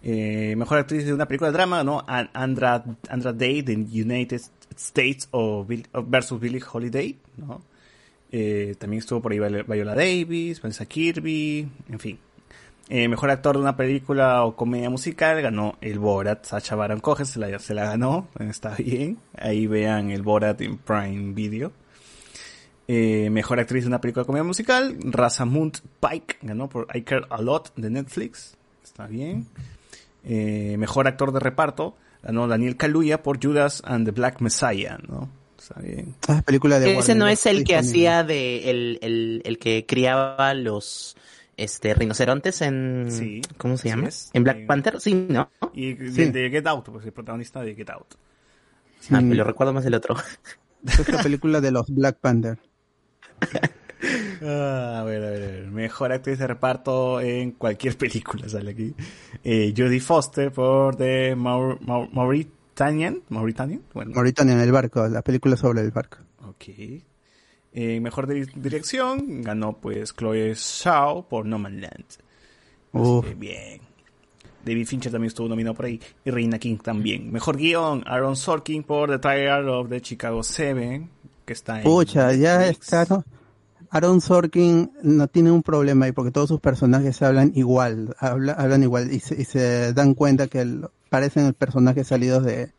[0.02, 2.02] Eh, mejor actriz de una película de drama, ¿no?
[2.06, 4.40] An- Andra, Andra Day de United
[4.76, 7.62] States of Bill- versus Billie Holiday, ¿no?
[8.32, 12.18] Eh, también estuvo por ahí Viola Davis, Vanessa Kirby, en fin.
[12.88, 17.24] Eh, mejor actor de una película o comedia musical ganó el Borat, Sacha Baron Cohen
[17.24, 19.18] se la, se la ganó, está bien.
[19.38, 21.72] Ahí vean el Borat en Prime Video.
[22.88, 27.26] Eh, mejor actriz de una película de comedia musical, Rosamund Pike ganó por I Care
[27.30, 29.46] A Lot de Netflix, está bien.
[30.24, 35.30] Eh, mejor actor de reparto ganó Daniel Kaluuya por Judas and the Black Messiah, ¿no?
[35.56, 36.16] Está bien.
[36.26, 39.86] Ah, película de Ese Warner, no es el que hacía de el, el, el que
[39.86, 41.16] criaba los
[41.56, 44.08] este rinocerontes en Sí, ¿cómo se llama?
[44.32, 45.50] En Black Eh, Panther, sí, ¿no?
[45.74, 46.30] Y de, Sí.
[46.30, 48.14] de Get Out, pues el protagonista de Get Out.
[49.10, 50.16] Ah, me lo recuerdo más del otro.
[50.84, 52.58] Es la película de los Black Panther.
[54.44, 55.66] Ah, a ver, a ver.
[55.70, 58.92] Mejor actriz de reparto en cualquier película sale aquí.
[59.44, 63.22] Eh, Jodie Foster por The Maur Maur- Mauritanian.
[63.28, 63.82] Mauritanian.
[63.94, 66.18] Bueno, Mauritania en el barco, la película sobre el barco.
[66.48, 66.64] ok.
[67.74, 72.04] Mejor di- dirección ganó pues Chloe Zhao por No Man Land.
[72.92, 73.80] Así que bien.
[74.64, 76.00] David Fincher también estuvo nominado por ahí.
[76.24, 77.32] Y Reina King también.
[77.32, 81.10] Mejor guion, Aaron Sorkin por The Trial of the Chicago Seven.
[81.44, 83.04] Que está en Pucha, ya está.
[83.08, 83.24] ¿no?
[83.90, 88.82] Aaron Sorkin no tiene un problema ahí porque todos sus personajes hablan igual, habla- hablan
[88.84, 92.70] igual y se, y se dan cuenta que el- parecen personajes salidos de,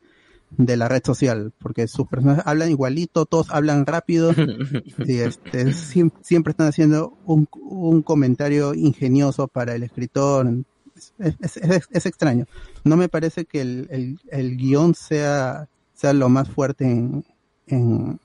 [0.57, 4.31] de la red social, porque sus personajes hablan igualito, todos hablan rápido
[5.05, 10.49] y este, siem- siempre están haciendo un, un comentario ingenioso para el escritor.
[10.95, 12.45] Es, es- es- es extraño.
[12.83, 17.25] No me parece que el, el, el guion sea, sea lo más fuerte en,
[17.67, 18.19] en,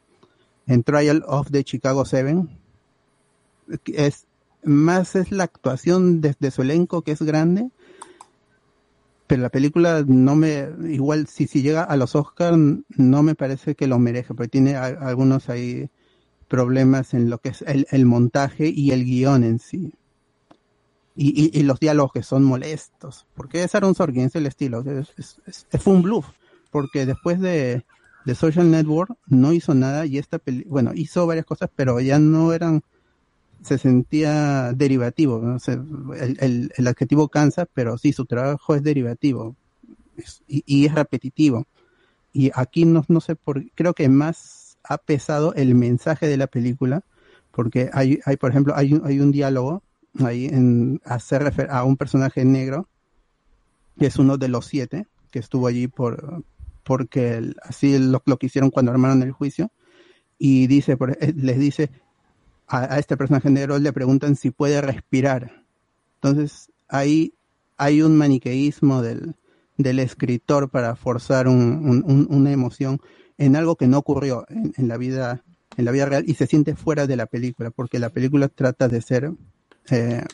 [0.66, 2.48] en Trial of the Chicago Seven.
[3.86, 4.26] Es,
[4.64, 7.70] más es la actuación de, de su elenco que es grande.
[9.28, 12.58] Pero la película no me, igual si, si llega a los Oscars,
[12.96, 15.90] no me parece que lo merezca, porque tiene algunos ahí
[16.48, 19.94] problemas en lo que es el, el montaje y el guion en sí.
[21.16, 23.26] Y, y, los diálogos que son molestos.
[23.34, 24.80] Porque es Aaron Sorkin, es el estilo.
[24.82, 26.28] Es, es- es- fue un bluff.
[26.70, 27.84] Porque después de,
[28.24, 32.18] de Social Network no hizo nada y esta peli bueno, hizo varias cosas, pero ya
[32.20, 32.82] no eran,
[33.62, 35.56] se sentía derivativo.
[36.16, 39.56] el, el, adjetivo cansa, pero sí, su trabajo es derivativo
[40.46, 41.66] y, es repetitivo.
[42.32, 46.46] Y aquí no, no sé por creo que más ha pesado el mensaje de la
[46.46, 47.04] película,
[47.50, 49.82] porque hay, hay por ejemplo, hay hay un diálogo
[50.24, 52.88] ahí en hacer refer a un personaje negro,
[53.98, 56.44] que es uno de los siete, que estuvo allí por
[56.84, 59.70] porque así lo, lo que hicieron cuando armaron el juicio,
[60.38, 61.90] y dice, por- eh, les dice
[62.68, 65.64] a, a este personaje negro, le preguntan si puede respirar.
[66.16, 67.34] Entonces, ahí
[67.76, 69.34] hay un maniqueísmo del,
[69.76, 73.00] del escritor para forzar un- un- un- una emoción
[73.38, 75.42] en algo que no ocurrió en, en la vida
[75.76, 78.88] en la vida real y se siente fuera de la película porque la película trata
[78.88, 79.30] de ser
[79.90, 80.24] eh,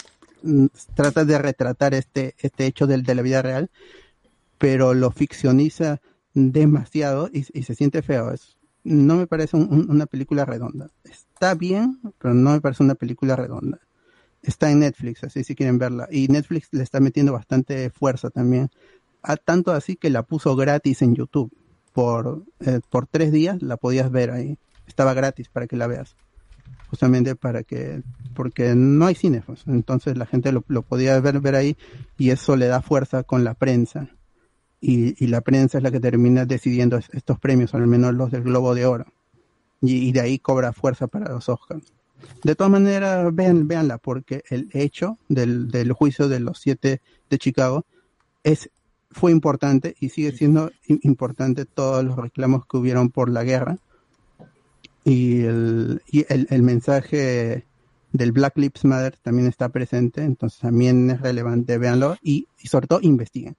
[0.94, 3.70] trata de retratar este este hecho del, de la vida real
[4.58, 6.00] pero lo ficcioniza
[6.32, 8.53] demasiado y, y se siente feo Es-
[8.84, 12.94] no me parece un- un- una película redonda está bien pero no me parece una
[12.94, 13.80] película redonda
[14.42, 16.06] está en Netflix, así si quieren verla.
[16.10, 18.68] Y Netflix le está metiendo bastante fuerza también.
[19.22, 21.50] A tanto así que la puso gratis en YouTube.
[21.94, 24.58] Por, eh, por tres días la podías ver ahí.
[24.86, 26.14] Estaba gratis para que la veas.
[26.90, 28.02] Justamente para que,
[28.34, 29.62] porque no hay cine, pues.
[29.66, 31.78] entonces la gente lo, lo podía ver, ver ahí
[32.18, 34.10] y eso le da fuerza con la prensa.
[34.86, 38.30] Y, y la prensa es la que termina decidiendo es- estos premios, al menos los
[38.30, 39.06] del Globo de Oro.
[39.80, 41.92] Y, y de ahí cobra fuerza para los Oscars.
[42.42, 47.00] De todas maneras, vean, véanla, porque el hecho del, del juicio de los siete
[47.30, 47.86] de Chicago
[48.42, 48.68] es,
[49.10, 53.78] fue importante y sigue siendo im- importante todos los reclamos que hubieron por la guerra.
[55.04, 57.64] Y el, y el, el mensaje
[58.12, 62.86] del Black Lives Matter también está presente, entonces también es relevante, véanlo y, y sobre
[62.86, 63.56] todo investiguen,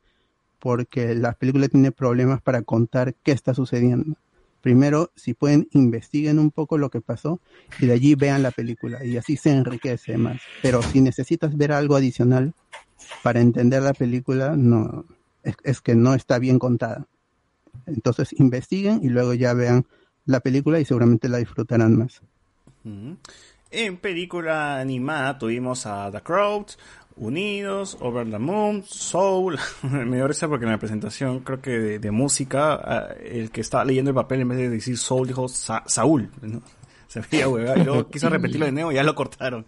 [0.66, 4.18] porque la película tiene problemas para contar qué está sucediendo.
[4.62, 7.40] Primero, si pueden, investiguen un poco lo que pasó
[7.80, 10.42] y de allí vean la película y así se enriquece más.
[10.64, 12.56] Pero si necesitas ver algo adicional
[13.22, 15.06] para entender la película, no,
[15.44, 17.06] es, que no está bien contada.
[17.86, 19.86] Entonces investiguen y luego ya vean
[20.26, 22.24] la película y seguramente la disfrutarán más.
[23.70, 26.68] En película animada tuvimos a The Crowd,
[27.18, 29.58] Unidos, Over the Moon, Soul.
[29.84, 33.62] Me dio risa porque en la presentación, creo que de, de música, ah, el que
[33.62, 36.30] estaba leyendo el papel en vez de decir Soul dijo Sa- Saúl.
[36.42, 36.62] ¿no?
[37.08, 37.78] Se veía huevada.
[37.80, 39.66] Y luego quiso repetirlo de nuevo y ya lo cortaron.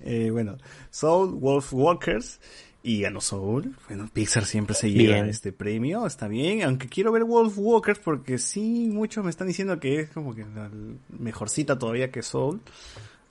[0.00, 0.56] Eh, bueno,
[0.90, 2.40] Soul, Wolf Walkers.
[2.86, 3.74] Y ganó Soul.
[3.88, 5.28] Bueno, Pixar siempre se lleva Bien.
[5.30, 6.06] este premio.
[6.06, 6.62] Está bien.
[6.64, 10.42] Aunque quiero ver Wolf Walkers porque sí, muchos me están diciendo que es como que
[10.54, 10.70] la
[11.18, 12.60] mejorcita todavía que Soul.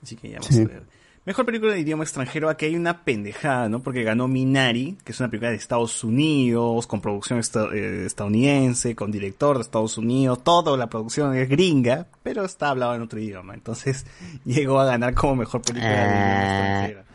[0.02, 0.62] Así que ya vamos Sí.
[0.62, 0.82] a ver.
[1.26, 3.80] Mejor película de idioma extranjero, aquí hay una pendejada, ¿no?
[3.80, 8.94] Porque ganó Minari, que es una película de Estados Unidos, con producción esta- eh, estadounidense,
[8.94, 13.18] con director de Estados Unidos, toda la producción es gringa, pero está hablado en otro
[13.18, 13.54] idioma.
[13.54, 14.04] Entonces
[14.44, 17.13] llegó a ganar como mejor película de idioma extranjero.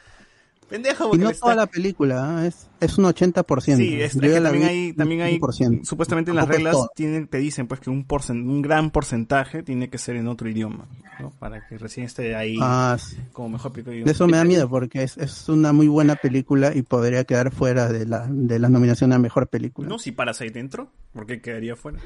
[0.70, 2.46] Pendejo, Y no está- toda la película, ¿ah?
[2.48, 3.76] es, es un 80%.
[3.78, 5.84] Sí, es, es que la también hay, también hay, 100%.
[5.84, 9.90] supuestamente en las reglas tienen, te dicen pues que un porcen, un gran porcentaje tiene
[9.90, 10.88] que ser en otro idioma,
[11.20, 11.32] ¿no?
[11.40, 13.18] Para que recién esté ahí Ah, sí.
[13.34, 16.76] como mejor película de eso me da miedo porque es, es una muy buena película
[16.76, 19.90] y podría quedar fuera de la, de la nominación a mejor película.
[19.90, 22.00] No, si Parasite dentro, ¿por qué quedaría fuera?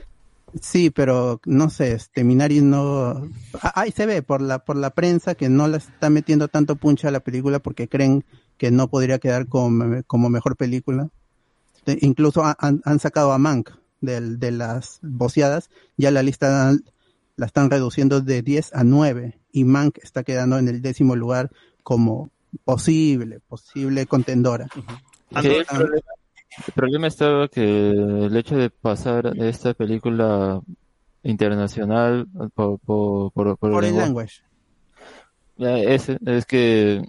[0.62, 3.28] Sí, pero no sé, este Minari no
[3.62, 6.76] Ah, ahí se ve por la por la prensa que no le está metiendo tanto
[6.76, 8.24] punch a la película porque creen
[8.58, 11.10] que no podría quedar como, como mejor película.
[11.86, 13.70] De- incluso ha- han, han sacado a Mank
[14.02, 16.74] del, de las boceadas, ya la lista
[17.36, 21.50] la están reduciendo de 10 a 9 y Mank está quedando en el décimo lugar
[21.84, 22.30] como
[22.64, 24.68] posible, posible contendora.
[25.42, 26.02] Sí, el, problema,
[26.68, 30.62] el problema estaba que el hecho de pasar de esta película
[31.24, 34.12] internacional por, por, por, por el Por el lenguaje-
[36.26, 37.04] es que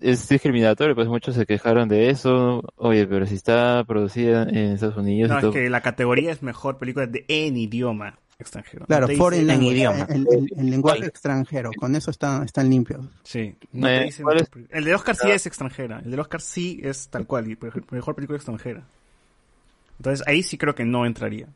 [0.00, 2.62] es discriminatorio, pues muchos se quejaron de eso.
[2.76, 5.52] Oye, pero si está producida en Estados Unidos y No, es todo.
[5.52, 8.80] que la categoría es mejor película de en idioma extranjero.
[8.80, 12.68] No Claro, te foreign dice- language, el, el- el lenguaje extranjero, con eso están, están
[12.68, 13.06] limpios.
[13.22, 14.26] Sí, no te Eh, dicen-.
[14.70, 16.02] El de Oscar sí es extranjera.
[16.04, 17.50] El de Oscar sí es tal cual.
[17.50, 17.56] Y
[17.90, 18.82] mejor película extranjera.
[19.98, 21.48] Entonces ahí sí creo que no entraría.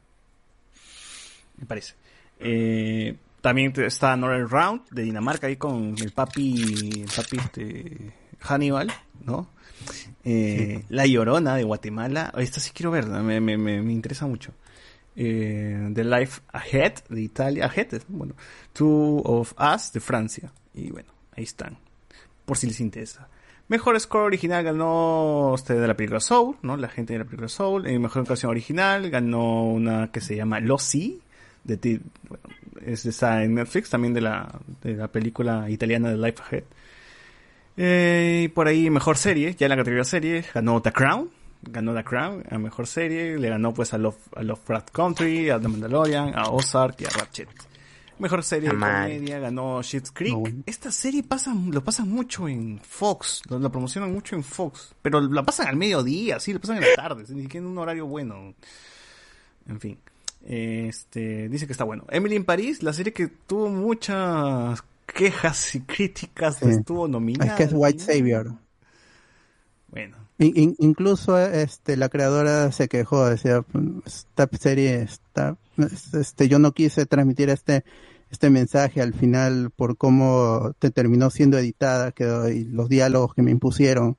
[1.58, 1.94] Me parece.
[2.38, 8.92] Eh, también está Northern Round de Dinamarca ahí con el papi, el papi este, Hannibal,
[9.24, 9.48] ¿no?
[10.24, 12.32] Eh, La Llorona de Guatemala.
[12.38, 14.52] Esta sí quiero verla, me, me, me, me interesa mucho.
[15.16, 17.66] Eh, The Life Ahead de Italia.
[17.66, 18.34] Ahead, bueno.
[18.72, 20.52] Two of Us de Francia.
[20.74, 21.78] Y bueno, ahí están.
[22.44, 23.28] Por si les interesa.
[23.68, 26.76] Mejor score original ganó este de la película Soul, ¿no?
[26.76, 27.86] La gente de la película Soul.
[27.86, 31.20] En mejor canción original ganó una que se llama Lossy.
[31.64, 32.44] De ti- bueno,
[32.84, 36.64] es está en Netflix, también de la, de la película italiana de Life Ahead.
[37.82, 41.30] Eh, y por ahí mejor serie, ya en la categoría serie, ganó The Crown.
[41.62, 43.38] Ganó The Crown a mejor serie.
[43.38, 47.08] Le ganó pues a Love, a Lovecraft Country, a The Mandalorian, a Ozark y a
[47.08, 47.48] Ratchet.
[48.18, 48.76] Mejor serie de
[49.14, 50.34] comedia ganó Schitt's Creek.
[50.66, 55.22] Esta serie pasa, lo pasan mucho en Fox, lo- la promocionan mucho en Fox, pero
[55.22, 58.04] la pasan al mediodía, sí, la pasan en la tarde, ni siquiera en un horario
[58.06, 58.52] bueno.
[59.66, 59.98] En fin,
[60.46, 62.04] este dice que está bueno.
[62.10, 64.82] Emily en París, la serie que tuvo muchas
[65.12, 66.68] quejas y críticas, Sí.
[66.70, 67.50] estuvo nominada.
[67.52, 68.54] Es que es White Savior.
[69.88, 73.62] Bueno, In- in- incluso este la creadora se quejó, decía,
[74.06, 75.58] esta serie está,
[76.14, 77.84] este, yo no quise transmitir este
[78.30, 83.42] este mensaje al final por cómo te terminó siendo editada quedó, y los diálogos que
[83.42, 84.16] me impusieron.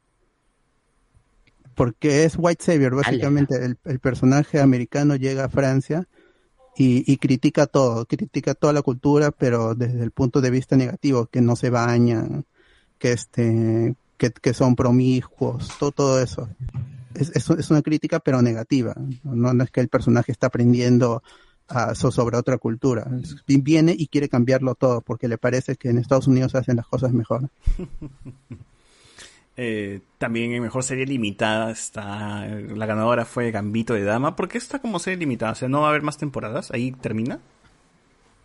[1.75, 6.07] Porque es White Savior, básicamente el, el personaje americano llega a Francia
[6.75, 11.25] y, y critica todo, critica toda la cultura, pero desde el punto de vista negativo,
[11.27, 12.45] que no se bañan,
[12.97, 13.95] que este,
[14.29, 16.47] que, son promiscuos, todo, todo eso.
[17.13, 18.95] Es, es, una crítica, pero negativa.
[19.23, 21.23] No, es que el personaje está aprendiendo
[21.93, 23.07] sobre otra cultura.
[23.47, 27.11] Viene y quiere cambiarlo todo porque le parece que en Estados Unidos hacen las cosas
[27.13, 27.49] mejor.
[29.63, 34.79] eh, también en mejor serie limitada está, la ganadora fue Gambito de Dama, porque está
[34.79, 37.37] como serie limitada, o sea, no va a haber más temporadas, ahí termina.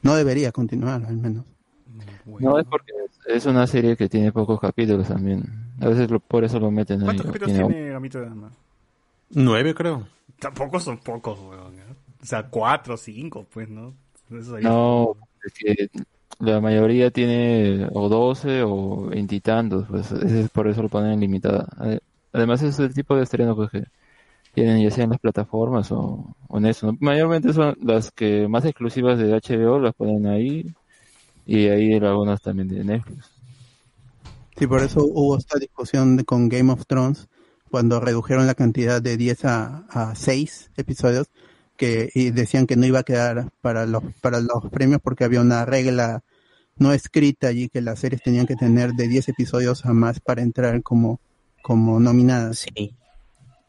[0.02, 1.44] No debería continuar, al menos.
[2.38, 2.92] No, es porque
[3.28, 5.42] es- una serie que tiene pocos capítulos también.
[5.80, 7.04] A veces lo- por eso lo meten ahí.
[7.06, 8.50] ¿Cuántos capítulos Tiene- tiene Gambito de Dama?
[9.30, 10.06] Nueve, creo.
[10.38, 11.78] Tampoco son pocos, weón.
[11.78, 11.82] ¿eh?
[12.22, 13.94] O sea, cuatro, cinco, pues, ¿no?
[14.30, 15.88] Eso ahí- No, es que
[16.38, 21.20] la mayoría tiene o 12 o veintitantos, pues ese es por eso lo ponen en
[21.20, 21.66] limitada.
[21.78, 22.00] Ade-
[22.32, 23.84] Además es el tipo de estreno pues que
[24.54, 26.94] tienen ya sea en las plataformas o, o en eso.
[27.00, 30.74] Mayormente son las que más exclusivas de HBO las ponen ahí
[31.46, 33.32] y ahí algunas también de Netflix.
[34.56, 37.28] Sí, por eso hubo esta discusión con Game of Thrones
[37.70, 41.28] cuando redujeron la cantidad de 10 a, a 6 episodios
[41.76, 45.40] que y decían que no iba a quedar para los para los premios porque había
[45.40, 46.22] una regla
[46.76, 50.42] no escrita allí que las series tenían que tener de 10 episodios a más para
[50.42, 51.20] entrar como
[51.62, 52.66] como nominadas.
[52.74, 52.94] Sí.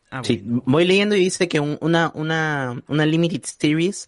[0.09, 4.07] Ah, Sí, voy leyendo y dice que un- una, una, una limited series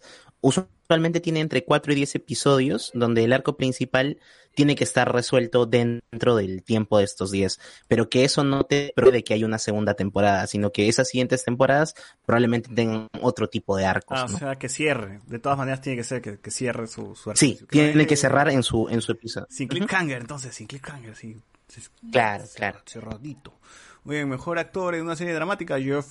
[0.90, 4.18] usualmente actualmente tiene entre 4 y 10 episodios, donde el arco principal
[4.56, 8.92] tiene que estar resuelto dentro del tiempo de estos 10, pero que eso no te
[8.96, 11.94] pruebe que hay una segunda temporada, sino que esas siguientes temporadas
[12.26, 14.18] probablemente tengan otro tipo de arcos.
[14.18, 14.38] Ah, o ¿no?
[14.38, 15.20] sea, que cierre.
[15.28, 17.38] De todas maneras tiene que ser que, que cierre su, su arco.
[17.38, 19.46] Sí, tiene que cerrar en su, en su episodio.
[19.48, 21.36] Sin cliffhanger, entonces, sin cliffhanger, sí.
[21.68, 21.80] Sí,
[22.10, 22.80] Claro, claro.
[22.84, 23.60] Cerradito.
[24.04, 26.06] Muy bien, mejor actor en una serie dramática, Josh,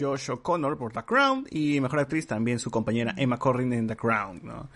[0.00, 1.46] Josh O'Connor por The Crown.
[1.50, 4.68] Y mejor actriz también su compañera Emma Corrin en The Crown, ¿no?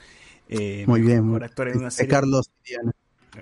[0.48, 1.26] Eh, Muy bien.
[1.26, 2.10] Mejor actor en una serie.
[2.10, 2.92] Carlos y Diana.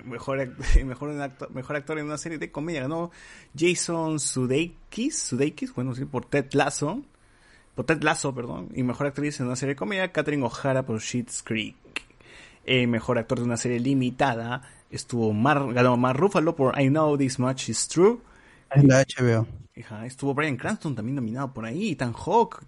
[0.05, 0.55] Mejor,
[0.85, 3.11] mejor, un acto- mejor actor en una serie de comedia ganó
[3.57, 7.03] Jason Sudeikis, Sudeikis, bueno, sí, por Ted Lasso,
[7.75, 10.99] por Ted Lasso, perdón, y mejor actriz en una serie de comedia, Catherine O'Hara por
[10.99, 11.75] Schitt's Creek.
[12.65, 17.17] Eh, mejor actor de una serie limitada estuvo Mar, ganó Mark Ruffalo por I Know
[17.17, 18.17] This Much Is True.
[18.75, 19.47] En la HBO.
[19.79, 22.59] Ajá, estuvo Brian Cranston también nominado por ahí, Ethan Hawke,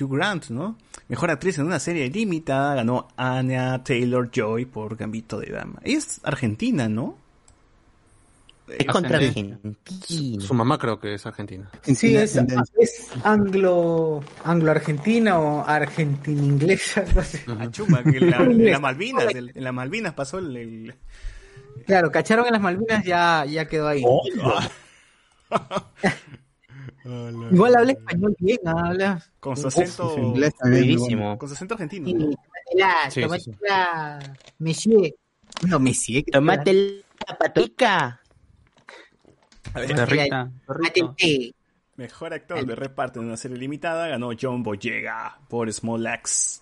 [0.00, 0.76] Hugh Grant, ¿no?
[1.08, 5.80] Mejor actriz en una serie limitada ganó Anya Taylor Joy por Gambito de Dama.
[5.82, 7.16] Ella es argentina, ¿no?
[8.68, 9.26] Es contra Sí.
[9.26, 10.44] Argentina.
[10.44, 11.70] Su mamá creo que es argentina.
[11.82, 17.42] Sí, es, es anglo, anglo-argentina o argentina-inglesa, no sé.
[17.46, 20.56] Ah, chuma, que en la, en las Malvinas, el- en las Malvinas pasó el...
[20.56, 20.94] el-
[21.86, 24.02] Claro, cacharon en las Malvinas, ya, ya quedó ahí.
[27.52, 29.22] Igual habla español bien, habla.
[29.38, 30.14] Con su Uf, acento...
[30.14, 31.38] su inglés Fluidísimo.
[31.38, 32.06] Con su acento argentino.
[32.06, 32.30] Sí, ¿no?
[32.74, 33.58] la, Sí, tomate sí, sí.
[33.62, 35.14] la, Monsieur.
[35.68, 36.24] No, Monsieur.
[36.24, 38.20] ¿qué Tomate la patica.
[39.74, 41.54] A ver, Perrita, Tomate el té.
[41.96, 46.60] Mejor actor de reparto en una serie limitada ganó John Boyega por Small Axe.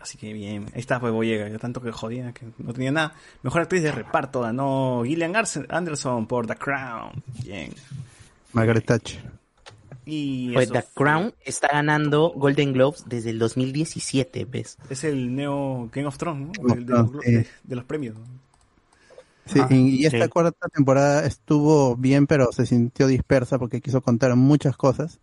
[0.00, 3.14] Así que bien, ahí está pues Boyega, ya tanto que jodía que no tenía nada.
[3.42, 5.34] Mejor actriz de reparto ganó Gillian
[5.68, 7.22] Anderson por The Crown.
[7.44, 7.72] Bien.
[8.54, 9.32] Margaret Thatcher.
[10.04, 14.76] Y Pues The Crown está ganando Golden Globes desde el 2017, ¿ves?
[14.90, 16.74] es el neo Game of Thrones, ¿no?
[16.74, 18.16] El de, los, de- los premios.
[19.46, 20.30] Sí, Ah, y esta sí.
[20.30, 25.20] cuarta temporada estuvo bien, pero se sintió dispersa porque quiso contar muchas cosas.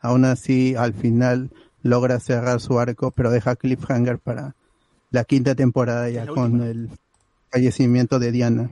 [0.00, 1.50] Aún así, al final
[1.82, 4.54] logra cerrar su arco, pero deja cliffhanger para
[5.10, 6.66] la quinta temporada ya con última.
[6.66, 6.90] el
[7.50, 8.70] fallecimiento de Diana.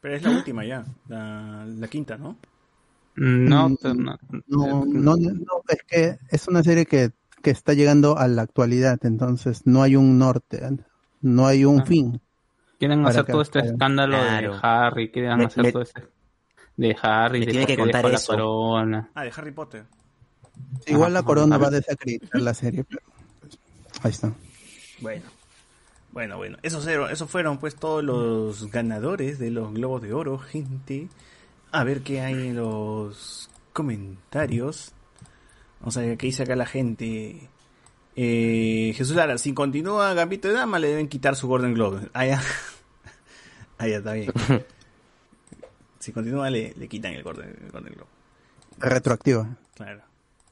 [0.00, 2.36] Pero es la última ya, la, la quinta, ¿no?
[3.16, 4.18] No, Mm, te- no,
[4.48, 7.10] No, no, no, es que es una serie que,
[7.42, 10.62] que está llegando a la actualidad, entonces no hay un norte,
[11.20, 11.86] no hay un Ah.
[11.86, 12.20] fin.
[12.78, 14.52] quieren hacer que- todo este para- escándalo Claro.
[14.54, 16.02] de Harry, quieren hacer todo este
[16.76, 19.10] de Harry, tiene que contar la corona.
[19.14, 19.84] Ah, de Harry Potter.
[20.88, 23.00] Igual la corona va a desacreditar la serie, pero
[24.02, 24.32] ahí está.
[25.00, 25.22] Bueno.
[26.12, 26.58] Bueno, bueno.
[26.62, 31.08] Esos, eran- esos fueron pues todos los ganadores de los Globos de Oro, gente.
[31.72, 34.92] A ver qué hay en los comentarios.
[35.80, 37.48] Vamos a ver qué dice acá la gente.
[38.14, 42.08] Eh, Jesús Lara, si continúa Gambito de Dama, le deben quitar su Golden Globe.
[42.12, 42.42] Ah, ya.
[43.78, 44.32] Ah, ya, está bien.
[45.98, 48.10] Si continúa, le, le quitan el Golden, el Golden Globe.
[48.78, 49.56] Retroactiva.
[49.74, 50.02] Claro.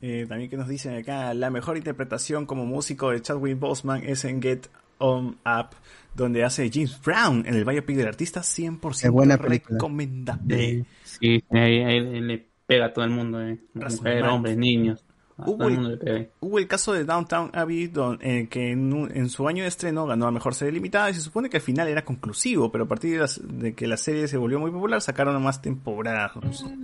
[0.00, 4.24] Eh, también que nos dicen acá, la mejor interpretación como músico de Chadwick Boseman es
[4.24, 4.68] en Get
[4.98, 5.70] On Up,
[6.14, 10.86] donde hace James Brown en el biopic del artista 100% Qué buena recomendable.
[11.20, 13.58] Sí, ahí, ahí le pega a todo el mundo, eh.
[13.74, 14.34] Raza mujer, madre.
[14.34, 15.04] hombres, niños.
[15.38, 16.26] Hubo todo el el- mundo le pega.
[16.40, 19.68] Hubo el caso de Downtown Abbey, don- eh, que en, un- en su año de
[19.68, 22.84] estreno ganó a mejor serie limitada y se supone que al final era conclusivo, pero
[22.84, 26.32] a partir de, las- de que la serie se volvió muy popular sacaron más temporadas.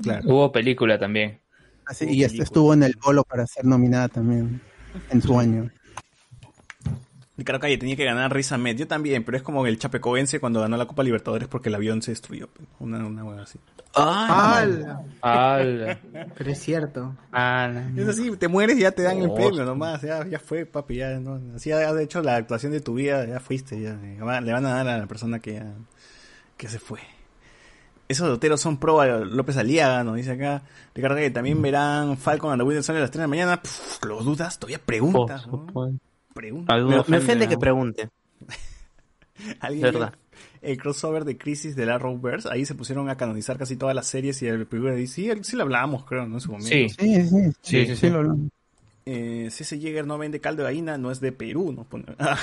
[0.03, 0.23] Claro.
[0.28, 1.39] Hubo película también.
[1.85, 4.61] Así, y este estuvo en el bolo para ser nominada también
[5.11, 5.70] en su año.
[7.38, 8.76] Y claro, calle tenía que ganar Riz Ahmed.
[8.76, 12.00] Yo también, pero es como el Chapecoense cuando ganó la Copa Libertadores porque el avión
[12.00, 12.48] se destruyó.
[12.78, 13.58] Una, una hueá así.
[13.94, 15.02] ¡Hala!
[15.20, 15.98] ¡Hala!
[16.36, 17.14] Pero es cierto.
[17.96, 19.34] Es así, te mueres y ya te dan el Oh.
[19.34, 20.00] premio nomás.
[20.02, 20.96] Ya, ya fue, papi.
[20.96, 23.80] Ya, no, así ya has hecho la actuación de tu vida, ya fuiste.
[23.80, 25.74] Ya, le van a dar a la persona que ya,
[26.56, 27.00] que se fue.
[28.08, 30.62] Esos loteros son pro a López Aliaga, nos dice acá.
[30.94, 33.60] Ricardo que también verán Falcon and the Winter Soldier a las 3 de la mañana.
[33.62, 34.58] Pff, ¿Lo dudas?
[34.58, 35.46] Todavía preguntas.
[35.48, 35.66] ¿no?
[36.36, 36.76] Pregunta.
[36.76, 38.10] Me, me ofende que pregunte.
[39.60, 40.14] ¿Alguien Verdad.
[40.62, 44.06] El crossover de Crisis de la Arrowverse, ahí se pusieron a canonizar casi todas las
[44.06, 46.36] series y el primero de sí, sí lo hablábamos, creo, ¿no?
[46.36, 46.68] En su momento.
[46.70, 46.88] Sí.
[46.88, 48.50] Sí, sí, sí, Sí, sí, sí, lo hablamos.
[49.04, 51.84] Eh, si ese Jäger no vende caldo de gallina, no es de Perú, ¿no?
[51.84, 52.38] Pone- Ah.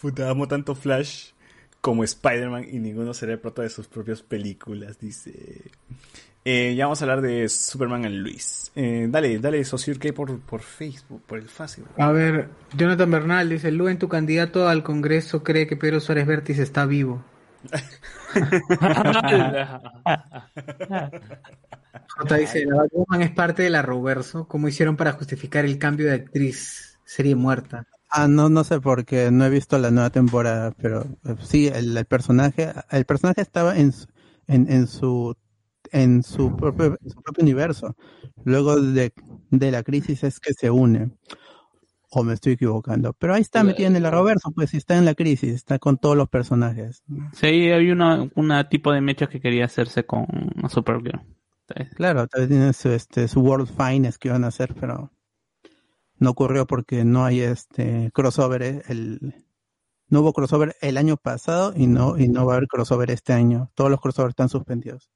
[0.00, 1.30] Puta, amo tanto Flash
[1.80, 5.62] como Spider-Man y ninguno será el prota de sus propias películas, dice.
[6.44, 8.72] Eh, ya vamos a hablar de Superman and Luis.
[8.74, 11.88] Eh, dale, dale, Sociur que por, por Facebook, por el Facebook.
[11.98, 16.58] A ver, Jonathan Bernal dice, Luen, tu candidato al Congreso cree que Pedro Suárez Vértiz
[16.58, 17.22] está vivo.
[22.18, 24.46] J dice, la Batwoman es parte de la Roverso.
[24.48, 26.98] ¿Cómo hicieron para justificar el cambio de actriz?
[27.04, 27.86] Serie muerta.
[28.08, 31.96] Ah, no, no sé porque no he visto la nueva temporada, pero eh, sí, el,
[31.96, 34.06] el personaje, el personaje estaba en, su-
[34.46, 35.34] en, en su
[35.92, 37.96] en su propio, en su propio universo.
[38.44, 39.12] Luego de,
[39.50, 41.12] de la crisis es que se une.
[42.14, 43.14] O me estoy equivocando.
[43.14, 46.14] Pero ahí está metido en el Arrowverso, pues está en la crisis, está con todos
[46.14, 47.02] los personajes.
[47.32, 50.26] Sí, hay una, una tipo de mecha que quería hacerse con
[50.68, 51.22] Supergirl.
[51.94, 55.10] Claro, también tiene su, este, su World Finest que iban a hacer, pero
[56.18, 58.62] no ocurrió porque no hay este crossover.
[58.62, 59.34] eh, El,
[60.08, 63.32] no hubo crossover el año pasado y no, y no va a haber crossover este
[63.32, 63.70] año.
[63.74, 65.10] Todos los crossovers están suspendidos.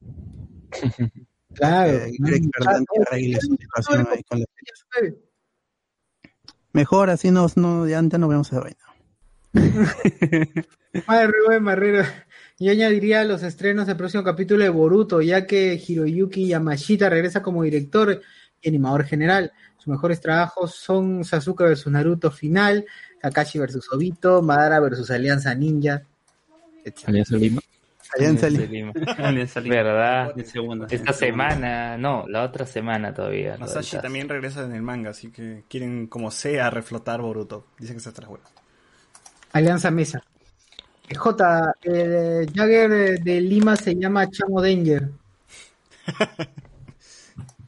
[1.56, 1.90] Claro.
[1.90, 4.48] Eh, Greg Berlanti arregle su situación ahí con las
[4.92, 5.14] series.
[6.72, 8.76] Mejor así no, no, ya antes no vemos esa vaina.
[11.06, 12.04] Madre Rubén Marrero.
[12.58, 17.62] Yo añadiría los estrenos del próximo capítulo de Boruto, ya que Hiroyuki Yamashita regresa como
[17.62, 18.20] director
[18.60, 19.52] y animador general.
[19.78, 22.84] Sus mejores trabajos son Sasuke vs Naruto Final,
[23.20, 26.02] Kakashi vs Obito, Madara vs Alianza Ninja.
[27.06, 27.60] Alianza Lima.
[28.16, 28.92] Alianza Lima.
[29.64, 30.34] ¿Verdad?
[30.90, 33.56] Esta semana, no, la otra semana todavía.
[33.58, 37.66] Masashi también regresa en el manga, así que quieren como sea reflotar Boruto.
[37.78, 38.44] Dicen que se bueno.
[39.52, 40.22] Alianza Mesa.
[41.08, 41.74] Eh, J.
[41.82, 45.10] El Jagger eh, de Lima se llama Chamo Danger.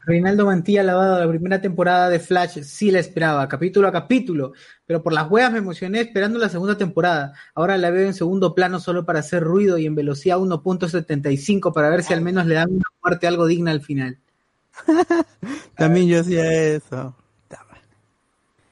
[0.08, 4.54] Reinaldo Mantilla lavado la primera temporada de Flash, sí la esperaba, capítulo a capítulo,
[4.86, 7.34] pero por las huevas me emocioné esperando la segunda temporada.
[7.54, 11.90] Ahora la veo en segundo plano solo para hacer ruido y en velocidad 1.75 para
[11.90, 14.16] ver si al menos le dan una muerte algo digna al final.
[15.76, 17.14] También yo hacía eso.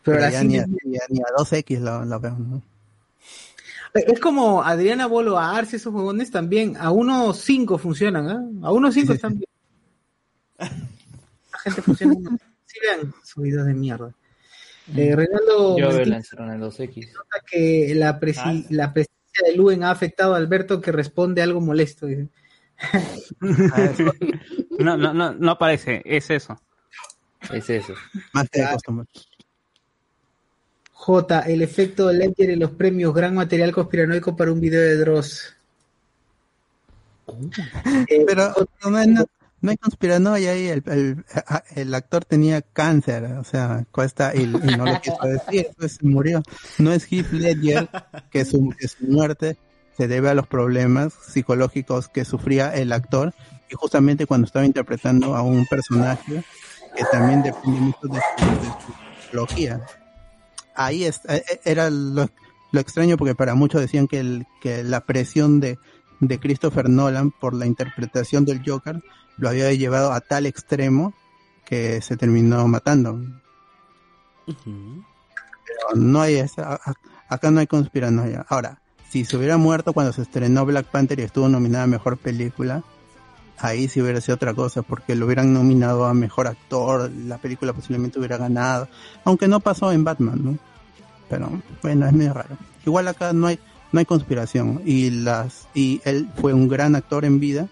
[0.02, 2.36] Pero Pero ya ni a, siguiente- ni a- ni a 2X lo, lo veo.
[2.38, 2.62] ¿no?
[3.92, 8.68] Es como Adriana Bolo, a Arce, esos huevones también, a 1.5 funcionan, ¿ah?
[8.68, 9.50] A 1.5 están bien.
[11.66, 12.14] Gente funciona.
[12.68, 14.12] Sí, vean, sus videos de mierda.
[14.96, 17.12] Eh, Reinaldo Yo veo Martín la encerrona en 2X.
[17.12, 21.60] nota que la, presi- la presencia de Luen ha afectado a Alberto que responde algo
[21.60, 22.06] molesto.
[22.06, 22.26] dice.
[24.80, 26.60] No, no, no, no parece, es eso.
[27.52, 27.94] Es eso.
[28.32, 29.06] Más que de costumbre.
[30.92, 35.54] J, el efecto Ledger en los premios, gran material conspiranoico para un video de Dross.
[38.08, 38.52] Eh, Pero
[38.84, 39.24] no, no,
[39.66, 40.68] no hay conspiranoia ahí.
[40.68, 41.24] El, el,
[41.74, 46.40] el actor tenía cáncer, o sea, cuesta y, no lo quiso decir, pues se murió.
[46.78, 47.88] No es Heath Ledger
[48.30, 49.58] que su, muerte
[49.96, 53.34] se debe a los problemas psicológicos que sufría el actor
[53.68, 56.44] y justamente cuando estaba interpretando a un personaje
[56.96, 59.84] que también depende mucho de su, psicología.
[60.76, 62.30] Ahí es, eh, eh, era lo,
[62.70, 65.76] lo extraño porque para muchos decían que, el, que la presión de,
[66.20, 69.02] de Christopher Nolan por la interpretación del Joker
[69.38, 71.14] lo había llevado a tal extremo
[71.64, 73.20] que se terminó matando.
[74.46, 76.80] Pero no hay esa,
[77.28, 78.46] acá no hay conspiranoia.
[78.48, 78.80] Ahora,
[79.10, 82.84] si se hubiera muerto cuando se estrenó Black Panther y estuvo nominada a mejor película,
[83.58, 87.72] ahí sí hubiera sido otra cosa, porque lo hubieran nominado a mejor actor, la película
[87.72, 88.88] posiblemente hubiera ganado,
[89.24, 90.58] aunque no pasó en Batman, ¿no?
[91.28, 91.50] Pero
[91.82, 92.56] bueno, es medio raro.
[92.84, 93.58] Igual acá no hay,
[93.92, 97.68] no hay conspiración y las, y él fue un gran actor en vida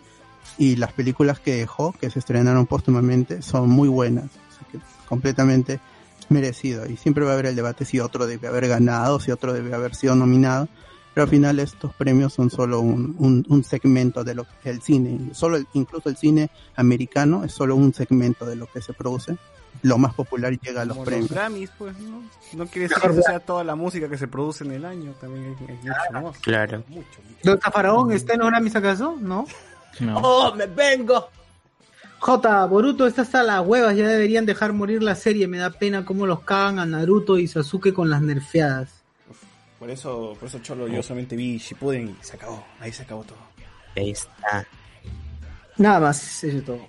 [0.58, 5.80] y las películas que dejó, que se estrenaron póstumamente, son muy buenas, así que completamente
[6.28, 9.52] merecido y siempre va a haber el debate si otro debe haber ganado, si otro
[9.52, 10.68] debe haber sido nominado,
[11.12, 14.66] pero al final estos premios son solo un, un, un segmento de lo que es
[14.76, 18.80] el cine, solo el- incluso el cine americano es solo un segmento de lo que
[18.80, 19.36] se produce,
[19.82, 21.30] lo más popular llega a los Como premios.
[21.30, 22.22] los Grammys, pues, ¿no?
[22.54, 25.44] No quiere decir que sea toda la música que se produce en el año, también
[25.60, 26.38] hay, hay mucho más.
[26.38, 26.78] Claro.
[26.88, 27.38] Mucho, mucho.
[27.42, 29.16] ¿Dónde Faraón está en los Grammys acaso?
[29.20, 29.46] ¿No?
[30.14, 31.28] ¡Oh, me vengo!
[32.18, 36.06] J, Boruto está hasta las huevas, ya deberían dejar morir la serie, me da pena
[36.06, 39.02] cómo los cagan a Naruto y Sasuke con las nerfeadas.
[39.78, 42.64] Por eso, por eso Cholo, yo solamente vi Shippuden y se acabó.
[42.80, 43.36] Ahí se acabó todo.
[43.94, 44.66] Ahí está.
[45.76, 46.88] Nada más, eso es todo.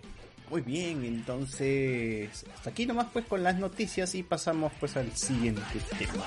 [0.50, 5.62] Muy bien, entonces hasta aquí nomás pues con las noticias y pasamos pues al siguiente
[5.98, 6.24] tema.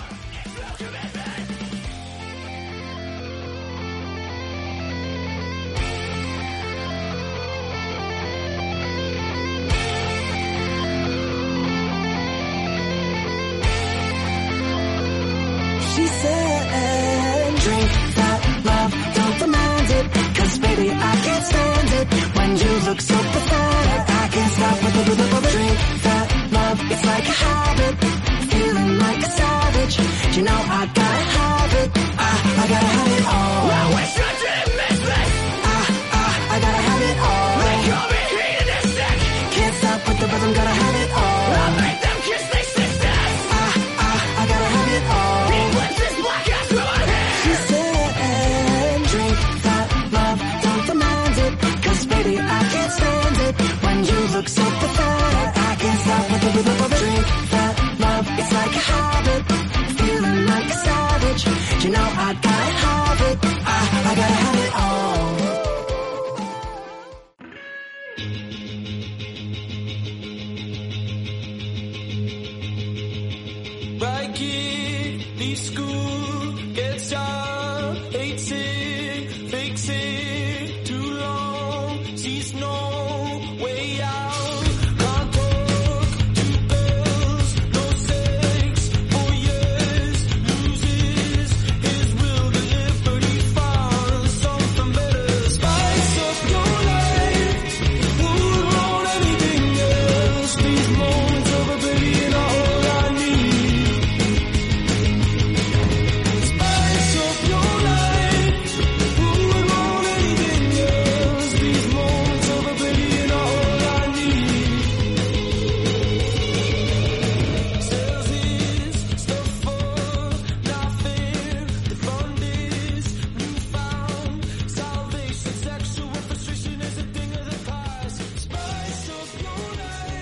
[22.63, 26.79] You look so pathetic, I can't stop with the, the, the, the drink that love.
[26.93, 27.95] It's like a habit,
[28.53, 29.95] feeling like a savage.
[30.37, 31.91] You know I gotta have it.
[32.19, 32.31] I,
[32.63, 32.98] I gotta have it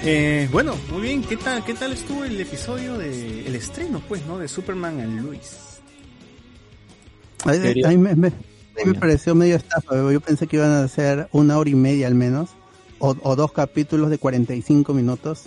[0.09, 4.25] Eh, bueno, muy bien, ¿qué tal, qué tal estuvo el episodio de el estreno, pues,
[4.27, 4.39] ¿no?
[4.39, 5.57] De Superman and Luis.
[7.45, 9.95] A mí, a mí me, me- a mí me pareció medio estafa.
[10.13, 12.51] Yo pensé que iban a hacer una hora y media al menos,
[12.99, 15.47] o, o dos capítulos de 45 minutos,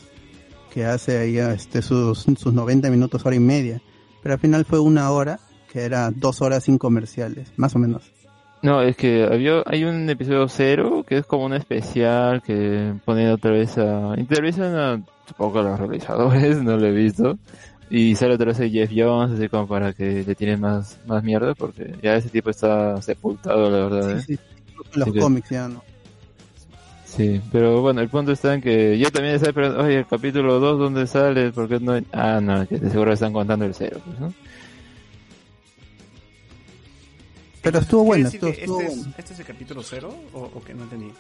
[0.73, 3.81] que hace ahí este, sus, sus 90 minutos, hora y media.
[4.22, 5.40] Pero al final fue una hora,
[5.72, 8.11] que era dos horas sin comerciales, más o menos.
[8.61, 13.30] No, es que había, hay un episodio cero que es como un especial que ponen
[13.31, 14.14] otra vez a...
[14.15, 17.38] Entrevistan a, supongo a los realizadores, no lo he visto.
[17.90, 21.23] Y sale otra vez a Jeff Jones, así como para que le tienen más, más
[21.23, 24.11] mierda, porque ya ese tipo está sepultado, la verdad.
[24.18, 24.22] ¿eh?
[24.22, 25.84] Sí, sí, incluso en los Así que- cómics ya no.
[27.06, 30.60] Sí, pero bueno, el punto está en que yo también estaba esperando, oye, el capítulo
[30.60, 31.52] 2, ¿dónde sale?
[31.52, 31.94] ¿Por qué no?
[31.94, 34.31] hay-?" Ah, no, que de seguro están contando el cero, pues, ¿no?
[37.61, 39.11] Pero estuvo bueno, ¿Quiere estuvo, que estuvo este, bueno.
[39.14, 41.11] es, ¿Este es el capítulo cero o, o que no entendí?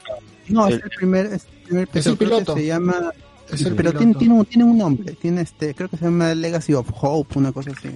[0.47, 2.55] No, es El- primer, es el primer Es el que piloto.
[2.55, 3.11] se llama,
[3.51, 6.33] Es el pero tiene, tiene un, tiene un nombre, tiene este, creo que se llama
[6.33, 7.89] Legacy of Hope, una cosa así.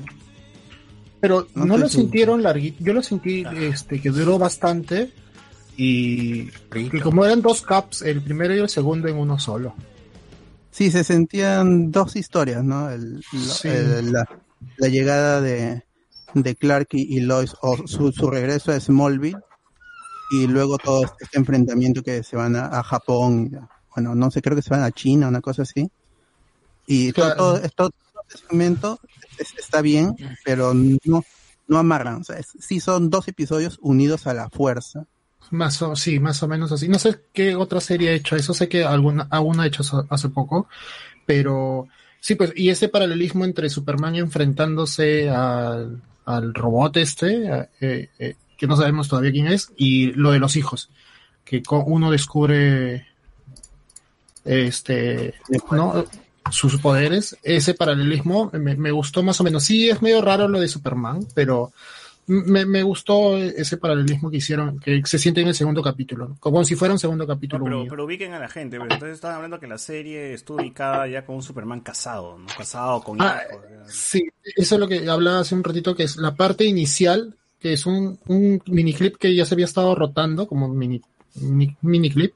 [1.22, 1.90] Pero No lo seguro.
[1.90, 2.84] sintieron larguito.
[2.84, 5.12] Yo lo sentí este, que duró bastante.
[5.78, 9.74] Y, y como eran dos caps, el primero y el segundo en uno solo.
[10.70, 12.90] Sí, se sentían dos historias, ¿no?
[12.90, 13.22] El- lo-
[13.54, 13.70] Sí.
[13.70, 14.28] el- la,
[14.78, 15.84] la llegada de,
[16.34, 19.40] de Clark y, Lois, o su, su regreso a Smallville,
[20.32, 24.56] y luego todo este enfrentamiento que se van a, a Japón, bueno, no sé, creo
[24.56, 25.90] que se van a China, una cosa así.
[26.88, 27.70] Y todo- Claro.
[27.70, 27.92] todo, todo
[28.28, 29.00] este segmento
[29.38, 31.24] es- está bien, pero no,
[31.68, 32.22] no amarran.
[32.22, 35.06] O sea, es- sí son dos episodios unidos a la fuerza.
[35.52, 36.88] Más o, sí, más o menos así.
[36.88, 38.54] No sé qué otra serie ha hecho eso.
[38.54, 40.68] Sé que alguna, alguna ha hecho hace poco.
[41.26, 41.88] Pero
[42.20, 48.68] sí, pues, y ese paralelismo entre Superman enfrentándose al, al robot este, eh, eh, que
[48.68, 50.90] no sabemos todavía quién es, y lo de los hijos,
[51.44, 53.08] que uno descubre
[54.46, 55.34] este,
[55.72, 56.06] ¿no?
[56.52, 59.64] sus poderes, ese paralelismo me, me gustó más o menos.
[59.64, 61.72] Sí, es medio raro lo de Superman, pero
[62.28, 66.38] me, me gustó ese paralelismo que hicieron, que se siente en el segundo capítulo, ¿no?
[66.40, 67.64] como si fuera un segundo capítulo.
[67.64, 67.90] Pero, unido.
[67.92, 71.26] pero ubiquen a la gente, pero entonces estaban hablando que la serie estuvo ubicada ya
[71.26, 72.48] con un Superman casado, ¿no?
[72.58, 73.64] Casado con Ah, hijos.
[73.88, 74.24] Sí,
[74.56, 77.86] eso es lo que hablaba hace un ratito, que es la parte inicial, que es
[77.86, 81.02] un, un miniclip que ya se había estado rotando, como mini,
[81.36, 82.34] mini, miniclip,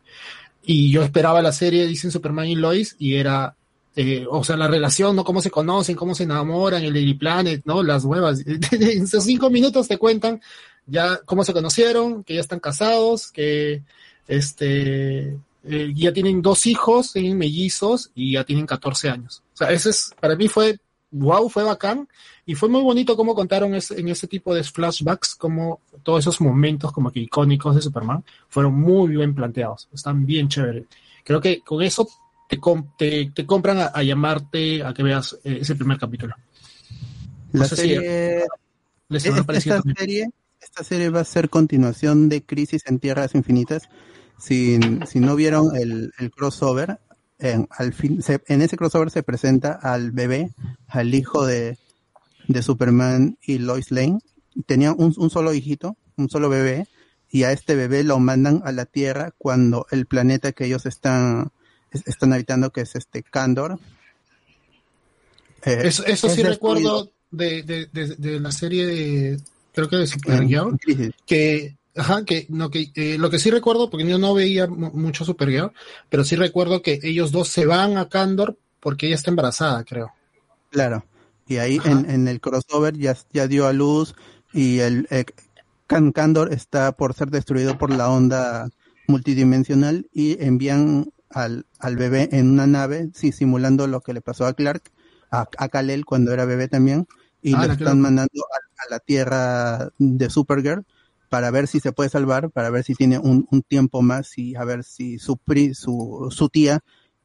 [0.63, 3.56] y yo esperaba la serie, dicen Superman y Lois, y era,
[3.99, 5.23] eh, o sea, la relación, ¿no?
[5.23, 7.81] Cómo se conocen, cómo se enamoran, el Daily Planet, ¿no?
[7.81, 8.41] Las huevas.
[8.45, 10.39] en esos cinco minutos te cuentan
[10.85, 13.81] ya cómo se conocieron, que ya están casados, que
[14.27, 19.41] este eh, ya tienen dos hijos, tienen mellizos y ya tienen 14 años.
[19.53, 20.77] O sea, ese es, para mí fue,
[21.11, 22.07] wow, fue bacán.
[22.45, 26.39] Y fue muy bonito cómo contaron ese- en ese tipo de flashbacks, como todos esos
[26.39, 29.89] momentos como que icónicos de Superman fueron muy bien planteados.
[29.91, 30.85] Están bien chéveres.
[31.25, 32.07] Creo que con eso
[32.47, 36.35] te, com- te, te compran a, a llamarte a que veas eh, ese primer capítulo.
[37.51, 38.45] No La si serie,
[39.09, 40.29] les esta, serie,
[40.61, 43.89] esta serie va a ser continuación de Crisis en Tierras Infinitas.
[44.39, 46.99] Si, si no vieron el, el crossover,
[47.39, 50.51] en, al fin, se- en ese crossover se presenta al bebé,
[50.87, 51.77] al hijo de,
[52.47, 54.19] de Superman y Lois Lane.
[54.65, 56.87] Tenían un, un solo hijito, un solo bebé,
[57.29, 61.51] y a este bebé lo mandan a la Tierra cuando el planeta que ellos están,
[61.51, 61.56] es-
[62.05, 63.79] están habitando, que es este Kandor.
[65.63, 69.41] eh, Eso, eso es sí recuerdo de, de, de, de la serie de,
[69.73, 70.77] creo que de Supergirl,
[71.25, 74.91] que, ajá, que, no, que eh, lo que sí recuerdo, porque yo no veía mu-
[74.91, 75.71] mucho Supergirl,
[76.09, 80.11] pero sí recuerdo que ellos dos se van a Kandor porque ella está embarazada, creo.
[80.69, 81.05] Claro.
[81.47, 84.15] Y ahí en, en el crossover ya, ya dio a luz
[84.53, 85.25] y el eh,
[85.87, 88.69] Can Candor está por ser destruido por la onda
[89.07, 94.45] multidimensional y envían al, al bebé en una nave, sí, simulando lo que le pasó
[94.45, 94.83] a Clark,
[95.31, 97.07] a, a Kal-El cuando era bebé también,
[97.41, 100.85] y Ah, lo están mandando a, a la Tierra de Supergirl
[101.29, 104.55] para ver si se puede salvar, para ver si tiene un, un tiempo más y
[104.55, 106.79] a ver si su, pri- su, su tía,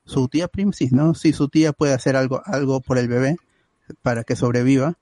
[0.05, 1.15] su tía Prim, sí, ¿no?
[1.15, 3.37] Si su tía puede hacer algo, algo por el bebé
[4.03, 4.99] para que sobreviva.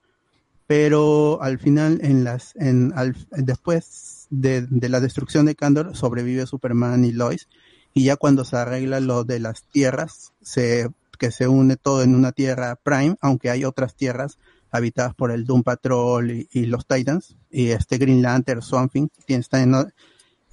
[0.67, 6.45] Pero al final en las en al- después de, de la destrucción de Kandor sobrevive
[6.47, 7.47] Superman y Lois
[7.93, 10.89] y ya cuando se arregla lo de las tierras se
[11.19, 14.37] que se une todo en una tierra prime aunque hay otras tierras
[14.71, 19.07] habitadas por el Doom Patrol y, y los Titans y este Green Lantern Swamp Thing
[19.27, 19.93] están en,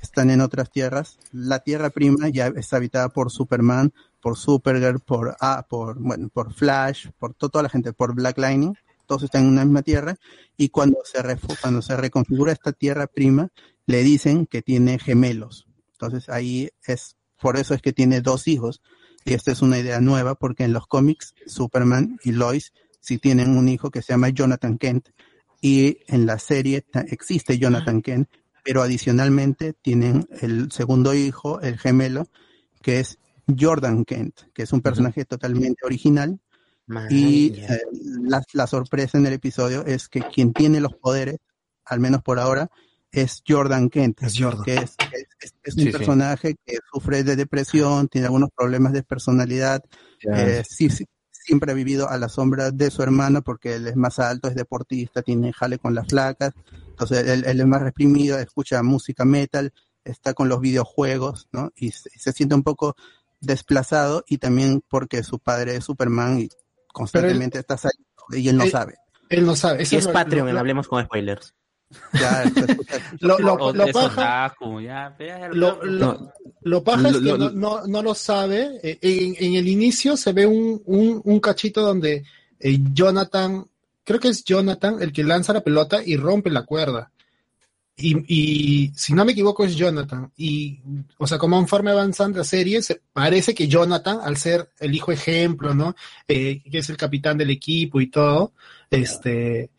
[0.01, 5.37] están en otras tierras la tierra prima ya está habitada por Superman por Supergirl por
[5.41, 8.75] ah, por bueno por Flash por to- toda la gente por Black Lightning
[9.07, 10.17] todos están en una misma tierra
[10.57, 11.19] y cuando se
[11.63, 13.49] cuando se reconfigura esta tierra prima
[13.87, 15.67] le dicen que tiene gemelos.
[15.93, 18.83] Entonces ahí es por eso es que tiene dos hijos
[19.25, 23.57] y esta es una idea nueva porque en los cómics Superman y Lois sí tienen
[23.57, 25.09] un hijo que se llama Jonathan Kent
[25.61, 28.29] y en la serie existe Jonathan Kent
[28.65, 32.29] pero adicionalmente tienen el segundo hijo el gemelo
[32.83, 33.19] que es
[33.59, 36.41] Jordan Kent que es un personaje totalmente original.
[37.11, 37.83] Y eh,
[38.23, 41.37] la, la sorpresa en el episodio es que quien tiene los poderes,
[41.85, 42.71] al menos por ahora,
[43.13, 44.21] es Jordan Kent,
[44.65, 44.97] que es,
[45.41, 45.93] es- un Sí, sí.
[45.93, 49.83] personaje que sufre de depresión, tiene algunos problemas de personalidad,
[50.23, 53.97] eh, sí- sí, siempre ha vivido a la sombra de su hermano porque él es
[53.97, 56.53] más alto, es deportista, tiene jale con las flacas,
[56.89, 59.73] entonces él, él es más reprimido, escucha música metal,
[60.05, 61.71] está con los videojuegos, ¿no?
[61.77, 62.97] Y se, y se siente un poco
[63.41, 66.49] desplazado y también porque su padre es Superman y
[66.93, 68.95] constantemente está saliendo y él no Él- sabe.
[69.31, 69.83] Él no sabe.
[69.83, 71.55] Eso es lo- Patreon, lo- en lo- Hablemos con Spoilers.
[73.21, 76.33] Lo, lo, O lo es paja, otaku, ya, ya, lo, lo-
[76.63, 78.79] lo paja es que no, no, no lo sabe.
[78.83, 82.25] Eh, En, en el inicio se ve un, un, un cachito donde
[82.61, 83.65] eh, Jonathan,
[84.05, 87.11] creo que es Jonathan el que lanza la pelota y rompe la cuerda.
[87.97, 90.31] Y, y si no me equivoco es Jonathan.
[90.37, 90.81] Y,
[91.17, 95.11] o sea, como conforme avanzando la serie, se, parece que Jonathan, al ser el hijo
[95.11, 95.97] ejemplo, ¿no?
[96.29, 98.53] Eh, que es el capitán del equipo y todo,
[98.91, 99.71] este,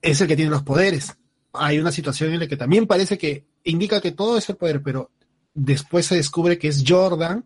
[0.00, 1.14] es el que tiene los poderes.
[1.58, 4.82] Hay una situación en la que también parece que indica que todo es el poder,
[4.82, 5.10] pero
[5.54, 7.44] después se descubre que es Jordan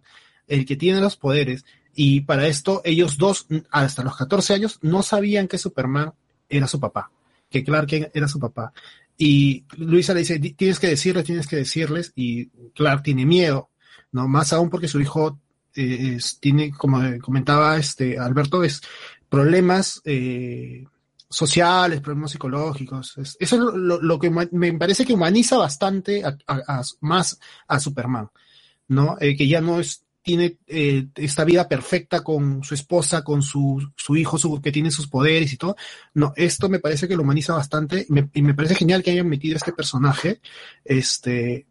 [0.49, 1.65] el que tiene los poderes.
[1.95, 6.13] Y para esto, ellos dos, hasta los 14 años, no sabían que Superman
[6.49, 7.11] era su papá,
[7.49, 8.73] que Clark era su papá.
[9.19, 13.69] Y Luisa le dice, "Di- tienes que decirles, tienes que decirles, y Clark tiene miedo,
[14.13, 14.27] ¿no?
[14.29, 15.39] Más aún porque su hijo
[15.77, 18.81] eh, tiene, como comentaba este Alberto, es
[19.29, 20.85] problemas eh,
[21.31, 23.17] sociales, problemas psicológicos.
[23.19, 27.39] Es- eso es lo, lo- que me parece que humaniza bastante a- a- a- más
[27.69, 28.29] a Superman,
[28.89, 29.17] ¿no?
[29.21, 33.91] Eh, que ya no es tiene eh, esta vida perfecta con su esposa, con su,
[33.97, 35.77] su hijo, su, que tiene sus poderes y todo.
[36.15, 39.13] No, esto me parece que lo humaniza bastante y me, y me parece genial que
[39.13, 40.41] hayan metido este personaje,
[40.85, 41.67] este,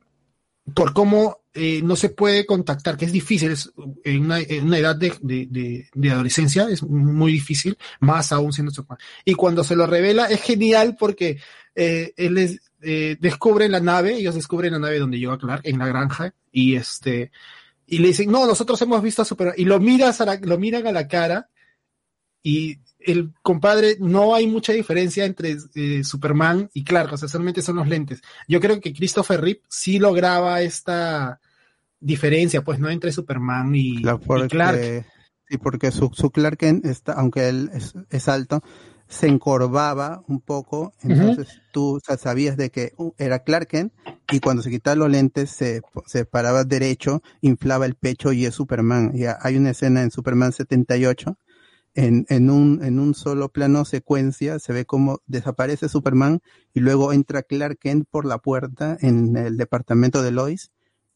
[0.74, 3.72] por cómo eh, no se puede contactar, que es difícil, es,
[4.04, 9.00] en, una, edad de, de- adolescencia es muy difícil, más aún siendo Superman.
[9.26, 11.40] Y cuando se lo revela es genial porque
[11.76, 15.80] eh, él es, eh, descubre la nave, ellos descubren la nave donde llega Clark, en
[15.80, 17.32] la granja, y este
[17.92, 20.60] y le dicen, no, nosotros hemos visto a Superman, y lo, miras a la- lo
[20.60, 21.50] miran a la cara,
[22.44, 22.78] y
[23.12, 27.78] el compadre, no hay mucha diferencia entre eh, Superman y Clark, o sea, solamente son
[27.78, 28.22] los lentes.
[28.48, 31.40] Yo creo que Christopher Reeve sí lograba esta
[32.00, 32.90] diferencia, pues, ¿no?
[32.90, 35.06] Entre Superman y, Claro, y porque, Clark.
[35.48, 38.62] Sí, porque su, su Clark Kent, está, aunque él es, es alto,
[39.08, 43.92] se encorvaba un poco, entonces tú sa- sabías de que uh, era Clark Kent
[44.32, 48.54] y cuando se quitaba los lentes se, se paraba derecho, inflaba el pecho y es
[48.54, 49.12] Superman.
[49.16, 51.40] Y hay una escena en Superman 78
[51.96, 56.42] en, en, un, en un solo plano secuencia se ve como desaparece Superman
[56.74, 60.72] y luego entra Clark Kent por la puerta en el departamento de Lois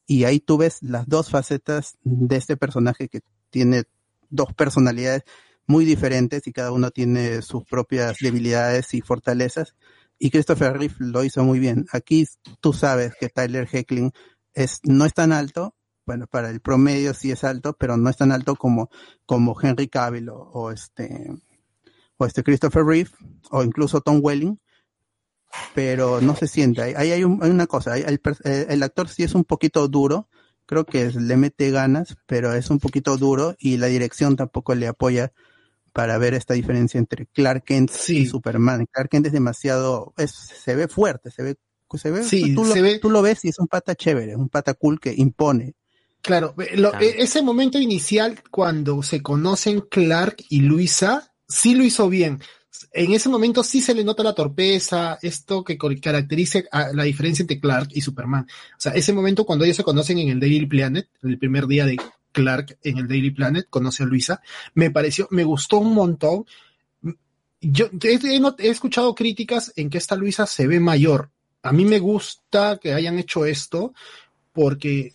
[0.05, 3.83] y ahí tú ves las dos facetas de este personaje que tiene
[4.29, 5.23] dos personalidades
[5.65, 9.75] muy diferentes y cada uno tiene sus propias debilidades y fortalezas
[10.19, 11.85] y Christopher Reeve lo hizo muy bien.
[11.91, 12.25] Aquí
[12.61, 14.11] tú sabes que Tyler Heckling
[14.53, 18.17] es, no es tan alto, bueno, para el promedio sí es alto, pero no es
[18.17, 18.89] tan alto como,
[19.25, 21.31] como Henry Cavill o, o este,
[22.17, 23.09] o este Christopher Reeve,
[23.51, 24.59] o incluso Tom Welling,
[25.75, 26.81] pero no se siente.
[26.81, 30.27] Ahí hay, un- hay una cosa, el, eh, el actor sí es un poquito duro,
[30.65, 34.75] creo que es- le mete ganas, pero es un poquito duro y la dirección tampoco
[34.75, 35.31] le apoya
[35.93, 38.87] para ver esta diferencia entre Clark Kent y Superman.
[38.91, 41.55] Clark Kent es demasiado, es, se ve fuerte, se ve,
[41.95, 44.35] se ve, Sí, tú, lo, se ve- tú lo ves y es un pata chévere,
[44.35, 45.75] un pata cool que impone.
[46.23, 52.07] Claro, lo- e- ese momento inicial cuando se conocen Clark y Luisa, sí lo hizo
[52.09, 52.41] bien.
[52.93, 57.43] En ese momento sí se le nota la torpeza, esto que caracteriza a la diferencia
[57.43, 58.43] entre Clark y Superman.
[58.45, 61.85] O sea, ese momento cuando ellos se conocen en el Daily Planet, el primer día
[61.85, 61.97] de
[62.31, 64.41] Clark en el Daily Planet, conoce a Luisa,
[64.75, 66.45] me pareció, me gustó un montón.
[67.59, 71.31] Yo he escuchado críticas en que esta Luisa se ve mayor.
[71.61, 73.93] A mí me gusta que hayan hecho esto
[74.53, 75.13] porque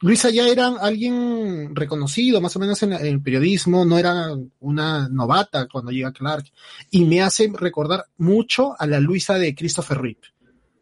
[0.00, 5.68] Luisa ya era alguien reconocido más o menos en, el periodismo, no era una novata
[5.68, 6.46] cuando llega Clark,
[6.90, 10.20] y me hace recordar mucho a la Luisa de Christopher Reeve.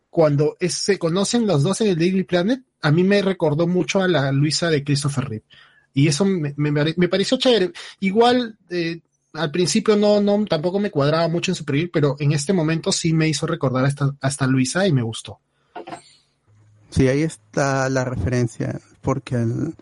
[0.09, 4.09] Cuando se conocen los dos en el Daily Planet, a mí me recordó mucho a
[4.09, 5.45] la Luisa de Christopher Reeve.
[5.93, 7.73] Y eso me, me, pareció chévere.
[8.01, 9.01] Igual, eh,
[9.35, 13.13] al principio no, no, tampoco me cuadraba mucho en Supergirl, pero en este momento sí
[13.13, 15.41] me hizo recordar a esta, a esta Luisa y me gustó.
[16.91, 19.75] Sí, ahí está la referencia, porque el-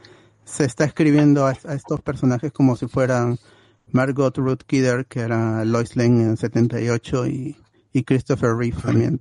[0.44, 3.38] se está escribiendo a, a estos personajes como si fueran
[3.90, 7.56] Margot Ruth Kidder, que era Lois Lane en el 78, y,
[7.92, 9.20] y Christopher Reeve también.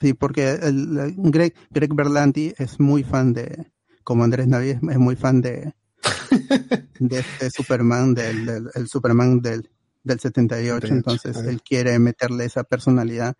[0.00, 3.70] Sí, porque el, el- Greg, Greg Berlanti es muy fan de,
[4.04, 5.74] como Andrés Navi, es, muy fan de,
[6.98, 9.70] de este Superman, del, del el Superman del,
[10.02, 13.36] del 78, entonces él quiere meterle esa personalidad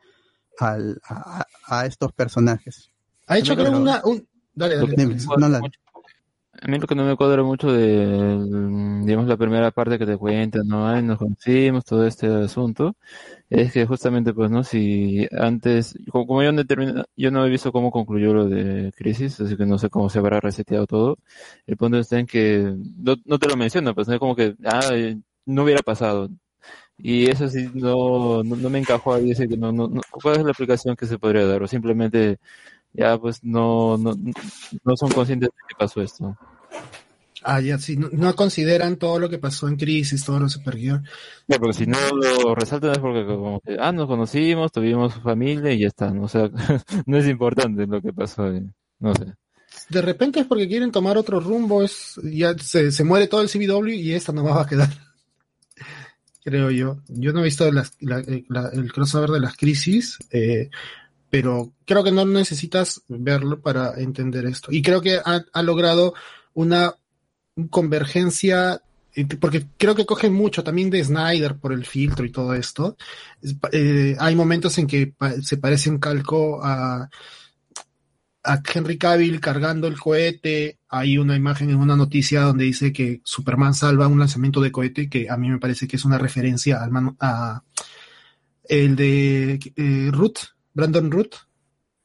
[0.59, 2.91] al, a- a estos personajes.
[3.31, 4.03] Ha hecho creo una...
[4.05, 4.27] Un...
[4.55, 4.95] Dale, dale.
[4.97, 5.61] Dime, no, la-
[6.63, 8.05] A mí lo que no me cuadra mucho de,
[9.07, 10.87] digamos, la primera parte que te cuentan, ¿no?
[10.89, 12.97] Ay, nos conocimos, todo este asunto,
[13.49, 14.65] es que justamente, pues, ¿no?
[14.65, 16.63] Si antes, como, como yo no
[17.17, 20.19] yo no he visto cómo concluyó lo de Crisis, así que no sé cómo se
[20.19, 21.19] habrá reseteado todo.
[21.67, 24.57] El punto está en que no, no te lo menciono, pues, no es como que,
[24.65, 26.29] ah, eh, no hubiera pasado.
[26.99, 30.37] Y eso sí, no, no, no me encajó ahí, ese que no, no, no- ¿cuál
[30.39, 31.63] es la aplicación que se podría dar?
[31.63, 32.39] O simplemente,
[32.93, 34.15] ya, pues, no, no,
[34.85, 36.37] no son conscientes de que pasó esto.
[37.43, 40.51] Ah, ya, sí, no, no consideran todo lo que pasó en Crisis, todo lo de
[40.51, 41.03] Supergirl.
[41.49, 45.73] Ya, porque si no lo resaltan es porque como que, ah, nos conocimos, tuvimos familia
[45.73, 46.25] y ya está, ¿no?
[46.25, 46.51] O sea,
[47.07, 48.63] no es importante lo que pasó, eh,
[48.99, 49.33] no sé.
[49.89, 53.49] De repente es porque quieren tomar otro rumbo, es ya se, se muere todo el
[53.49, 54.89] CBW y esta no va a quedar.
[56.45, 56.99] Creo yo.
[57.09, 60.71] Yo no he visto las- la- eh, la- el crossover de las crisis, eh,
[61.31, 64.73] pero creo que no necesitas verlo para entender esto.
[64.73, 66.13] Y creo que ha, logrado
[66.55, 66.95] una
[67.71, 68.83] convergencia,
[69.41, 72.97] porque creo que coge mucho también de Snyder por el filtro y todo esto.
[73.73, 77.09] Eh, hay momentos en que se parece un calco a,
[78.75, 80.79] Henry Cavill cargando el cohete.
[80.89, 85.11] Hay una imagen en una noticia donde dice que Superman salva un lanzamiento de cohete,
[85.11, 86.91] que a mí me parece que es una referencia al
[87.21, 87.63] a
[88.65, 90.39] el de eh, Root,
[90.75, 91.35] Brandon Root.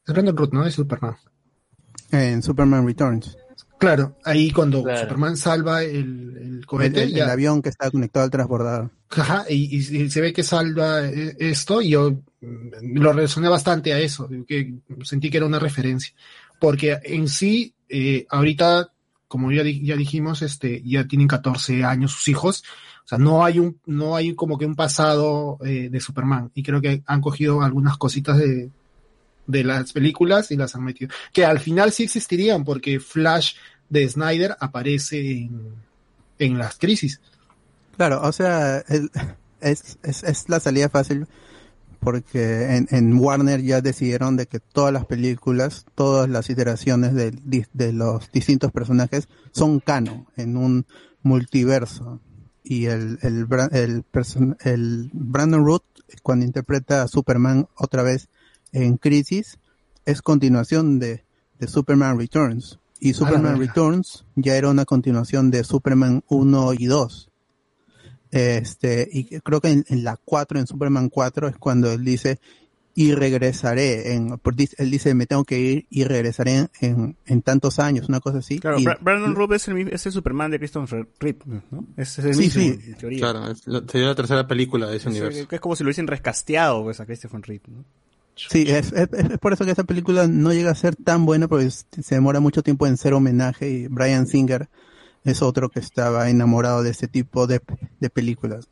[0.06, 0.66] Es Brandon Root, ¿no?
[0.66, 1.16] Es Superman.
[2.10, 3.36] En Superman Returns.
[3.78, 5.00] Claro, ahí cuando Claro.
[5.02, 8.90] Superman salva el, el cohete, el- el ya- avión que está conectado al transbordador.
[9.10, 12.10] Ajá, y, y- y se ve que salva eh, esto y yo
[12.40, 16.14] mm, lo relacioné bastante a eso, que sentí que era una referencia.
[16.58, 18.92] Porque en sí, eh, ahorita,
[19.36, 22.64] como ya, ya dijimos, este, ya tienen 14 años sus hijos,
[23.04, 26.50] o sea, no hay un, no hay como que un pasado eh, de Superman.
[26.54, 28.70] Y creo que han cogido algunas cositas de,
[29.46, 31.12] de las películas y las han metido.
[31.34, 33.56] Que al final sí existirían, porque Flash
[33.90, 35.74] de Snyder aparece en,
[36.38, 37.20] en las crisis.
[37.98, 38.78] Claro, o sea,
[39.60, 41.26] es, es, es la salida fácil
[42.06, 47.92] porque en, en Warner ya decidieron de que todas las películas, todas las iteraciones de,
[47.92, 50.86] los distintos personajes son canon en un
[51.24, 52.20] multiverso.
[52.62, 55.82] Y el, el, el, person- el Brandon Root,
[56.22, 58.28] cuando interpreta a Superman otra vez
[58.70, 59.58] en Crisis,
[60.04, 61.24] es continuación de,
[61.58, 62.78] de Superman Returns.
[63.00, 63.58] Y Superman.
[63.58, 67.30] Returns ya era una continuación de Superman 1 y 2.
[68.30, 72.38] Este, y creo que en, en la 4, en Superman 4, es cuando él dice,
[72.94, 74.40] y regresaré, en,
[74.78, 78.38] él dice, me tengo que ir y regresaré en, en, en tantos años, una cosa
[78.38, 78.58] así.
[78.58, 81.84] Claro, Y- Bra- Brandon Root es el, mi- es el Superman de Christopher Reeve, ¿no?
[81.96, 82.68] Es, es el Sí, mismo, sí.
[82.90, 83.18] en teoría.
[83.20, 85.46] Claro, es la- sería la tercera película de ese Es, universo.
[85.50, 87.84] es como si lo hubiesen rescasteado pues, a Christopher Reeve, ¿no?
[88.34, 91.48] Sí, es, es- es por eso que esta película no llega a ser tan buena
[91.48, 94.68] porque se demora mucho tiempo en ser homenaje y Brian Singer
[95.26, 97.60] es otro que estaba enamorado de este tipo de,
[98.00, 98.66] de películas.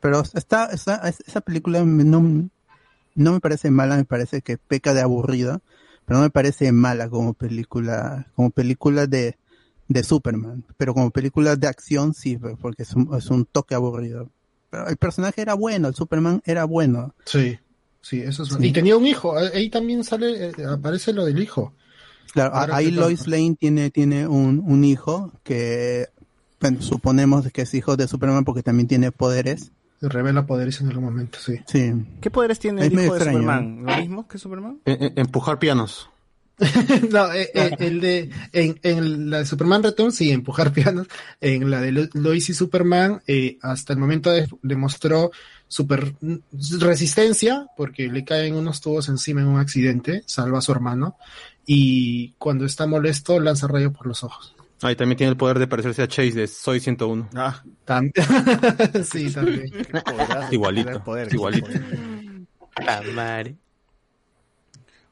[0.00, 2.48] Pero está, está- es- esa película no,
[3.14, 5.60] no me parece mala, me parece que peca de aburrida,
[6.06, 9.36] pero no me parece mala como película, como película de,
[9.88, 14.28] de Superman, pero como película de acción sí, porque es un, es un toque aburrido.
[14.70, 17.14] Pero el personaje era bueno, el Superman era bueno.
[17.26, 17.58] Sí,
[18.00, 18.56] sí, eso es Sí.
[18.66, 21.74] Y tenía un hijo, ahí también sale, eh, aparece lo del hijo.
[22.32, 26.08] Claro, Ahora ahí Lois Lane tiene, tiene un, un hijo que
[26.60, 29.72] bueno, suponemos que es hijo de Superman porque también tiene poderes.
[30.00, 31.56] Se revela poderes en algún momento, sí.
[31.66, 31.92] Sí.
[32.20, 33.82] ¿Qué poderes tiene Es el hijo de extraño, Superman?
[33.84, 34.78] ¿Lo mismo que Superman?
[34.84, 36.08] E- e- empujar pianos.
[37.10, 41.08] no, eh, eh, el de en, en la de Superman Returns sí, empujar pianos.
[41.40, 45.30] En la de Lo- Lois y Superman, eh, hasta el momento de- demostró
[45.66, 46.14] super
[46.80, 51.16] resistencia porque le caen unos tubos encima en un accidente, salva a su hermano
[51.66, 54.54] y cuando está molesto lanza rayo por los ojos.
[54.82, 57.28] Ahí también tiene el poder de parecerse a Chase de Soy 101.
[57.36, 58.10] Ah, Tam-
[59.04, 59.70] sí, también.
[60.50, 61.04] igualito.
[61.04, 61.68] Poder, igualito.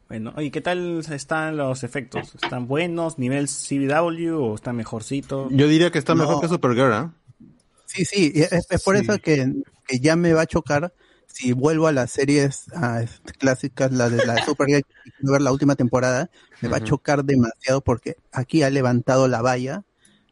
[0.08, 2.34] Bueno, ¿y qué tal están los efectos?
[2.34, 3.18] ¿Están buenos?
[3.18, 5.48] ¿Nivel CW o está mejorcito?
[5.52, 6.22] Yo diría que está No.
[6.24, 7.12] mejor que Supergirl, ¿ah?
[7.86, 9.02] Sí, sí, y es, es por Sí.
[9.04, 9.52] eso que,
[9.86, 10.92] que ya me va a chocar
[11.32, 13.02] si vuelvo a las series ah,
[13.38, 16.30] clásicas, la de la Supergirl, y quiero ver la última temporada,
[16.60, 19.84] me va a chocar demasiado porque aquí ha levantado la valla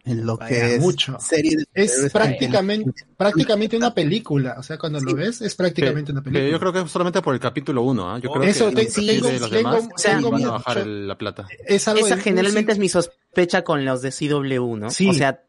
[0.05, 1.19] en lo Vaya, que es mucho.
[1.20, 6.23] serie de Es prácticamente, prácticamente una película, o sea, cuando lo ves es prácticamente una
[6.23, 6.49] película.
[6.51, 8.19] yo creo que es solamente por el capítulo 1, ¿ah?
[8.19, 10.79] Yo creo Eso, que te- inclusive tengo- los tengo- demás o sea, van a bajar
[10.79, 11.47] el- la plata.
[11.66, 14.91] Es algo Esa de- generalmente es mi sospecha con los de CW, ¿no?
[14.91, 15.11] Sí.
[15.11, 15.43] O sea,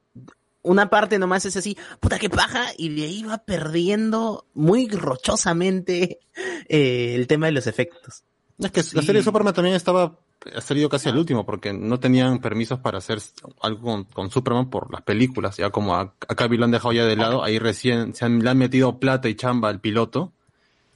[0.61, 6.19] una parte nomás es así, puta que paja, y de ahí va perdiendo muy rochosamente
[6.67, 8.23] eh, el tema de los efectos.
[8.57, 10.19] Es que la serie de Superman también estaba
[10.55, 13.19] ha salido casi al último porque no tenían permisos para hacer
[13.61, 15.57] algo con, con Superman por las películas.
[15.57, 18.49] Ya como a- acá lo han dejado ya de lado, ahí recién se han, le
[18.49, 20.31] han metido plata y chamba al piloto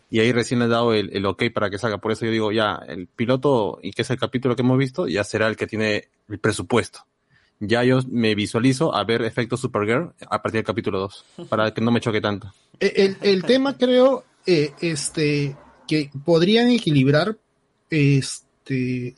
[0.10, 1.98] y ahí recién le han dado el, el ok para que salga.
[1.98, 5.07] Por eso yo digo, ya, el piloto y que es el capítulo que hemos visto,
[5.07, 7.06] ya será el que tiene el presupuesto.
[7.65, 11.81] Ya yo me visualizo a ver efectos Supergirl a partir del capítulo 2, para que
[11.81, 12.53] no me choque tanto.
[12.80, 15.56] Eh, El, el tema creo eh, este
[15.88, 17.38] que podrían equilibrar
[17.90, 19.15] este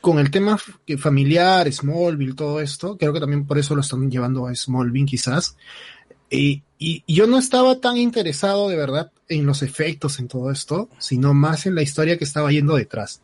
[0.00, 0.58] con el tema
[0.98, 5.56] familiar, Smallville, todo esto, creo que también por eso lo están llevando a Smallville quizás.
[6.30, 10.50] Eh, y y yo no estaba tan interesado de verdad en los efectos en todo
[10.50, 13.20] esto, sino más en la historia que estaba yendo detrás.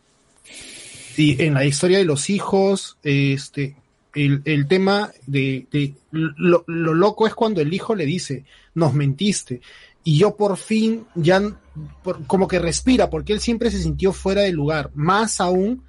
[1.17, 3.75] Y en la historia de los hijos, este,
[4.17, 8.45] el, el tema de, de lo, lo loco es cuando el hijo le dice,
[8.75, 9.61] nos mentiste.
[10.03, 11.43] Y yo por fin ya
[12.03, 15.83] por- como que respira, porque él siempre se sintió fuera de lugar, más aún,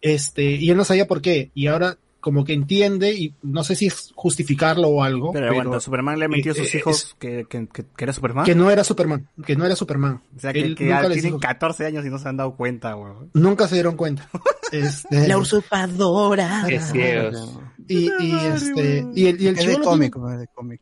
[0.00, 1.50] este, y él no sabía por qué.
[1.54, 1.98] Y ahora
[2.28, 6.18] como que entiende, y no sé si es justificarlo o algo, Pero, pero, aguanta, Superman
[6.18, 8.44] le ha mentido a sus eh, hijos es- que, que, que, que era Superman.
[8.44, 10.20] que no era Superman, que no era Superman.
[10.36, 12.36] O sea, que, Él que nunca les tienen dijo- 14 años y no se han
[12.36, 13.30] dado cuenta, weón.
[13.34, 14.28] nunca se dieron cuenta.
[14.70, 16.64] Este, La usurpadora.
[16.68, 17.58] Qué ciegos.
[17.88, 20.80] y, y este y el, y el Es de cómic, tiene- es de cómic.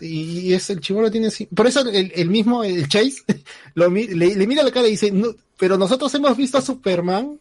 [0.00, 3.22] y es el chivolo tiene así- por eso el, el mismo el Chase
[3.74, 7.38] lo le, le mira la cara y dice "No, pero nosotros hemos visto a Superman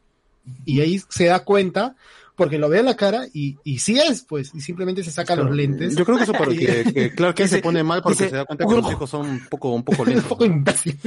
[0.65, 1.95] y ahí se da cuenta
[2.35, 5.35] porque lo ve a la cara y, y sí es pues y simplemente se saca
[5.35, 7.83] los lentes Yo creo que eso para Y- que, que claro que Dice- se pone
[7.83, 10.23] mal porque dice, se da cuenta que los hijos son un poco, un poco lentos.
[10.23, 10.97] un poco imbécil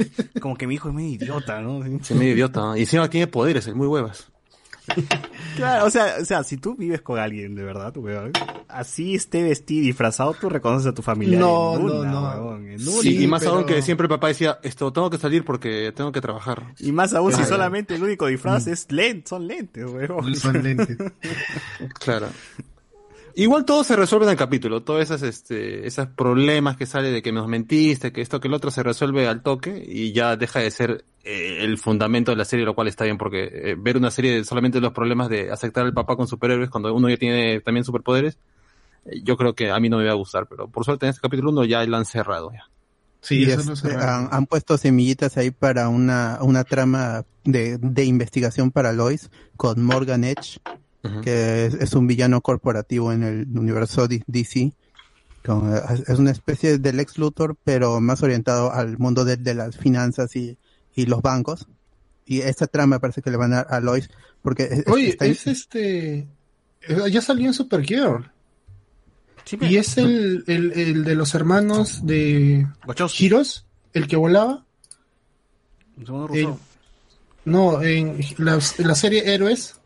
[0.41, 1.83] Como que mi hijo es medio idiota, ¿no?
[1.83, 1.97] Sí.
[2.01, 2.61] Sí, medio idiota.
[2.61, 2.77] ¿no?
[2.77, 4.27] Y encima tiene poderes, es muy huevas.
[5.55, 8.31] Claro, o sea, o sea, si tú vives con alguien de verdad, weón,
[8.69, 11.37] así esté vestido y disfrazado, tú reconoces a tu familia.
[11.37, 12.21] No, en no, una, no.
[12.21, 13.01] weón, en una.
[13.09, 15.91] y, y más pero- aún que siempre el papá decía, esto, tengo que salir porque
[15.93, 16.73] tengo que trabajar.
[16.79, 20.33] Y más aún si solamente el único disfraz es lente, son lentes, weón.
[20.35, 20.97] son lentes
[21.99, 22.27] Claro.
[23.35, 27.21] Igual todo se resuelve en el capítulo, todos esos, este, esos problemas que sale de
[27.21, 30.59] que nos mentiste, que esto, que el otro se resuelve al toque y ya deja
[30.59, 33.97] de ser eh, el fundamento de la serie, lo cual está bien porque eh, ver
[33.97, 37.17] una serie de solamente los problemas de aceptar al papá con superhéroes cuando uno ya
[37.17, 38.37] tiene también superpoderes,
[39.05, 41.11] eh, yo creo que a mí no me va a gustar, pero por suerte en
[41.11, 42.69] este capítulo uno ya lo han cerrado ya.
[43.21, 47.25] sí Y eso este, no se han, han puesto semillitas ahí para una, una trama
[47.43, 50.59] de, de investigación para Lois con Morgan Edge,
[51.23, 54.73] Que es, es un villano corporativo en el universo D- DC.
[55.45, 59.77] Con- es una especie de Lex Luthor, pero más orientado al mundo de, de las
[59.77, 60.57] finanzas y,
[60.95, 61.67] y los bancos.
[62.25, 64.09] Y esta trama parece que le van a dar a Lois,
[64.41, 66.27] porque es- oye está- es este
[66.81, 68.29] eh, ya salió en Supergirl
[69.45, 72.67] Sí, y es el, el, el de los hermanos de.
[73.13, 74.63] Giros el que volaba
[76.35, 76.53] El-.
[77.45, 79.78] No, en la, en la serie Héroes,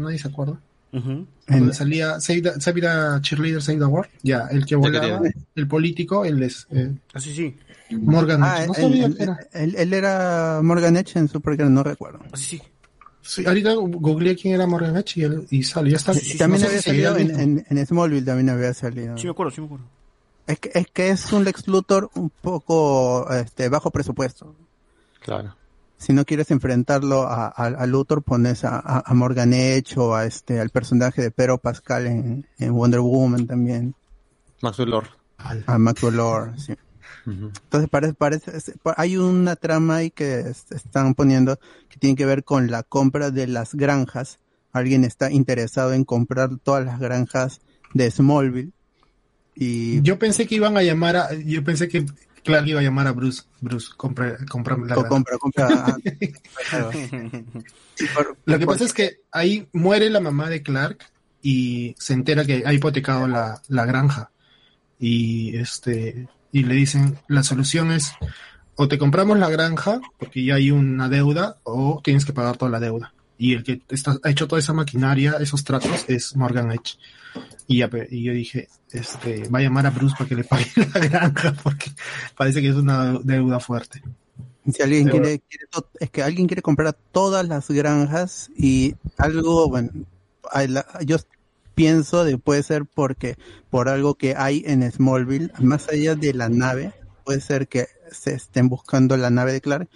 [0.00, 0.60] nadie se acuerda.
[0.92, 1.10] Ujú.
[1.46, 2.88] en- Donde salía Save the, Save the
[3.22, 4.10] Cheerleader, Save the World.
[4.22, 5.20] Ya, el que volaba,
[5.54, 7.56] el político, el es eh, Ah, sí, sí.
[7.92, 8.42] Morgan.
[8.42, 9.38] Ah, no él, él- era.
[9.52, 12.20] él- él era Morgan Edge en Supergirl, no recuerdo.
[12.32, 12.62] Ah, sí, sí.
[13.22, 15.92] Sí, ahorita googleé quién era Morgan Edge y, él- y salió.
[15.92, 16.12] Ya está.
[16.38, 19.16] también no había salido el en, en, en Smallville, también había salido.
[19.18, 19.84] Sí me acuerdo, sí me acuerdo.
[20.46, 24.56] Es que, es que es un Lex Luthor un poco este, bajo presupuesto.
[25.20, 25.54] Claro.
[26.00, 30.58] Si no quieres enfrentarlo a, a, a Luthor, pones a, Morgan Edge o a este,
[30.58, 33.94] al personaje de Pedro Pascal en, en Wonder Woman también.
[34.62, 35.08] Maxwell Lord.
[35.66, 36.74] A Maxwell Lord, sí.
[37.26, 38.50] Entonces parece, parece,
[38.96, 41.58] hay una trama ahí que es- están poniendo
[41.90, 44.38] que tiene que ver con la compra de las granjas.
[44.72, 47.60] Alguien está interesado en comprar todas las granjas
[47.92, 48.72] de Smallville.
[49.54, 51.34] Y Yo pensé que iban a llamar a.
[51.34, 52.06] Yo pensé que
[52.44, 53.42] Clark iba a llamar a Bruce.
[53.60, 55.08] Bruce, compra, compra la o granja.
[55.08, 55.96] compra, compra.
[58.44, 61.04] Lo que pasa es que ahí muere la mamá de Clark
[61.42, 64.30] y se entera que ha hipotecado la, la granja.
[64.98, 68.12] Y este y le dicen, la solución es
[68.74, 72.70] o te compramos la granja porque ya hay una deuda o tienes que pagar toda
[72.70, 73.12] la deuda.
[73.40, 76.98] Y el que está, ha hecho toda esa maquinaria, esos tratos, es Morgan Edge.
[77.66, 80.44] Y, ya, pe- y yo dije, este, va a llamar a Bruce para que le
[80.44, 81.90] pague la granja porque
[82.36, 84.02] parece que es una deuda fuerte.
[84.70, 85.64] Si alguien Pero- quiere, quiere
[86.00, 89.90] es que alguien quiere comprar todas las granjas y algo, bueno,
[90.52, 91.16] hay la- yo
[91.74, 93.36] pienso de puede ser porque
[93.70, 96.92] por algo que hay en Smallville, más allá de la nave,
[97.24, 99.88] puede ser que se estén buscando la nave de Clark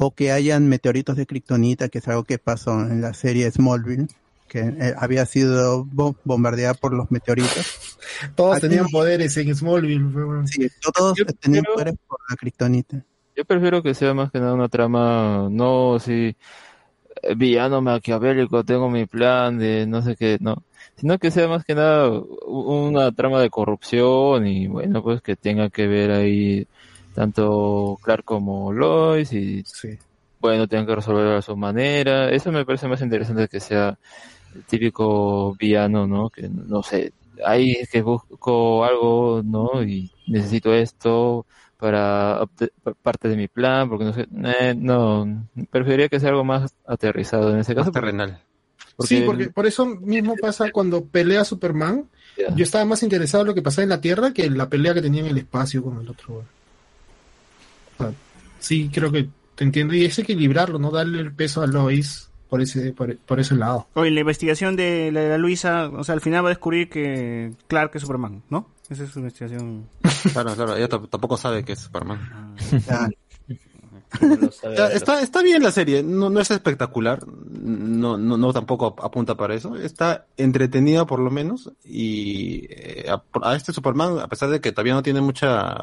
[0.00, 4.08] o que hayan meteoritos de kriptonita, que es algo que pasó en la serie Smallville,
[4.48, 7.98] que eh, había sido bo- bombardeada por los meteoritos.
[8.34, 10.10] Todos Aquí tenían poderes en Smallville.
[10.10, 10.46] fue bueno.
[10.46, 13.04] Sí, todos tenían poderes por la kriptonita.
[13.36, 16.34] Yo prefiero que sea más que nada una trama, no si
[17.22, 20.64] eh, villano maquiavélico, tengo mi plan de no sé qué, no,
[20.96, 22.10] sino que sea más que nada
[22.46, 26.66] una trama de corrupción y bueno, pues que tenga que ver ahí
[27.14, 29.64] tanto Clark como Lois y
[30.40, 32.30] bueno, tengan que resolverlo a su manera.
[32.30, 33.98] Eso me parece más interesante que sea
[34.54, 36.30] el típico villano, ¿no?
[36.30, 37.12] Que no sé,
[37.44, 39.82] ahí es que busco algo, ¿no?
[39.82, 41.46] Y necesito esto
[41.78, 42.42] para
[43.02, 47.52] parte de mi plan, porque no sé, eh, no, preferiría que sea algo más aterrizado
[47.52, 47.90] en ese caso.
[47.90, 48.38] terrenal.
[48.98, 52.08] sí, porque por eso mismo pasa cuando pelea Superman.
[52.56, 54.94] Yo estaba más interesado en lo que pasaba en la Tierra que en la pelea
[54.94, 56.44] que tenía en el espacio con el otro.
[58.58, 59.94] Sí, creo que te entiendo.
[59.94, 63.86] Y es equilibrarlo, no darle el peso a Lois por ese, por, por ese lado.
[63.94, 66.88] Oye, la investigación de la, de la Luisa, o sea, al final va a descubrir
[66.88, 68.66] que Clark es Superman, ¿no?
[68.88, 69.86] Esa es su investigación.
[70.32, 72.54] Claro, claro, ella tampoco sabe que es Superman.
[74.20, 79.00] de está, está bien la serie, no, no es espectacular, no, no, no tampoco ap-
[79.04, 84.26] apunta para eso, está entretenida por lo menos y eh, a, a este Superman, a
[84.28, 85.76] pesar de que todavía no tiene mucha,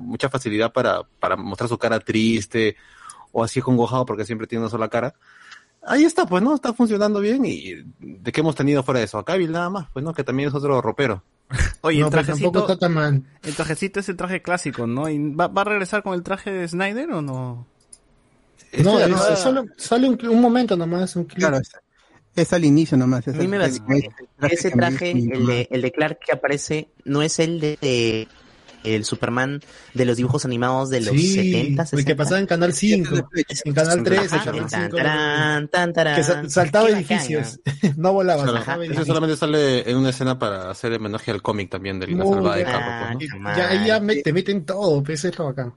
[0.00, 2.76] mucha facilidad para, para mostrar su cara triste
[3.32, 5.14] o así congojado porque siempre tiene una sola cara,
[5.82, 9.18] ahí está, pues no, está funcionando bien y de qué hemos tenido fuera de eso,
[9.18, 11.22] acá Bill nada más, pues no, que también es otro ropero.
[11.82, 13.22] Oye, No, el pero trajecito, tampoco está tan mal.
[13.42, 15.08] el trajecito es el traje clásico, ¿no?
[15.08, 17.66] ¿Y va, va a regresar con el traje de Snyder o no?
[18.84, 21.38] No, Este, es- ah, solo- sale un, un momento nomás, un clip.
[21.40, 21.70] Claro, es,
[22.36, 23.26] es al inicio nomás.
[23.26, 23.64] es A mí el- me el-
[24.42, 27.58] el Ese traje, dice mi el de, el de Clark que aparece, no es el
[27.58, 28.28] de, de-
[28.84, 29.60] el Superman
[29.94, 32.06] de los dibujos animados de los Sí, 70, el 60.
[32.06, 33.14] que pasaba en Canal 5,
[33.64, 36.16] en Canal 3, Ajá, Canal tan, 5, tarán, tan, tarán.
[36.16, 37.60] que sa- saltaba Qué edificios,
[37.96, 39.06] no volaba, ese edificios.
[39.06, 42.56] solamente sale en una escena para hacer homenaje al cómic también de la Muy salvada
[42.56, 43.56] de carro, ¿no?
[43.56, 45.74] Ya, ahí ya me- te meten todo, pues eso es lo bacán.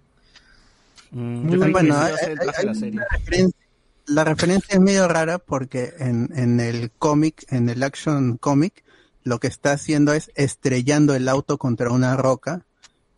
[1.11, 2.91] Mm, Muy bueno, a hay- el hay- la hay serie.
[2.93, 3.59] una referencia-
[4.05, 8.83] la referencia es medio rara porque en, en el cómic, en el action cómic,
[9.23, 12.65] lo que está haciendo es estrellando el auto contra una roca,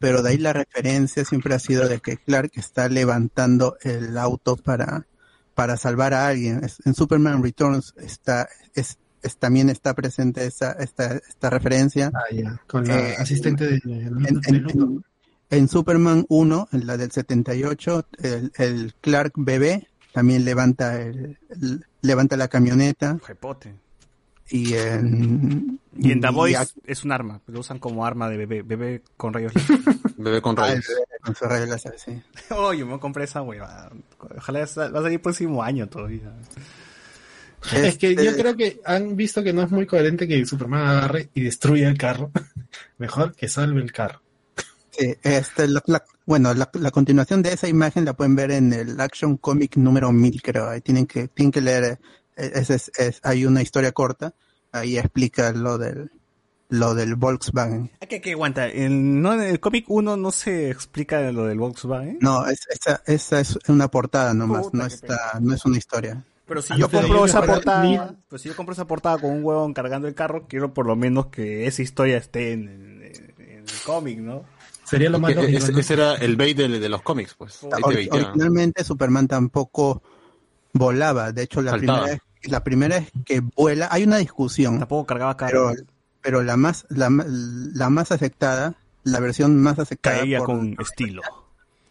[0.05, 4.55] pero de ahí la referencia siempre ha sido de que Clark está levantando el auto
[4.55, 5.07] para,
[5.55, 6.63] para salvar a alguien.
[6.63, 12.11] Es- En Superman Returns está, es, es- también está presente esta, esta, esta referencia.
[12.13, 15.03] Ah, ya, con la Eh, asistente de, en, en- en-
[15.49, 21.83] en Superman 1, en la del 78, el, el Clark bebé también levanta el, el-
[22.01, 23.73] levanta la camioneta Jepote.
[24.49, 29.01] Y en Y en aquí- es un arma, lo usan como arma de bebé, bebé
[29.17, 29.77] con rayos láser.
[30.17, 30.85] Bebé con Ah, rayos.
[30.87, 32.21] bebé con su rayo láser, sí.
[32.55, 33.91] Oye, me compré esa hueva.
[34.37, 36.31] Ojalá va a salir el próximo año todavía.
[37.73, 40.87] Es que yo Este- creo que han visto que no es muy coherente que Superman
[40.87, 42.31] agarre y destruya el carro.
[42.99, 44.21] Mejor que salve el carro.
[44.91, 48.71] Sí, este, la- la- bueno, la, la continuación de esa imagen la pueden ver en
[48.71, 50.69] el Action Comic número 1000, creo.
[50.69, 51.99] Ahí tienen que, tienen que leer,
[52.35, 54.33] eh, ese es- es- hay una historia corta,
[54.71, 56.11] ahí explica lo del,
[56.69, 57.91] lo del Volkswagen.
[58.01, 58.67] ¿A qué, qué aguanta?
[58.67, 62.17] En, no, en el cómic 1 no se explica lo del Volkswagen.
[62.21, 66.23] No, es, esa, esa es una portada nomás, Puta, no está, no es una historia.
[66.47, 69.31] Pero si Ah, yo pero compro esa portada, pues si yo compro esa portada con
[69.31, 72.67] un huevón cargando el carro, quiero por lo menos que esa historia esté en,
[73.01, 74.43] en- en el cómic, ¿no?
[74.83, 75.79] Sería lo más Que lógico, ese, ¿no?
[75.79, 77.59] ese era el bait de, de los cómics, pues.
[77.63, 80.03] Originalmente Superman tampoco
[80.75, 81.31] volaba.
[81.31, 81.99] De hecho, la Saltaba.
[82.03, 84.77] primera, vez, la primera vez que vuela, hay una discusión.
[84.79, 85.81] Tampoco cargaba Pero, carro.
[86.21, 91.21] pero la más, la, la más aceptada, la versión más aceptada Caía por- con estilo.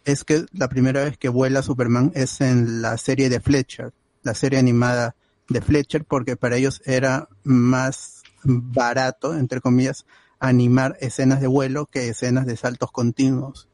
[0.05, 4.35] es que la primera vez que vuela Superman es en la serie de Fletcher, la
[4.35, 5.15] serie animada
[5.49, 10.05] de Fletcher, porque para ellos era más barato, entre comillas,
[10.39, 13.69] animar escenas de vuelo que escenas de saltos continuos.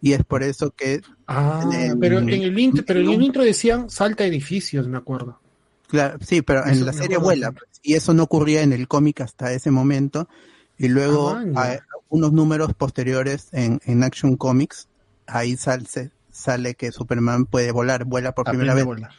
[0.00, 3.44] Y es por eso que Ah, en- pero en el intro, pero en el intro
[3.44, 5.38] decían salta edificios, me acuerdo.
[5.86, 8.88] Claro, sí, pero Eso en la serie vuela, pues, y eso no ocurría en el
[8.88, 10.28] cómic hasta ese momento,
[10.78, 14.88] y luego Ah, unos números posteriores en, en Action Comics,
[15.26, 18.84] ahí sal- se- sale que Superman puede volar, vuela por primera vez.
[18.84, 19.12] volar.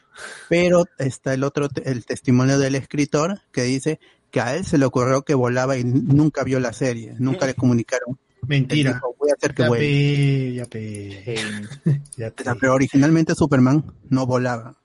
[0.49, 3.99] Pero está el otro, el testimonio del escritor que dice
[4.31, 7.53] que a él se le ocurrió que volaba y nunca vio la serie, nunca le
[7.53, 8.17] comunicaron.
[8.47, 8.93] Mentira.
[8.93, 11.63] Dijo, voy a hacer que Ya pe, ya pe.
[12.17, 12.43] Ya pe.
[12.59, 14.75] Pero originalmente Superman no volaba.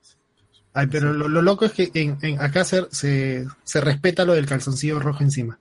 [0.73, 4.33] Ay, pero lo, lo loco es que en, en acá se, se, se respeta lo
[4.33, 5.59] del calzoncillo rojo encima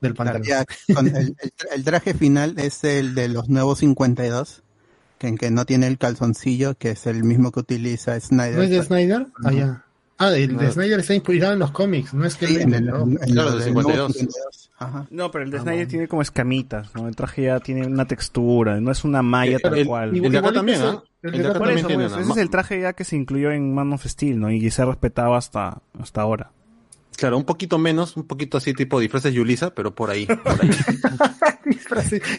[0.00, 0.42] del pantalón.
[0.46, 4.62] Ya, con el, el tra- el traje final es el de los nuevos 52,
[5.18, 8.56] que en que no tiene el calzoncillo, que es el mismo que utiliza Snyder.
[8.56, 9.26] ¿No es de Snyder?
[9.44, 9.84] Ah, ya.
[10.22, 10.70] Ah, el de No.
[10.72, 13.02] Snyder está inspirado en los cómics, no es que Sí, el- inventó.
[13.02, 14.12] en el- Claro, de del nuevo 52.
[14.12, 14.70] 52.
[14.78, 15.06] Ajá.
[15.10, 17.08] No, pero el de Ah, Snyder tiene como escamitas, ¿no?
[17.08, 20.14] El traje ya tiene una textura, no es una malla El- tal el- cual.
[20.14, 21.02] el de acá también, es el- ¿ah?
[21.22, 23.50] el El de acá también eso, tiene ese es el traje ya que se incluyó
[23.50, 24.50] en Man of Steel, ¿no?
[24.50, 26.50] Y se ha respetado hasta, hasta ahora.
[27.20, 30.26] Claro, un poquito menos, un poquito así tipo disfraces Yulisa, pero por ahí.
[30.26, 30.70] por ahí.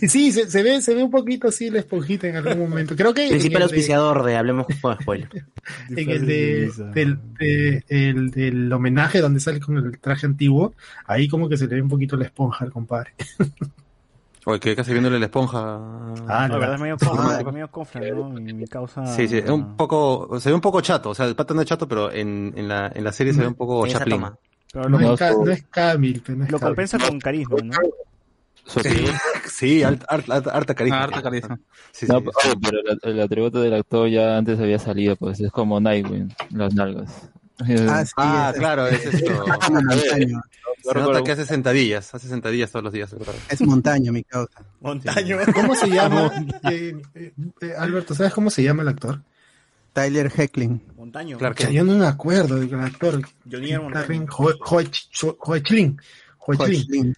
[0.02, 2.96] Y Sí, se, se ve, se ve un poquito así la esponjita en algún momento.
[2.96, 5.30] Creo que Principal de- auspiciador de Hablemos con Spoiler.
[5.90, 10.74] en el de, del, de- el del homenaje donde sale con el traje antiguo,
[11.06, 13.14] ahí como que se le ve un poquito la esponja al compadre.
[14.46, 15.60] Oye, que casi viéndole la esponja.
[16.28, 18.30] Ah, La verdad es medio confla, medio confla, ¿no?
[18.32, 19.06] Mi, mi causa...
[19.06, 21.62] Sí, sí, es un poco, se ve un poco chato, o sea, el pata no
[21.62, 24.16] es chato, pero en, en la, en la serie se ve un poco chaplin.
[24.18, 24.36] toma.
[24.74, 27.58] Pero No, lo, es, Ca- no es Camil, pero no es lo compensa con carisma,
[27.64, 27.74] ¿no?
[28.66, 29.08] Sí,
[29.50, 31.00] sí, harta, harta, harta carisma.
[31.00, 31.60] Ah, harta carisma.
[31.92, 35.40] Sí, No, sí, oye, pero el, el atributo del actor ya antes había salido, pues
[35.42, 37.30] es como Nightwing, las nalgas.
[37.90, 39.46] Ah, sí, Ah, es- claro, es esto.
[39.46, 40.42] es montaño.
[40.84, 43.14] Se nota que hace sentadillas, hace sentadillas todos los días.
[43.50, 44.64] Es montaño, mi causa.
[44.80, 45.38] Montaño.
[45.54, 46.32] ¿Cómo se llama?
[46.64, 49.22] Eh, eh, eh, Alberto, ¿sabes cómo se llama el actor?
[49.94, 50.82] Tyler Heckling.
[50.96, 51.38] Montaño.
[51.38, 53.22] Claro que yo no me acuerdo del actor.
[53.50, 54.26] Johnny Montaño.
[55.48, 57.16] Hoechlin.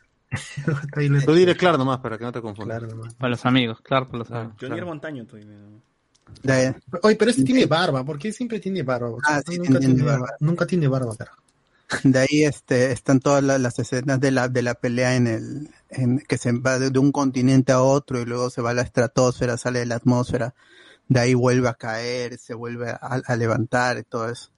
[1.25, 2.79] Tú dile claro nomás para que no te confundas.
[2.79, 3.13] Claro, nomás.
[3.15, 4.55] Para los amigos, claro, para los amigos.
[4.59, 5.53] Johnny Montaño, tú dime.
[6.41, 8.03] De- Oye, pero este tiene barba.
[8.03, 9.11] ¿Por qué siempre tiene barba?
[9.25, 10.19] Ah, sí, nunca tiene tiene barba.
[10.21, 10.35] barba.
[10.39, 11.37] Nunca tiene barba, carajo.
[12.03, 15.69] De ahí este, están todas la- las escenas de la, de la pelea en el,
[15.89, 18.73] en, que se va de, de un continente a otro y luego se va a
[18.73, 20.55] la estratosfera, sale de la atmósfera,
[21.07, 24.49] de ahí vuelve a caer, se vuelve a, a levantar y todo eso.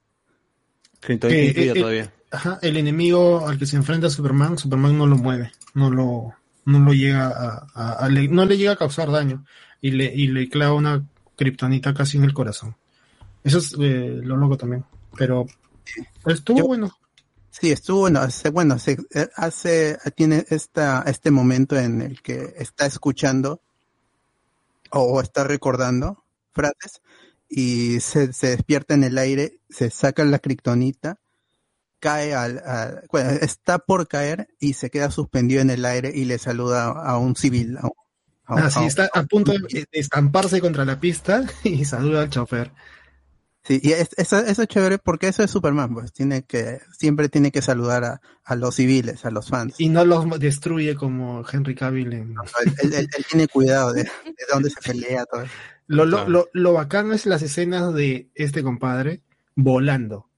[1.00, 2.12] Kryptonita Eh, eh, eh, todavía.
[2.30, 6.34] Ajá, el enemigo al que se enfrenta Superman, Superman no lo mueve, no lo,
[6.64, 9.44] no lo llega a, a- a- le- no le llega a causar daño
[9.80, 12.76] y le, y le clava una kriptonita casi en el corazón.
[13.44, 14.84] Eso es eh, lo loco también.
[15.16, 15.46] Pero
[16.26, 16.90] estuvo Yo- bueno.
[17.50, 18.98] Sí, estuvo bueno, hace, bueno, se,
[19.34, 23.62] hace, tiene esta, este momento en el que está escuchando
[24.90, 26.22] o está recordando
[26.56, 27.02] frases
[27.48, 31.20] y se, se despierta en el aire, se saca la kriptonita,
[32.00, 36.24] cae al, al- bueno, está por caer y se queda suspendido en el aire y
[36.24, 37.76] le saluda a un civil.
[37.78, 37.92] a un-
[38.46, 41.84] a un- Así a un- está a punto de de estamparse contra la pista y
[41.84, 42.72] saluda al chofer.
[43.66, 47.28] Sí, y es- eso, eso es chévere porque eso es Superman, pues tiene que, siempre
[47.28, 49.74] tiene que saludar a, a los civiles, a los fans.
[49.78, 52.34] Y no los destruye como Henry Cavill en...
[52.64, 54.10] Él, él- él- él tiene cuidado de, de
[54.52, 55.52] dónde se pelea todo eso.
[55.88, 59.22] Lo, lo, lo, lo bacano es las escenas de este compadre
[59.56, 60.28] volando.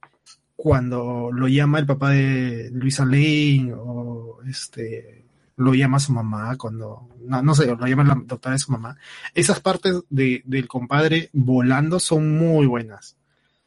[0.57, 5.25] Cuando lo llama el papá de Luisa Lane o este
[5.57, 8.97] lo llama su mamá, cuando no, no sé, lo llama la doctora de su mamá.
[9.35, 13.17] Esas partes de, del compadre volando son muy buenas.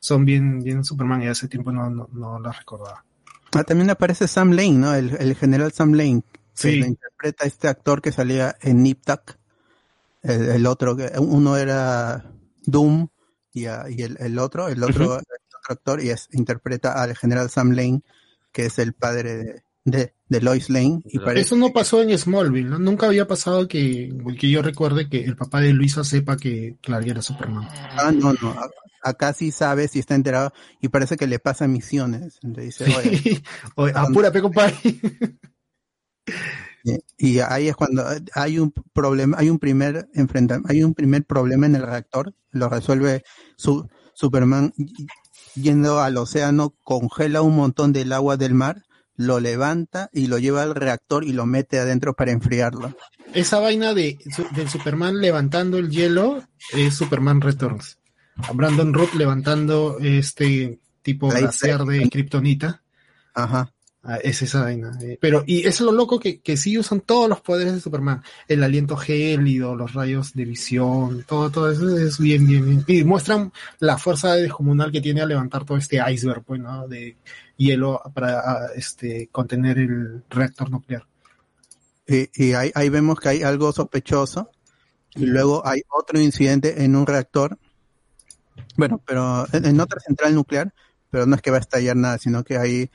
[0.02, 3.06] Son bien, bien Superman y hace tiempo no, no, no las recordaba.
[3.54, 4.96] Ah, también aparece Sam Lane, ¿no?
[4.96, 6.80] El, el general Sam Lane, que Sí.
[6.80, 9.38] lo interpreta este actor que salía en Nip Tuck.
[10.24, 12.26] El, el otro, que uno era
[12.66, 13.08] Doom
[13.54, 17.16] y, ah, y el, el otro, el otro, el otro actor, y es, interpreta al
[17.16, 18.02] general Sam Lane,
[18.52, 21.02] que es el padre de, de, de Lois Lane.
[21.06, 22.80] Y Eso no pasó en Smallville, ¿no?
[22.80, 27.08] Nunca había pasado que, que yo recuerde que el papá de Luisa sepa que Clark
[27.08, 27.68] era Superman.
[27.72, 28.56] Ah, no, no.
[29.02, 32.40] Acá sí sabe si está enterado y parece que le pasa misiones.
[32.44, 33.44] Entonces dice, oye,
[33.76, 34.76] Oye, apúrate, compadre.
[37.18, 41.68] Y, ahí es cuando hay un problema, hay un primer enfrenta, hay un primer problema
[41.68, 43.24] en el reactor, lo resuelve
[43.56, 44.74] su, Superman
[45.56, 48.84] yendo al océano, congela un montón del agua del mar,
[49.16, 52.96] lo levanta y lo lleva al reactor y lo mete adentro para enfriarlo.
[53.34, 54.18] Esa vaina de,
[54.56, 58.01] del Superman levantando el hielo es Superman Returns.
[58.38, 62.82] A Brandon Root levantando este tipo La glaciar de Kryptonita.
[63.34, 63.72] Ajá.
[64.04, 64.98] Ah, es esa vaina.
[65.00, 68.24] eh, Pero, y es lo loco que, que sí usan todos los poderes de Superman.
[68.48, 72.84] El aliento gélido, los rayos de visión, todo, todo eso es bien, bien, bien.
[72.88, 76.88] Y muestran la fuerza descomunal que tiene a levantar todo este iceberg, pues, ¿no?
[76.88, 77.18] De
[77.58, 81.06] hielo para ah, este, contener el reactor nuclear.
[82.08, 84.50] Y, y ahí, ahí vemos que hay algo sospechoso.
[85.14, 87.60] Y luego hay otro incidente en un reactor.
[88.78, 90.74] Bueno, pero en, en otra central nuclear,
[91.10, 92.90] pero no es que va a estallar nada, sino que hay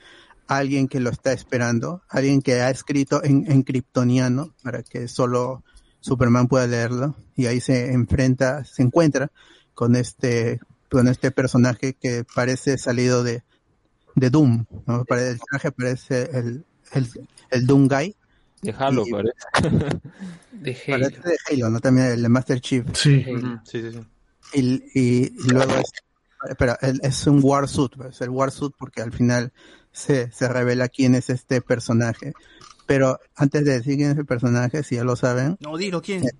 [0.47, 5.63] alguien que lo está esperando, alguien que ha escrito en, en kryptoniano para que solo
[5.99, 7.15] Superman pueda leerlo.
[7.35, 9.31] Y ahí se enfrenta, se encuentra
[9.73, 13.43] con este, con este personaje que parece salido de,
[14.15, 15.03] de Doom, ¿no?
[15.09, 17.07] El traje parece el, el,
[17.51, 18.15] el Doom Guy.
[18.61, 19.35] De Halo, Y- parece.
[20.51, 21.79] De Parece de Halo, ¿no?
[21.79, 22.85] También el de Master Chief.
[22.93, 23.23] Sí,
[23.65, 23.99] sí, sí.
[24.53, 25.91] Y, y, luego es,
[26.49, 29.51] espera, el- es un war suit, es el war suit porque al final
[29.91, 32.33] se, se revela quién es este personaje.
[32.85, 36.23] Pero antes de decir quién es el personaje, si ya lo saben, No, dilo, ¿quién?
[36.25, 36.31] eh,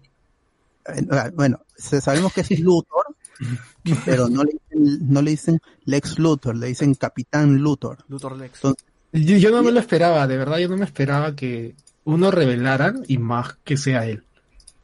[1.11, 3.03] ah, bueno, sabemos que es Luthor,
[4.06, 7.98] pero no le, dicen, no le dicen Lex Luthor, le dicen Capitán Luthor.
[8.08, 8.56] Luthor Lex.
[8.64, 12.32] Entonces, Yo, yo no me lo esperaba, de verdad, yo no me esperaba que uno
[12.32, 14.24] revelara y más que sea él.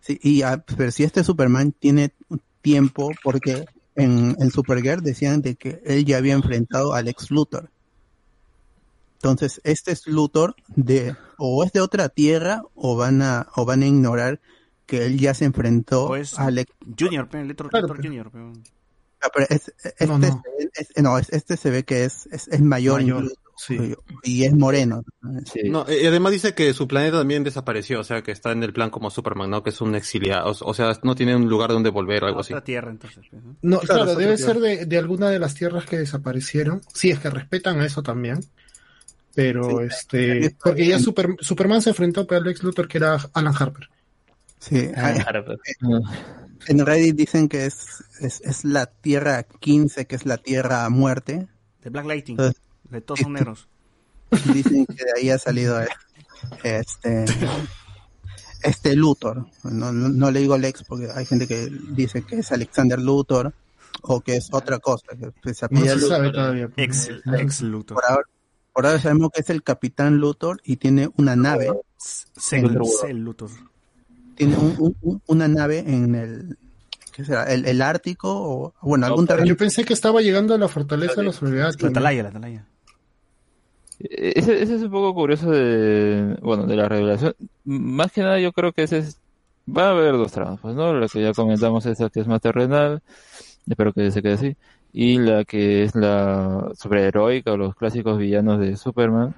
[0.02, 2.12] Sí, y ah, pero si este Superman tiene
[2.64, 7.70] tiempo, porque en, en Supergirl decían de que él ya había enfrentado al ex Luthor.
[9.18, 13.84] Entonces, este es Luthor de, o es de otra tierra, o van a, o van
[13.84, 14.42] a ignorar
[14.86, 18.04] que él ya se enfrentó O es al ex Junior, pe, Luthor, Claro, Luthor.
[18.04, 18.32] Junior.
[18.32, 18.40] pe.
[19.22, 20.28] Ah, pero es- este, No, no.
[20.74, 23.96] es- es- no, es- este se ve que es, es, es mayor, Mayor, incluso, sí.
[24.24, 25.04] y es moreno.
[25.46, 25.70] Sí.
[25.70, 28.74] No, y además dice que su planeta también desapareció, o sea, que está en el
[28.74, 29.64] plan como Superman, ¿no?
[29.64, 32.40] Que es un exiliado, o, o sea, no tiene un lugar donde volver o algo
[32.42, 32.54] así.
[32.54, 33.24] Otra tierra, entonces.
[33.32, 33.56] ¿no?
[33.62, 36.82] No, Claro, debe ser de, de alguna de las tierras que desaparecieron.
[36.94, 38.40] Sí, es que respetan a eso también.
[39.36, 41.00] Pero Sí, este, porque ya.
[41.00, 43.90] Super- Superman se enfrentó a Lex Luthor, que era Alan Harper.
[44.60, 45.58] Sí, hay- Harper.
[46.68, 51.48] en Reddit dicen que es, es, es la tierra 15, que es la tierra muerte.
[51.82, 52.34] De Black Lighting.
[52.40, 53.68] Entonces, De todos son negros.
[54.54, 55.88] Dicen que de ahí ha salido eh,
[56.64, 57.26] este
[58.64, 59.46] este Luthor.
[59.64, 63.54] No, no, no le digo Lex porque hay gente que dice que es Alexander Luthor
[64.02, 65.06] o que es otra cosa.
[65.42, 66.10] Que se No se Luthor.
[66.10, 66.70] sabe todavía.
[66.78, 67.96] Ex, ex Luthor.
[67.96, 68.24] Por ahora,
[68.72, 72.66] por ahora sabemos que es el Capitán Luthor y tiene una nave, Cell
[73.18, 73.50] Luthor.
[74.36, 76.58] tiene un- un- un- una nave en el
[77.12, 77.44] ¿qué será?
[77.44, 79.56] El, el Ártico o bueno algún Yo terreno.
[79.56, 81.80] pensé que estaba llegando a la fortaleza de los soldados.
[81.82, 82.66] La atalaya, la atalaya.
[84.10, 87.36] Ese, ese es un poco curioso de, bueno, de la revelación.
[87.64, 89.20] Más que nada yo creo que ese es,
[89.68, 90.94] va a haber dos tramas, pues, ¿no?
[90.94, 93.02] La que ya comentamos, esa que es más terrenal,
[93.68, 94.56] espero que se quede así,
[94.92, 99.36] y la que es la superheroica o los clásicos villanos de Superman,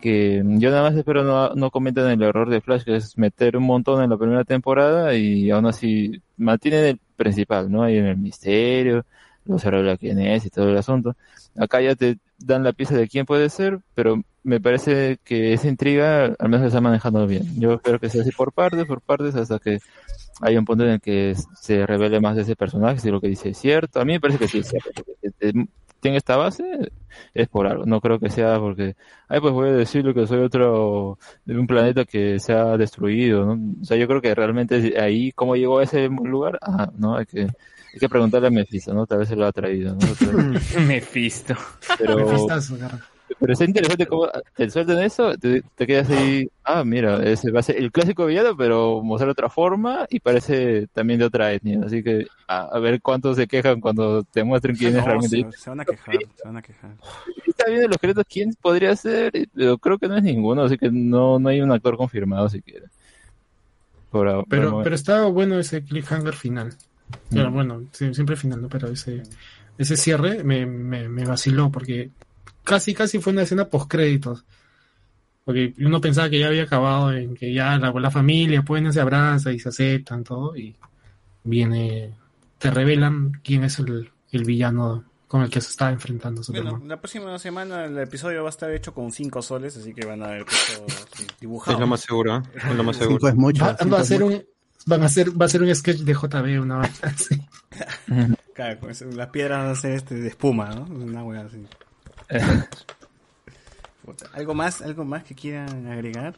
[0.00, 3.56] que yo nada más espero no, no cometan el error de Flash, que es meter
[3.56, 7.82] un montón en la primera temporada y aún así mantienen el principal, ¿no?
[7.82, 9.04] Ahí en el misterio,
[9.48, 11.16] no se revela quién es y todo el asunto.
[11.56, 15.68] Acá ya te dan la pieza de quién puede ser, pero me parece que esa
[15.68, 17.58] intriga al menos se está manejando bien.
[17.58, 19.80] Yo espero que sea así por partes, por partes, hasta que
[20.40, 23.28] haya un punto en el que se revele más de ese personaje, si lo que
[23.28, 24.00] dice es cierto.
[24.00, 24.90] A mí me parece que sí es cierto.
[24.94, 25.64] que- que
[26.00, 26.92] Tiene esta base,
[27.34, 27.84] es por algo.
[27.84, 28.94] No creo que sea porque,
[29.26, 33.44] ay, pues voy a decirle que soy otro de un planeta que se ha destruido,
[33.44, 33.72] ¿no?
[33.82, 36.56] O sea, yo creo que realmente ahí, ¿cómo llegó a ese lugar?
[36.62, 37.48] Ah, no, hay que,
[37.98, 39.06] hay que preguntarle a Mephisto, ¿no?
[39.06, 40.80] Tal vez se lo ha traído, ¿no?
[40.86, 41.54] Mephisto.
[41.98, 42.46] Pero,
[43.40, 47.60] pero es interesante cómo te sueltan eso, te, te quedas ahí, ah, mira, ese va
[47.60, 51.80] a ser el clásico villano, pero mostrar otra forma y parece también de otra etnia.
[51.84, 55.44] Así que a, a ver cuántos se quejan cuando te muestren quién es realmente.
[55.50, 56.90] se, se van a quejar, se van a quejar.
[57.46, 60.90] Está viendo los créditos quién podría ser, pero creo que no es ninguno, así que
[60.90, 62.86] no, no hay un actor confirmado siquiera.
[64.10, 66.74] Por, Pero, pero está bueno ese cliffhanger final.
[67.30, 68.68] Pero bueno, sí, siempre final, ¿no?
[68.68, 69.22] Pero ese,
[69.76, 72.10] ese cierre me, me, me vaciló porque
[72.64, 74.44] casi, casi fue una escena post créditos.
[75.44, 79.00] Porque uno pensaba que ya había acabado, en que ya la, la familia, pueden se
[79.00, 80.76] abraza y se aceptan todo, y
[81.44, 82.12] viene,
[82.58, 86.72] te revelan quién es el el villano con el que se está enfrentando Superman.
[86.74, 90.06] Bueno, la próxima semana el episodio va a estar hecho con 5 soles, así que
[90.06, 90.44] van a ver
[91.40, 91.76] dibujado.
[91.76, 92.42] Es lo más seguro, ¿eh?
[92.56, 93.28] Es lo más Cinco seguro.
[93.28, 93.64] es mucho.
[93.64, 94.36] Va, cinco va a es ser mucho.
[94.36, 94.44] un
[94.88, 97.40] van a hacer va a ser un sketch de JB una vez así.
[98.54, 100.82] Claro, con eso, las piedras van a ser este, de espuma, ¿no?
[100.84, 101.64] Una wea así.
[104.32, 104.80] ¿Algo más?
[104.82, 106.34] ¿Algo más que quieran agregar?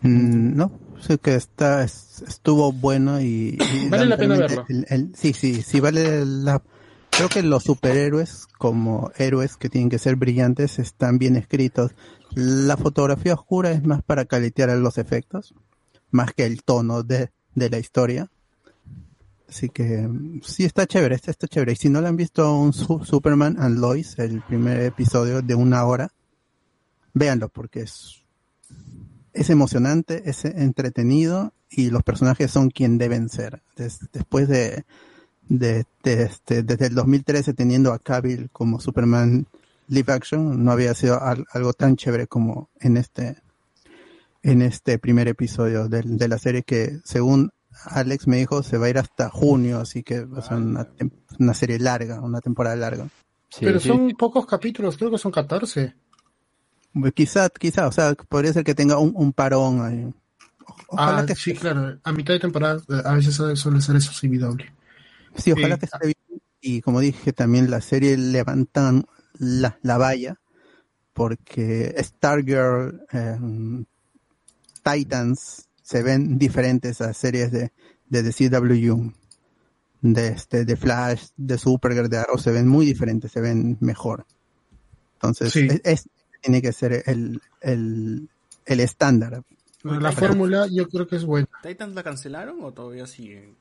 [0.00, 5.06] Mm, no, sé que está es- estuvo bueno y, y Vale la pena lamentablemente el-
[5.08, 6.62] el- sí, sí, sí vale la
[7.10, 11.92] creo que los superhéroes como héroes que tienen que ser brillantes están bien escritos.
[12.34, 15.54] La fotografía oscura es más para caletear a los efectos,
[16.14, 18.30] más que el tono de, de la historia.
[19.48, 20.08] Así que
[20.42, 21.72] sí está chévere, está, está chévere.
[21.72, 25.54] Y si no lo han visto un Su- Superman and Lois, el primer episodio de
[25.56, 26.10] una hora,
[27.12, 28.20] véanlo porque es
[29.32, 33.62] es emocionante, es entretenido y los personajes son quien deben ser.
[33.76, 34.84] Des- después de,
[35.48, 39.46] de, de este, desde el 2013 teniendo a Cavill como Superman
[39.88, 43.36] live action, no había sido al- algo tan chévere como en este
[44.44, 47.50] en este primer episodio de, de la serie que según
[47.86, 50.86] Alex me dijo se va a ir hasta junio, así que va a ser una,
[50.86, 53.08] tem- una serie larga, una temporada larga.
[53.58, 55.94] Pero son pocos capítulos, creo que son 14.
[57.14, 60.14] Quizá, quizá, o sea, podría ser que tenga un, un parón ahí.
[60.88, 61.98] Ojalá ah, que sí, claro.
[62.04, 64.62] A mitad de temporada eh, a veces suele suele ser eso CW.
[65.36, 66.42] Sí, ojalá Eh, que esté bien.
[66.60, 69.06] Y como dije, también la serie levantan
[69.38, 70.36] la, la valla
[71.12, 73.38] porque Stargirl, eh,
[74.84, 77.72] Titans se ven diferentes a series de,
[78.08, 79.12] de The CW,
[80.02, 84.26] de, este, de Flash, de Supergirl, de Arrow, se ven muy diferentes, se ven mejor.
[85.14, 85.66] Entonces, Sí.
[85.70, 86.08] es, es-
[86.42, 88.28] tiene que ser el, el,
[88.66, 89.42] el estándar.
[89.82, 91.48] La fórmula yo creo que es buena.
[91.62, 93.54] ¿Titans la cancelaron o todavía sigue?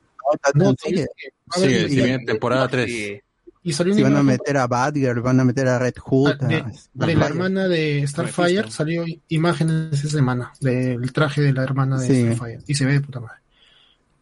[0.53, 1.05] No, sigue.
[1.05, 3.21] ver, Sigue, y- si viene temporada 3.
[3.63, 6.57] Y salió Si van a meter a Batgirl, van a meter a Red Hood, de,
[6.57, 11.97] a de la hermana de Starfire salió imágenes esa semana del traje de la hermana
[11.97, 12.21] de Sí.
[12.33, 13.37] Starfire y se ve de puta madre.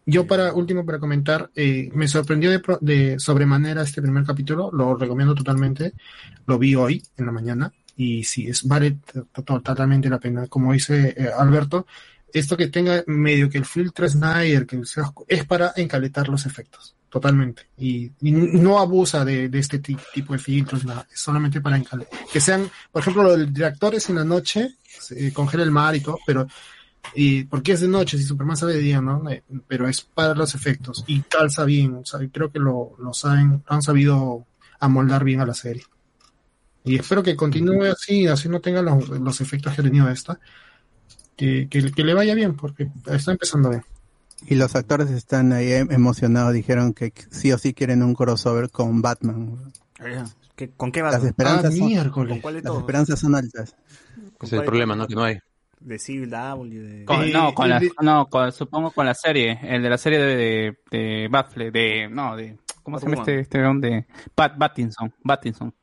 [0.06, 4.96] Yo para último para comentar eh, me sorprendió de, de sobremanera este primer capítulo, lo
[4.96, 5.94] recomiendo totalmente,
[6.46, 8.98] lo vi hoy en la mañana y sí es vale
[9.44, 10.46] totalmente la pena.
[10.48, 11.88] Como dice eh, Alberto,
[12.32, 16.96] esto que tenga medio que el filtro Snyder que sea es para encaletar los efectos
[17.12, 17.68] totalmente.
[17.78, 21.06] Y, no abusa de, de este ti- tipo de filtros nada.
[21.14, 21.80] Es solamente para
[22.32, 26.00] que sean por ejemplo lo del reactores en la noche se congela el mar y
[26.00, 26.48] todo pero
[27.14, 30.34] y porque es de noche si Superman sabe de día no Eh, pero es para
[30.34, 31.96] los efectos y calza bien.
[31.96, 34.46] O sea, creo que lo, lo saben lo han sabido
[34.80, 35.84] amoldar bien a la serie.
[36.86, 40.40] Y espero que continúe así así no tenga los, los efectos que ha tenido esta
[41.36, 43.84] que, que le vaya bien porque está empezando bien
[44.48, 48.70] Y los actores están ahí em- emocionados, dijeron que sí o sí quieren un crossover
[48.70, 49.72] con Batman.
[50.56, 51.12] ¿Qué- ¿Con qué va?
[51.12, 52.32] Las esperanzas, Ah, son, miércoles.
[52.34, 53.76] ¿Con cuál de las esperanzas son altas.
[54.38, 55.08] ¿Con Ese es el problema, ¿no?
[55.08, 55.40] Que no hay.
[55.80, 57.06] De CW, de...
[57.06, 60.36] Con- no, con la, no con- supongo con la serie, el de la serie de,
[60.36, 64.06] de, de de, no, de, ¿cómo se llama este, este de
[64.36, 65.74] Pat Battinson, Battinson.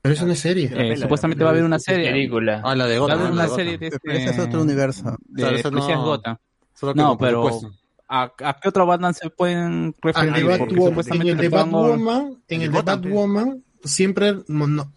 [0.00, 2.62] pero eso no es serie Eh, pela, supuestamente va a haber una serie, película.
[2.64, 3.18] Ah, la de va a Gotham.
[3.18, 3.56] haber la una de Gotham.
[3.66, 5.16] serie de Pero ese es este, otro universo.
[5.28, 6.36] de ese policías no- Gotham.
[6.72, 7.78] Solo que No, pero presupuesto.
[8.08, 10.36] ¿A, ¿a qué otro Batman se pueden referir?
[10.36, 12.82] en el Porque Batwoman, en el de Batwoman, en el de.
[12.82, 14.92] Batwoman siempre no-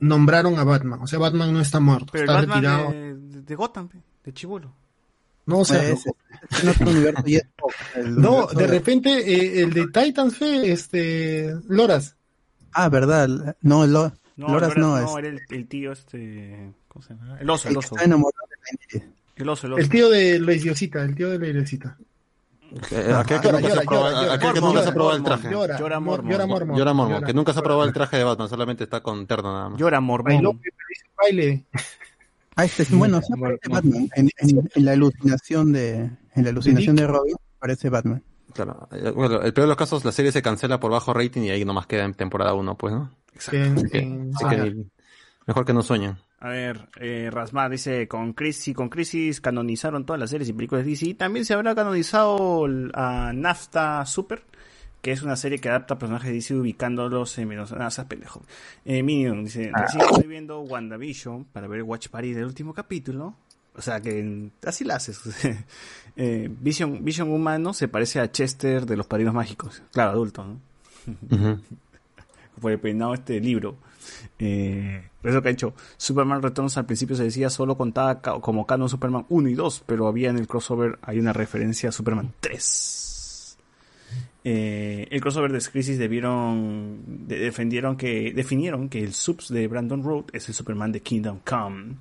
[0.00, 2.90] nombraron a Batman, o sea, Batman no está muerto, Pero el está Batman retirado.
[2.92, 3.88] de, de, de Gotham,
[4.24, 4.72] de Chibolo.
[5.46, 6.10] No, o sea, Ese-
[6.50, 12.16] es es el no, universo de repente eh, el de Titans fe, este, Loras.
[12.72, 13.28] Ah, verdad.
[13.62, 15.10] No, Lo- No, Loras no, es.
[15.18, 16.72] era el, el tío este...
[16.88, 17.38] ¿Cómo se llama?
[17.40, 17.94] El oso, el oso.
[17.94, 18.56] está enamorado de
[18.96, 19.14] Daenerys.
[19.36, 19.82] El oso, el oso.
[19.82, 21.96] El tío de la idiosita, el tío de la idiosita.
[22.90, 24.92] Eh, Aquel que Llora, nunca se llora, ha probado- llora, aquel que nunca se ha
[24.94, 25.54] probado el Mormon, traje.
[25.54, 26.32] Llora, Llora Mor- Mormon.
[26.32, 26.76] llora Mormon.
[26.78, 27.26] Llora Mormon, Llora.
[27.26, 29.78] que nunca se ha probado el traje de Batman, solamente está con terno nada más.
[29.78, 30.00] Llora
[30.88, 31.64] dice baile.
[32.56, 34.08] Ah, este es bueno, sí aparece Batman.
[34.16, 35.96] En, en- en la alucinación de,
[36.34, 38.22] en la alucinación de Robin aparece Batman.
[38.54, 38.88] Claro.
[38.92, 41.50] Eh, Bueno, el peor de los casos, la serie se cancela por bajo rating y
[41.50, 43.10] ahí nomás queda en temporada 1, pues, ¿no?
[43.52, 44.86] En- Así que, en- así que ni-
[45.46, 46.16] mejor que no sueñen.
[46.46, 50.84] A ver, eh, Rasma dice, con Crisis, con Crisis canonizaron todas las series y películas
[50.84, 51.14] de DC.
[51.14, 54.44] También se habrá canonizado a Nafta Super,
[55.02, 57.72] que es una serie que adapta personajes de DC ubicándolos en menos...
[57.72, 58.42] Ah, pendejo.
[58.84, 63.34] Eh, Minion dice, recién estoy viendo WandaVision para ver Watch Party del último capítulo.
[63.74, 65.20] O sea que así la haces.
[66.16, 69.82] eh, Vision, Vision humano se parece a Chester de los Padrinos Mágicos.
[69.90, 70.60] Claro, adulto, ¿no?
[72.60, 73.78] Por el peinado este libro.
[74.38, 78.66] Eh, eso que ha hecho Superman Returns al principio se decía solo contaba ca- como
[78.66, 82.32] canon Superman 1 y 2, pero había en el crossover hay una referencia a Superman
[82.40, 83.58] 3.
[84.44, 90.04] Eh, el crossover de Crisis debieron de- defendieron que definieron que el subs de Brandon
[90.04, 91.96] Road es el Superman de Kingdom Come.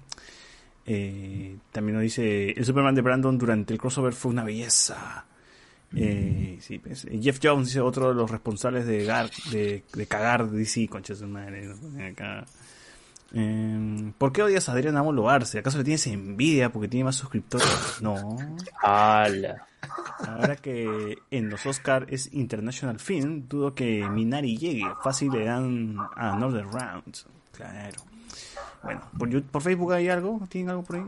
[0.86, 5.26] Eh, también nos dice el Superman de Brandon durante el crossover fue una belleza.
[5.94, 10.08] Eh, sí, pues, eh, Jeff Jones dice otro de los responsables de, gar- de, de
[10.08, 11.70] cagar DC, concha de su madre.
[12.12, 12.46] acá.
[13.34, 15.60] Eh, ¿Por qué odias a Adrián Amolo Arce?
[15.60, 17.68] ¿Acaso le tienes envidia porque tiene más suscriptores?
[18.02, 18.38] No.
[18.82, 19.68] ¡Hala!
[20.28, 24.86] Ahora que en los Oscar es International Film, dudo que Minari llegue.
[25.04, 27.18] Fácil le dan a Northern Round.
[27.52, 28.02] Claro.
[28.84, 30.42] Bueno, ¿por, Yu- por Facebook hay algo?
[30.50, 31.06] ¿Tienen algo por ahí?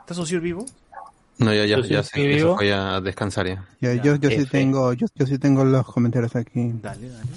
[0.00, 0.64] ¿Está socio vivo?
[1.42, 3.64] No, ya, ya, ¿Tú sí ya, sí sé, a descansar ya.
[3.80, 6.72] Ya, yo, yo sí tengo, yo, yo sí tengo los comentarios aquí.
[6.80, 7.30] Dale, dale.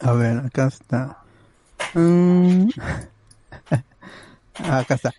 [0.00, 1.18] A ver, acá está.
[1.94, 2.68] Mm.
[4.54, 5.14] acá está.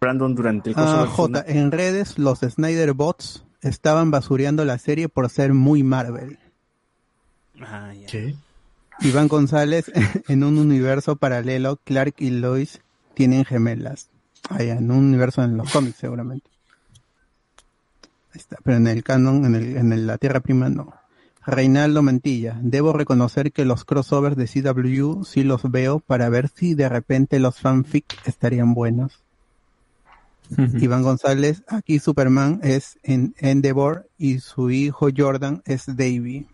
[0.00, 4.78] Brandon durante el Ah, crossover fue J, en redes los Snyder Bots estaban basureando la
[4.78, 6.38] serie por ser muy Marvel.
[7.60, 8.06] Ah, ya.
[8.06, 8.34] ¿Qué?
[9.00, 9.90] Iván González,
[10.28, 12.80] en un universo paralelo, Clark y Lois
[13.14, 14.08] tienen gemelas.
[14.48, 16.51] Ah, ya, en un universo en los cómics seguramente.
[18.32, 20.94] Ahí está, pero en el canon, en, el, en el- la Tierra Prima no.
[21.44, 26.74] Reinaldo Mantilla, debo reconocer que los crossovers de CW sí los veo para ver si
[26.74, 29.20] de repente los fanfic estarían buenos.
[30.80, 36.46] Iván González, aquí Superman es en Endeavor y su hijo Jordan es Davy.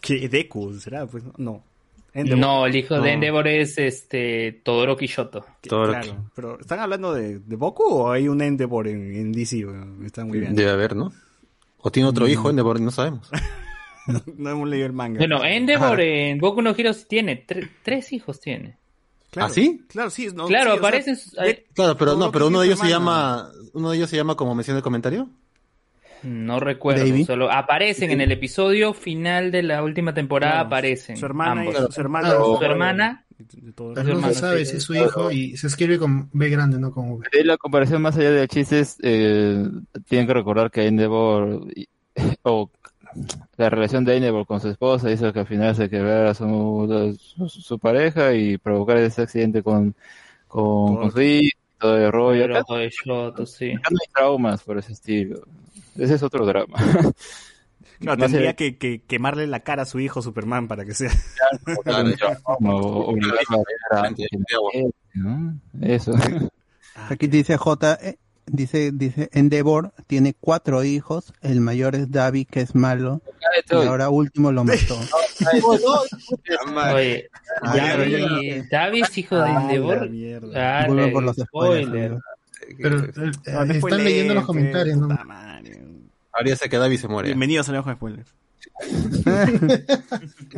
[0.00, 0.28] ¿Qué?
[0.28, 1.06] Deku, ¿será?
[1.06, 1.62] Pues no.
[2.24, 3.02] No, el hijo No.
[3.02, 5.44] de Endeavor es este Todoroki Shoto.
[5.60, 9.64] Claro, pero ¿están hablando de, de Boku o hay un Endeavor en, en DC?
[9.66, 10.04] weón?
[10.06, 10.54] Está muy bien.
[10.54, 11.12] Debe haber, ¿no?
[11.78, 12.30] O tiene otro Mm.
[12.30, 13.30] hijo, Endeavor, no sabemos.
[14.36, 15.18] no hemos leído el manga.
[15.18, 18.76] Bueno, Endeavor en Boku no Hero tiene tre- tres hijos tiene.
[19.30, 19.48] claro.
[19.48, 19.82] ¿Ah, sí?
[19.88, 20.28] Claro, sí.
[20.34, 22.78] no, Claro, sí, o sea, aparecen sus- de- Claro, pero no, pero uno de ellos
[22.78, 25.28] se llama, uno de ellos se llama como menciona el comentario.
[26.22, 31.16] No recuerdo, solo aparecen en el episodio final de la última temporada, Claro, aparecen.
[31.16, 33.22] su hermana y- su hermana- su hermana.
[33.36, 36.48] Pero su no hermana, se sabe si es su hijo y se escribe con B
[36.48, 37.26] grande, no con V.
[37.30, 39.62] De la comparación más allá de chistes, eh,
[40.08, 41.86] tienen que recordar que Endeavor y-
[42.44, 42.70] o
[43.58, 47.48] la relación de Endeavor con su esposa hizo que al final se quebrara su, su,
[47.48, 49.94] su pareja y provocar ese accidente con,
[50.48, 52.46] con, con su hijo y todo el rollo.
[53.44, 53.72] Sí.
[53.72, 55.42] acá no hay traumas por ese estilo.
[55.98, 56.76] Ese es otro drama.
[56.78, 57.12] Claro,
[58.00, 61.10] No tendría que, que quemarle la cara a su hijo Superman para que sea.
[65.80, 66.12] Eso.
[67.08, 72.60] Aquí dice J, eh, dice, dice Endeavor tiene cuatro hijos, el mayor es Davi que
[72.60, 73.20] es malo
[73.70, 74.98] y ahora último lo mató.
[76.94, 77.28] Oye,
[77.62, 77.96] Ah,
[78.70, 80.08] Davi, es hijo de Ah, Endeavor.
[80.52, 82.04] Dale, Vuelvo por los spoilers, spoiler.
[82.12, 82.20] amigo.
[82.82, 83.30] Pero eh,
[83.76, 85.08] están leyendo los comentarios, ¿no?
[86.44, 87.28] Ya se queda y se muere.
[87.28, 88.34] Bienvenidos a Lejos de Spoilers.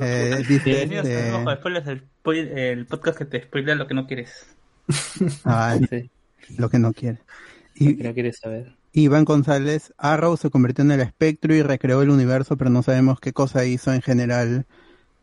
[0.00, 2.02] Eh, dice, Bienvenidos a este, Ojo de Spoilers, el,
[2.58, 4.46] el podcast que te spoilea lo que no quieres.
[5.44, 6.10] ay, Sí.
[6.56, 7.18] lo que no quiere.
[7.78, 8.72] Lo que no quieres saber.
[8.92, 13.20] Iván González, Arrow se convirtió en el espectro y recreó el universo, pero no sabemos
[13.20, 14.66] qué cosa hizo en general.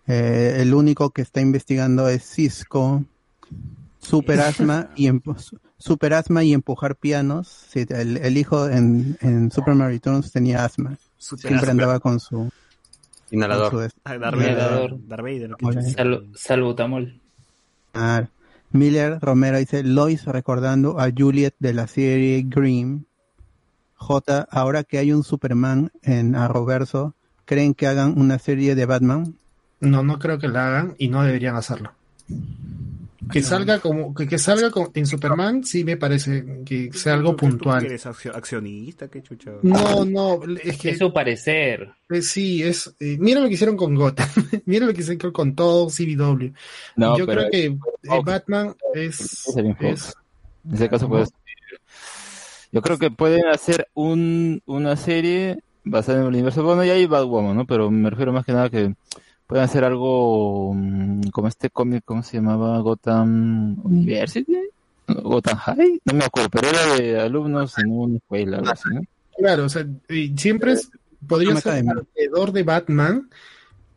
[0.08, 3.04] Eh, el único que está investigando es Cisco,
[4.00, 7.48] Super Asma y empu- Super Asma y empujar pianos.
[7.70, 10.98] Sí, el, el hijo en, en Super Mario Returns tenía asma.
[11.18, 11.72] Super Siempre asma.
[11.72, 12.50] andaba con su
[13.32, 13.72] Inhalador.
[13.72, 13.96] con su-
[15.90, 15.94] Ah.
[15.96, 17.20] Sal- salbutamol.
[17.94, 18.28] Ah,
[18.72, 23.04] Miller Romero dice Lois recordando a Juliet de la serie Grimm.
[23.96, 27.14] J, ahora que hay un Superman en Arrowverso,
[27.46, 29.36] ¿creen que hagan una serie de Batman?
[29.80, 31.92] No, no creo que la hagan y no deberían hacerlo.
[33.32, 37.32] Que salga como que, que salga con- en Superman sí me parece que sea algo
[37.32, 37.82] ¿Tú- tú- tú puntual.
[37.82, 39.08] que eres accio- accionista?
[39.08, 39.52] ¿Qué chucha?
[39.64, 41.90] No, no, es que Es su parecer.
[42.10, 44.28] eh, sí, es eh, mira lo que hicieron con Gotham,
[44.66, 46.52] mira lo que hicieron con todo CW.
[46.96, 47.78] No, Yo pero creo que eh,
[48.24, 51.36] Batman es, Es En ese caso puede ser.
[52.72, 56.64] Yo creo que pueden hacer un, una serie basada en el universo.
[56.64, 57.66] Bueno, ya hay Batwoman, ¿no?
[57.66, 58.94] Pero me refiero más que nada que
[59.48, 62.80] pueden hacer algo mm, como este cómic, ¿cómo se llamaba?
[62.80, 64.58] Gotham University,
[65.08, 69.02] Gotham High, no me acuerdo, pero era de alumnos en una escuela, algo así, ¿no?
[69.38, 69.86] claro, o sea,
[70.38, 70.90] siempre es,
[71.28, 73.30] podría Gotham ser alrededor de Batman,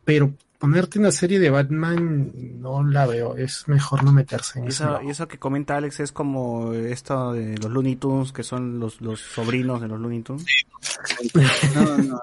[0.05, 4.83] pero ponerte una serie de Batman no la veo, es mejor no meterse en eso.
[4.83, 8.79] eso, y eso que comenta Alex es como esto de los Looney Tunes, que son
[8.79, 10.45] los, los sobrinos de los Looney Tunes.
[11.75, 12.19] No, no,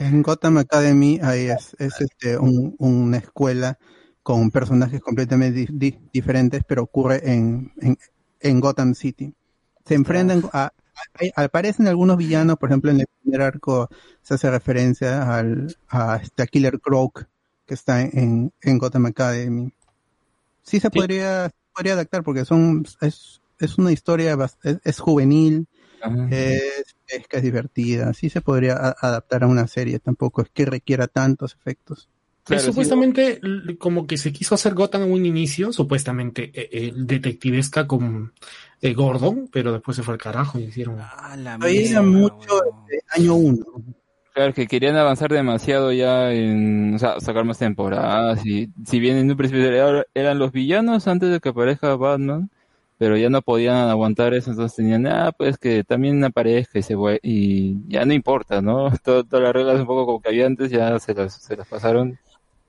[0.00, 3.78] en Gotham Academy ahí es, es este, un- una escuela
[4.22, 7.98] con personajes completamente di- di- diferentes, pero ocurre en, en,
[8.40, 9.34] en Gotham City.
[9.86, 10.72] Se enfrentan a,
[11.36, 13.88] aparecen algunos villanos, por ejemplo, en el primer arco
[14.22, 17.26] se hace referencia al, a este a Killer Croc
[17.66, 19.72] que está en, en Gotham Academy.
[20.62, 25.66] Sí se podría, podría adaptar porque son, es, es una historia, es, es juvenil,
[26.30, 26.62] es,
[27.08, 30.64] es que es divertida, sí se podría a- adaptar a una serie, tampoco es que
[30.66, 32.08] requiera tantos efectos.
[32.48, 33.40] Es supuestamente
[33.78, 38.32] como que se quiso hacer Gotham en un inicio, supuestamente eh, eh, detectivesca con
[38.80, 40.98] eh, Gordon, pero después se fue al carajo y hicieron.
[41.60, 42.54] Veía mucho
[42.88, 43.64] de año uno.
[44.32, 49.16] Claro, que querían avanzar demasiado ya en, o sea, sacar más temporadas y si bien
[49.16, 52.48] en un principio era- eran los villanos antes de que aparezca Batman,
[53.00, 56.94] pero ya no podían aguantar eso, entonces tenían, ah, pues que también aparezca y se
[57.22, 58.90] y ya no importa, ¿no?
[59.02, 62.18] Todas las reglas un poco como que había antes ya se las, se las pasaron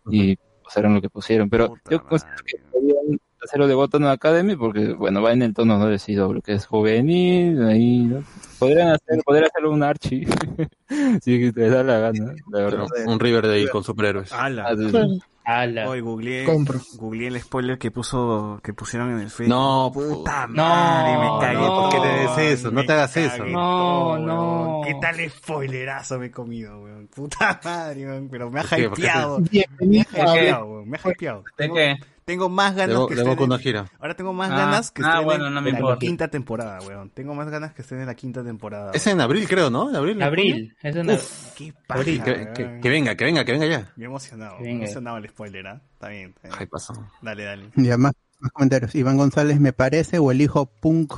[0.10, 4.94] y pasaron lo que pusieron, pero yo considero que podían hacerlo de Gotham Academy porque,
[4.94, 5.88] bueno, va en el tono, ¿no?
[5.88, 8.24] De CW, que es juvenil, ahí, ¿no?
[8.58, 10.28] Podrían hacer, podrían hacerlo un Archie,
[11.22, 12.88] si te da la gana, la verdad.
[13.06, 14.32] Un Riverdale con superhéroes.
[14.32, 14.68] Ala.
[14.70, 15.22] Ah, sí.
[15.44, 15.90] Ala.
[15.90, 16.80] Hoy googleé, Compro.
[16.98, 19.50] googleé el spoiler que puso, que pusieron en el Facebook.
[19.56, 21.54] No, puta no, madre, me cagué.
[21.68, 22.72] no, ¿por qué te haces eso?
[22.72, 23.38] No te hagas eso.
[23.38, 24.26] todo, No, weón.
[24.28, 24.82] no.
[24.86, 27.08] ¿Qué tal spoilerazo me he comido, weón?
[27.08, 28.28] Puta madre, weón.
[28.30, 29.40] Pero me ha hypeado.
[29.80, 30.90] Me ha hypeado, weón.
[30.90, 31.44] Me ha hypeado.
[31.58, 31.96] ¿De qué?
[32.26, 33.90] Tengo más ganas De, que de estén en-.
[34.00, 37.10] Ahora tengo más Ah, ganas que ah, estén bueno, en la quinta temporada, weón.
[37.10, 38.92] Tengo más ganas que estén en la quinta temporada.
[38.94, 39.90] Es en abril, creo, ¿no?
[39.90, 40.22] En abril.
[40.22, 40.76] Abril.
[40.82, 42.24] Es en Uf, qué paja, Abril.
[42.24, 42.54] Que, weón.
[42.54, 43.92] que- que venga, que venga, que venga ya.
[43.96, 44.60] Me he emocionado.
[44.60, 45.82] Me he emocionado el spoiler, ¿ah?
[45.94, 46.30] Está bien.
[46.30, 46.58] está bien.
[46.60, 46.94] Ay, pasó.
[47.22, 47.70] Dale, dale.
[47.76, 48.96] Ya más, más comentarios.
[48.96, 51.14] Iván González, me parece, o el hijo punk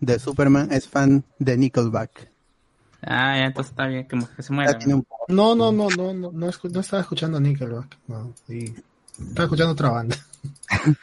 [0.00, 2.30] de Superman es fan de Nickelback.
[3.02, 4.76] Ah, ya, entonces está bien, que, se muera.
[5.28, 6.48] No, no, no, no, no, no, no
[6.80, 7.98] estaba escuchando Nickelback.
[8.08, 8.74] No, sí.
[9.18, 10.16] Estaba escuchando otra banda.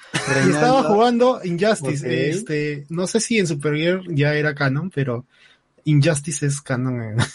[0.45, 2.29] Y estaba jugando Injustice.
[2.29, 5.25] Este, no sé si en Supergirl ya era canon, pero
[5.83, 7.19] Injustice es canon.
[7.19, 7.25] eh.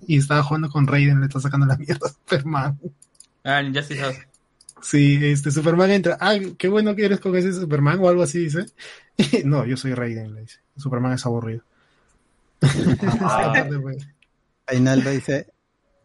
[0.06, 2.80] y estaba jugando con Raiden, le está sacando la mierda a Superman.
[3.44, 4.16] Ah, el Justice House.
[4.82, 6.16] Sí, este Superman entra.
[6.20, 8.66] Ah, qué bueno que eres con ese Superman o algo así, dice.
[9.44, 10.58] no, yo soy Raiden, le dice.
[10.76, 11.62] Superman es aburrido.
[14.66, 15.46] Reinaldo dice,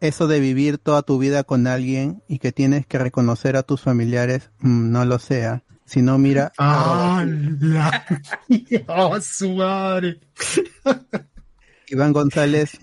[0.02, 3.82] eso de vivir toda tu vida con alguien y que tienes que reconocer a tus
[3.82, 5.64] familiares, mm, no lo sea.
[5.86, 6.52] Si no, mira...
[6.58, 8.06] ¡Ah, la...
[8.88, 10.20] ¡Oh, su madre!
[11.88, 12.80] Iván González,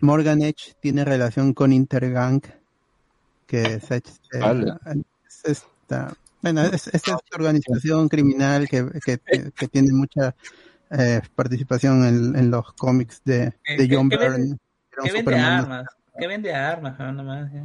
[0.00, 2.42] Morgan Edge tiene relación con Intergang,
[3.46, 4.10] que es, este,
[5.26, 9.18] es esta, bueno, es, es esta organización criminal que, que,
[9.54, 10.34] que tiene mucha
[10.90, 14.38] eh, participación en, en los cómics de, de que- John que Byrne.
[14.38, 14.58] vende-
[14.92, 15.52] Era un Que vende Superman.
[15.64, 15.86] armas.
[16.18, 17.52] Que vende armas, ah, nomás.
[17.52, 17.62] eh.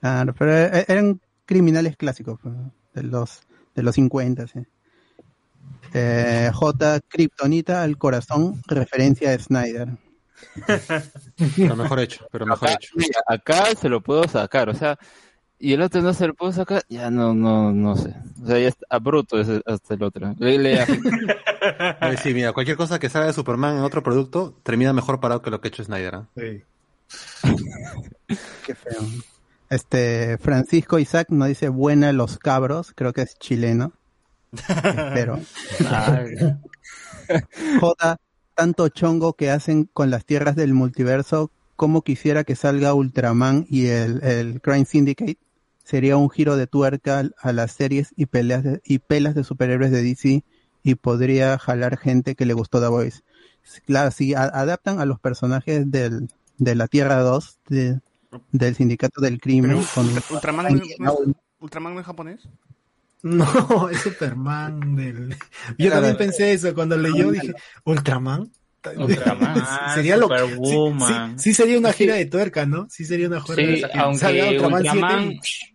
[0.00, 2.54] Claro, pero e- eran criminales clásicos pues,
[2.94, 3.40] de los
[3.74, 4.46] de los 50.
[4.46, 4.60] sí.
[5.94, 7.00] Eh, J.
[7.08, 9.88] Kryptonita al corazón, referencia a Snyder.
[11.56, 12.90] Pero mejor hecho, pero mejor Acá, hecho.
[12.94, 14.98] mira, acá se lo puedo sacar, o sea,
[15.58, 18.14] y el otro no se lo puedo sacar, ya no, no, no sé.
[18.42, 20.34] O sea, ya está a bruto ese- hasta el otro.
[20.38, 20.78] Le- le-
[22.02, 25.40] Eh, Sí, mira, cualquier cosa que salga de Superman en otro producto termina mejor parado
[25.42, 26.14] que lo que ha hecho Snyder.
[26.16, 26.28] ¿ah?
[28.66, 29.02] Qué feo.
[29.68, 33.92] Este Francisco Isaac nos dice buena los cabros, creo que es chileno.
[35.12, 35.40] Pero
[37.80, 38.16] J,
[38.54, 43.86] tanto chongo que hacen con las tierras del multiverso, como quisiera que salga Ultraman y
[43.86, 45.38] el, el Crime Syndicate.
[45.84, 49.90] Sería un giro de tuerca a las series y peleas de- y pelas de superhéroes
[49.92, 50.42] de DC
[50.82, 53.20] y podría jalar gente que le gustó The Voice.
[53.84, 56.28] Claro, si a- adaptan a los personajes del,
[56.58, 58.00] de la Tierra 2, de-
[58.52, 62.48] del Sindicato del Crimen, con ¿Ultraman no, no es, ¿Ultraman no es japonés?
[63.22, 65.36] No, es Superman del...
[65.78, 67.54] Yo también pensé eso cuando leyó, dije,
[67.84, 68.50] ¿Ultraman?
[68.96, 69.64] Ultraman.
[69.94, 71.38] sería lo Superwoman.
[71.38, 72.86] Sí, sí sería una gira de tuerca, ¿no?
[72.90, 75.74] Sí sería una gira Sí, de aunque Ultraman Ultraman, 7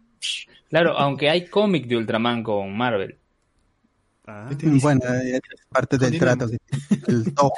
[0.70, 3.18] claro, aunque hay cómic de Ultraman con Marvel.
[4.28, 4.50] Ah.
[4.82, 6.48] Bueno, es parte del trato.
[6.48, 6.58] que-
[7.08, 7.56] El Toho.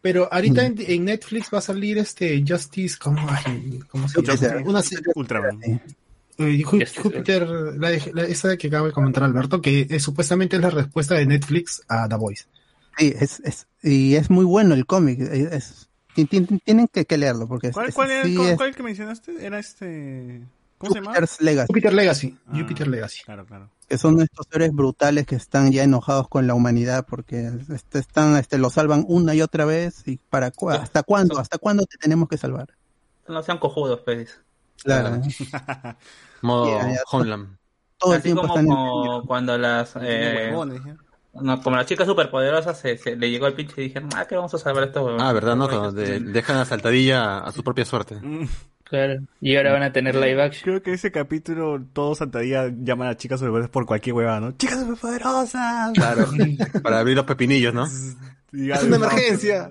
[0.00, 4.32] Pero ahorita en, en Netflix va a salir este Justice, ¿cómo, ay, cómo se llama?
[4.36, 4.62] Jupiter.
[4.66, 5.60] Una serie- Ultraman.
[5.64, 10.62] eh, Júpiter, la, de- la- esa que acaba de comentar Alberto, que es, supuestamente es
[10.62, 12.44] la respuesta de Netflix a The Voice.
[12.96, 15.18] Sí, es, es, y es muy bueno el cómic.
[15.20, 18.48] es- es- ti- ti- tienen que, que leerlo porque ¿Cuál, es- cuál, era, sí cuál,
[18.50, 19.44] es cuál que mencionaste?
[19.44, 20.42] Era este...
[20.78, 21.10] ¿Cómo se llama?
[21.12, 21.66] Jupiter's Legacy.
[21.66, 22.36] Jupiter Legacy.
[22.46, 22.52] Ah.
[22.56, 23.22] Jupiter Legacy.
[23.24, 23.68] Claro, claro.
[23.88, 28.36] Que son estos seres brutales que están ya enojados con la humanidad porque este, están
[28.36, 31.96] este lo salvan una y otra vez y para cu- hasta cuándo hasta cuándo te
[31.96, 32.68] tenemos que salvar
[33.26, 34.40] No sean cojudos, pues.
[34.82, 35.20] claro
[36.42, 37.00] Modo ya.
[37.10, 37.56] Homeland.
[37.98, 39.94] todo el Así tiempo como, están como cuando las...
[40.00, 40.52] eh.
[41.40, 44.34] No, como la chica superpoderosa se, se le llegó el pinche y dijeron, ah, que
[44.34, 45.20] vamos a salvar a estos.
[45.20, 45.54] Ah, ¿verdad?
[45.56, 48.18] No, Cuando de- dejan a Saltadilla a su propia suerte.
[48.90, 49.20] Claro.
[49.40, 50.62] Y ahora van a tener live action.
[50.64, 54.52] Creo que ese capítulo, todos Santadía llaman a chicas superpoderosas por cualquier huevada, ¿no?
[54.52, 55.92] ¡Chicas superpoderosas!
[55.92, 56.26] Claro.
[56.82, 57.86] Para abrir los pepinillos, ¿no?
[58.52, 59.70] Y Es una emergencia.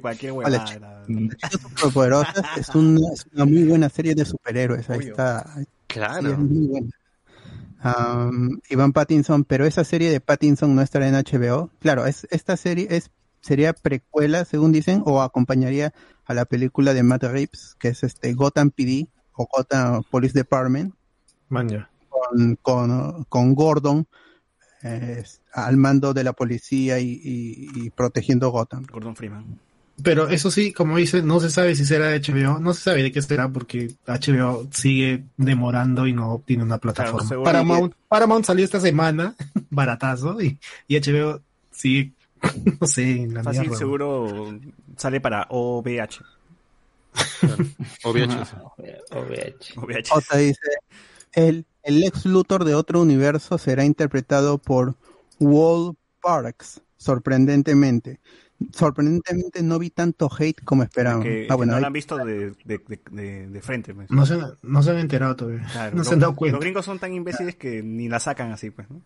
[0.00, 0.64] Cualquier huevada.
[0.64, 4.88] Chicas Superpoderosas es una, es una muy buena serie de superhéroes.
[4.90, 5.44] Ahí está.
[5.86, 6.28] Claro.
[6.28, 6.90] Sí, es muy buena.
[7.82, 11.70] Am, Iván Pattinson, pero esa serie de Pattinson no estará en HBO.
[11.80, 13.10] Claro, es, esta serie es
[13.40, 15.92] sería precuela, según dicen, o acompañaría
[16.30, 20.94] a la película de Matt Reeves, que es este Gotham PD o Gotham Police Department,
[22.08, 24.06] con, con, con Gordon
[24.82, 28.86] eh, al mando de la policía y, y- y protegiendo Gotham.
[28.90, 29.58] Gordon Freeman.
[30.02, 33.02] Pero eso sí, como dice, no se sabe si será de HBO, no se sabe
[33.02, 37.26] de qué será porque HBO sigue demorando y no tiene una plataforma.
[37.28, 37.42] Claro.
[37.42, 39.34] Paramount, Paramount salió esta semana,
[39.70, 42.12] baratazo, y, y HBO sigue,
[42.80, 43.76] no sé, en la Fácil, mierda.
[43.76, 44.58] seguro
[45.00, 46.20] sale para OVH.
[48.04, 48.54] OVH.
[49.76, 50.10] OVH.
[50.12, 50.60] Otra dice,
[51.32, 54.94] el, el ex Luthor de otro universo será interpretado por
[55.38, 58.20] Walt Parks, sorprendentemente.
[58.74, 61.22] Sorprendentemente no vi tanto hate como esperaba.
[61.22, 63.94] Que, Ah, bueno, no ahí- lo han visto de, de, de, de- de frente.
[63.94, 64.10] pues.
[64.10, 65.66] No se, han- no se han enterado todavía.
[65.72, 66.56] Claro, no se los- han dado cuenta.
[66.56, 69.00] Los gringos son tan imbéciles que ni la sacan así, pues, ¿no?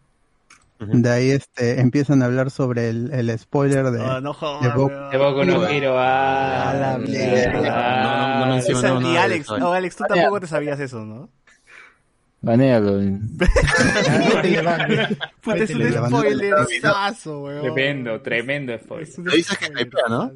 [0.78, 4.74] De ahí este, empiezan a hablar sobre el, el spoiler de, Ah, no de jodas,
[4.74, 5.10] Boku-.
[5.10, 8.02] De Boku no Hero, ah, A la mierda.
[8.02, 9.50] No, no, no Es anti nada de Alex.
[9.58, 11.30] No, Alex, tú tampoco te sabías eso, ¿no?
[12.44, 12.98] Banéalo.
[15.40, 17.62] Puta, es un spoilerazo, weón.
[17.62, 19.08] Tremendo, tremendo spoiler.
[19.18, 20.30] Lo dices que hypea, ¿no?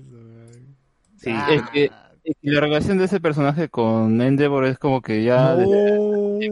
[1.18, 1.30] Sí.
[1.50, 1.90] Es que,
[2.24, 5.54] es que la relación de ese personaje con Endeavor es como que ya...
[5.58, 6.50] Eh,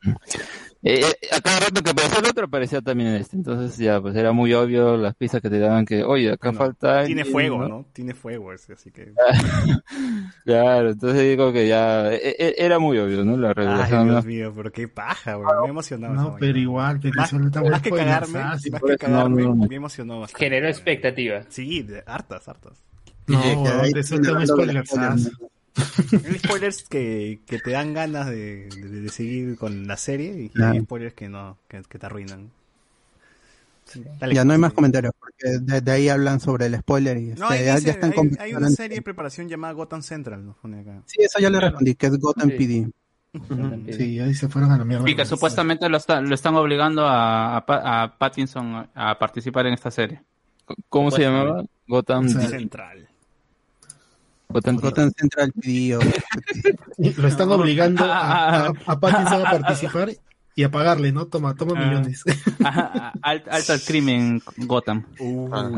[0.88, 4.14] eh, a cada rato que aparecía el otro aparecía también en este, entonces ya pues
[4.14, 7.66] era muy obvio las pistas que te daban que, oye, acá falta Tiene alguien, fuego,
[7.68, 7.86] ¿no?
[7.92, 9.12] Tiene fuego ese, así que...
[10.44, 13.36] Claro, entonces digo que ya eh, eh, era muy obvio, ¿no?
[13.36, 14.08] La Ay, revelación.
[14.08, 14.28] Dios ¿no?
[14.30, 15.62] mío, pero qué paja, weón.
[15.64, 16.14] Me emocionaba.
[16.14, 19.66] No, pero igual, pero Más, más que cagarme, más que cagarme, No, no, no.
[19.68, 20.44] me emocionó bastante.
[20.44, 21.42] Generó expectativa.
[21.48, 22.82] Sí, de- hartas, hartas.
[23.26, 24.84] No, que un spoiler.
[25.76, 26.28] Spoilers, ¿no?
[26.30, 30.48] Hay spoilers que, que te dan ganas de, de, de seguir con la serie y
[30.48, 30.72] Claro.
[30.74, 32.50] hay spoilers que no, que, que te arruinan.
[33.84, 34.34] Sí, dale.
[34.34, 37.64] Ya no hay más comentarios, porque desde ahí hablan sobre el spoiler y No, este,
[37.66, 40.80] ya, dice- ya están hay, hay una serie de preparación llamada Gotham Central, nos pone
[40.80, 41.02] acá.
[41.06, 42.56] Sí, eso ya le respondí, que es Gotham Sí.
[42.56, 42.90] PD.
[43.96, 45.08] Sí, ahí se fueron a la mierda.
[45.08, 49.74] Y que supuestamente lo, está- lo están obligando a, a, a Pattinson a participar en
[49.74, 50.20] esta serie.
[50.88, 51.62] ¿Cómo se llamaba?
[51.86, 53.06] Gotham, Central.
[54.48, 55.52] Gotham, Gotham Central
[56.98, 60.10] Y Lo están obligando a, a, a Pattinson a participar
[60.54, 61.26] y a pagarle, ¿no?
[61.26, 61.84] Toma, toma Ah.
[61.86, 62.22] millones.
[62.64, 65.04] Ajá, alt- Alto al crimen Gotham.
[65.18, 65.70] Uh, Ah.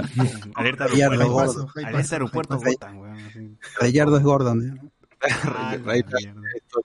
[0.55, 1.67] alerta aeropuerto, no, Gordon.
[1.85, 2.57] alerta aeropuerto.
[2.59, 3.59] Gotham, weón.
[3.81, 4.63] Rayardo es Gordon.
[4.63, 4.91] ¿eh?
[5.45, 5.77] Ah.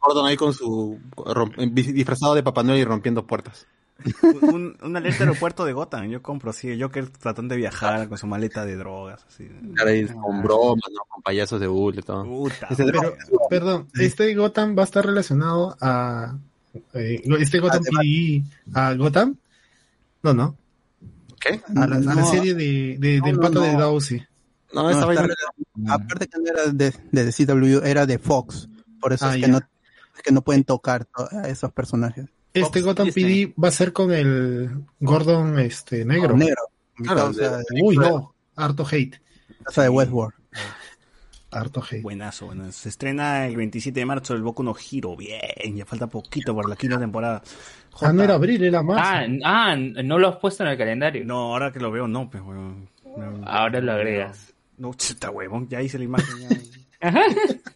[0.01, 0.99] Gordon ahí con su
[1.71, 3.67] disfrazado de Papá Noel y rompiendo puertas.
[4.41, 8.27] Un, un alerta aeropuerto de Gotham, yo compro así, Joker tratando de viajar con su
[8.27, 9.49] maleta de drogas, así.
[9.85, 11.01] Ahí con bromas, ¿no?
[11.07, 12.23] Con payasos de bulle y todo.
[12.25, 12.67] Puta.
[12.75, 13.15] Pero,
[13.49, 16.35] perdón, este Gotham va a estar relacionado a.
[16.93, 19.37] eh, este Gotham PD a Gotham.
[20.23, 20.57] No, no.
[21.39, 21.61] ¿Qué?
[21.75, 22.25] A la, a la No.
[22.25, 23.79] serie de, de- del pato no, de no.
[23.79, 24.25] Dowsey.
[24.73, 25.05] No, vaina.
[25.05, 25.33] relacionado-
[25.87, 28.69] Aparte que no era de, de CW, era de Fox.
[29.01, 32.25] Por eso Ah, es, que no, es que no pueden tocar to- a esos personajes.
[32.53, 33.45] Este Fox Gotham Disney.
[33.47, 36.37] PD va a ser con el Gordon este negro.
[36.37, 36.61] Negro.
[36.95, 38.35] Claro, de, Uy, no.
[38.55, 39.19] Harto hate.
[39.63, 40.33] causa de Westworld.
[41.49, 42.01] Harto hate.
[42.03, 42.71] Buenazo, buenazo.
[42.71, 45.15] Se estrena el 27 de marzo el Boku no Hero.
[45.15, 47.41] Bien, ya falta poquito para la quinta temporada.
[48.01, 49.03] Ah, no era abril, era marzo.
[49.43, 51.25] Ah, ah, no lo has puesto en el calendario.
[51.25, 52.89] No, ahora que lo veo, no, pues, weón.
[53.17, 54.53] No, Ahora lo agregas.
[54.77, 56.49] No, chuta, huevón, ya hice la imagen.
[56.49, 56.49] ya.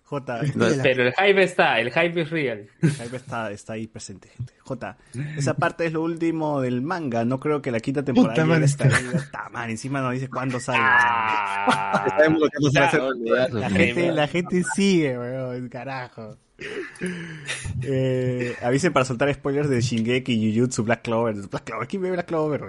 [0.03, 0.41] Jota,
[0.83, 2.67] Pero el hype está, el hype es real.
[2.81, 4.53] Ahí está, está ahí presente, gente.
[4.59, 4.97] J,
[5.37, 7.25] esa parte es lo último del manga.
[7.25, 9.05] No creo que la quinta temporada Puta hasta está- ahí.
[9.11, 10.79] Puta madre, encima nos dice cuándo sale.
[10.81, 12.17] Ah.
[13.51, 16.37] La gente, la gente sigue, weón, carajo.
[17.83, 21.35] Eh, avisen para soltar spoilers de Shingeki, Jujutsu, Black Clover.
[21.35, 22.61] Black Clover, ¿quién ve Black Clover?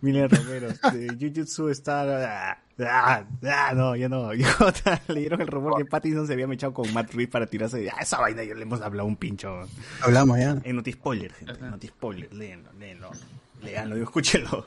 [0.00, 0.68] Milen Romero.
[0.92, 2.50] De Jujutsu está...
[2.50, 2.58] Ah,
[2.88, 4.32] ah, ah, no, ya no.
[4.34, 7.46] Y Jota, le dieron el rumor que Pattinson se había mechado con Matt Reeves para
[7.46, 7.90] tirarse de...
[7.90, 9.60] Ah, esa vaina ya le hemos hablado un pincho.
[10.00, 10.56] Hablamos ya.
[10.62, 11.60] En Noti Spoiler, gente.
[11.60, 13.10] Noti Spoiler, léenlo.
[13.62, 14.66] Léanlo, digo, escúchenlo.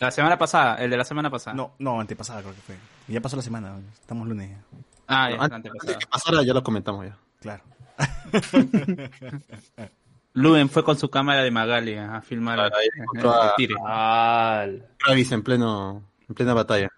[0.00, 1.56] La semana pasada, el de la semana pasada.
[1.56, 2.76] No, no, antepasada creo que fue.
[3.08, 4.56] Ya pasó la semana, estamos lunes.
[5.08, 5.98] Ah, ya, Antes la antepasada.
[5.98, 7.18] que pasara ya lo comentamos ya.
[7.40, 7.62] Claro.
[10.34, 12.70] Luen fue con su cámara de Magali a filmar a-
[13.56, 13.74] tire.
[15.04, 16.88] Travis en pleno, en plena batalla.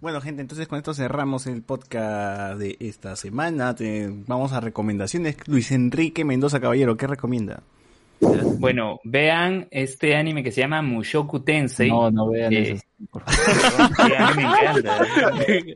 [0.00, 3.74] Bueno, gente, entonces con esto cerramos el podcast de esta semana.
[3.74, 5.36] Te- vamos a recomendaciones.
[5.46, 7.62] Luis Enrique Mendoza Caballero, ¿qué recomienda?
[8.20, 11.88] Bueno, vean este anime que se llama Mushoku Tensei.
[11.88, 12.84] No, no vean Eh, eso.
[13.28, 14.98] sí, a mí me encanta.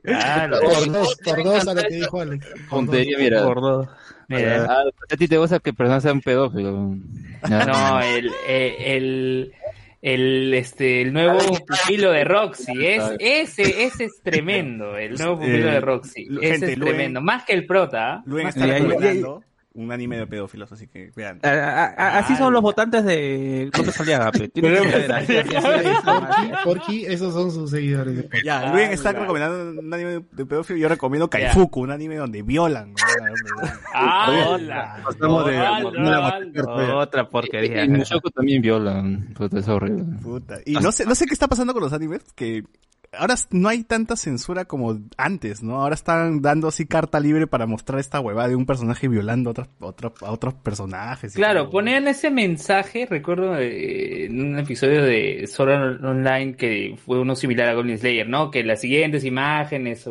[0.03, 0.61] Claro.
[0.61, 2.47] Por dos, por dos a lo que dijo Alex.
[2.69, 3.47] Puntería, mira.
[4.29, 4.67] Mira.
[4.69, 6.97] Ah, a ti te gusta que persona sea un pedófilo.
[7.49, 7.65] Ya.
[7.67, 9.53] No, el, eh, el,
[10.01, 15.69] el, este, el nuevo pupilo de Roxy, es, ese, ese es tremendo, el nuevo pupilo
[15.69, 18.15] Eh, de Roxy, ese gente, es Luen- tremendo, más que el prota.
[18.15, 18.23] ¿ah?
[18.27, 19.43] Luen Más está el recomendando
[19.75, 21.41] un anime de pedófilos, así que vean.
[21.42, 24.31] A- a- a- así son los votantes de López Aliaga.
[26.65, 28.17] Porky, esos son sus seguidores.
[28.17, 30.78] de Ya, Ah, Luen está recomendando un anime de- pedófilo.
[30.78, 32.94] Yo recomiendo Kaifuku, un anime donde violan.
[35.05, 36.39] Pasamos de- ¡Hala!
[36.94, 37.84] Otra porquería.
[37.84, 39.33] Y Mushoku también violan.
[39.34, 40.05] Puta, es horrible.
[40.23, 40.59] Puta.
[40.65, 42.62] Y no sé, no sé qué está pasando con los animes, que
[43.12, 45.81] ahora no hay tanta censura como antes, ¿no?
[45.82, 49.52] Ahora están dando así carta libre para mostrar esta huevada de un personaje violando a
[49.52, 51.34] otros, otros, a otros personajes.
[51.34, 57.20] Claro, ponían ese mensaje, recuerdo eh, en un episodio de Sword Art Online que fue
[57.20, 58.50] uno similar a Goblin Slayer, ¿no?
[58.50, 60.05] Que las siguientes imágenes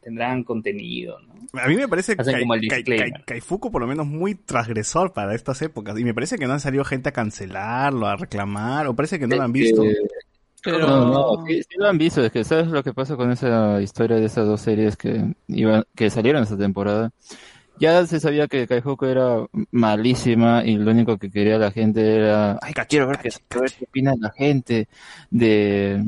[0.00, 1.32] tendrán contenido, ¿no?
[1.60, 2.16] A mí me parece.
[2.16, 5.98] Kai- Kaifuku por lo menos muy transgresor para estas épocas.
[5.98, 9.26] Y me parece que no han salido gente a cancelarlo, a reclamar, o parece que
[9.26, 9.82] no lo han visto.
[10.62, 10.86] Pero...
[10.86, 12.24] No, no, sí, sí lo han visto.
[12.24, 15.84] Es que sabes lo que pasa con esa historia de esas dos series que iban,
[15.94, 17.10] que salieron esta temporada.
[17.78, 22.58] Ya se sabía que Kaihoku era malísima y lo único que quería la gente era,
[22.62, 24.88] ay, quiero ver qué, quiero ver qué opina la gente
[25.30, 26.04] de,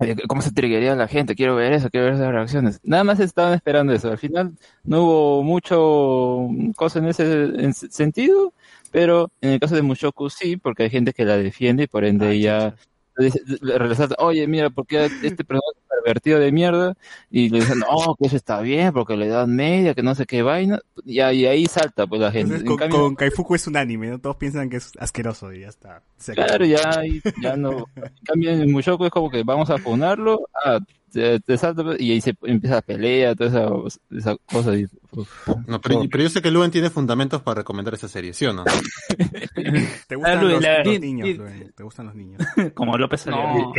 [0.00, 2.80] de cómo se triggería la gente, quiero ver eso, quiero ver esas reacciones.
[2.82, 4.10] Nada más estaban esperando eso.
[4.10, 4.52] Al final
[4.84, 8.52] no hubo mucho cosa en ese en ese sentido,
[8.90, 12.04] pero en el caso de Mushoku sí, porque hay gente que la defiende y por
[12.04, 12.74] ende dice- le
[13.16, 16.96] resalta, oye, mira, porque este personaje es pervertido de mierda,
[17.30, 20.26] y le dicen, no, que eso está bien, porque le dan media, que no sé
[20.26, 22.56] qué vaina, y ahí, ahí salta pues la gente.
[22.56, 24.18] Entonces, con, cambio, con Kaifuku es un anime, ¿no?
[24.18, 26.02] Todos piensan que es asqueroso y ya está.
[26.34, 27.02] Claro, ya,
[27.42, 27.86] ya no.
[27.96, 30.78] En cambio, en Mushoku es como que vamos a funarlo, ah,
[31.12, 33.50] te, te salta, y ahí se empieza la pelea, toda
[33.86, 34.76] esa, esa cosa.
[34.76, 35.48] Y, uf.
[35.66, 38.52] No, pero, pero yo sé que Luen tiene fundamentos para recomendar esa serie, ¿sí o
[38.52, 38.64] no?
[40.08, 41.72] ¿Te gustan Ah, los, la- los di- niños, Luen?
[41.74, 42.42] ¿Te gustan los niños?
[42.74, 43.26] Como López.
[43.26, 43.72] No.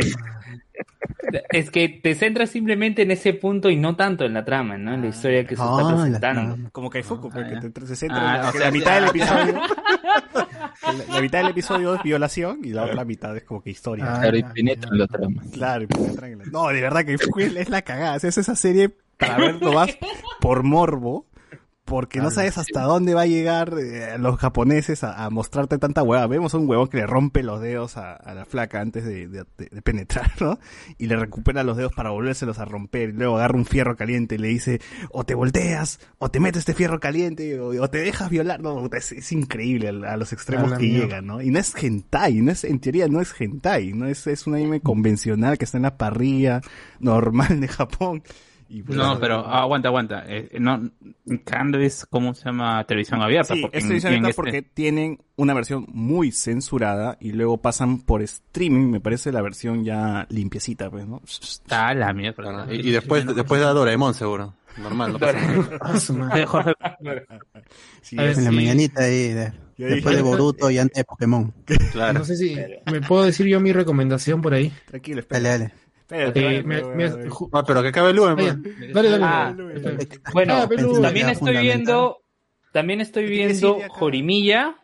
[1.50, 4.94] Es que te centras simplemente en ese punto y no tanto en la trama, ¿no?
[4.94, 6.70] En la historia que se Ah, está la presentando.
[6.72, 8.94] Como Kaifuku, porque te, te- se centra Ah, en la, o que sea, la mitad
[8.94, 9.08] del ah.
[9.08, 9.54] episodio.
[11.08, 14.04] la, la mitad del episodio es violación y la otra mitad es como que historia.
[14.08, 15.42] Ah, Claro, y penetran la trama.
[15.52, 18.16] Claro, y penetran en la- No, de verdad que Kaifuku es, es la cagada.
[18.16, 19.96] Es esa serie para verlo más
[20.40, 21.26] por morbo.
[21.86, 26.02] Porque no sabes hasta dónde va a llegar eh, los japoneses a, a mostrarte tanta
[26.02, 26.26] hueva.
[26.26, 29.28] Vemos a un huevón que le rompe los dedos a, a la flaca antes de,
[29.28, 29.44] de-
[29.82, 30.58] penetrar, ¿no?
[30.96, 33.10] Y le recupera los dedos para volvérselos a romper.
[33.10, 34.80] Y luego agarra un fierro caliente y le dice,
[35.10, 38.62] o te volteas, o te metes este fierro caliente, o, o te dejas violar.
[38.62, 41.04] No, es, es increíble a, a los extremos que mierda.
[41.04, 41.42] llegan, ¿no?
[41.42, 44.54] Y no es hentai, no es, en teoría no es hentai, no es, es un
[44.54, 46.62] anime convencional que está en la parrilla
[46.98, 48.22] normal de Japón.
[48.68, 50.24] Y pues, No, pero aguanta, aguanta.
[50.26, 50.90] Eh, no,
[51.80, 52.82] es, ¿cómo se llama?
[52.84, 53.54] Televisión abierta.
[53.54, 58.00] Sí, porque es televisión abierta este- porque tienen una versión muy censurada y luego pasan
[58.00, 61.20] por streaming, me parece la versión ya limpiecita, pues, ¿no?
[61.70, 62.66] Ah, la mierda.
[62.72, 64.54] Y, y después, después da Doraemon, seguro.
[64.76, 66.74] Normal, no pasa nada.
[66.80, 66.96] Ah.
[68.02, 71.52] Sí, En la mañanita ahí, de- Yo dije- después de Boruto y antes de Pokémon.
[71.92, 72.18] Claro.
[72.18, 72.56] No sé si
[72.90, 74.72] me puedo decir yo mi recomendación por ahí.
[74.86, 75.48] Tranquilo, Dale, espera.
[75.58, 75.72] dale.
[76.04, 77.04] Espérate, Eh, me- me-
[77.52, 78.56] Ah, pero que acabe pues.
[78.92, 79.24] dale, dale.
[79.24, 79.56] Ah.
[80.34, 82.18] Bueno, Ah, pero- también estoy viendo,
[82.72, 83.78] también estoy ¿Qué quiere viendo?
[83.88, 84.76] Jorimilla,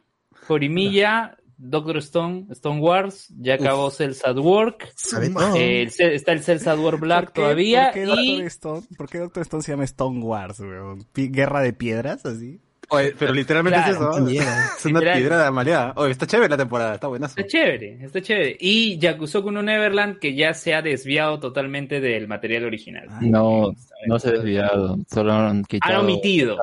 [0.47, 4.95] Jorimilla, Doctor Stone, Stone Wars, ya acabó Cells at Work,
[5.57, 8.41] eh, el está el Cells at War Black ¿Por qué- todavía ¿por qué, Doctor y
[8.47, 11.05] Stone, ¿Por qué Doctor Stone se llama Stone Wars, weón?
[11.15, 12.63] ¿Guerra de piedras, así?
[12.91, 13.91] Oye, pero literalmente Claro.
[13.93, 14.29] es eso.
[14.79, 15.19] Es una Literal.
[15.19, 15.93] piedra de maleada.
[15.97, 17.35] Oye, está chévere la temporada, está buenazo.
[17.39, 18.57] está chévere, está chévere.
[18.61, 23.09] Y Yakusoku no Neverland que ya se ha desviado totalmente del material original.
[23.21, 23.73] No,
[24.07, 25.95] no se ha desviado, solo han quitado.
[25.95, 26.57] Han omitido,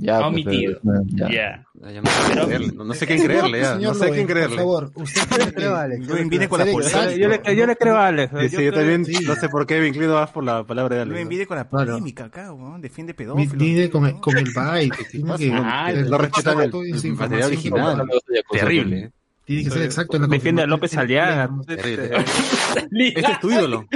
[0.00, 0.78] Ya, pues, omitido.
[0.84, 1.28] pero, ya.
[1.28, 1.64] ya.
[1.92, 3.74] Ya, no sé Pero- quién creerle, no, no sé quién creerle, ya.
[3.74, 4.56] Señor No sé Loen, quién creerle.
[4.56, 6.06] Por favor, usted cree que- Alex.
[6.08, 6.98] Luen viene con la Ser polémica.
[6.98, 7.18] exacto.
[7.20, 8.32] Yo le, yo le creo a Alex.
[8.40, 11.02] Sí, sí, yo también no sé por qué me inclino más por la palabra de
[11.02, 11.28] Alex.
[11.28, 12.80] viene con la polémica acá, weón.
[12.80, 13.56] Defiende pedófilos.
[13.56, 14.44] Vive con el, con el.
[14.52, 17.42] Tiene que, Ah, que- respetan el, material información.
[17.44, 18.08] original.
[18.50, 19.12] Terrible.
[19.48, 20.66] Tiene que ser exacto en la Defiende a.
[20.66, 21.48] López Aliaga.
[21.66, 23.86] Este es tu ídolo.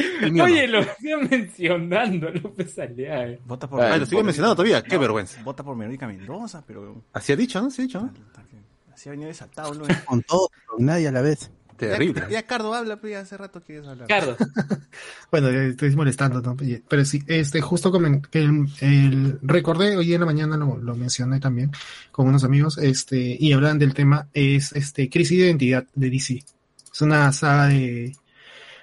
[0.42, 0.80] Oye, no.
[0.80, 3.36] lo sigo mencionando, López Aliaga.
[3.44, 4.82] Vota por Ah, lo sigue mencionando todavía.
[4.82, 5.42] Qué vergüenza.
[5.42, 7.04] Vota por Verónica Mendoza, pero...
[7.12, 7.70] Así ha dicho, ¿no?
[7.70, 8.00] Sí ha dicho.
[8.00, 8.14] ¿no?
[8.94, 9.84] Así ha venido desatado, ¿no?
[10.06, 11.50] Con todo, con nadie a la vez.
[11.88, 14.08] Ya, ya, Cardo habla, pues ya hace rato quieres hablar.
[14.08, 14.36] Cardo.
[15.30, 16.54] Bueno, estoy molestando, ¿no?
[16.88, 21.40] Pero sí, este, justo que el, el- recordé hoy en la mañana lo, lo mencioné
[21.40, 21.70] también
[22.10, 26.44] con unos amigos, este, y hablan del tema, es este, crisis de identidad de DC.
[26.92, 28.14] Es una saga de,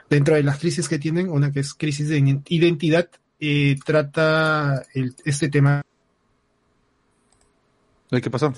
[0.09, 2.17] dentro de las crisis que tienen, una que es crisis de
[2.49, 3.07] identidad,
[3.39, 5.83] eh, trata el, este tema.
[8.09, 8.51] ¿Qué pasó?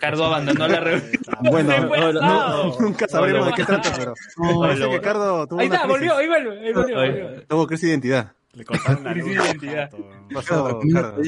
[0.00, 1.10] Cardo abandonó la reunión.
[1.50, 4.14] Bueno, no, nunca sabremos de qué trata, pero
[4.60, 5.92] parece que Cardo tuvo Ahí está, crisis.
[5.96, 7.42] volvió, ahí vuelve, ahí volvió, volvió.
[7.46, 8.32] Tuvo crisis de identidad.
[8.54, 9.90] Le cortaron la Crisis de identidad.
[10.34, 11.22] Pasó, Cardo.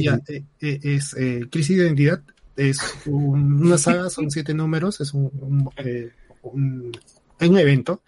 [0.00, 2.22] ya, eh, eh, es eh, Crisis de Identidad,
[2.56, 6.10] es un- una saga, son siete números, es un, un, eh,
[6.42, 6.90] un-
[7.40, 8.02] un evento,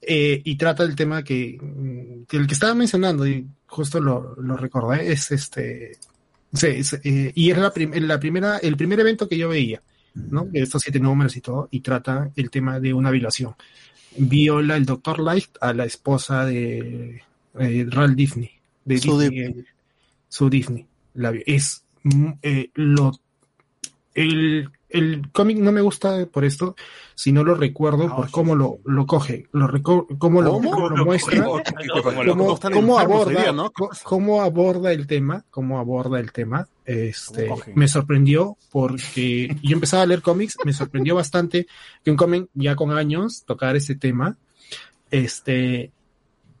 [0.00, 1.58] eh, y trata el tema que,
[2.28, 5.98] que el que estaba mencionando, y justo lo, lo recordé, es este,
[6.52, 9.82] se- se- eh, y es la, prim- la primera, el primer evento que yo veía,
[10.14, 10.44] ¿no?
[10.46, 13.54] De estos siete números y todo, y trata el tema de una violación.
[14.18, 15.18] Viola el Dr.
[15.20, 17.22] Light a la esposa de
[17.58, 18.50] eh, Ralph Disney,
[18.84, 19.64] de Sue Disney, eh,
[20.28, 20.86] Sue Disney.
[21.14, 23.12] La es mm, eh, lo
[24.14, 26.76] el, el cómic no me gusta por esto,
[27.14, 30.52] sino lo recuerdo por cómo lo, lo coge, lo reco- cómo lo,
[30.96, 31.44] lo muestra,
[32.32, 32.44] cómo,
[32.80, 33.40] cómo aborda,
[34.04, 40.06] cómo aborda el tema, cómo aborda el tema, este, me sorprendió porque yo empezaba a
[40.06, 41.66] leer cómics, me sorprendió bastante
[42.04, 44.36] que un cómic ya con años tocar ese tema,
[45.10, 45.90] este,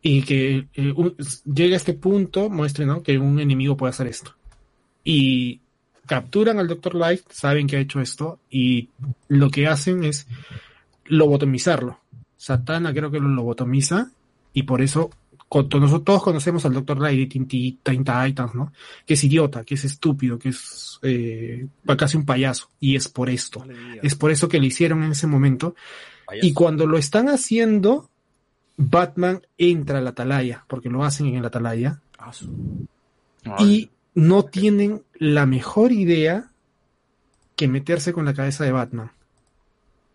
[0.02, 1.16] y que eh, un-
[1.52, 3.02] llegue a este punto, muestre, ¿no?
[3.02, 4.34] Que un enemigo puede hacer esto.
[5.04, 5.60] Y
[6.06, 6.94] capturan al Dr.
[6.94, 8.88] Light, saben que ha hecho esto, y
[9.28, 10.26] lo que hacen es
[11.06, 12.00] lobotomizarlo.
[12.36, 14.10] Satana creo que lo lobotomiza,
[14.52, 15.10] y por eso
[15.48, 16.98] con- nosotros todos conocemos al Dr.
[17.00, 18.72] Light de Teen Ti- Teen Titans, ¿no?
[19.06, 23.30] Que es idiota, que es estúpido, que es eh, casi un payaso, y es por
[23.30, 23.64] esto.
[24.02, 25.74] Es por eso que le hicieron en ese momento.
[26.42, 28.10] Y cuando lo están haciendo,
[28.76, 32.00] Batman entra a la atalaya, porque lo hacen en la atalaya,
[33.44, 36.50] Ah, y no tienen la mejor idea
[37.54, 39.12] que meterse con la cabeza de Batman.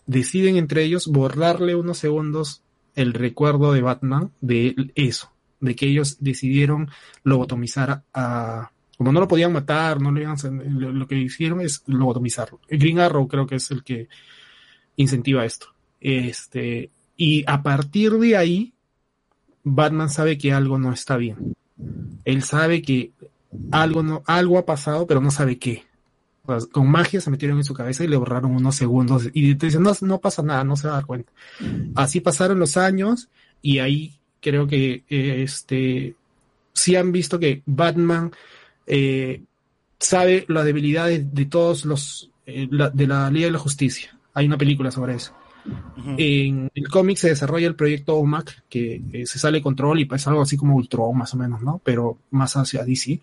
[0.08, 2.64] Deciden entre ellos borrarle unos segundos
[2.96, 6.90] el recuerdo de Batman de eso, de que ellos decidieron
[7.24, 8.72] lobotomizar a...
[8.98, 10.38] Como no lo podían matar, no le iban
[10.80, 12.60] lo, lo que hicieron es lobotomizarlo.
[12.70, 14.10] Green Arrow creo que es el que
[14.96, 15.68] incentiva esto.
[16.00, 18.74] Este, y a partir de ahí,
[19.64, 21.56] Batman sabe que algo no está bien.
[22.26, 23.12] Él sabe que
[23.72, 25.84] algo no, algo ha pasado, pero no sabe qué.
[26.46, 29.30] O sea, con magia se metieron en su cabeza y le borraron unos segundos.
[29.34, 31.32] Y te dicen, no, no pasa nada, no se va a dar cuenta.
[31.96, 33.30] Así pasaron los años
[33.62, 36.16] y ahí creo que eh, este
[36.74, 38.32] sí han visto que Batman
[38.88, 39.44] eh,
[40.00, 44.18] sabe las debilidades de todos los eh, la- de la Liga de la Justicia.
[44.34, 45.34] Hay una película sobre eso.
[46.18, 50.28] En el cómic se desarrolla el proyecto OMAC, que eh, se sale control y es
[50.28, 51.80] algo así como Ultron más o menos, ¿no?
[51.84, 53.20] Pero más hacia DC.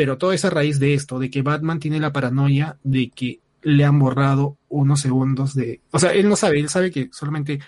[0.00, 3.40] Pero todo es a raíz de esto, de que Batman tiene la paranoia de que
[3.60, 5.82] le han borrado unos segundos de...
[5.90, 7.60] O sea, él no sabe, él sabe que solamente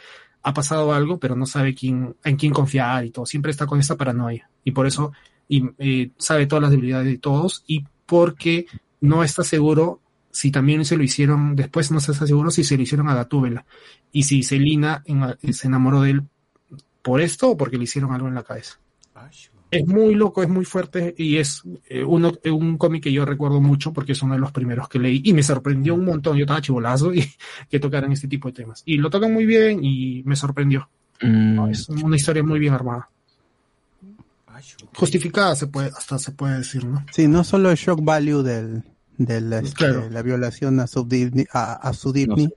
[0.43, 3.27] ha pasado algo, pero no sabe quién, en quién confiar y todo.
[3.27, 4.49] Siempre está con esa paranoia.
[4.65, 5.13] Y por eso
[5.51, 8.65] eh, sabe todas las debilidades de todos y porque
[9.03, 12.83] no está seguro si también se lo hicieron, después no está seguro si se lo
[12.83, 13.67] hicieron a Gatúbela
[14.11, 16.23] y si Selina en- se enamoró de él
[17.03, 18.79] por esto o porque le hicieron algo en la cabeza.
[19.73, 23.25] Es muy loco, es muy fuerte y es eh, uno, eh, un cómic que yo
[23.25, 26.37] recuerdo mucho porque es uno de los primeros que leí y me sorprendió un montón.
[26.37, 27.25] Yo estaba chivolazo y
[27.71, 28.83] que tocaran este tipo de temas.
[28.85, 30.91] Y lo tocan muy bien y me sorprendió.
[31.23, 33.09] No, es una historia muy bien armada.
[34.95, 37.05] Justificada se puede, hasta se puede decir, ¿no?
[37.11, 38.85] Sí, no solo el shock value del,
[39.17, 40.11] del este, Claro.
[40.11, 42.51] la violación a su Disney, a, a su Disney,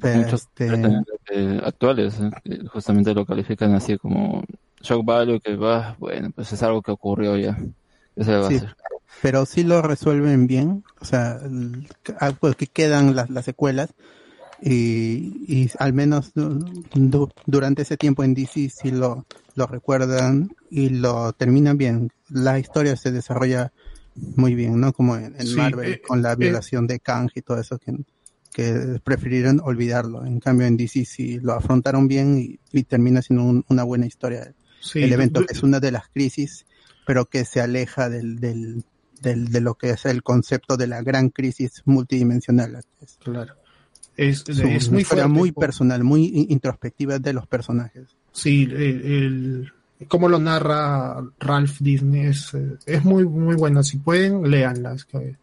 [0.00, 0.68] Muchos este,
[1.32, 4.44] eh, actuales eh, justamente lo califican así como
[4.82, 7.56] shock value que va bueno pues es algo que ocurrió ya
[8.16, 8.76] ¿Qué se va a Sí, hacer?
[9.20, 11.88] pero sí lo resuelven bien, o sea, el-
[12.20, 13.90] ah, pues que quedan las, las secuelas
[14.62, 20.50] y, y al menos du- du- durante ese tiempo en DC sí lo, lo recuerdan
[20.70, 22.10] y lo terminan bien.
[22.30, 23.72] La historia se desarrolla
[24.36, 24.92] muy bien, ¿no?
[24.92, 27.78] Como en, en Sí, Marvel eh, con la eh, violación de Kang y todo eso
[27.78, 27.92] que,
[28.52, 30.24] que prefirieron olvidarlo.
[30.26, 34.06] En cambio en DC sí lo afrontaron bien y, y termina siendo un- una buena
[34.06, 34.54] historia.
[34.80, 36.66] Sí, el evento du- que es una de las crisis,
[37.06, 38.84] pero que se aleja del, del,
[39.20, 42.76] del- de lo que es el concepto de la gran crisis multidimensional.
[43.00, 43.54] Es, Claro.
[44.16, 45.28] Es, es muy fuerte.
[45.28, 48.08] muy personal, muy in- introspectiva de los personajes.
[48.32, 49.72] Sí, el, el-
[50.08, 52.52] cómo lo narra Ralph Disney es,
[52.86, 53.82] es muy, muy bueno.
[53.82, 54.94] Si pueden, léanla.
[54.94, 55.36] Es que,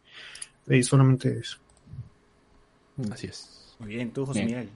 [0.67, 1.57] eh, solamente eso.
[3.11, 3.75] Así es.
[3.80, 4.47] Muy bien, tú, José Bien.
[4.51, 4.69] Miguel.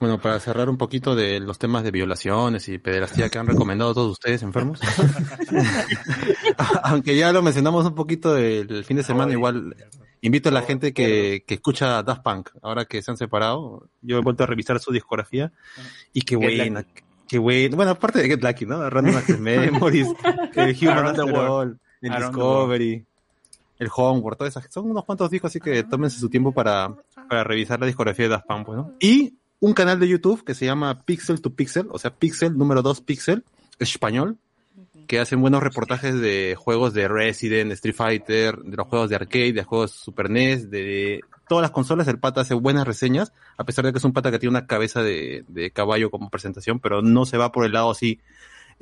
[0.00, 3.92] Bueno, para cerrar un poquito de los temas de violaciones y pederastía que han recomendado
[3.92, 4.80] todos ustedes enfermos.
[6.82, 9.76] Aunque ya lo mencionamos un poquito el fin de semana, igual
[10.22, 13.88] invito a la gente que, que escucha Daft Punk, ahora que se han separado.
[14.00, 15.52] Yo he vuelto a revisar su discografía
[16.12, 16.86] y qué buena,
[17.28, 17.76] qué buena.
[17.76, 18.88] Bueno, aparte de Get Lucky, ¿no?
[18.88, 20.08] Random Access Memories,
[20.54, 21.50] el Human Around the After World.
[21.50, 23.06] All, el Discovery,
[23.78, 24.72] el Homeworld, todas esas.
[24.72, 26.94] Son unos cuantos discos, así que tómense su tiempo para,
[27.28, 28.94] para revisar la discografía de Daft Punk, pues, ¿no?
[28.98, 32.82] Y un canal de YouTube que se llama Pixel to Pixel, o sea, Pixel número
[32.82, 33.44] 2 Pixel,
[33.78, 34.38] español,
[35.06, 39.16] que hacen buenos reportajes de juegos de Resident, de Street Fighter, de los juegos de
[39.16, 42.08] arcade, de juegos Super NES, de todas las consolas.
[42.08, 44.66] El pata hace buenas reseñas, a pesar de que es un pata que tiene una
[44.66, 48.20] cabeza de, de caballo como presentación, pero no se va por el lado así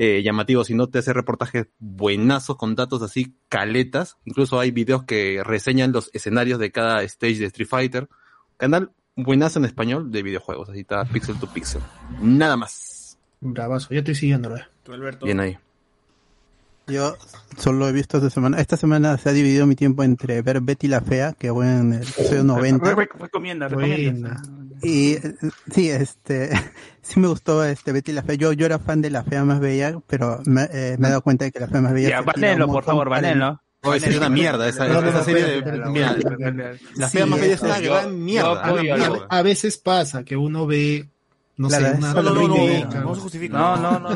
[0.00, 4.16] eh, llamativo, sino te hace reportajes buenazos con datos así caletas.
[4.24, 8.08] Incluso hay videos que reseñan los escenarios de cada stage de Street Fighter.
[8.58, 8.92] Canal
[9.24, 11.82] buenazo en español de videojuegos, así está Pixel to Pixel.
[12.20, 13.18] Nada más.
[13.40, 14.56] Bravazo, yo estoy siguiéndolo.
[14.56, 14.64] eh.
[14.82, 15.26] Tú, Alberto.
[15.26, 15.58] Bien ahí.
[16.86, 17.16] Yo
[17.58, 18.58] solo he visto esta semana.
[18.60, 21.92] Esta semana se ha dividido mi tiempo entre ver Betty la Fea, que voy en
[21.92, 22.94] el episodio 90.
[22.94, 24.40] Re- Recomienda, recomienda.
[24.82, 25.16] Y
[25.70, 26.48] sí, este,
[27.02, 28.36] sí me gustó este Betty la Fea.
[28.36, 31.20] Yo, yo era fan de la Fea más bella, pero me, eh, me he dado
[31.20, 32.08] cuenta de que la Fea más bella.
[32.08, 33.60] Ya, banenlo, por favor, banenlo.
[33.82, 35.72] Oh, esa es una mierda, esa, No, no, esa no, serie de...
[35.90, 36.16] mira,
[36.96, 39.26] la fea más bella es una gran mierda.
[39.28, 41.08] A- veces pasa que uno ve,
[41.56, 43.14] no sé, una no, no ¿no?
[43.14, 43.56] se justifica.
[43.56, 44.14] No, no,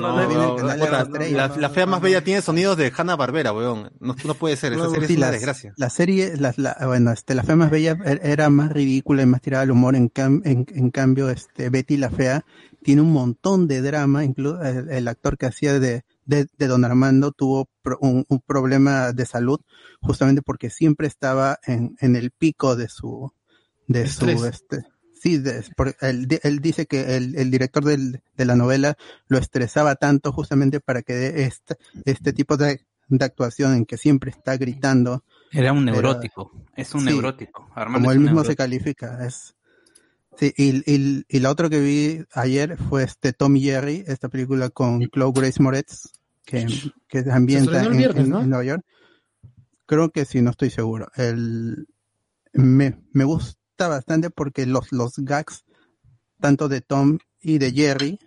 [0.63, 3.91] la, la fea más bella tiene sonidos de Hanna Barbera, weón.
[4.01, 5.73] No, no puede ser, esa serie Sí, es una desgracia.
[5.77, 9.27] La serie, la, la- bueno, este, la fea más bella er- era más ridícula y
[9.27, 9.95] más tirada al humor.
[9.95, 12.45] En, cam- en, en cambio, este, Betty la fea
[12.83, 14.25] tiene un montón de drama.
[14.25, 18.41] Incluso el, el actor que hacía de, de, de Don Armando tuvo pro- un, un
[18.41, 19.61] problema de salud
[20.01, 23.33] justamente porque siempre estaba en, en el pico de su,
[23.89, 24.85] de su, este,
[25.21, 29.39] sí, de- por- él, él dice que el, el director del- de la novela lo
[29.39, 34.31] estresaba tanto justamente para que dé este, este tipo de, de actuación en que siempre
[34.31, 35.25] está gritando.
[35.51, 36.53] Era un Pero- neurótico.
[36.77, 37.69] Es un sí, neurótico.
[37.75, 39.27] Armando Como él mismo se califica.
[39.27, 39.55] Es,
[40.39, 44.29] sí, y, y, y la otra que vi ayer fue este Tom y Jerry, esta
[44.29, 46.09] película con Chloe Grace Moretz,
[46.45, 46.67] que,
[47.09, 48.41] que se ambienta en, viernes, en- ¿no?
[48.41, 48.85] en Nueva York.
[49.87, 51.09] Creo que sí, no estoy seguro.
[51.17, 51.87] El,
[52.53, 55.65] me, me gusta bastante porque los, los gags,
[56.41, 58.19] tanto de Tom y de Jerry,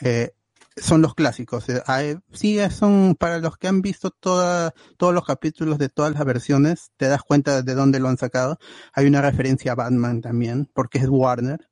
[0.00, 0.32] eh,
[0.80, 1.66] son los clásicos.
[1.68, 6.24] Eh, sí, son para los que han visto toda, todos los capítulos de todas las
[6.24, 8.58] versiones, te das cuenta de dónde lo han sacado.
[8.92, 11.68] Hay una referencia a Batman también, porque es Warner.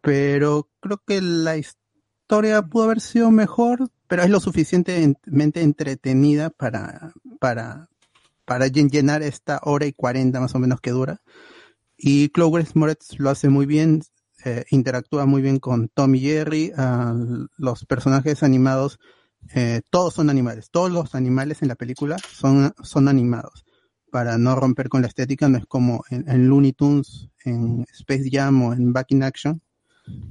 [0.00, 7.12] Pero creo que la historia pudo haber sido mejor, pero es lo suficientemente entretenida para,
[7.38, 7.88] para,
[8.44, 11.20] para llen- llenar esta hora y cuarenta más o menos que dura.
[11.96, 14.02] Y Chloe Moretz lo hace muy bien,
[14.44, 17.14] eh, interactúa muy bien con Tom y Jerry, ah,
[17.56, 18.98] los personajes animados,
[19.54, 23.64] eh, todos son animales, todos los animales en la película son, son animados.
[24.10, 28.28] Para no romper con la estética, no es como en, en Looney Tunes, en Space
[28.30, 29.62] Jam o en Back in Action,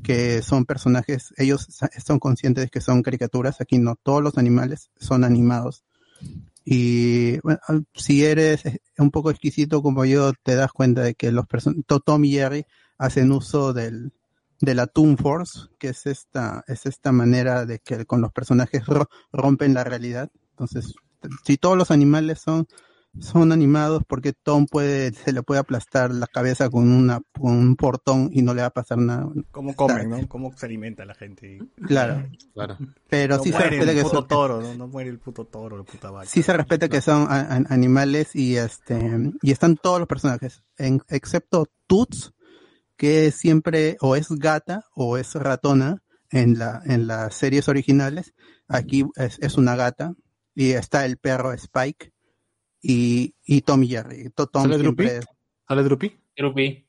[0.04, 1.68] que son personajes, ellos
[2.06, 5.84] son conscientes de que son caricaturas, aquí no, todos los animales son animados.
[6.66, 7.40] Y
[7.96, 11.46] si eres eh, un poco exquisito como yo, te das cuenta de que los
[12.06, 12.66] Tom y Jerry
[13.00, 14.14] hacen uso del,
[14.62, 18.86] de la Toon Force, que es esta, es esta manera de que con los personajes
[18.86, 20.30] ro- rompen la realidad.
[20.52, 20.94] Entonces,
[21.46, 22.68] si todos los animales son,
[23.20, 27.76] son animados, porque Tom puede, se le puede aplastar la cabeza con una, con un
[27.76, 29.28] portón y no le va a pasar nada.
[29.52, 30.28] ¿Cómo comen, no?
[30.28, 31.58] ¿Cómo se alimenta la gente?
[31.88, 32.28] Claro.
[32.54, 32.78] Claro.
[33.10, 34.76] Pero no sí se respeta el que puto son- toro, ¿no?
[34.76, 36.28] No muere el puto toro, la puta vaca.
[36.28, 40.62] sí se respeta que son a- a- animales y este y están todos los personajes,
[40.78, 42.32] en- excepto Toots,
[43.00, 48.34] que siempre o es gata o es ratona en la en las series originales.
[48.68, 50.14] Aquí es, es una gata
[50.54, 52.12] y está el perro Spike
[52.82, 54.30] y, y Tom y Jerry.
[54.36, 55.06] To- Tom ¿Sale Drupi?
[55.06, 55.26] es-
[55.66, 56.20] ¿Sale Drupi?
[56.36, 56.86] Drupi.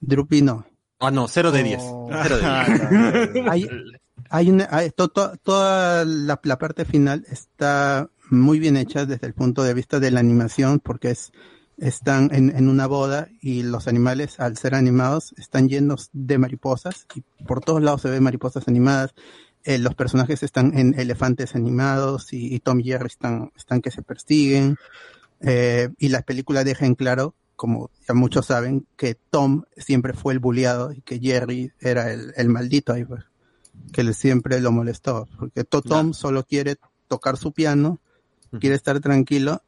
[0.00, 0.66] Drupi no.
[1.00, 1.80] Ah, no, 0 de 10.
[1.82, 2.10] Oh.
[2.22, 3.46] Cero de 10.
[3.50, 3.68] hay,
[4.28, 9.26] hay una, hay- to- to- toda la, la parte final está muy bien hecha desde
[9.26, 11.32] el punto de vista de la animación porque es
[11.78, 17.06] están en, en una boda y los animales al ser animados están llenos de mariposas
[17.14, 19.14] y por todos lados se ven mariposas animadas.
[19.64, 23.90] Eh, los personajes están en elefantes animados y, y Tom y Jerry están, están que
[23.90, 24.76] se persiguen.
[25.40, 30.32] Eh, y la película deja en claro como ya muchos saben que Tom siempre fue
[30.32, 33.24] el bulleado y que Jerry era el, el maldito ahí pues,
[33.92, 36.76] que le siempre lo molestó porque to- Tom solo quiere
[37.08, 38.00] tocar su piano
[38.58, 39.62] quiere estar tranquilo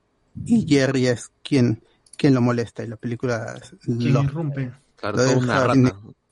[0.45, 1.83] y Jerry es quien
[2.17, 4.71] quien lo molesta y la película Quien lo, irrumpe.
[4.97, 5.75] Claro, Lo una rata.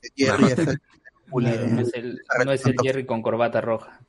[0.01, 0.81] de Jerry es el-
[1.33, 3.99] No es el, no es el Jerry con corbata roja.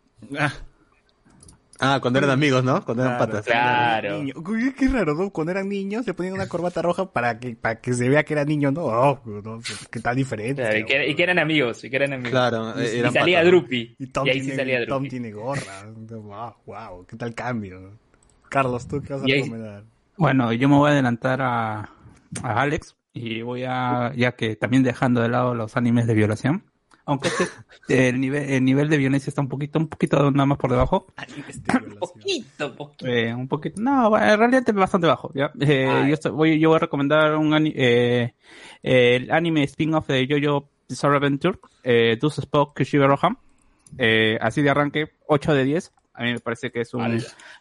[1.81, 2.85] Ah, cuando eran amigos, ¿no?
[2.85, 3.47] Cuando eran Claro, patas.
[3.47, 4.19] Claro.
[4.23, 4.35] Niño.
[4.47, 5.31] Uy, Qué raro, ¿no?
[5.31, 8.33] Cuando eran niños se ponían una corbata roja para que, para que se vea que
[8.35, 8.85] era niño, ¿no?
[8.85, 10.63] Oh, no, qué tan diferente.
[10.63, 12.31] Claro, y, que, y que eran amigos, y que eran amigos.
[12.31, 13.45] Claro, y, eh, y eran salía.
[13.45, 13.97] Drupi.
[13.99, 15.09] Y Tom, y ahí sí tiene, salía Tom Drupi.
[15.11, 15.85] tiene gorra.
[15.93, 17.99] Wow, wow, qué tal cambio.
[18.49, 19.85] Carlos, ¿tú qué vas a Y ahí- recomendar?
[20.17, 21.91] Bueno, yo me voy a adelantar a,
[22.43, 26.65] a Alex y voy a, ya que también dejando de lado los animes de violación,
[27.05, 27.49] aunque este,
[28.09, 31.07] el nivel, el nivel de violencia está un poquito, un poquito nada más por debajo.
[31.99, 33.07] Poquito, poquito.
[33.07, 35.51] Eh, un poquito, no, en realidad es bastante bajo, ¿ya?
[35.61, 38.35] Eh, yo, estoy- voy, yo voy a recomendar un eh,
[38.83, 43.37] el anime spin-off de Jojo Bizarre Adventure, eh, Deuce Spoke Kushibe Rohan.
[43.97, 45.93] Eh, así de arranque, 8 de 10.
[46.15, 47.05] A mí me parece que es un,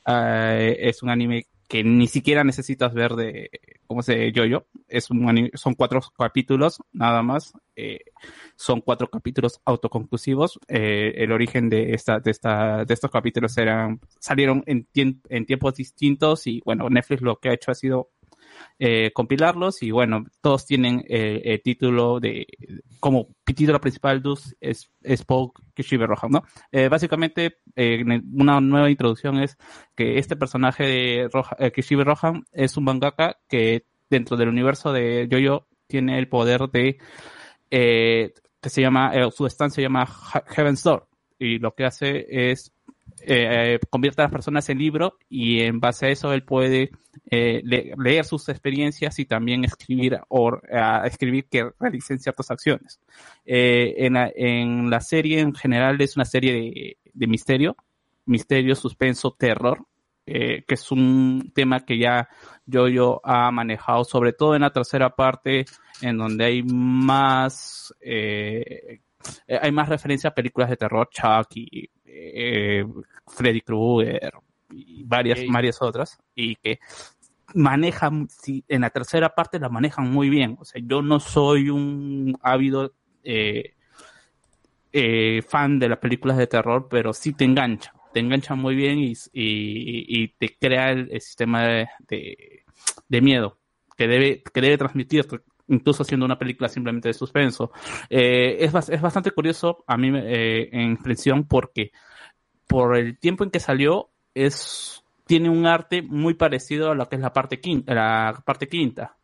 [0.07, 3.49] eh, es un anime que ni siquiera necesitas ver de,
[3.87, 4.67] ¿cómo se Jojo?
[4.87, 7.51] Es un son cuatro capítulos, nada más.
[7.75, 8.01] Eh,
[8.55, 10.59] son cuatro capítulos autoconclusivos.
[10.67, 15.47] Eh, el origen de esta, de esta, de estos capítulos eran, salieron en, tiem- en
[15.47, 18.11] tiempos distintos y bueno, Netflix lo que ha hecho ha sido
[18.79, 22.47] eh, compilarlos y bueno, todos tienen eh, el título de,
[22.99, 24.55] como título principal Dus
[25.15, 26.43] Spoke Kishibe Rohan, ¿no?
[26.71, 29.57] Eh, básicamente, eh, en una nueva introducción es
[29.95, 34.91] que este personaje de Roja, eh, Kishibe Rohan es un mangaka que dentro del universo
[34.91, 36.97] de Jojo tiene el poder de
[37.71, 40.07] eh, que se llama, eh, su estancia se llama
[40.47, 41.07] Heaven's Door
[41.39, 42.72] y lo que hace es
[43.21, 46.91] eh, convierte a las personas en libro y en base a eso él puede
[47.29, 50.59] eh, le- leer sus experiencias y también escribir o
[51.05, 52.99] escribir que realicen ciertas acciones.
[53.45, 57.75] Eh, en, la, serie en general es una serie de, misterio,
[58.25, 59.85] misterio, suspenso, terror,
[60.25, 62.29] eh, que es un tema que ya
[62.65, 65.65] yo yo ha manejado, sobre todo en la tercera parte,
[66.01, 69.01] en donde hay más eh,
[69.47, 72.85] eh, hay más referencia a películas de terror, Chucky, eh,
[73.27, 74.33] Freddy Krueger
[74.71, 76.79] y varias, varias otras, y que
[77.53, 80.57] manejan, sí, en la tercera parte la manejan muy bien.
[80.59, 82.93] O sea, yo no soy un ávido
[83.23, 83.73] eh,
[84.91, 88.99] eh, fan de las películas de terror, pero sí te engancha, te engancha muy bien
[88.99, 92.63] y, y, y te crea el, el sistema de, de,
[93.07, 93.59] de miedo
[93.95, 95.27] que debe, que debe transmitir
[95.67, 97.71] incluso siendo una película simplemente de suspenso.
[98.09, 101.91] Eh, es, es bastante curioso a mí eh, en impresión porque
[102.67, 107.15] por el tiempo en que salió es tiene un arte muy parecido a lo que
[107.15, 109.15] es la parte quinta, la parte quinta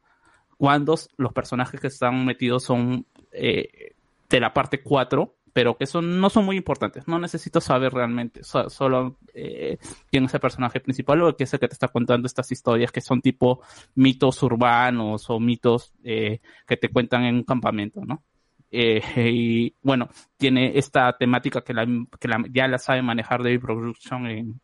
[0.60, 3.94] cuando los personajes que están metidos son eh,
[4.30, 7.08] de la parte 4, pero que son, no son muy importantes.
[7.08, 9.78] No necesito saber realmente so- solo eh,
[10.12, 12.92] quién es el personaje principal o qué es el que te está contando estas historias
[12.92, 13.62] que son tipo
[13.96, 18.24] mitos urbanos o mitos eh, que te cuentan en un campamento, ¿no?
[18.72, 19.02] Eh,
[19.34, 21.86] y bueno, tiene esta temática que, la,
[22.20, 24.62] que ya la sabe manejar David Production en,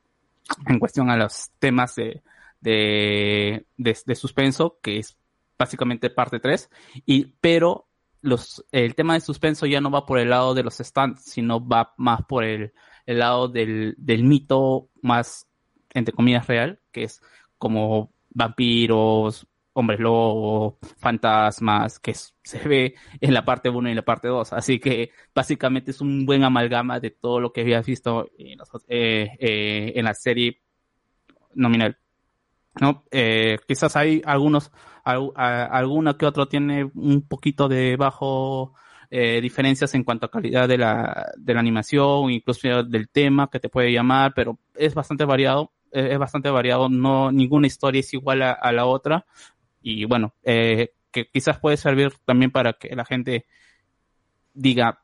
[0.68, 2.22] en cuestión a los temas de,
[2.62, 5.18] de, de, de suspenso, que es
[5.58, 6.70] básicamente parte 3,
[7.06, 7.85] y, pero
[8.26, 11.66] los, el tema de suspenso ya no va por el lado de los stands, sino
[11.66, 12.74] va más por el,
[13.06, 15.48] el lado del, del mito más,
[15.94, 17.22] entre comillas, real, que es
[17.58, 24.28] como vampiros, hombres lobo, fantasmas, que se ve en la parte 1 y la parte
[24.28, 24.54] 2.
[24.54, 29.30] Así que básicamente es un buen amalgama de todo lo que habías visto en, eh,
[29.40, 30.62] eh, la serie
[31.54, 31.98] nominal.
[32.80, 33.04] ¿no?
[33.12, 34.72] Eh, quizás hay algunos,
[35.06, 38.74] al- a- alguno que otro tiene un poquito de bajo
[39.10, 43.60] eh, diferencias en cuanto a calidad de la, de la animación, incluso del tema que
[43.60, 48.14] te puede llamar, pero es bastante variado, eh, es bastante variado, no, ninguna historia es
[48.14, 49.26] igual a, la otra,
[49.82, 53.46] y bueno, eh, que quizás puede servir también para que la gente
[54.54, 55.04] diga,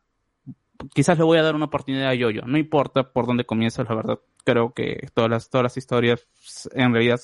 [0.93, 2.41] quizás le voy a dar una oportunidad a Yoyo.
[2.45, 4.19] No importa por dónde comienza, la verdad.
[4.43, 6.27] Creo que todas las, todas las historias
[6.73, 7.19] en realidad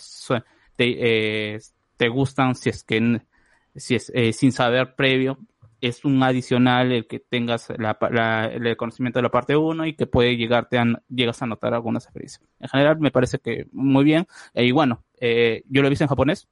[0.76, 1.60] te, eh,
[1.98, 3.22] te gustan si es que
[3.76, 5.38] si es eh, sin saber previo.
[5.80, 9.94] Es un adicional el que tengas la, la- el conocimiento de la parte 1 y
[9.96, 12.44] que puede llegarte a, llegas a notar algunas experiencias.
[12.60, 14.26] En general me parece que muy bien.
[14.56, 16.48] Y bueno, eh, yo lo he visto en japonés.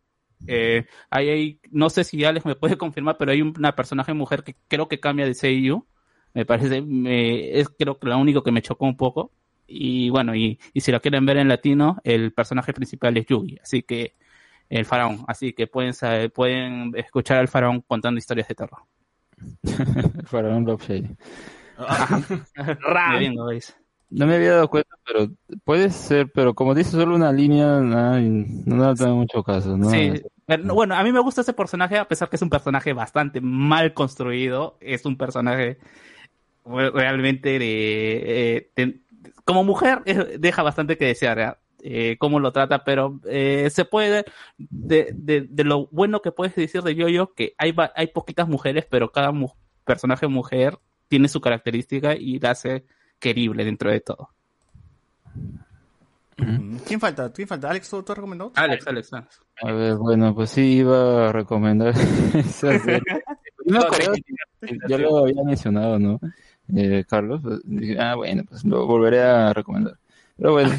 [0.48, 4.44] Eh, hay, hay- no sé si Alex me puede confirmar, pero hay una personaje mujer
[4.44, 5.88] que creo que cambia de Seiyu.
[6.34, 9.32] Me parece, me, es creo que lo único que me chocó un poco.
[9.68, 13.58] Y bueno, y, y si la quieren ver en latino, el personaje principal es Yugi.
[13.64, 14.16] Así que,
[14.70, 15.24] el faraón.
[15.28, 18.80] Así que pueden, saber- pueden escuchar al faraón contando historias de terror.
[19.64, 21.16] El faraón Rob Shady.
[23.12, 23.76] Me vengo, ¿veis?
[24.10, 25.30] No me había dado cuenta, pero
[25.64, 27.80] puede ser, pero como dice solo una línea,
[28.14, 28.30] ay,
[28.66, 29.90] no da mucho caso, ¿no?
[29.90, 32.50] Sí, Pero, no, bueno, a mí me gusta ese personaje, a pesar que es un
[32.50, 34.78] personaje bastante mal construido.
[34.80, 35.80] Es un personaje
[36.66, 39.00] re- realmente de, eh, de-
[39.44, 41.58] como mujer eh, deja bastante que desear ¿ya?
[41.88, 44.26] Eh, cómo lo trata, pero eh, se puede
[44.58, 48.88] de, de, de lo bueno que puedes decir de Yoyo que hay hay poquitas mujeres,
[48.90, 52.86] pero cada mu- personaje mujer tiene su característica y la hace
[53.20, 54.30] querible dentro de todo.
[56.86, 57.32] ¿Quién falta?
[57.32, 57.70] ¿Quién falta?
[57.70, 58.52] ¿Alex, tú, tú has recomendado?
[58.56, 59.40] Alex, Alex, Alex.
[59.62, 61.94] A ver, bueno, pues sí, iba a recomendar.
[63.68, 63.80] No
[64.88, 66.20] ya lo había mencionado, ¿no?
[66.76, 67.60] Eh, Carlos, pues,
[68.00, 69.98] ah, bueno, pues lo volveré a recomendar.
[70.38, 70.72] Pero bueno,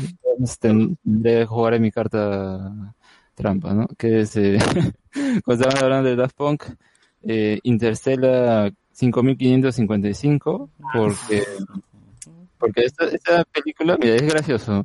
[0.60, 2.94] tendré jugar en mi carta
[3.34, 3.86] trampa, ¿no?
[3.98, 4.58] Que es, eh,
[5.44, 6.64] cuando estaban hablando de Daft Punk,
[7.22, 11.42] eh, Interstellar 5555, porque,
[12.58, 14.84] porque esta, esta película, mira, es gracioso.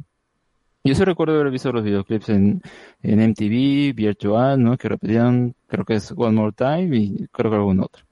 [0.83, 2.61] Yo sí recuerdo haber visto los videoclips en,
[3.03, 4.77] en MTV, Virtual, ¿no?
[4.77, 8.03] Que repetían, creo que es One More Time y creo que algún otro.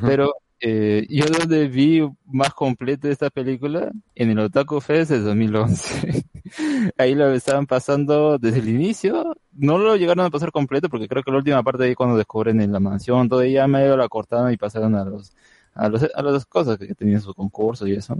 [0.00, 6.24] Pero eh, yo donde vi más completo esta película, en el Otaku Fest de 2011.
[6.98, 9.36] Ahí lo estaban pasando desde el inicio.
[9.52, 12.60] No lo llegaron a pasar completo porque creo que la última parte ahí cuando descubren
[12.60, 15.32] en la mansión, todo ya medio la cortaron y pasaron a los,
[15.74, 18.16] a los, a las cosas que tenían sus concursos y eso.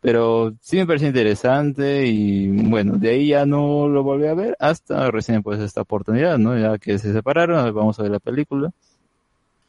[0.00, 4.56] Pero sí me pareció interesante y bueno, de ahí ya no lo volví a ver
[4.60, 6.58] hasta recién pues esta oportunidad, ¿no?
[6.58, 8.70] Ya que se separaron, vamos a ver la película.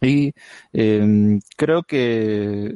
[0.06, 0.34] Y
[0.74, 2.76] eh, creo que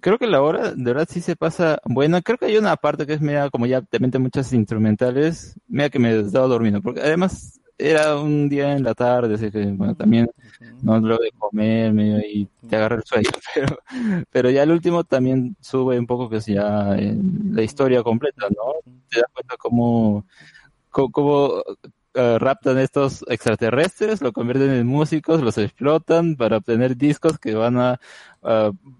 [0.00, 2.20] creo que la hora de verdad sí se pasa buena.
[2.22, 5.90] Creo que hay una parte que es media, como ya te meten muchas instrumentales, media
[5.90, 9.94] que me estaba durmiendo, porque además era un día en la tarde, así que bueno,
[9.94, 10.30] también
[10.82, 13.78] no lo de comer medio y te agarra el sueño, pero,
[14.30, 17.16] pero ya el último también sube un poco que es ya eh,
[17.50, 18.92] la historia completa, ¿no?
[19.08, 20.26] Te das cuenta cómo,
[20.90, 21.62] cómo,
[22.14, 27.78] eh, raptan estos extraterrestres, lo convierten en músicos, los explotan para obtener discos que van
[27.78, 28.00] a,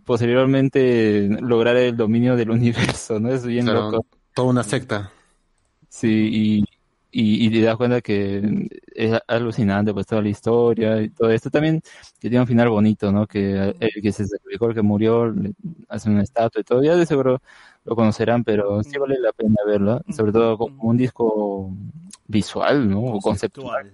[0.04, 3.28] posteriormente lograr el dominio del universo, ¿no?
[3.30, 4.06] Es bien Claro, loco.
[4.34, 5.10] Toda una secta.
[5.88, 6.58] Sí, y,
[7.10, 11.50] y, y te das cuenta que es alucinante pues toda la historia y todo esto
[11.50, 11.82] también
[12.18, 13.26] que tiene un final bonito, ¿no?
[13.26, 15.52] Que el que se sacrificó, el que murió, le
[15.88, 17.42] hacen una estatua y todo, ya de seguro
[17.84, 21.70] lo conocerán, pero sí vale la pena verlo, sobre todo como un disco
[22.32, 23.00] visual, ¿no?
[23.00, 23.92] O conceptual.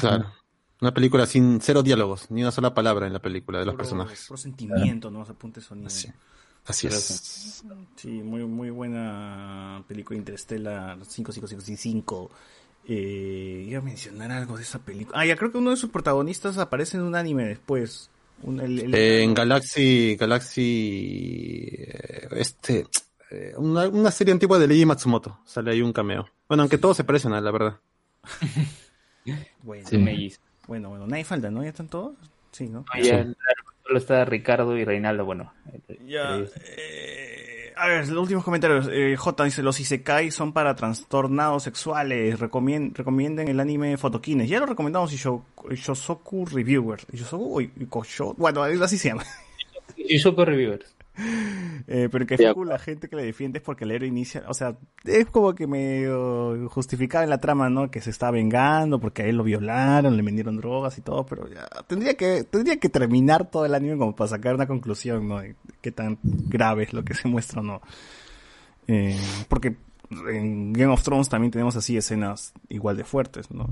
[0.00, 0.32] Claro.
[0.80, 3.82] Una película sin cero diálogos, ni una sola palabra en la película de los Puro-
[3.84, 4.26] personajes.
[4.26, 5.22] puro sentimiento, ¿no?
[5.22, 5.86] Apunte sonido.
[5.86, 6.08] Así,
[6.66, 7.64] así es.
[7.96, 12.30] Sí, muy, muy buena película Interstellar 5555.
[12.88, 15.18] Eh, iba a mencionar algo de esa película.
[15.18, 18.10] Ah, ya creo que uno de sus protagonistas aparece en un anime después.
[18.42, 22.86] Un- el- el- Eh, en Galaxy, Galaxy, eh, este,
[23.30, 25.38] eh, una, una serie antigua de Leiji Matsumoto.
[25.46, 26.28] Sale ahí un cameo.
[26.48, 27.76] Bueno, aunque todos se parecen, a la verdad.
[29.62, 30.32] Bueno, Sí.
[30.68, 31.62] bueno, bueno, nadie falta, ¿no?
[31.64, 32.14] ¿Ya están todos?
[32.52, 32.84] Sí, ¿no?
[32.94, 33.26] No, ya,
[33.84, 35.52] solo está Ricardo y Reinaldo, bueno.
[36.06, 38.88] Ya, eh, a ver, los últimos comentarios.
[38.92, 42.38] Eh, J dice, los Isekai son para trastornados sexuales.
[42.38, 44.48] Recomien- recomienden el anime Fotokines.
[44.48, 47.00] Ya lo recomendamos y Yosoku Reviewer.
[47.12, 48.34] Yosoku y Kosho.
[48.34, 49.24] Bueno, así se llama.
[49.96, 50.95] Yosoku Reviewers.
[51.88, 52.48] Eh, pero que Ya.
[52.48, 55.54] Fuku, la gente que le defiende es porque el héroe inicia, o sea, es como
[55.54, 57.92] que medio justificado en la trama, ¿no?
[57.92, 61.48] Que se está vengando porque a él lo violaron, le vendieron drogas y todo, pero
[61.48, 65.38] ya tendría que tendría que terminar todo el anime como para sacar una conclusión, ¿no?
[65.38, 67.80] De qué tan grave es lo que se muestra o no.
[68.88, 69.16] Eh,
[69.48, 69.76] porque
[70.10, 73.68] en Game of Thrones también tenemos así escenas igual de fuertes, ¿no?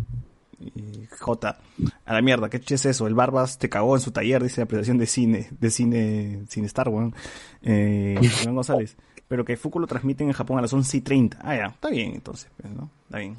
[0.60, 1.58] Y J,
[2.04, 3.06] a la mierda, ¿qué es eso?
[3.06, 6.64] El Barbas te cagó en su taller, dice la presentación de cine, de cine, sin
[6.66, 7.14] Star, weón.
[7.62, 8.96] Eh, González.
[9.28, 11.38] Pero que Fuku lo transmiten en Japón a las 11 y 30.
[11.42, 12.90] Ah, ya, está bien entonces, pues, ¿no?
[13.06, 13.36] Está bien.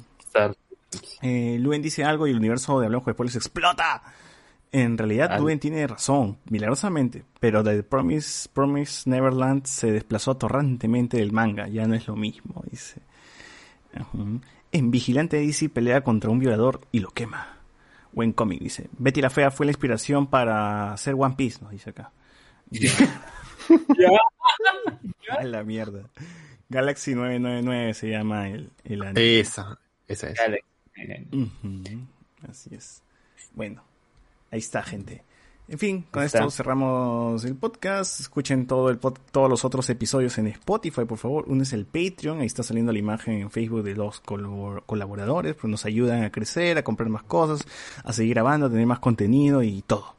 [1.22, 4.02] Eh, Luen dice algo y el universo de Hablamos de Spoilers explota.
[4.72, 11.16] En realidad, Al- Luen tiene razón, milagrosamente, pero The Promise, Promise Neverland se desplazó torrantemente
[11.18, 13.00] del manga, ya no es lo mismo, dice.
[14.76, 17.56] En Vigilante DC pelea contra un violador y lo quema.
[18.12, 18.90] Buen cómic, dice.
[18.98, 22.12] Betty la Fea fue la inspiración para hacer One Piece, nos dice acá.
[25.30, 26.10] A la mierda.
[26.68, 29.40] Galaxy 999 se llama el, el anime.
[29.40, 30.38] Esa, esa es.
[31.32, 31.82] Ujú,
[32.46, 33.02] Así es.
[33.54, 33.82] Bueno,
[34.50, 35.24] ahí está, gente.
[35.68, 38.20] En fin, con esto cerramos el podcast.
[38.20, 41.44] Escuchen todo el pod- todos los otros episodios en Spotify, por favor.
[41.48, 45.54] Uno es el Patreon, ahí está saliendo la imagen en Facebook de los colabor- colaboradores,
[45.56, 47.66] pues nos ayudan a crecer, a comprar más cosas,
[48.04, 50.14] a seguir grabando, a tener más contenido y todo.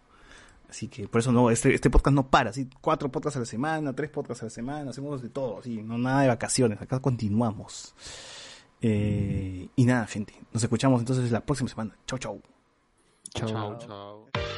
[0.69, 3.45] Así que por eso no, este, este podcast no para, así cuatro podcasts a la
[3.45, 6.99] semana, tres podcasts a la semana, hacemos de todo, así, no nada de vacaciones, acá
[6.99, 7.95] continuamos.
[8.81, 11.95] Eh, y nada, gente, nos escuchamos entonces la próxima semana.
[12.05, 12.41] Chau, chau.
[13.33, 14.27] Chao.
[14.35, 14.56] I